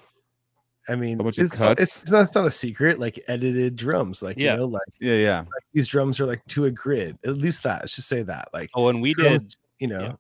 [0.90, 2.02] I mean A bunch of it's, not, cuts?
[2.02, 4.54] it's not it's not a secret like edited drums like Yeah.
[4.54, 7.64] you know like, yeah yeah like these drums are like to a grid at least
[7.64, 10.18] that let's just say that like oh, when we drums, did you know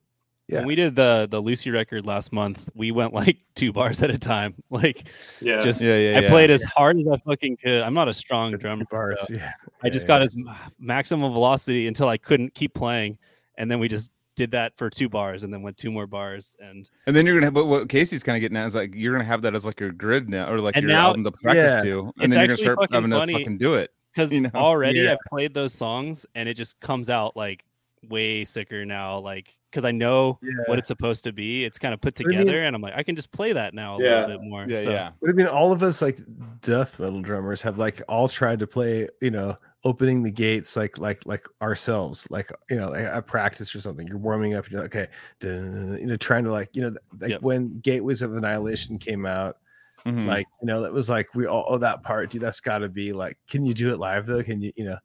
[0.48, 0.56] yeah.
[0.56, 0.60] Yeah.
[0.60, 4.10] when we did the the Lucy record last month, we went like two bars at
[4.12, 4.56] a time.
[4.70, 5.08] Like
[5.42, 5.62] Yeah.
[5.62, 6.30] just yeah yeah I yeah.
[6.30, 7.82] played as hard as I fucking could.
[7.82, 8.86] I'm not a strong drummer.
[8.90, 9.52] bars so yeah
[9.84, 10.36] I just Yeah, got as
[10.80, 13.18] maximum velocity until I couldn't keep playing,
[13.58, 16.56] and then we just did that for two bars, and then went two more bars,
[16.60, 18.94] and And then you're gonna have but what Casey's kind of getting at is like
[18.96, 21.24] you're gonna have that as like your grid now or like And your now- album
[21.24, 21.92] to practice Yeah.
[21.92, 23.34] to, and It's then you're gonna start fucking having funny.
[23.34, 23.92] to fucking do it.
[24.14, 24.50] because You know?
[24.54, 25.14] already Yeah.
[25.14, 27.64] I've played those songs, and it just comes out like
[28.08, 29.18] way sicker now.
[29.20, 30.52] Like because I know yeah.
[30.68, 31.66] what it's supposed to be.
[31.66, 33.74] It's kind of put I mean- together, and I'm like, I can just play that
[33.74, 34.22] now a Yeah.
[34.22, 34.66] little bit more.
[34.68, 34.90] Yeah, so.
[34.90, 35.12] yeah.
[35.22, 36.20] But I mean, all of us like
[36.62, 40.98] death metal drummers have like all tried to play, you know, opening the gates like
[40.98, 44.08] like like ourselves, like you know, like at practice or something.
[44.08, 47.32] You're warming up, you're like, okay, dun, you know, trying to like, you know, like
[47.32, 47.42] Yep.
[47.42, 49.58] when Gateways of Annihilation came out,
[50.06, 50.26] Mhm.
[50.26, 52.42] like you know, that was like we all oh that part, dude.
[52.42, 54.44] That's got to be like, can you do it live though?
[54.44, 54.98] Can you, you know?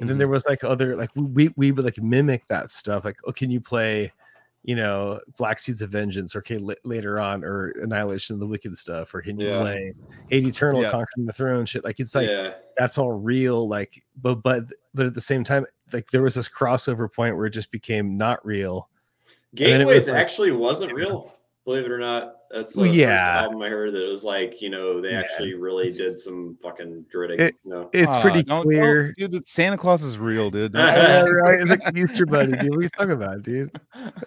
[0.00, 0.20] And then Mhm.
[0.20, 3.04] there was like other like we we would like mimic that stuff.
[3.04, 4.12] Like, oh, can you play?
[4.64, 8.46] you know, Black Seeds of Vengeance, or okay, la- later on, or Annihilation of the
[8.46, 9.60] Wicked stuff, or can you Yeah.
[9.60, 9.94] play
[10.28, 10.90] Hate Eternal, Yeah.
[10.90, 11.84] Conquering the Throne, shit?
[11.84, 12.54] Like it's like yeah.
[12.76, 16.48] that's all real, like, but but but at the same time, like there was this
[16.48, 18.90] crossover point where it just became not real.
[19.54, 21.32] it was Gateways like- actually wasn't real,
[21.68, 22.34] believe it or not.
[22.50, 23.42] That's the Well, first yeah.
[23.42, 25.20] album I heard that it was like, you know, they Yeah.
[25.20, 27.40] actually really did some fucking gritting.
[27.40, 27.90] It- you know?
[27.92, 29.12] It's Ah, pretty don't- don't- clear.
[29.18, 29.46] dude.
[29.46, 30.72] Santa Claus is real, dude.
[30.74, 31.60] Yeah, right.
[31.60, 32.70] It's like the Easter Bunny, dude.
[32.70, 33.70] What are you talking about, dude?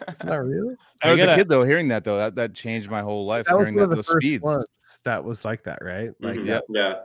[0.08, 0.76] It's not real.
[1.04, 3.26] I I was gotta- a kid though, hearing that though, that, that changed my whole
[3.26, 3.48] life.
[3.48, 4.44] That was hearing one of the those first speeds.
[4.44, 4.66] ones
[5.04, 6.12] that was like that, right?
[6.20, 6.46] Like Mhm.
[6.48, 6.64] that.
[6.70, 6.96] Yeah.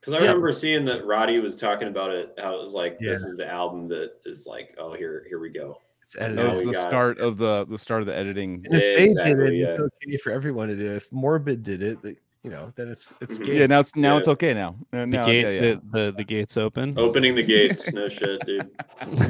[0.00, 0.26] Because I Yeah.
[0.26, 3.48] remember seeing that Roddy was talking about it, how it was like, this is the
[3.50, 5.78] album that is like, oh, here, here we go.
[6.04, 6.44] It's That edited.
[6.44, 8.64] Now was the got- start of the the start of the editing.
[8.70, 9.66] And if they did it, yeah.
[9.68, 10.96] it's okay for everyone to do it.
[10.96, 13.44] If Morbid did it, like, you know, then it's it's Mhm.
[13.46, 13.58] gay.
[13.60, 14.18] Yeah, now it's now Yeah.
[14.18, 14.76] it's okay now.
[14.92, 15.60] Uh, The now, gate, yeah, yeah.
[15.60, 17.90] The, the the gates open Opening the gates.
[17.94, 18.70] No shit, dude.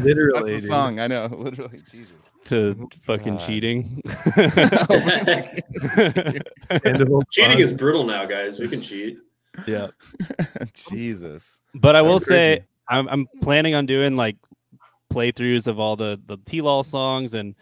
[0.02, 0.32] literally.
[0.34, 0.62] That's the dude.
[0.64, 0.98] song.
[1.00, 1.80] I know, literally.
[1.90, 2.12] Jesus.
[2.46, 3.46] to fucking God.
[3.46, 4.02] cheating.
[6.84, 7.60] End of Cheating fun.
[7.60, 8.58] is brutal now, guys.
[8.58, 9.18] We can cheat.
[9.66, 9.88] yeah.
[10.74, 11.60] Jesus.
[11.74, 12.64] But I will say.
[12.86, 14.36] I'm I'm planning on doing like
[15.12, 17.54] playthroughs of all the the T-Law songs and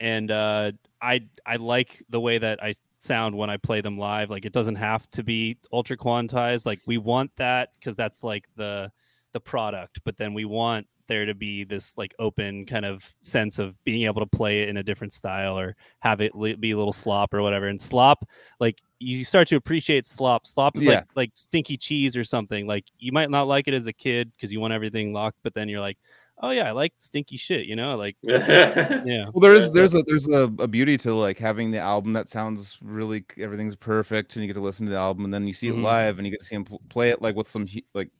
[0.00, 4.30] and uh I I like the way that I sound when I play them live.
[4.30, 6.66] Like it doesn't have to be ultra quantized.
[6.66, 8.90] Like we want that because that's like the
[9.32, 13.58] the product, but then we want there to be this like open kind of sense
[13.58, 16.72] of being able to play it in a different style or have it li- be
[16.72, 17.68] a little slop or whatever.
[17.68, 18.28] And slop,
[18.60, 20.46] like you start to appreciate slop.
[20.46, 20.90] Slop is Yeah.
[20.96, 22.66] like like stinky cheese or something.
[22.66, 25.54] Like you might not like it as a kid because you want everything locked, but
[25.54, 25.96] then you're like,
[26.42, 27.66] oh yeah, I like stinky shit.
[27.66, 29.02] You know, like yeah.
[29.06, 32.28] yeah, Well, there's there's a there's a, a beauty to like having the album that
[32.28, 35.54] sounds really everything's perfect, and you get to listen to the album, and then you
[35.54, 35.78] see Mhm.
[35.78, 37.80] it live, and you get to see him pl- play it like with some hu-
[37.94, 38.10] like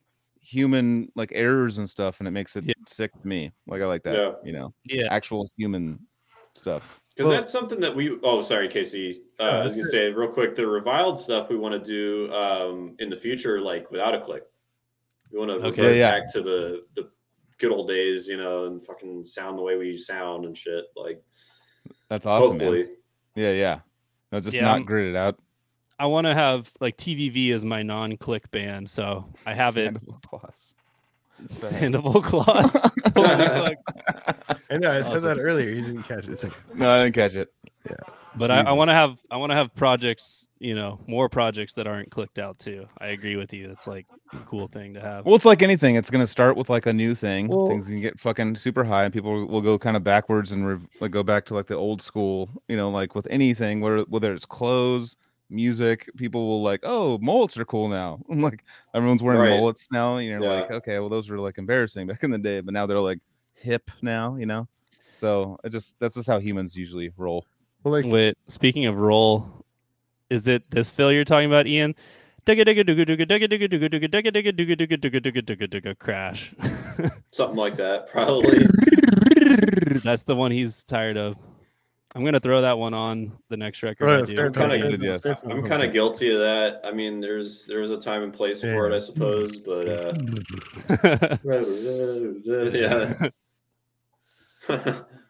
[0.40, 2.74] human like errors and stuff, and it makes it Yeah.
[2.86, 3.52] sick to me.
[3.66, 4.32] Like I like that, Yeah.
[4.44, 5.06] you know, yeah.
[5.10, 5.98] actual human
[6.54, 7.00] stuff.
[7.14, 8.16] Because Well- that's something that we.
[8.22, 9.22] Oh, sorry, Casey.
[9.40, 12.32] Uh, No, I was gonna say real quick the reviled stuff we want to do
[12.32, 14.44] um, in the future, like without a click.
[15.32, 15.82] We want to Okay.
[15.82, 16.20] revert Yeah, yeah.
[16.20, 17.10] back to the the
[17.58, 20.84] good old days, you know, and fucking sound the way we sound and shit.
[20.96, 21.22] Like
[22.08, 22.88] That's awesome, hopefully, man.
[23.34, 23.78] Yeah, yeah.
[24.32, 25.38] No, just Yeah, not I'm- gridded out.
[26.00, 29.86] I want to have like TVV as my non-click band, so I have it.
[29.86, 30.74] Sandoval Claus.
[31.48, 32.76] Sandoval Claus.
[33.16, 35.70] I know I said that earlier.
[35.70, 36.42] You didn't catch it.
[36.42, 37.52] Like No, I didn't catch it.
[37.88, 37.96] Yeah.
[38.36, 41.72] But I, I want to have I want to have projects, you know, more projects
[41.74, 42.86] that aren't clicked out too.
[42.98, 43.66] I agree with you.
[43.68, 45.24] That's like a cool thing to have.
[45.24, 45.94] Well, it's like anything.
[45.96, 47.48] It's gonna start with like a new thing.
[47.48, 50.66] Well- Things can get fucking super high, and people will go kind of backwards and
[50.66, 52.48] rev- like go back to like the old school.
[52.68, 55.16] You know, like with anything, whether whether it's clothes,
[55.50, 58.20] music, people will like, oh, mullets are cool now.
[58.30, 58.64] I'm like,
[58.94, 59.58] everyone's wearing Right.
[59.58, 60.18] mullets now.
[60.18, 60.48] You're Yeah.
[60.60, 63.20] like, okay, well, those were like embarrassing back in the day, but now they're like
[63.54, 64.36] hip now.
[64.36, 64.68] You know,
[65.14, 67.46] so it just that's just how humans usually roll.
[67.84, 69.57] well, like Wait, speaking of roll,
[70.30, 71.94] is it this fill you're talking about, Ian?
[75.94, 76.54] Crash.
[77.30, 78.66] something like that, probably.
[80.02, 81.36] That's the one he's tired of.
[82.14, 84.06] I'm gonna throw that one on the next record.
[84.06, 84.42] Right, I do.
[84.46, 85.26] I'm kind of yes.
[85.44, 86.80] I'm kind of guilty of that.
[86.82, 90.14] I mean, there's there's a time and place for it, I suppose, but uh,
[92.72, 93.28] yeah.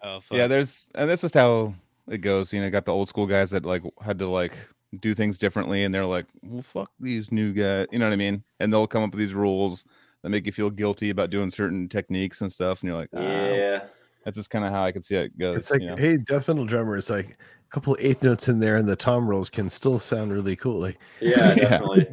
[0.05, 0.25] oh, fuck.
[0.31, 1.75] Yeah, there's and that's just how
[2.09, 2.53] it goes.
[2.53, 4.53] You know, got the old school guys that like had to like
[5.01, 8.17] do things differently, and they're like, "Well, fuck these new guys," you know what I
[8.17, 8.43] mean?
[8.61, 9.85] And they'll come up with these rules
[10.23, 13.21] that make you feel guilty about doing certain techniques and stuff, and you're like, "Ah."
[13.21, 13.81] yeah.
[14.25, 15.57] That's just kind of how I can see it goes.
[15.57, 15.97] It's like, you know?
[15.97, 18.97] hey, death metal drummer is like a couple of eighth notes in there, and the
[18.97, 20.79] tom rolls can still sound really cool.
[20.79, 21.55] Like, Yeah, Yeah.
[21.55, 22.07] definitely.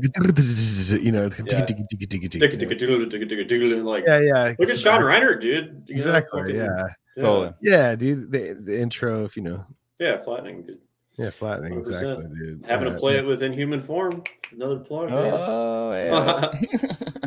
[1.02, 1.34] you know, Yeah.
[3.84, 4.56] Like, yeah, yeah.
[4.60, 5.84] look at Sean Reinert, dude.
[5.90, 6.56] Exactly.
[6.56, 6.84] Yeah,
[7.20, 7.54] Totally.
[7.62, 8.32] yeah, dude.
[8.32, 9.66] The the intro, if you know,
[10.00, 10.80] Yeah, flattening, dude.
[11.18, 11.74] Yeah, flattening.
[11.74, 11.78] 100%.
[11.88, 12.66] Exactly, dude.
[12.68, 14.24] Having Uh, to play it within human form.
[14.52, 15.10] Another plug.
[15.12, 16.52] Oh, yeah.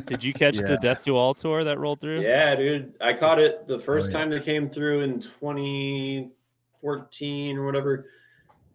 [0.06, 0.62] Did you catch Yeah.
[0.68, 2.20] the Death to All tour that rolled through?
[2.22, 2.94] Yeah, dude.
[3.00, 4.18] I caught it the first Oh, yeah.
[4.24, 8.06] time they came through in 2014 or whatever.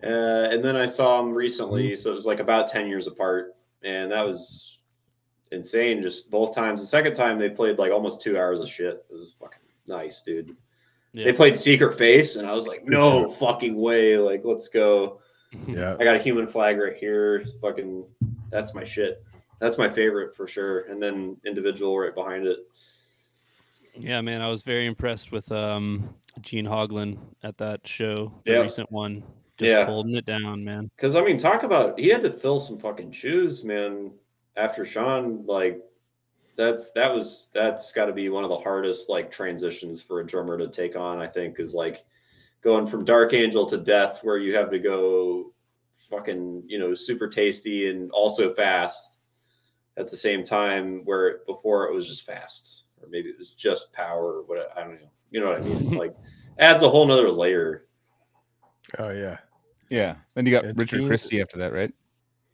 [0.04, 1.92] Uh, and then I saw them recently.
[1.92, 2.02] Mm-hmm.
[2.02, 3.56] So it was like about 10 years apart.
[3.84, 4.82] And that was
[5.52, 6.82] insane just both times.
[6.82, 9.06] The second time they played like almost two hours of shit.
[9.10, 10.56] It was fucking nice, dude.
[11.14, 11.26] Yeah.
[11.26, 14.18] They played Secret Face, and I was like, no fucking way.
[14.18, 15.20] Like, let's go.
[15.68, 17.46] Yeah, I got a human flag right here.
[17.62, 18.04] Fucking,
[18.50, 19.24] that's my shit.
[19.60, 20.82] That's my favorite for sure.
[20.90, 22.58] And then individual right behind it.
[23.96, 28.58] Yeah, man, I was very impressed with um Gene Hoglan at that show, the Yeah.
[28.62, 29.22] recent one.
[29.58, 29.86] Just Yeah.
[29.86, 30.90] holding it down, man.
[30.96, 34.12] Because I mean, talk about he had to fill some fucking shoes, man.
[34.58, 35.80] After Sean, like
[36.56, 40.26] that's that was that's got to be one of the hardest like transitions for a
[40.26, 41.20] drummer to take on.
[41.20, 42.06] I think is like
[42.64, 45.52] going from Dark Angel to Death, where you have to go
[45.96, 49.12] fucking you know super tasty and also fast
[49.98, 51.02] at the same time.
[51.06, 54.82] Where before it was just fast, or maybe it was just power, or what I
[54.82, 55.10] don't know.
[55.32, 55.92] You know what I mean?
[55.98, 56.16] like
[56.60, 57.86] adds a whole nother layer.
[59.00, 59.38] oh yeah,
[59.90, 60.16] yeah.
[60.36, 61.92] Then you got Yeah, Richard Gene- Christy after that, right?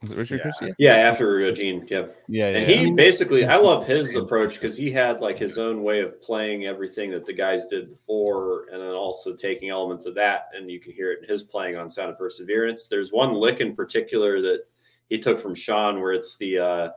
[0.02, 0.42] Was it Richard Yeah.
[0.42, 0.74] Christy?
[0.78, 2.06] Yeah, after Gene, yeah.
[2.26, 2.56] Yeah, yeah.
[2.58, 2.76] And yeah.
[2.76, 6.64] he basically, I love his approach because he had like his own way of playing
[6.66, 10.80] everything that the guys did before, and then also taking elements of that, and you
[10.80, 12.88] can hear it in his playing on Sound of Perseverance.
[12.88, 14.64] There's one lick in particular that
[15.10, 16.88] he took from Sean, where it's the uh,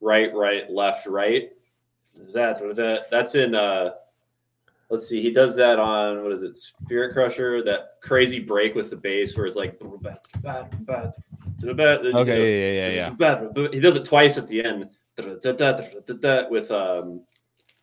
[0.00, 1.50] right, right, left, right.
[2.32, 3.54] That that that's in.
[3.54, 3.90] uh
[4.88, 7.60] Let's see, he does that on what is it, Spirit Crusher?
[7.64, 9.80] That crazy break with the bass, where it's like
[12.14, 13.68] Okay, yeah, yeah, yeah, yeah.
[13.72, 14.90] He does it twice at the end
[16.50, 17.22] with um,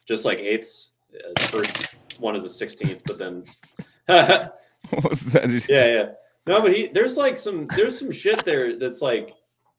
[0.08, 0.92] just like eighths.
[1.14, 3.44] Uh, the first one is a sixteenth, but then
[4.90, 5.50] What was that?
[5.70, 6.10] Yeah, yeah.
[6.46, 9.34] No, but he there's like some there's some shit there that's like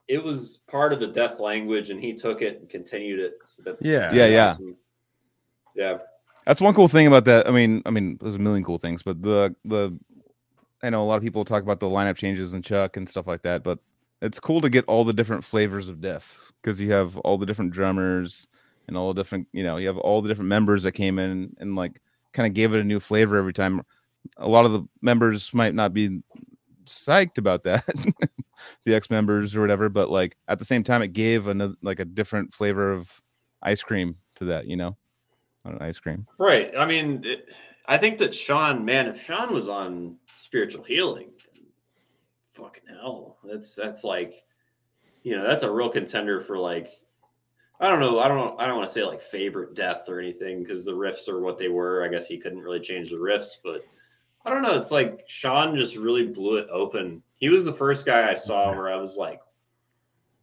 [0.08, 3.34] it was part of the death language, and he took it and continued it.
[3.46, 4.12] So that's Yeah.
[4.12, 4.50] Yeah, yeah.
[4.50, 4.76] awesome.
[5.74, 5.98] yeah.
[6.46, 7.48] That's one cool thing about that.
[7.48, 9.98] I mean, I mean, there's a million cool things, but the the
[10.84, 13.26] I know a lot of people talk about the lineup changes and Chuck and stuff
[13.26, 13.78] like that, but
[14.20, 17.46] it's cool to get all the different flavors of death because you have all the
[17.46, 18.46] different drummers
[18.86, 21.56] and all the different, you know, you have all the different members that came in
[21.58, 22.02] and like
[22.34, 23.80] kind of gave it a new flavor every time.
[24.36, 26.20] A lot of the members might not be
[26.84, 27.86] psyched about that,
[28.84, 31.98] the ex members or whatever, but like at the same time, it gave another like
[31.98, 33.22] a different flavor of
[33.62, 34.98] ice cream to that, you know,
[35.80, 36.26] ice cream.
[36.38, 36.72] Right.
[36.76, 37.54] I mean, it,
[37.86, 40.16] I think that Sean, man, if Sean was on
[40.54, 41.64] spiritual healing, then
[42.52, 44.44] fucking hell, that's that's like,
[45.24, 47.00] you know, that's a real contender for like,
[47.80, 50.20] I don't know, I don't know, I don't want to say like favorite death or
[50.20, 52.04] anything because the riffs are what they were.
[52.04, 53.84] I guess he couldn't really change the riffs, but
[54.46, 54.78] I don't know.
[54.78, 57.20] It's like Sean just really blew it open.
[57.34, 59.40] He was the first guy I saw where I was like,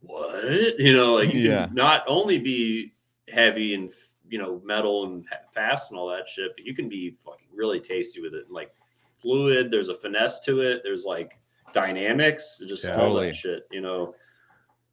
[0.00, 0.78] what?
[0.78, 1.68] You know, like Yeah.
[1.72, 2.92] not only be
[3.30, 3.88] heavy and
[4.28, 5.24] you know metal and
[5.54, 8.44] fast and all that shit, but you can be fucking really tasty with it.
[8.44, 8.74] and Like
[9.22, 10.82] fluid, there's a finesse to it.
[10.84, 11.38] There's like
[11.72, 12.90] dynamics, just Yeah.
[12.90, 13.26] all Totally.
[13.28, 13.66] that shit.
[13.70, 14.14] You know,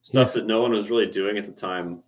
[0.01, 2.03] stuff He's- that no one was really doing at the time.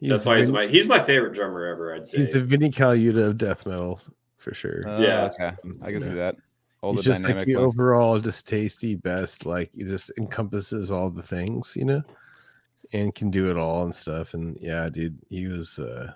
[0.00, 1.94] He's That's the why he's Vin- my he's my favorite drummer ever.
[1.94, 2.18] I'd say.
[2.18, 4.00] he's the Vinnie Colaiuta of death metal
[4.38, 4.82] for sure.
[4.86, 5.24] Oh, Yeah.
[5.32, 5.52] okay,
[5.82, 6.08] I can Yeah.
[6.08, 6.36] see that.
[6.82, 7.74] All He's the just like the ones.
[7.74, 9.46] overall just tasty best.
[9.46, 12.02] Like he just encompasses all the things, you know,
[12.92, 14.34] and can do it all and stuff.
[14.34, 15.78] And yeah, dude, he was.
[15.78, 16.12] uh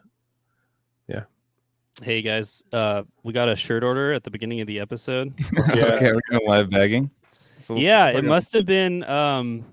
[2.03, 5.35] Hey guys, uh, we got a shirt order at the beginning of the episode.
[5.75, 5.85] Yeah.
[5.95, 7.11] okay, we're doing live bagging.
[7.59, 9.65] So yeah, it fucking- must have been um,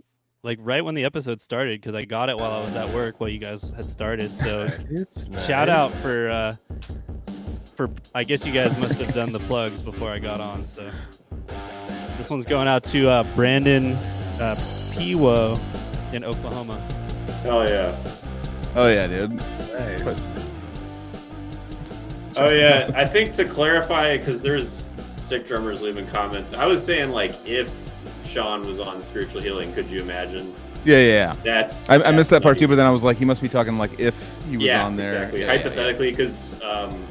[0.44, 3.20] like right when the episode started because I got it while I was at work
[3.20, 4.36] while you guys had started.
[4.36, 5.76] So It's shout nice.
[5.78, 6.56] out for uh,
[7.76, 10.66] for I guess you guys must have done the plugs before I got on.
[10.66, 10.90] So
[12.18, 13.94] this one's going out to uh, Brandon
[14.40, 14.56] uh,
[14.95, 15.60] Piwo
[16.12, 16.80] in Oklahoma.
[17.44, 17.95] Hell yeah.
[18.76, 19.36] Oh yeah, dude.
[19.36, 20.44] Nice.
[22.38, 26.53] Oh yeah, I think to clarify, because there's sick drummers leaving comments.
[26.53, 27.72] I was saying like if
[28.25, 30.53] Sean was on spiritual healing, could you imagine?
[30.83, 31.03] Yeah, yeah.
[31.03, 31.35] yeah.
[31.43, 33.41] That's I, I that's missed that part too, but then I was like, he must
[33.41, 34.15] be talking like if
[34.49, 35.07] he was yeah, on there.
[35.07, 35.41] exactly.
[35.41, 35.57] Yeah, yeah, yeah.
[35.57, 37.05] Hypothetically, because um,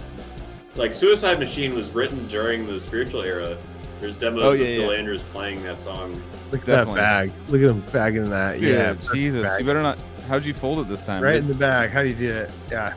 [0.76, 3.56] like Suicide Machine was written during the spiritual era.
[4.00, 4.98] There's demos Oh, of yeah, Bill yeah.
[4.98, 6.12] Andrews playing that song.
[6.50, 7.00] Look at Definitely.
[7.00, 7.32] that bag.
[7.48, 8.60] Look at him bagging that.
[8.60, 9.98] Dude, yeah, Jesus, you better not.
[10.28, 11.22] How'd you fold it this time?
[11.22, 11.90] right in the bag.
[11.90, 12.50] How do you do it?
[12.70, 12.94] Yeah.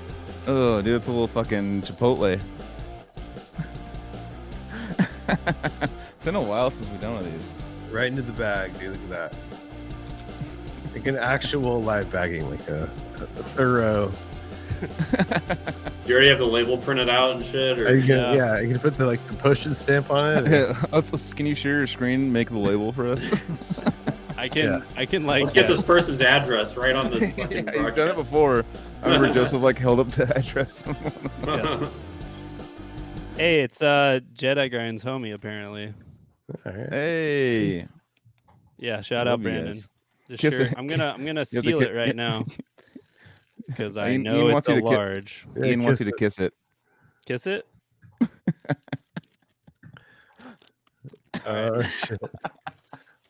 [0.47, 2.39] Oh, dude, it's a little fucking Chipotle.
[5.27, 7.51] it's been a while since we've done one of these.
[7.91, 8.91] Right into the bag, dude.
[8.93, 9.35] Look at that.
[10.93, 14.11] Like an actual live bagging, like a, a thorough.
[14.79, 14.87] Do
[16.05, 17.77] you already have the label printed out and shit?
[17.79, 18.55] Or Are you gonna, Yeah.
[18.55, 18.59] yeah.
[18.61, 20.51] you can put the like the postage stamp on it.
[20.51, 22.31] Yeah, let's- let's- can you share your screen?
[22.31, 23.21] Make the label for us.
[24.37, 24.81] I can Yeah.
[24.95, 27.91] I can like let's get uh, this person's address right on this yeah, fucking he's
[27.93, 28.63] done it before.
[29.01, 30.83] I remember Joseph like held up the address.
[33.37, 35.93] hey, it's uh Jedi Grind's homie apparently.
[36.65, 36.89] All right.
[36.89, 37.83] hey,
[38.77, 39.73] Yeah, shout out Brandon.
[39.73, 39.89] guys.
[40.29, 40.73] The shirt.
[40.77, 42.45] I'm gonna I'm gonna seal ki- it right now
[43.67, 45.47] because I Ian- know Ian it's wants a you to ki- large.
[45.55, 46.19] Yeah, Ian wants kiss you to it.
[46.19, 46.53] kiss it.
[47.25, 47.67] Kiss it.
[51.45, 52.19] Oh, shit.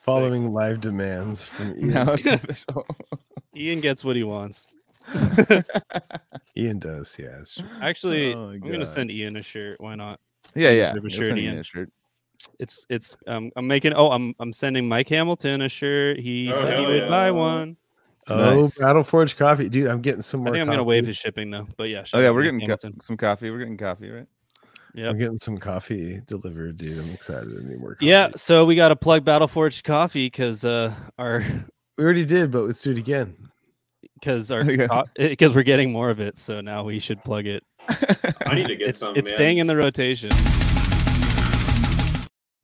[0.07, 1.89] Following live demands from Ian.
[1.93, 2.87] Now it's official.
[3.57, 4.65] Ian gets what he wants.
[6.57, 7.39] Ian does, yeah.
[7.41, 7.65] it's true.
[7.81, 9.81] Actually, Oh, I'm gonna send Ian a shirt.
[9.81, 10.21] Why not?
[10.55, 10.93] Yeah, yeah.
[10.93, 11.57] Have a shirt, send you Ian.
[11.59, 11.91] a shirt.
[12.57, 16.19] It's it's um I'm making oh I'm I'm sending Mike Hamilton a shirt.
[16.19, 17.09] He Oh, said he would yeah.
[17.09, 17.75] buy one.
[18.29, 18.77] Oh, Nice.
[18.77, 19.87] Battle Forge coffee, dude!
[19.87, 20.53] I'm getting some I more.
[20.53, 21.67] think I'm gonna waive his shipping though.
[21.75, 22.05] But yeah.
[22.13, 23.51] Oh yeah, we're Mike getting co- some coffee.
[23.51, 24.27] We're getting coffee, right?
[24.97, 25.09] Yep.
[25.11, 26.97] I'm getting some coffee delivered, dude.
[26.97, 28.07] I'm excited to need more coffee.
[28.07, 31.45] Yeah, so we got to plug Battle Forge coffee because uh our
[31.97, 33.35] we already did, but let's do it again.
[34.15, 35.03] because our Yeah.
[35.15, 36.37] because we're getting more of it.
[36.39, 37.63] So now we should plug it.
[38.47, 39.15] I need to get It's some.
[39.15, 39.35] it's man.
[39.35, 40.31] staying in the rotation.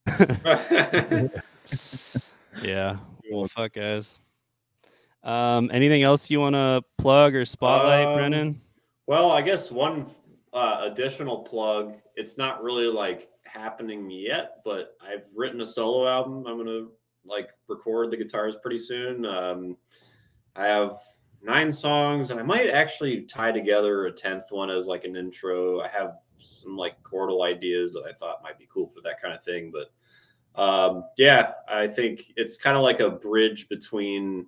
[2.62, 2.98] Yeah.
[3.32, 4.14] Well, fuck guys.
[5.24, 8.62] Um, anything else you want to plug or spotlight, Um, Brennan?
[9.08, 10.06] Well, I guess one
[10.54, 11.96] uh, additional plug.
[12.16, 16.46] It's not really like happening yet, but I've written a solo album.
[16.48, 16.88] I'm gonna
[17.26, 19.26] like record the guitars pretty soon.
[19.26, 19.78] Um,
[20.56, 20.96] I have
[21.42, 25.82] nine songs, and I might actually tie together a tenth one as like an intro.
[25.82, 29.34] I have some like chordal ideas that I thought might be cool for that kind
[29.34, 29.92] of thing, but
[30.56, 34.46] um, yeah, I think it's kind of like a bridge between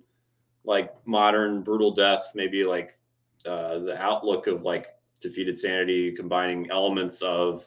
[0.64, 2.98] like modern brutal death, maybe like
[3.44, 4.88] uh, the outlook of like
[5.20, 7.66] defeated sanity, combining elements of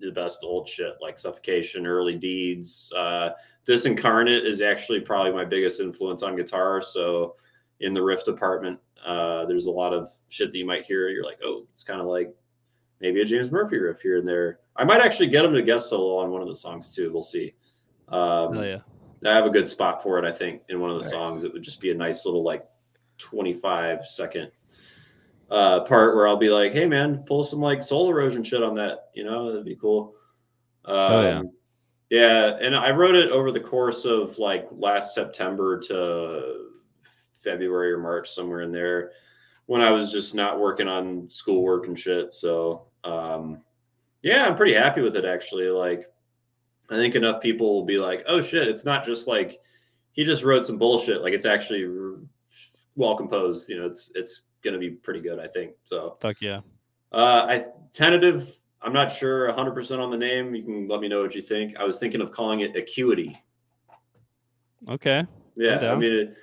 [0.00, 2.92] the best old shit like suffocation, early deeds.
[2.96, 3.30] Uh,
[3.66, 6.80] Disincarnate is actually probably my biggest influence on guitar.
[6.80, 7.36] So
[7.80, 11.08] in the riff department, uh, there's a lot of shit that you might hear.
[11.10, 12.34] You're like, oh, it's kind of like
[13.00, 14.60] maybe a James Murphy riff here and there.
[14.76, 17.12] I might actually get him to guest solo on one of the songs too.
[17.12, 17.54] We'll see.
[18.08, 18.78] Um, Oh yeah.
[19.26, 20.24] I have a good spot for it.
[20.24, 21.10] I think in one of the Nice.
[21.10, 22.64] songs, it would just be a nice little like
[23.18, 24.50] 25 second
[25.50, 28.74] uh, part where I'll be like, "Hey man, pull some like soul erosion shit on
[28.76, 30.14] that." You know, that'd be cool.
[30.84, 31.42] Um, Oh, yeah.
[32.10, 36.68] yeah, and I wrote it over the course of like last September to
[37.42, 39.12] February or March, somewhere in there,
[39.66, 42.34] when I was just not working on schoolwork and shit.
[42.34, 43.62] So, um,
[44.22, 45.68] yeah, I'm pretty happy with it actually.
[45.68, 46.06] Like,
[46.90, 49.60] I think enough people will be like, "Oh shit, it's not just like
[50.12, 51.22] he just wrote some bullshit.
[51.22, 51.86] Like, it's actually
[52.96, 53.68] well composed.
[53.68, 55.38] You know, it's it's gonna be pretty good.
[55.38, 56.60] I think so." Fuck yeah.
[57.12, 58.58] Uh, I tentative.
[58.80, 60.54] I'm not sure 100% on the name.
[60.54, 61.76] You can let me know what you think.
[61.76, 63.36] I was thinking of calling it Acuity.
[64.88, 65.24] Okay.
[65.56, 66.36] Yeah, I mean, it,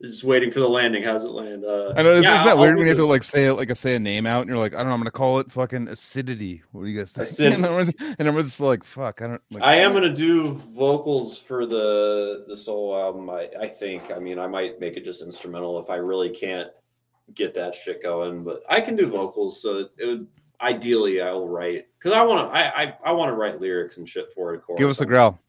[0.00, 1.02] just waiting for the landing.
[1.02, 1.64] How's it land?
[1.64, 3.24] Uh, I know isn't yeah, that I'll- weird I'll when you have do to like
[3.24, 5.10] say like a say a name out and you're like, I don't know, I'm gonna
[5.10, 6.62] call it fucking acidity.
[6.70, 7.26] What do you guys think?
[7.28, 10.52] Acid- And everyone's, and everyone's just like, fuck, I don't like I am gonna do
[10.52, 13.28] vocals for the the solo album.
[13.30, 14.12] I I think.
[14.14, 16.68] I mean, I might make it just instrumental if I really can't
[17.34, 18.44] get that shit going.
[18.44, 20.26] But I can do vocals, so it, it would
[20.60, 22.56] ideally I will write because I want to.
[22.58, 24.58] I I, I want to write lyrics and shit for it.
[24.58, 25.14] of course, give us a course.
[25.14, 25.40] growl.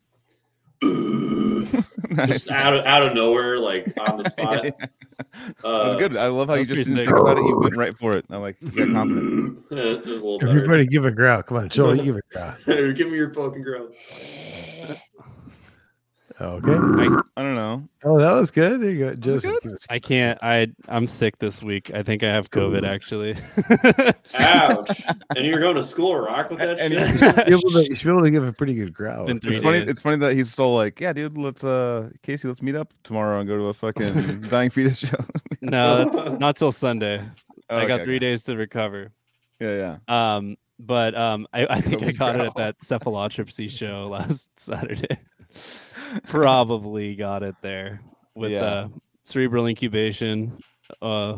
[2.28, 4.64] just out of out of nowhere, like on the spot.
[4.64, 6.16] That's Uh, good.
[6.18, 7.06] I love how you just pretty didn't sick.
[7.08, 7.44] think about it.
[7.46, 8.26] You went right for it.
[8.30, 9.60] I'm like you got confident.
[9.72, 10.52] it was a little better.
[10.52, 11.44] Everybody give a growl.
[11.44, 12.54] Come on, Joel, give a growl.
[12.94, 13.90] Give me your fucking growl.
[16.40, 16.72] Okay.
[16.72, 17.88] I, I don't know.
[18.04, 18.82] Oh, that was good.
[18.82, 19.06] There you go.
[19.06, 19.64] Was it Joseph, good?
[19.64, 20.38] give us I can't.
[20.42, 21.94] I I'm sick this week.
[21.94, 23.36] I think I have COVID actually.
[24.38, 25.02] Ouch!
[25.36, 27.10] and you're going to school or rock with that And shit?
[27.10, 29.26] you should, be able to, you should be able to give a pretty good growl.
[29.26, 29.80] been It's funny.
[29.80, 31.38] It's funny that he's still like, yeah, dude.
[31.38, 35.26] Let's uh, Casey, let's meet up tomorrow and go to a fucking dying fetus show.
[35.62, 37.22] no, that's not till Sunday.
[37.70, 38.28] Oh, I got okay, three okay.
[38.28, 39.12] days to recover.
[39.60, 40.36] Yeah, yeah.
[40.36, 44.50] Um, but um, I, I think I COVID got it at that cephalotripsy show last
[44.60, 45.18] Saturday.
[46.28, 48.02] Probably got it there
[48.36, 48.64] with Yeah.
[48.64, 48.88] uh,
[49.24, 50.58] cerebral incubation,
[51.02, 51.38] uh,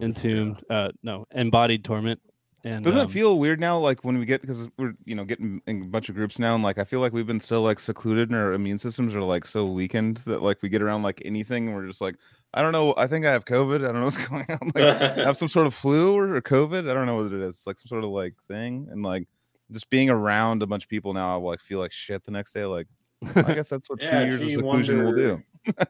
[0.00, 2.20] entombed, uh, no, embodied torment,
[2.64, 3.78] and Doesn't um, it feel weird now?
[3.78, 6.54] Like when we get because we're you know getting in a bunch of groups now,
[6.54, 9.22] and like I feel like we've been so like secluded, and our immune systems are
[9.22, 12.16] like so weakened that like we get around like anything, and we're just like,
[12.54, 12.94] I don't know.
[12.96, 13.76] I think I have COVID.
[13.76, 14.72] I don't know what's going on.
[14.74, 16.90] Like I have some sort of flu or, or COVID.
[16.90, 17.56] I don't know what it is.
[17.56, 19.28] It's like some sort of like thing, and like
[19.70, 22.54] just being around a bunch of people now, I like feel like shit the next
[22.54, 22.64] day.
[22.64, 22.88] Like
[23.34, 25.30] I guess that's what Yeah, two years of gee, seclusion will do.
[25.32, 25.44] wonder-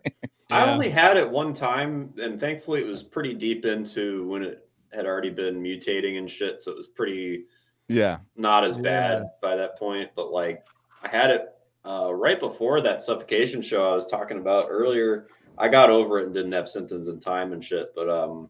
[0.50, 0.72] I Yeah.
[0.72, 5.04] only had it one time, and thankfully it was pretty deep into when it had
[5.04, 6.60] already been mutating and shit.
[6.60, 7.44] So it was pretty
[7.88, 8.82] Yeah, not as Yeah.
[8.82, 10.10] bad by that point.
[10.14, 10.64] But like
[11.02, 11.48] I had it
[11.84, 15.28] uh, right before that suffocation show I was talking about earlier.
[15.56, 17.92] I got over it and didn't have symptoms in time and shit.
[17.94, 18.48] But um,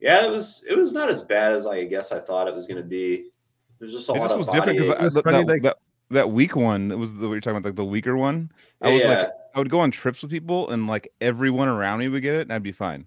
[0.00, 2.66] yeah, it was it was not as bad as I guess I thought it was
[2.66, 3.26] going to be.
[3.78, 5.14] There's just a it lot just of was different because aches.
[5.14, 5.76] that, that, that,
[6.12, 8.50] that weak one that was the what you're talking about, like the weaker one.
[8.80, 9.08] I was Yeah.
[9.10, 12.34] like, I would go on trips with people, and like everyone around me would get
[12.34, 13.06] it, and I'd be fine.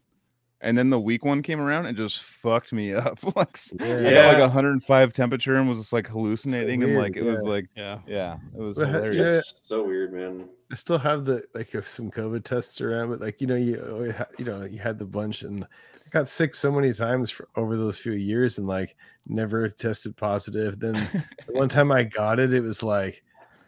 [0.62, 3.20] And then the weak one came around and just fucked me up.
[3.36, 7.18] like s- I got like 105 temperature and was just like hallucinating, and weird, like
[7.18, 8.00] it was like yeah.
[8.08, 9.18] yeah, it was uh, hilarious.
[9.18, 9.38] yeah.
[9.40, 10.48] It's so weird, man.
[10.72, 13.78] I still have the like if some COVID tests around, but like you know, you
[13.80, 17.48] oh, you know you had the bunch, and I got sick so many times for
[17.56, 18.96] over those few years, and like
[19.28, 20.80] never tested positive.
[20.80, 23.24] Then the one time I got it, it was like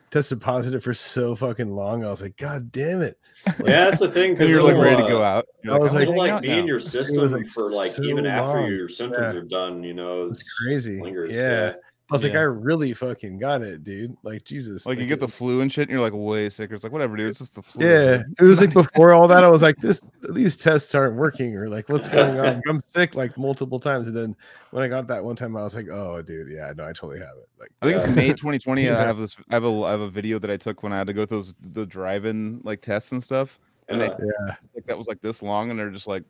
[0.10, 2.04] tested positive for so fucking long.
[2.04, 3.18] I was like, God damn it!
[3.60, 4.34] Yeah, that's the thing.
[4.34, 5.46] Because you're like ready to go out.
[5.64, 7.48] You're I was "I'm like- It'll gonna hang like be now." in your system like,
[7.48, 9.40] for like so even after your symptoms Yeah.
[9.40, 9.84] are done.
[9.84, 11.00] You know, It's it's crazy.
[11.02, 11.32] lingers.
[11.32, 11.74] Yeah.
[12.10, 14.16] I was like, I really fucking got it, dude.
[14.24, 14.86] Like Jesus.
[14.86, 16.74] Like you get the flu and shit, and you're like way sicker.
[16.74, 17.32] It's like whatever, dude.
[17.32, 17.86] It's just the flu.
[17.86, 19.44] Yeah, it was like before all that.
[19.44, 23.16] I was like, "This, these tests aren't working," or like, "What's going on?" I'm sick
[23.16, 24.38] like multiple times, and then
[24.72, 27.20] when I got that one time, I was like, "Oh, dude, yeah, no, I totally
[27.20, 28.84] have it." Like, I think it's May 2020.
[28.88, 29.00] Yeah.
[29.00, 29.36] I have this.
[29.50, 29.84] I have a.
[29.84, 31.86] I have a video that I took when I had to go through those the
[31.86, 33.60] drive-in like tests and stuff.
[33.90, 36.24] And they, Uh, yeah, like that was like this long, and they're just like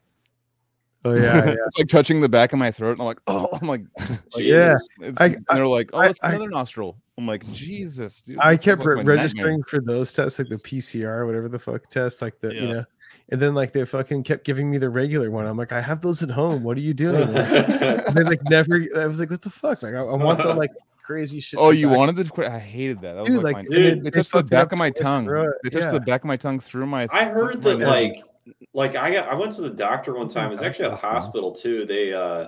[1.05, 1.55] oh yeah, yeah.
[1.65, 4.19] it's like touching the back of my throat, and I'm like, oh, I'm like, like,
[4.37, 5.15] Yeah, Jesus.
[5.17, 6.97] I- and they're like, oh, I- it's I- another nostril.
[7.19, 8.37] I'm like, Jesus, dude.
[8.39, 11.57] I kept like re- my nightmare." registering for those tests, like the PCR, whatever the
[11.57, 12.73] fuck test, like the you Yeah.
[12.73, 12.85] know,
[13.29, 15.47] and then like they fucking kept giving me the regular one.
[15.47, 16.61] I'm like, I have those at home.
[16.63, 17.23] What are you doing?
[17.35, 18.83] And they like never.
[18.95, 19.81] I was like, what the fuck?
[19.81, 20.69] Like, I, I want the like
[21.01, 21.59] crazy shit.
[21.59, 22.51] Oh, you back- wanted the?
[22.51, 23.13] I hated that.
[23.15, 24.91] That was like, like, my, and they, they- they they touched the back of my
[24.91, 25.25] twice in a tongue.
[25.25, 25.47] row.
[25.63, 25.91] They touched Yeah.
[25.93, 27.07] the back of my tongue through my.
[27.11, 28.15] I heard my that nose.
[28.73, 30.47] Like I got I went to the doctor one time.
[30.47, 31.85] It was actually at a hospital too.
[31.85, 32.47] They uh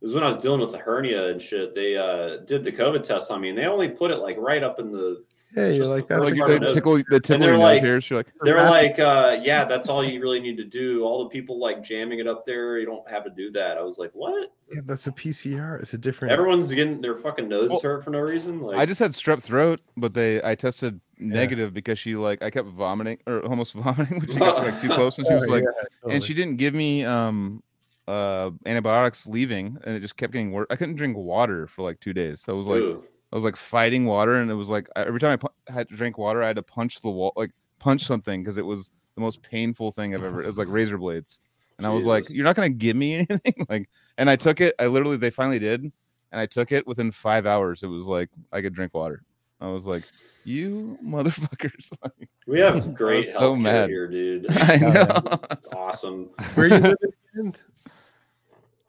[0.00, 1.74] it was when I was dealing with the hernia and shit.
[1.74, 4.62] They uh did the COVID test on me and they only put it like right
[4.62, 5.24] up in the
[5.56, 8.08] Yeah, you're like that's like like part of the tickle, the tickle they're like- hairs.
[8.08, 11.02] You're like, They're like, uh, yeah, that's all you really need to do.
[11.02, 13.76] All the people like jamming it up there, you don't have to do that.
[13.76, 14.52] I was like, what?
[14.72, 15.82] yeah, that's a PCR.
[15.82, 16.30] It's a different.
[16.32, 18.60] Everyone's getting their fucking nose Well, hurt for no reason.
[18.60, 22.50] Like, I just had strep throat, but they I tested negative because she like I
[22.50, 25.64] kept vomiting or almost vomiting when she got like too close, and she was like,
[25.64, 27.62] yeah, and she didn't give me um
[28.06, 30.66] uh antibiotics leaving, and it just kept getting worse.
[30.70, 32.82] I couldn't drink water for like two days, so it was like.
[33.30, 35.96] I was like fighting water, and it was like every time I pu- had to
[35.96, 39.20] drink water, I had to punch the wall, like punch something, because it was the
[39.20, 40.42] most painful thing I've ever.
[40.42, 41.38] It was like razor blades,
[41.76, 43.90] and I was like, "You're not gonna give me anything," like.
[44.16, 44.74] And I took it.
[44.78, 47.82] I literally, they finally did, and I took it within five hours.
[47.82, 49.22] It was like I could drink water.
[49.60, 50.04] I was like,
[50.48, 53.88] "You motherfuckers!" Like, we have great so health care mad.
[53.90, 54.46] here, dude.
[54.50, 55.38] I know.
[55.50, 56.30] It's awesome.
[56.54, 56.96] Where are you living
[57.34, 57.54] again?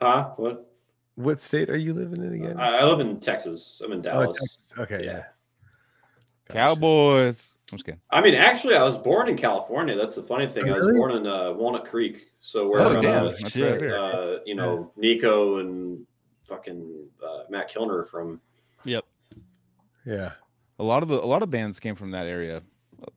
[0.01, 0.31] Huh?
[0.37, 0.65] What?
[1.15, 2.57] What state are you living in again?
[2.59, 3.81] I, I live in Texas.
[3.83, 4.37] I'm in Oh, Dallas.
[4.39, 4.73] Texas.
[4.79, 5.11] Okay, Yeah.
[5.11, 5.23] yeah.
[6.47, 6.53] Gotcha.
[6.53, 7.49] Cowboys.
[7.71, 7.99] I'm just kidding.
[8.09, 9.95] I mean, actually, I was born in California.
[9.97, 10.69] That's the funny thing.
[10.69, 12.27] Oh, I was born in uh, Walnut Creek.
[12.39, 16.03] So we're Oh uh, damn, uh, right uh, you know, Nico and
[16.45, 18.39] fucking uh, Matt Kilner from.
[18.85, 19.03] Yep.
[20.05, 20.31] Yeah.
[20.79, 22.61] A lot of the a lot of bands came from that area.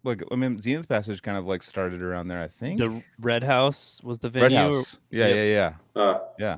[0.05, 2.41] Like I mean, Zenith Passage kind of like started around there.
[2.43, 2.79] I think.
[2.79, 4.75] The Red House was the Red venue.
[4.75, 4.99] House.
[5.11, 5.37] Yeah, Yep.
[5.37, 5.43] yeah,
[5.97, 6.57] yeah, Uh, yeah.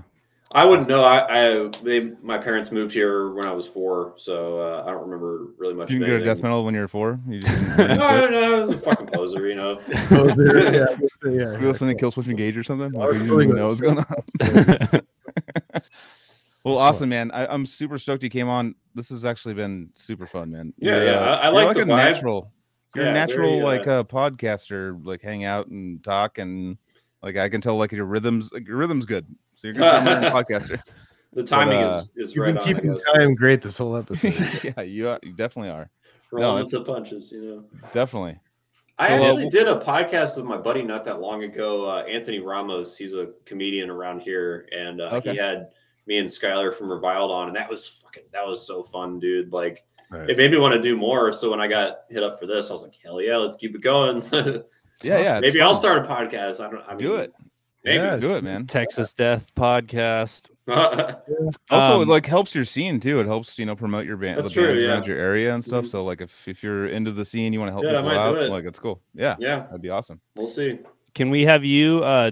[0.52, 1.02] I wouldn't know.
[1.02, 1.18] I,
[1.64, 5.48] I they my parents moved here when I was four, so uh, I don't remember
[5.58, 5.90] really much.
[5.90, 7.18] You can go to death metal when you're four.
[7.28, 9.76] You just No, no, no, I was a fucking poser, you know.
[10.08, 12.92] poser, there- yeah, I guess so, yeah, you listen to Killswitch Engage or something.
[12.92, 13.98] Like, was you really didn't gonna- know what's going
[14.94, 15.00] on.
[16.64, 17.30] Well, awesome, man.
[17.32, 18.74] I, I'm super stoked you came on.
[18.94, 20.72] This has actually been super fun, man.
[20.78, 22.12] Yeah, You're, yeah, uh, I- I you're like like the a vibe.
[22.12, 22.52] natural.
[22.94, 26.78] You're Yeah, a natural very, uh, like a podcaster, like hang out and talk and
[27.22, 29.26] like I can tell like your rhythms like your rhythm's good.
[29.56, 30.80] So you're good for a podcaster.
[31.32, 32.68] The timing uh, is is You've right been on.
[32.68, 33.02] I keeping guess.
[33.14, 34.34] time great this whole episode.
[34.76, 35.90] yeah, you are, you definitely are.
[36.30, 37.64] Rolling it's- into punches, you know.
[37.92, 38.38] Definitely.
[38.96, 41.88] I So, uh, actually w- did a podcast with my buddy not that long ago.
[41.88, 45.32] Uh, Anthony Ramos, he's a comedian around here, and uh, Okay.
[45.32, 45.70] he had
[46.06, 49.52] me and Skylar from Reviled on, and that was fucking that was so fun, dude.
[49.52, 50.28] Like Nice.
[50.28, 51.32] it made me want to do more.
[51.32, 53.74] So when I got hit up for this, I was like, hell yeah, let's keep
[53.74, 54.22] it going.
[55.02, 55.40] Yeah, yeah.
[55.40, 55.80] Maybe I'll fun.
[55.80, 56.64] start a podcast.
[56.64, 56.80] I don't.
[56.86, 57.32] I mean, do it.
[57.84, 58.02] Maybe.
[58.02, 58.16] Yeah.
[58.16, 58.64] Do it, man.
[58.66, 60.48] Texas Death Podcast.
[60.68, 63.20] Also, Um, it like helps your scene too.
[63.20, 64.88] It helps you know promote your band, That's the true, bands yeah.
[64.92, 65.84] around your area and stuff.
[65.86, 65.90] Mhm.
[65.90, 68.38] So like if if you're into the scene, you want to help Yeah, people out,
[68.38, 68.50] it.
[68.50, 69.02] like it's cool.
[69.14, 70.20] Yeah, yeah, that'd be awesome.
[70.36, 70.78] we'll see.
[71.14, 72.30] Can we have you uh,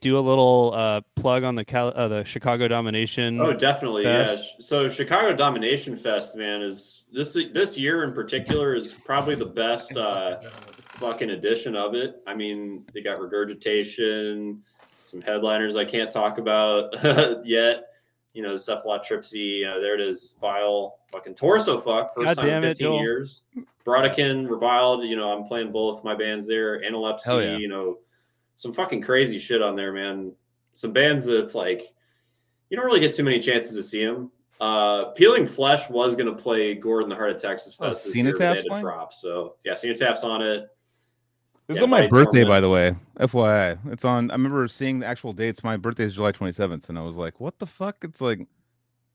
[0.00, 3.40] do a little uh, plug on the Cal- uh, the Chicago Domination?
[3.40, 4.04] Oh, definitely.
[4.04, 4.54] Fest.
[4.58, 4.66] Yeah.
[4.66, 9.96] So Chicago Domination Fest, man, is this this year in particular is probably the best
[9.96, 12.22] uh, fucking edition of it.
[12.26, 14.62] I mean, they got regurgitation,
[15.06, 16.94] some headliners I can't talk about
[17.44, 17.84] yet.
[18.32, 19.58] You know, Cephalotripsy.
[19.58, 20.34] You know, there it is.
[20.40, 22.14] Vile, fucking torso fuck.
[22.14, 23.42] First God time in damn it, 15 years.
[23.84, 25.04] Brodequin, Reviled.
[25.04, 26.80] You know, I'm playing both my bands there.
[26.80, 27.44] Analepsy.
[27.52, 27.56] Yeah.
[27.58, 27.98] You know,
[28.56, 30.32] some fucking crazy shit on there, man.
[30.74, 31.92] Some bands that's like
[32.70, 34.30] you don't really get too many chances to see them.
[34.60, 38.16] Uh, Peeling Flesh was going to play Gordon the Heart of Texas Oh, Fest this
[38.16, 39.12] year, but they Cenotaph's had to drop.
[39.12, 40.68] So yeah, Cenotaph's on it.
[41.66, 42.48] This is on my birthday, Torment.
[42.48, 42.94] by the way.
[43.20, 44.30] FYI, it's on.
[44.30, 45.64] I remember seeing the actual dates.
[45.64, 48.46] My birthday is July 27th, and I was like, "What the fuck?" It's like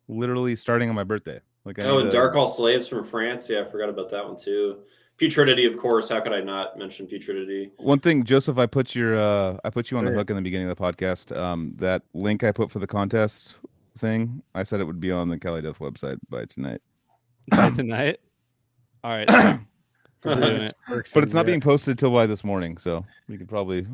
[0.08, 1.40] literally starting on my birthday.
[1.66, 3.48] Like, I Oh, and to- Dark All Slaves from France.
[3.50, 4.80] Yeah, I forgot about that one too.
[5.20, 6.10] Putridity, of course.
[6.10, 7.72] How could I not mention Putridity?
[7.78, 10.42] One thing, Joseph, I put your uh I put you on the hook in the
[10.42, 11.36] beginning of the podcast.
[11.36, 13.56] Um, that link I put for the contest
[13.98, 16.82] thing, I said it would be on the Cali Death website by tonight.
[17.50, 18.20] By tonight.
[19.04, 19.30] All right,
[20.24, 20.76] it.
[20.88, 21.44] But it's not yeah.
[21.44, 23.88] being posted till by this morning, so we could probably.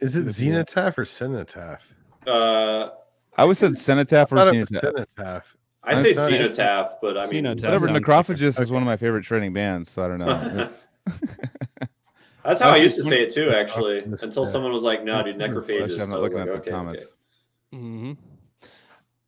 [0.00, 1.80] Is it If you- Zenitaph or Cenotaph?
[2.26, 2.90] Uh,
[3.36, 4.80] I always said Cenotaph or thought Cenotaph.
[4.80, 5.56] Cenotaph.
[5.84, 6.32] I I'm say sorry.
[6.32, 7.64] Cenotaph, but I mean, Cenotaph.
[7.64, 7.88] Whatever.
[7.88, 10.70] sounds Necrophagist is one of my favorite training bands, so I don't know.
[12.44, 13.50] that's how I Actually, used to say it too.
[13.50, 15.48] Actually, until someone was like, "No, That's dude, true.
[15.48, 17.02] Necrophagist." Actually, I'm not was looking like, at the comments.
[17.02, 17.12] okay.
[17.82, 18.12] hmm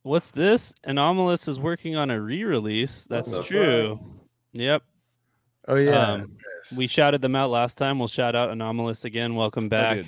[0.02, 0.74] What's this?
[0.84, 3.06] Anomalous is working on a re-release.
[3.08, 3.46] That's the fuck?
[3.46, 3.98] true.
[4.52, 4.82] Yep.
[5.66, 6.12] Oh yeah.
[6.12, 6.36] Um,
[6.76, 7.98] We shouted them out last time.
[7.98, 9.34] We'll shout out Anomalous again.
[9.34, 10.04] Welcome back.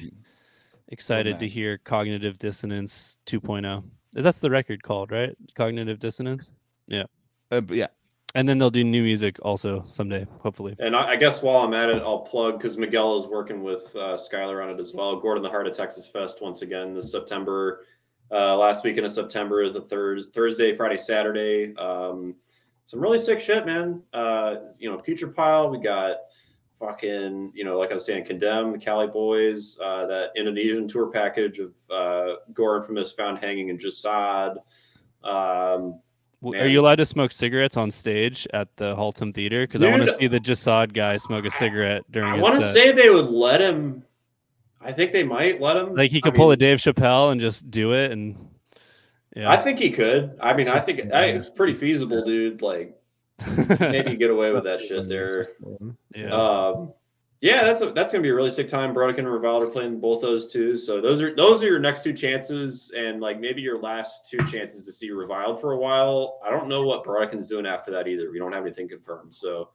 [0.89, 1.55] Excited to nice.
[1.55, 3.85] hear Cognitive Dissonance 2.0.
[4.23, 5.37] That's the record called, right?
[5.55, 6.53] Cognitive Dissonance.
[7.51, 7.87] Uh, yeah,
[8.35, 10.75] And then they'll do new music also someday, hopefully.
[10.79, 13.95] And I, I guess while I'm at it, I'll plug because Miguel is working with
[13.95, 15.17] uh, Skylar on it as well.
[15.21, 17.85] Gordon the Heart of Texas Fest once again this September.
[18.31, 21.75] Uh, last weekend of September is the third Thursday, Friday, Saturday.
[21.77, 22.35] Um,
[22.85, 24.03] some really sick shit, man.
[24.13, 26.17] Uh, you know, Putrid Pile, we got
[26.79, 31.11] fucking, you know, like I was saying, Condemn, the Cali Boys, uh, that Indonesian tour
[31.11, 34.57] package of uh, Gore Infamous found hanging in Jasad.
[35.25, 36.01] Um,
[36.43, 36.63] Man.
[36.63, 39.67] Are you allowed to smoke cigarettes on stage at the Haltom Theater?
[39.67, 42.73] Because I want to see the Jasad guy smoke a cigarette during I want to
[42.73, 44.05] say they would let him.
[44.81, 45.95] I think they might let him.
[45.95, 48.37] like he I could pull a Dave Chappelle and just do it, and
[49.35, 50.37] yeah, I think he could.
[50.41, 52.63] I mean, I think I, it's pretty feasible, dude.
[52.63, 52.97] Like
[53.81, 55.47] maybe get away with that shit there.
[56.15, 56.29] yeah.
[56.31, 56.93] Um,
[57.43, 58.95] yeah, that's a, that's gonna be a really sick time.
[58.95, 62.03] Brodequin and Reviled are playing both those two, so those are those are your next
[62.03, 66.41] two chances, and like maybe your last two chances to see Reviled for a while.
[66.45, 68.31] I don't know what Brodequin's doing after that either.
[68.31, 69.69] We don't have anything confirmed, so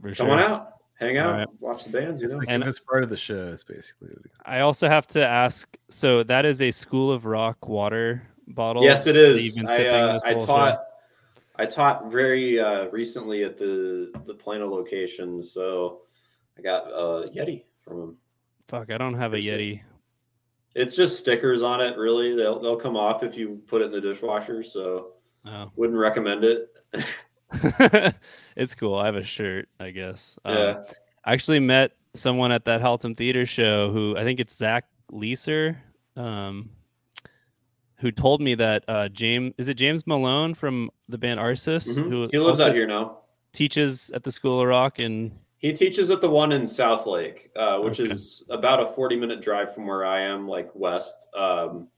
[0.00, 0.30] for come sure.
[0.30, 1.48] on out, hang out, All right.
[1.58, 2.22] watch the bands.
[2.22, 4.08] You know, like And- if it's part of the show, it's basically.
[4.10, 5.68] what I also have to ask.
[5.90, 8.84] So that is a School of Rock water bottle.
[8.84, 9.42] yes, it is.
[9.44, 10.78] you've been I, sipping uh, I whole show?
[11.58, 16.02] I taught very uh, recently at the the Plano location, so
[16.58, 18.16] I got a Yeti from him.
[18.68, 19.80] Fuck, I don't have a Yeti.
[20.74, 21.96] It's just stickers on it.
[21.96, 24.62] Really, they'll they'll come off if you put it in the dishwasher.
[24.62, 25.12] So
[25.46, 25.70] Oh.
[25.76, 26.68] wouldn't recommend it.
[28.56, 28.96] it's cool.
[28.96, 30.36] I have a shirt, I guess.
[30.44, 30.82] Um, Yeah.
[31.24, 35.76] I actually met someone at that Haltom Theater show who I think it's Zach Leeser,
[36.16, 36.70] um,
[38.00, 42.08] who told me that uh, James is it James Malone from the band Arsis Mhm.
[42.08, 43.18] who He lives out here now.
[43.52, 47.50] teaches at the School of Rock and He teaches at the one in South Lake,
[47.56, 48.12] uh, which Okay.
[48.12, 51.26] is about a forty-minute drive from where I am, like west.
[51.36, 51.88] Um,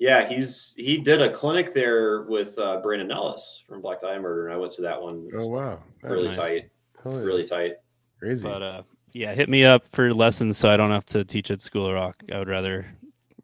[0.00, 4.46] yeah, he's he did a clinic there with uh, Brandon Ellis from Black Dahlia Murder,
[4.46, 5.28] and I went to that one.
[5.30, 6.36] It was Oh wow, really Nice.
[6.36, 6.70] tight,
[7.04, 7.18] Hell yeah.
[7.20, 7.74] really tight.
[8.18, 8.48] crazy.
[8.48, 11.60] but uh, yeah, hit me up for lessons so I don't have to teach at
[11.60, 12.16] School of Rock.
[12.32, 12.86] I would rather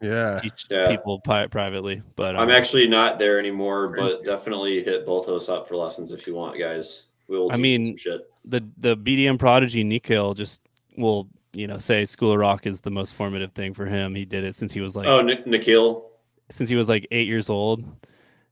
[0.00, 0.88] yeah, teach Yeah.
[0.88, 2.02] people pi- privately.
[2.16, 5.76] But um, I'm actually not there anymore, but definitely hit both of us up for
[5.76, 7.04] lessons if you want, guys.
[7.28, 7.52] We will.
[7.52, 8.28] I mean, shit.
[8.44, 10.62] the the BDM prodigy Nikhil just
[10.96, 14.14] will you know say School of Rock is the most formative thing for him.
[14.14, 16.10] He did it since he was like oh, Nik- Nikhil.
[16.50, 17.84] since he was like eight years old.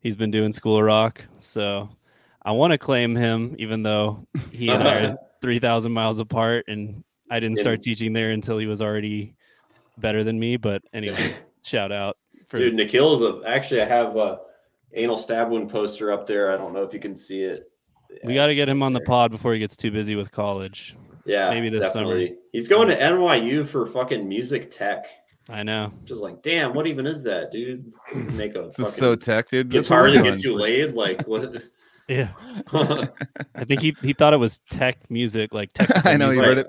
[0.01, 1.89] He's been doing School of Rock, so
[2.43, 6.65] I want to claim him, even though he and I are three thousand miles apart,
[6.69, 9.35] and I didn't start teaching there until he was already
[9.99, 10.57] better than me.
[10.57, 12.17] But anyway, shout out
[12.47, 13.41] for Dude, Nikhil is a.
[13.47, 14.39] Actually, I have a
[14.93, 16.53] anal stab wound poster up there.
[16.53, 17.71] I don't know if you can see it.
[18.25, 20.97] we got to get him on the pod before he gets too busy with college.
[21.25, 22.27] Yeah, maybe this summer.
[22.53, 25.07] He's going to NYU for fucking music tech.
[25.49, 25.93] I know.
[26.05, 27.95] Just like, damn, what even is that, dude?
[28.15, 29.71] Make a fucking so tech, dude.
[29.71, 30.95] That's guitar what that we're gets you laid.
[30.95, 31.63] Like what?
[32.09, 32.29] Yeah,
[33.55, 36.47] I think he, he thought it was tech music, like technical I know you music.
[36.49, 36.67] read it.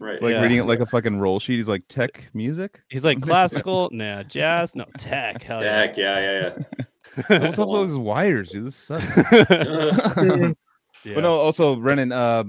[0.00, 0.12] right.
[0.14, 0.40] It's like Yeah.
[0.42, 1.58] reading it like a fucking roll sheet.
[1.58, 2.82] He's like tech music.
[2.88, 5.42] He's like classical, nah, jazz, no tech.
[5.42, 5.86] Hell yeah.
[5.86, 6.82] Heck yeah, yeah,
[7.28, 8.66] What's up with those wires, dude?
[8.66, 9.04] This sucks.
[9.16, 10.52] yeah.
[11.04, 11.14] Yeah.
[11.14, 12.12] But no, also Brennan.
[12.12, 12.44] Uh,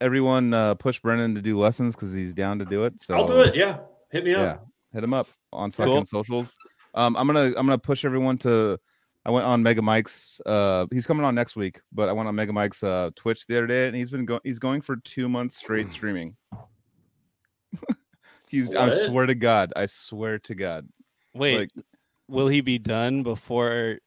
[0.00, 3.00] everyone uh, push Brennan to do lessons because he's down to do it.
[3.02, 3.54] So I'll do it.
[3.54, 3.78] Yeah,
[4.10, 4.66] hit me Yeah, up.
[4.92, 6.04] hit him up on fucking Cool.
[6.04, 6.54] socials.
[6.94, 8.78] Um, I'm gonna I'm gonna push everyone to.
[9.26, 10.40] I went on Mega Mike's.
[10.44, 13.56] Uh, he's coming on next week, but I went on Mega Mike's uh Twitch the
[13.56, 14.40] other day, and he's been going.
[14.44, 16.36] He's going for two months straight streaming.
[18.48, 18.74] he's.
[18.74, 19.72] I swear to God.
[19.74, 20.88] I swear to God.
[21.32, 21.84] Wait, like-
[22.28, 23.98] will he be done before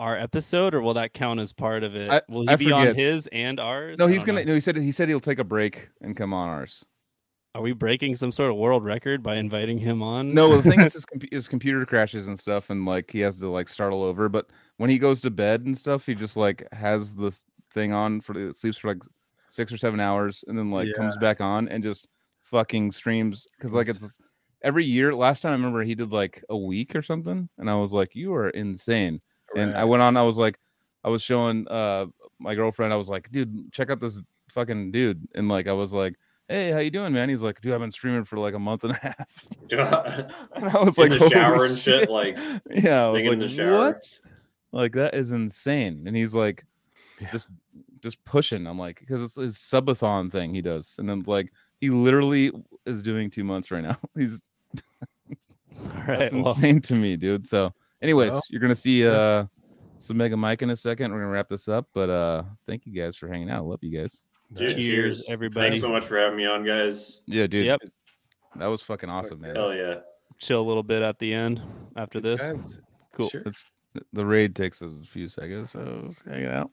[0.00, 2.10] our episode, or will that count as part of it?
[2.10, 3.98] I- will he I be on his and ours?
[3.98, 4.40] No, he's gonna.
[4.40, 4.48] know.
[4.48, 6.84] No, he said he said he'll take a break and come on ours.
[7.54, 10.32] Are we breaking some sort of world record by inviting him on?
[10.32, 13.36] No, the thing is, his, compu- his computer crashes and stuff, and like he has
[13.36, 14.28] to like start all over.
[14.28, 18.20] But when he goes to bed and stuff, he just like has this thing on
[18.20, 19.02] for it sleeps for like
[19.48, 22.08] six or seven hours, and then like comes back on and just
[22.44, 24.18] fucking streams because like it's
[24.62, 25.12] every year.
[25.12, 28.14] Last time I remember he did like a week or something, and I was like,
[28.14, 29.20] "You are insane."
[29.56, 30.16] And I went on.
[30.16, 30.60] I was like,
[31.02, 32.06] I was showing uh
[32.38, 32.92] my girlfriend.
[32.92, 36.14] I was like, "Dude, check out this fucking dude," and like I was like.
[36.50, 37.28] Hey, how you doing, man?
[37.28, 39.46] He's like, dude, I've been streaming for like a month and a half.
[39.70, 42.36] And I was In like, the "Holy shower and shit, like,
[42.70, 43.78] yeah, I was thinking in like, the shower.
[43.92, 44.20] what?
[44.72, 46.08] Like that is insane.
[46.08, 46.64] And he's like,
[47.20, 47.30] Yeah.
[47.30, 47.48] just,
[48.02, 48.66] just pushing.
[48.66, 52.50] I'm like, because it's his subathon thing he does, and then like he literally
[52.84, 53.96] is doing two months right now.
[54.18, 54.40] He's
[54.74, 56.32] All that's right.
[56.32, 57.46] Well, insane to me, dude.
[57.46, 57.72] So,
[58.02, 59.46] anyways, Well, you're gonna see uh
[59.98, 61.12] some Mega Mike in a second.
[61.12, 63.66] We're gonna wrap this up, but uh, thank you guys for hanging out.
[63.66, 64.20] Love you guys.
[64.52, 65.70] Dude, Cheers, everybody.
[65.70, 67.20] Thanks so much for having me on, guys.
[67.26, 67.66] Yeah, dude.
[67.66, 67.80] Yep.
[68.56, 69.54] That was fucking awesome, man.
[69.54, 69.96] Hell yeah.
[70.38, 71.62] chill a little bit at the end
[71.96, 72.48] after Good this.
[72.48, 72.80] times.
[73.12, 73.30] Cool.
[73.30, 73.42] Sure.
[73.46, 73.64] It's
[74.12, 76.70] the raid takes a few seconds, so hanging out.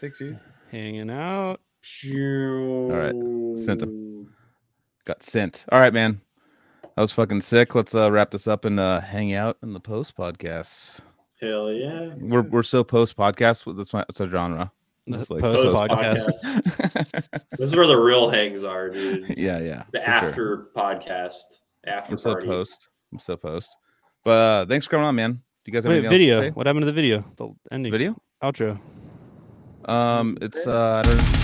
[0.00, 0.38] Take two.
[0.70, 1.60] Hanging out.
[2.04, 3.14] All right,
[3.58, 4.34] sent them.
[5.04, 5.64] got sent.
[5.70, 6.20] All right, man.
[6.82, 7.74] That was fucking sick.
[7.74, 10.98] Let's uh, wrap this up and uh, hang out in the post podcast.
[11.40, 12.14] Hell yeah.
[12.18, 13.76] We're we're so post podcast.
[13.76, 14.72] That's my that's our genre.
[15.06, 17.38] The Just like post Post podcast.
[17.58, 19.34] This is where the real hangs are, dude.
[19.38, 19.84] yeah, yeah.
[19.92, 20.12] The for sure.
[20.12, 21.42] after podcast,
[21.86, 22.46] after I'm still party.
[22.48, 22.88] post.
[23.12, 23.76] I'm still post.
[24.24, 25.32] But uh, thanks for coming on, man.
[25.32, 26.36] Do you guys have Wait, anything video.
[26.38, 27.24] else to What happened to the video?
[27.36, 27.92] The ending?
[27.92, 28.16] Video?
[28.42, 28.80] outro.
[29.84, 31.35] Um, it's uh, I don't.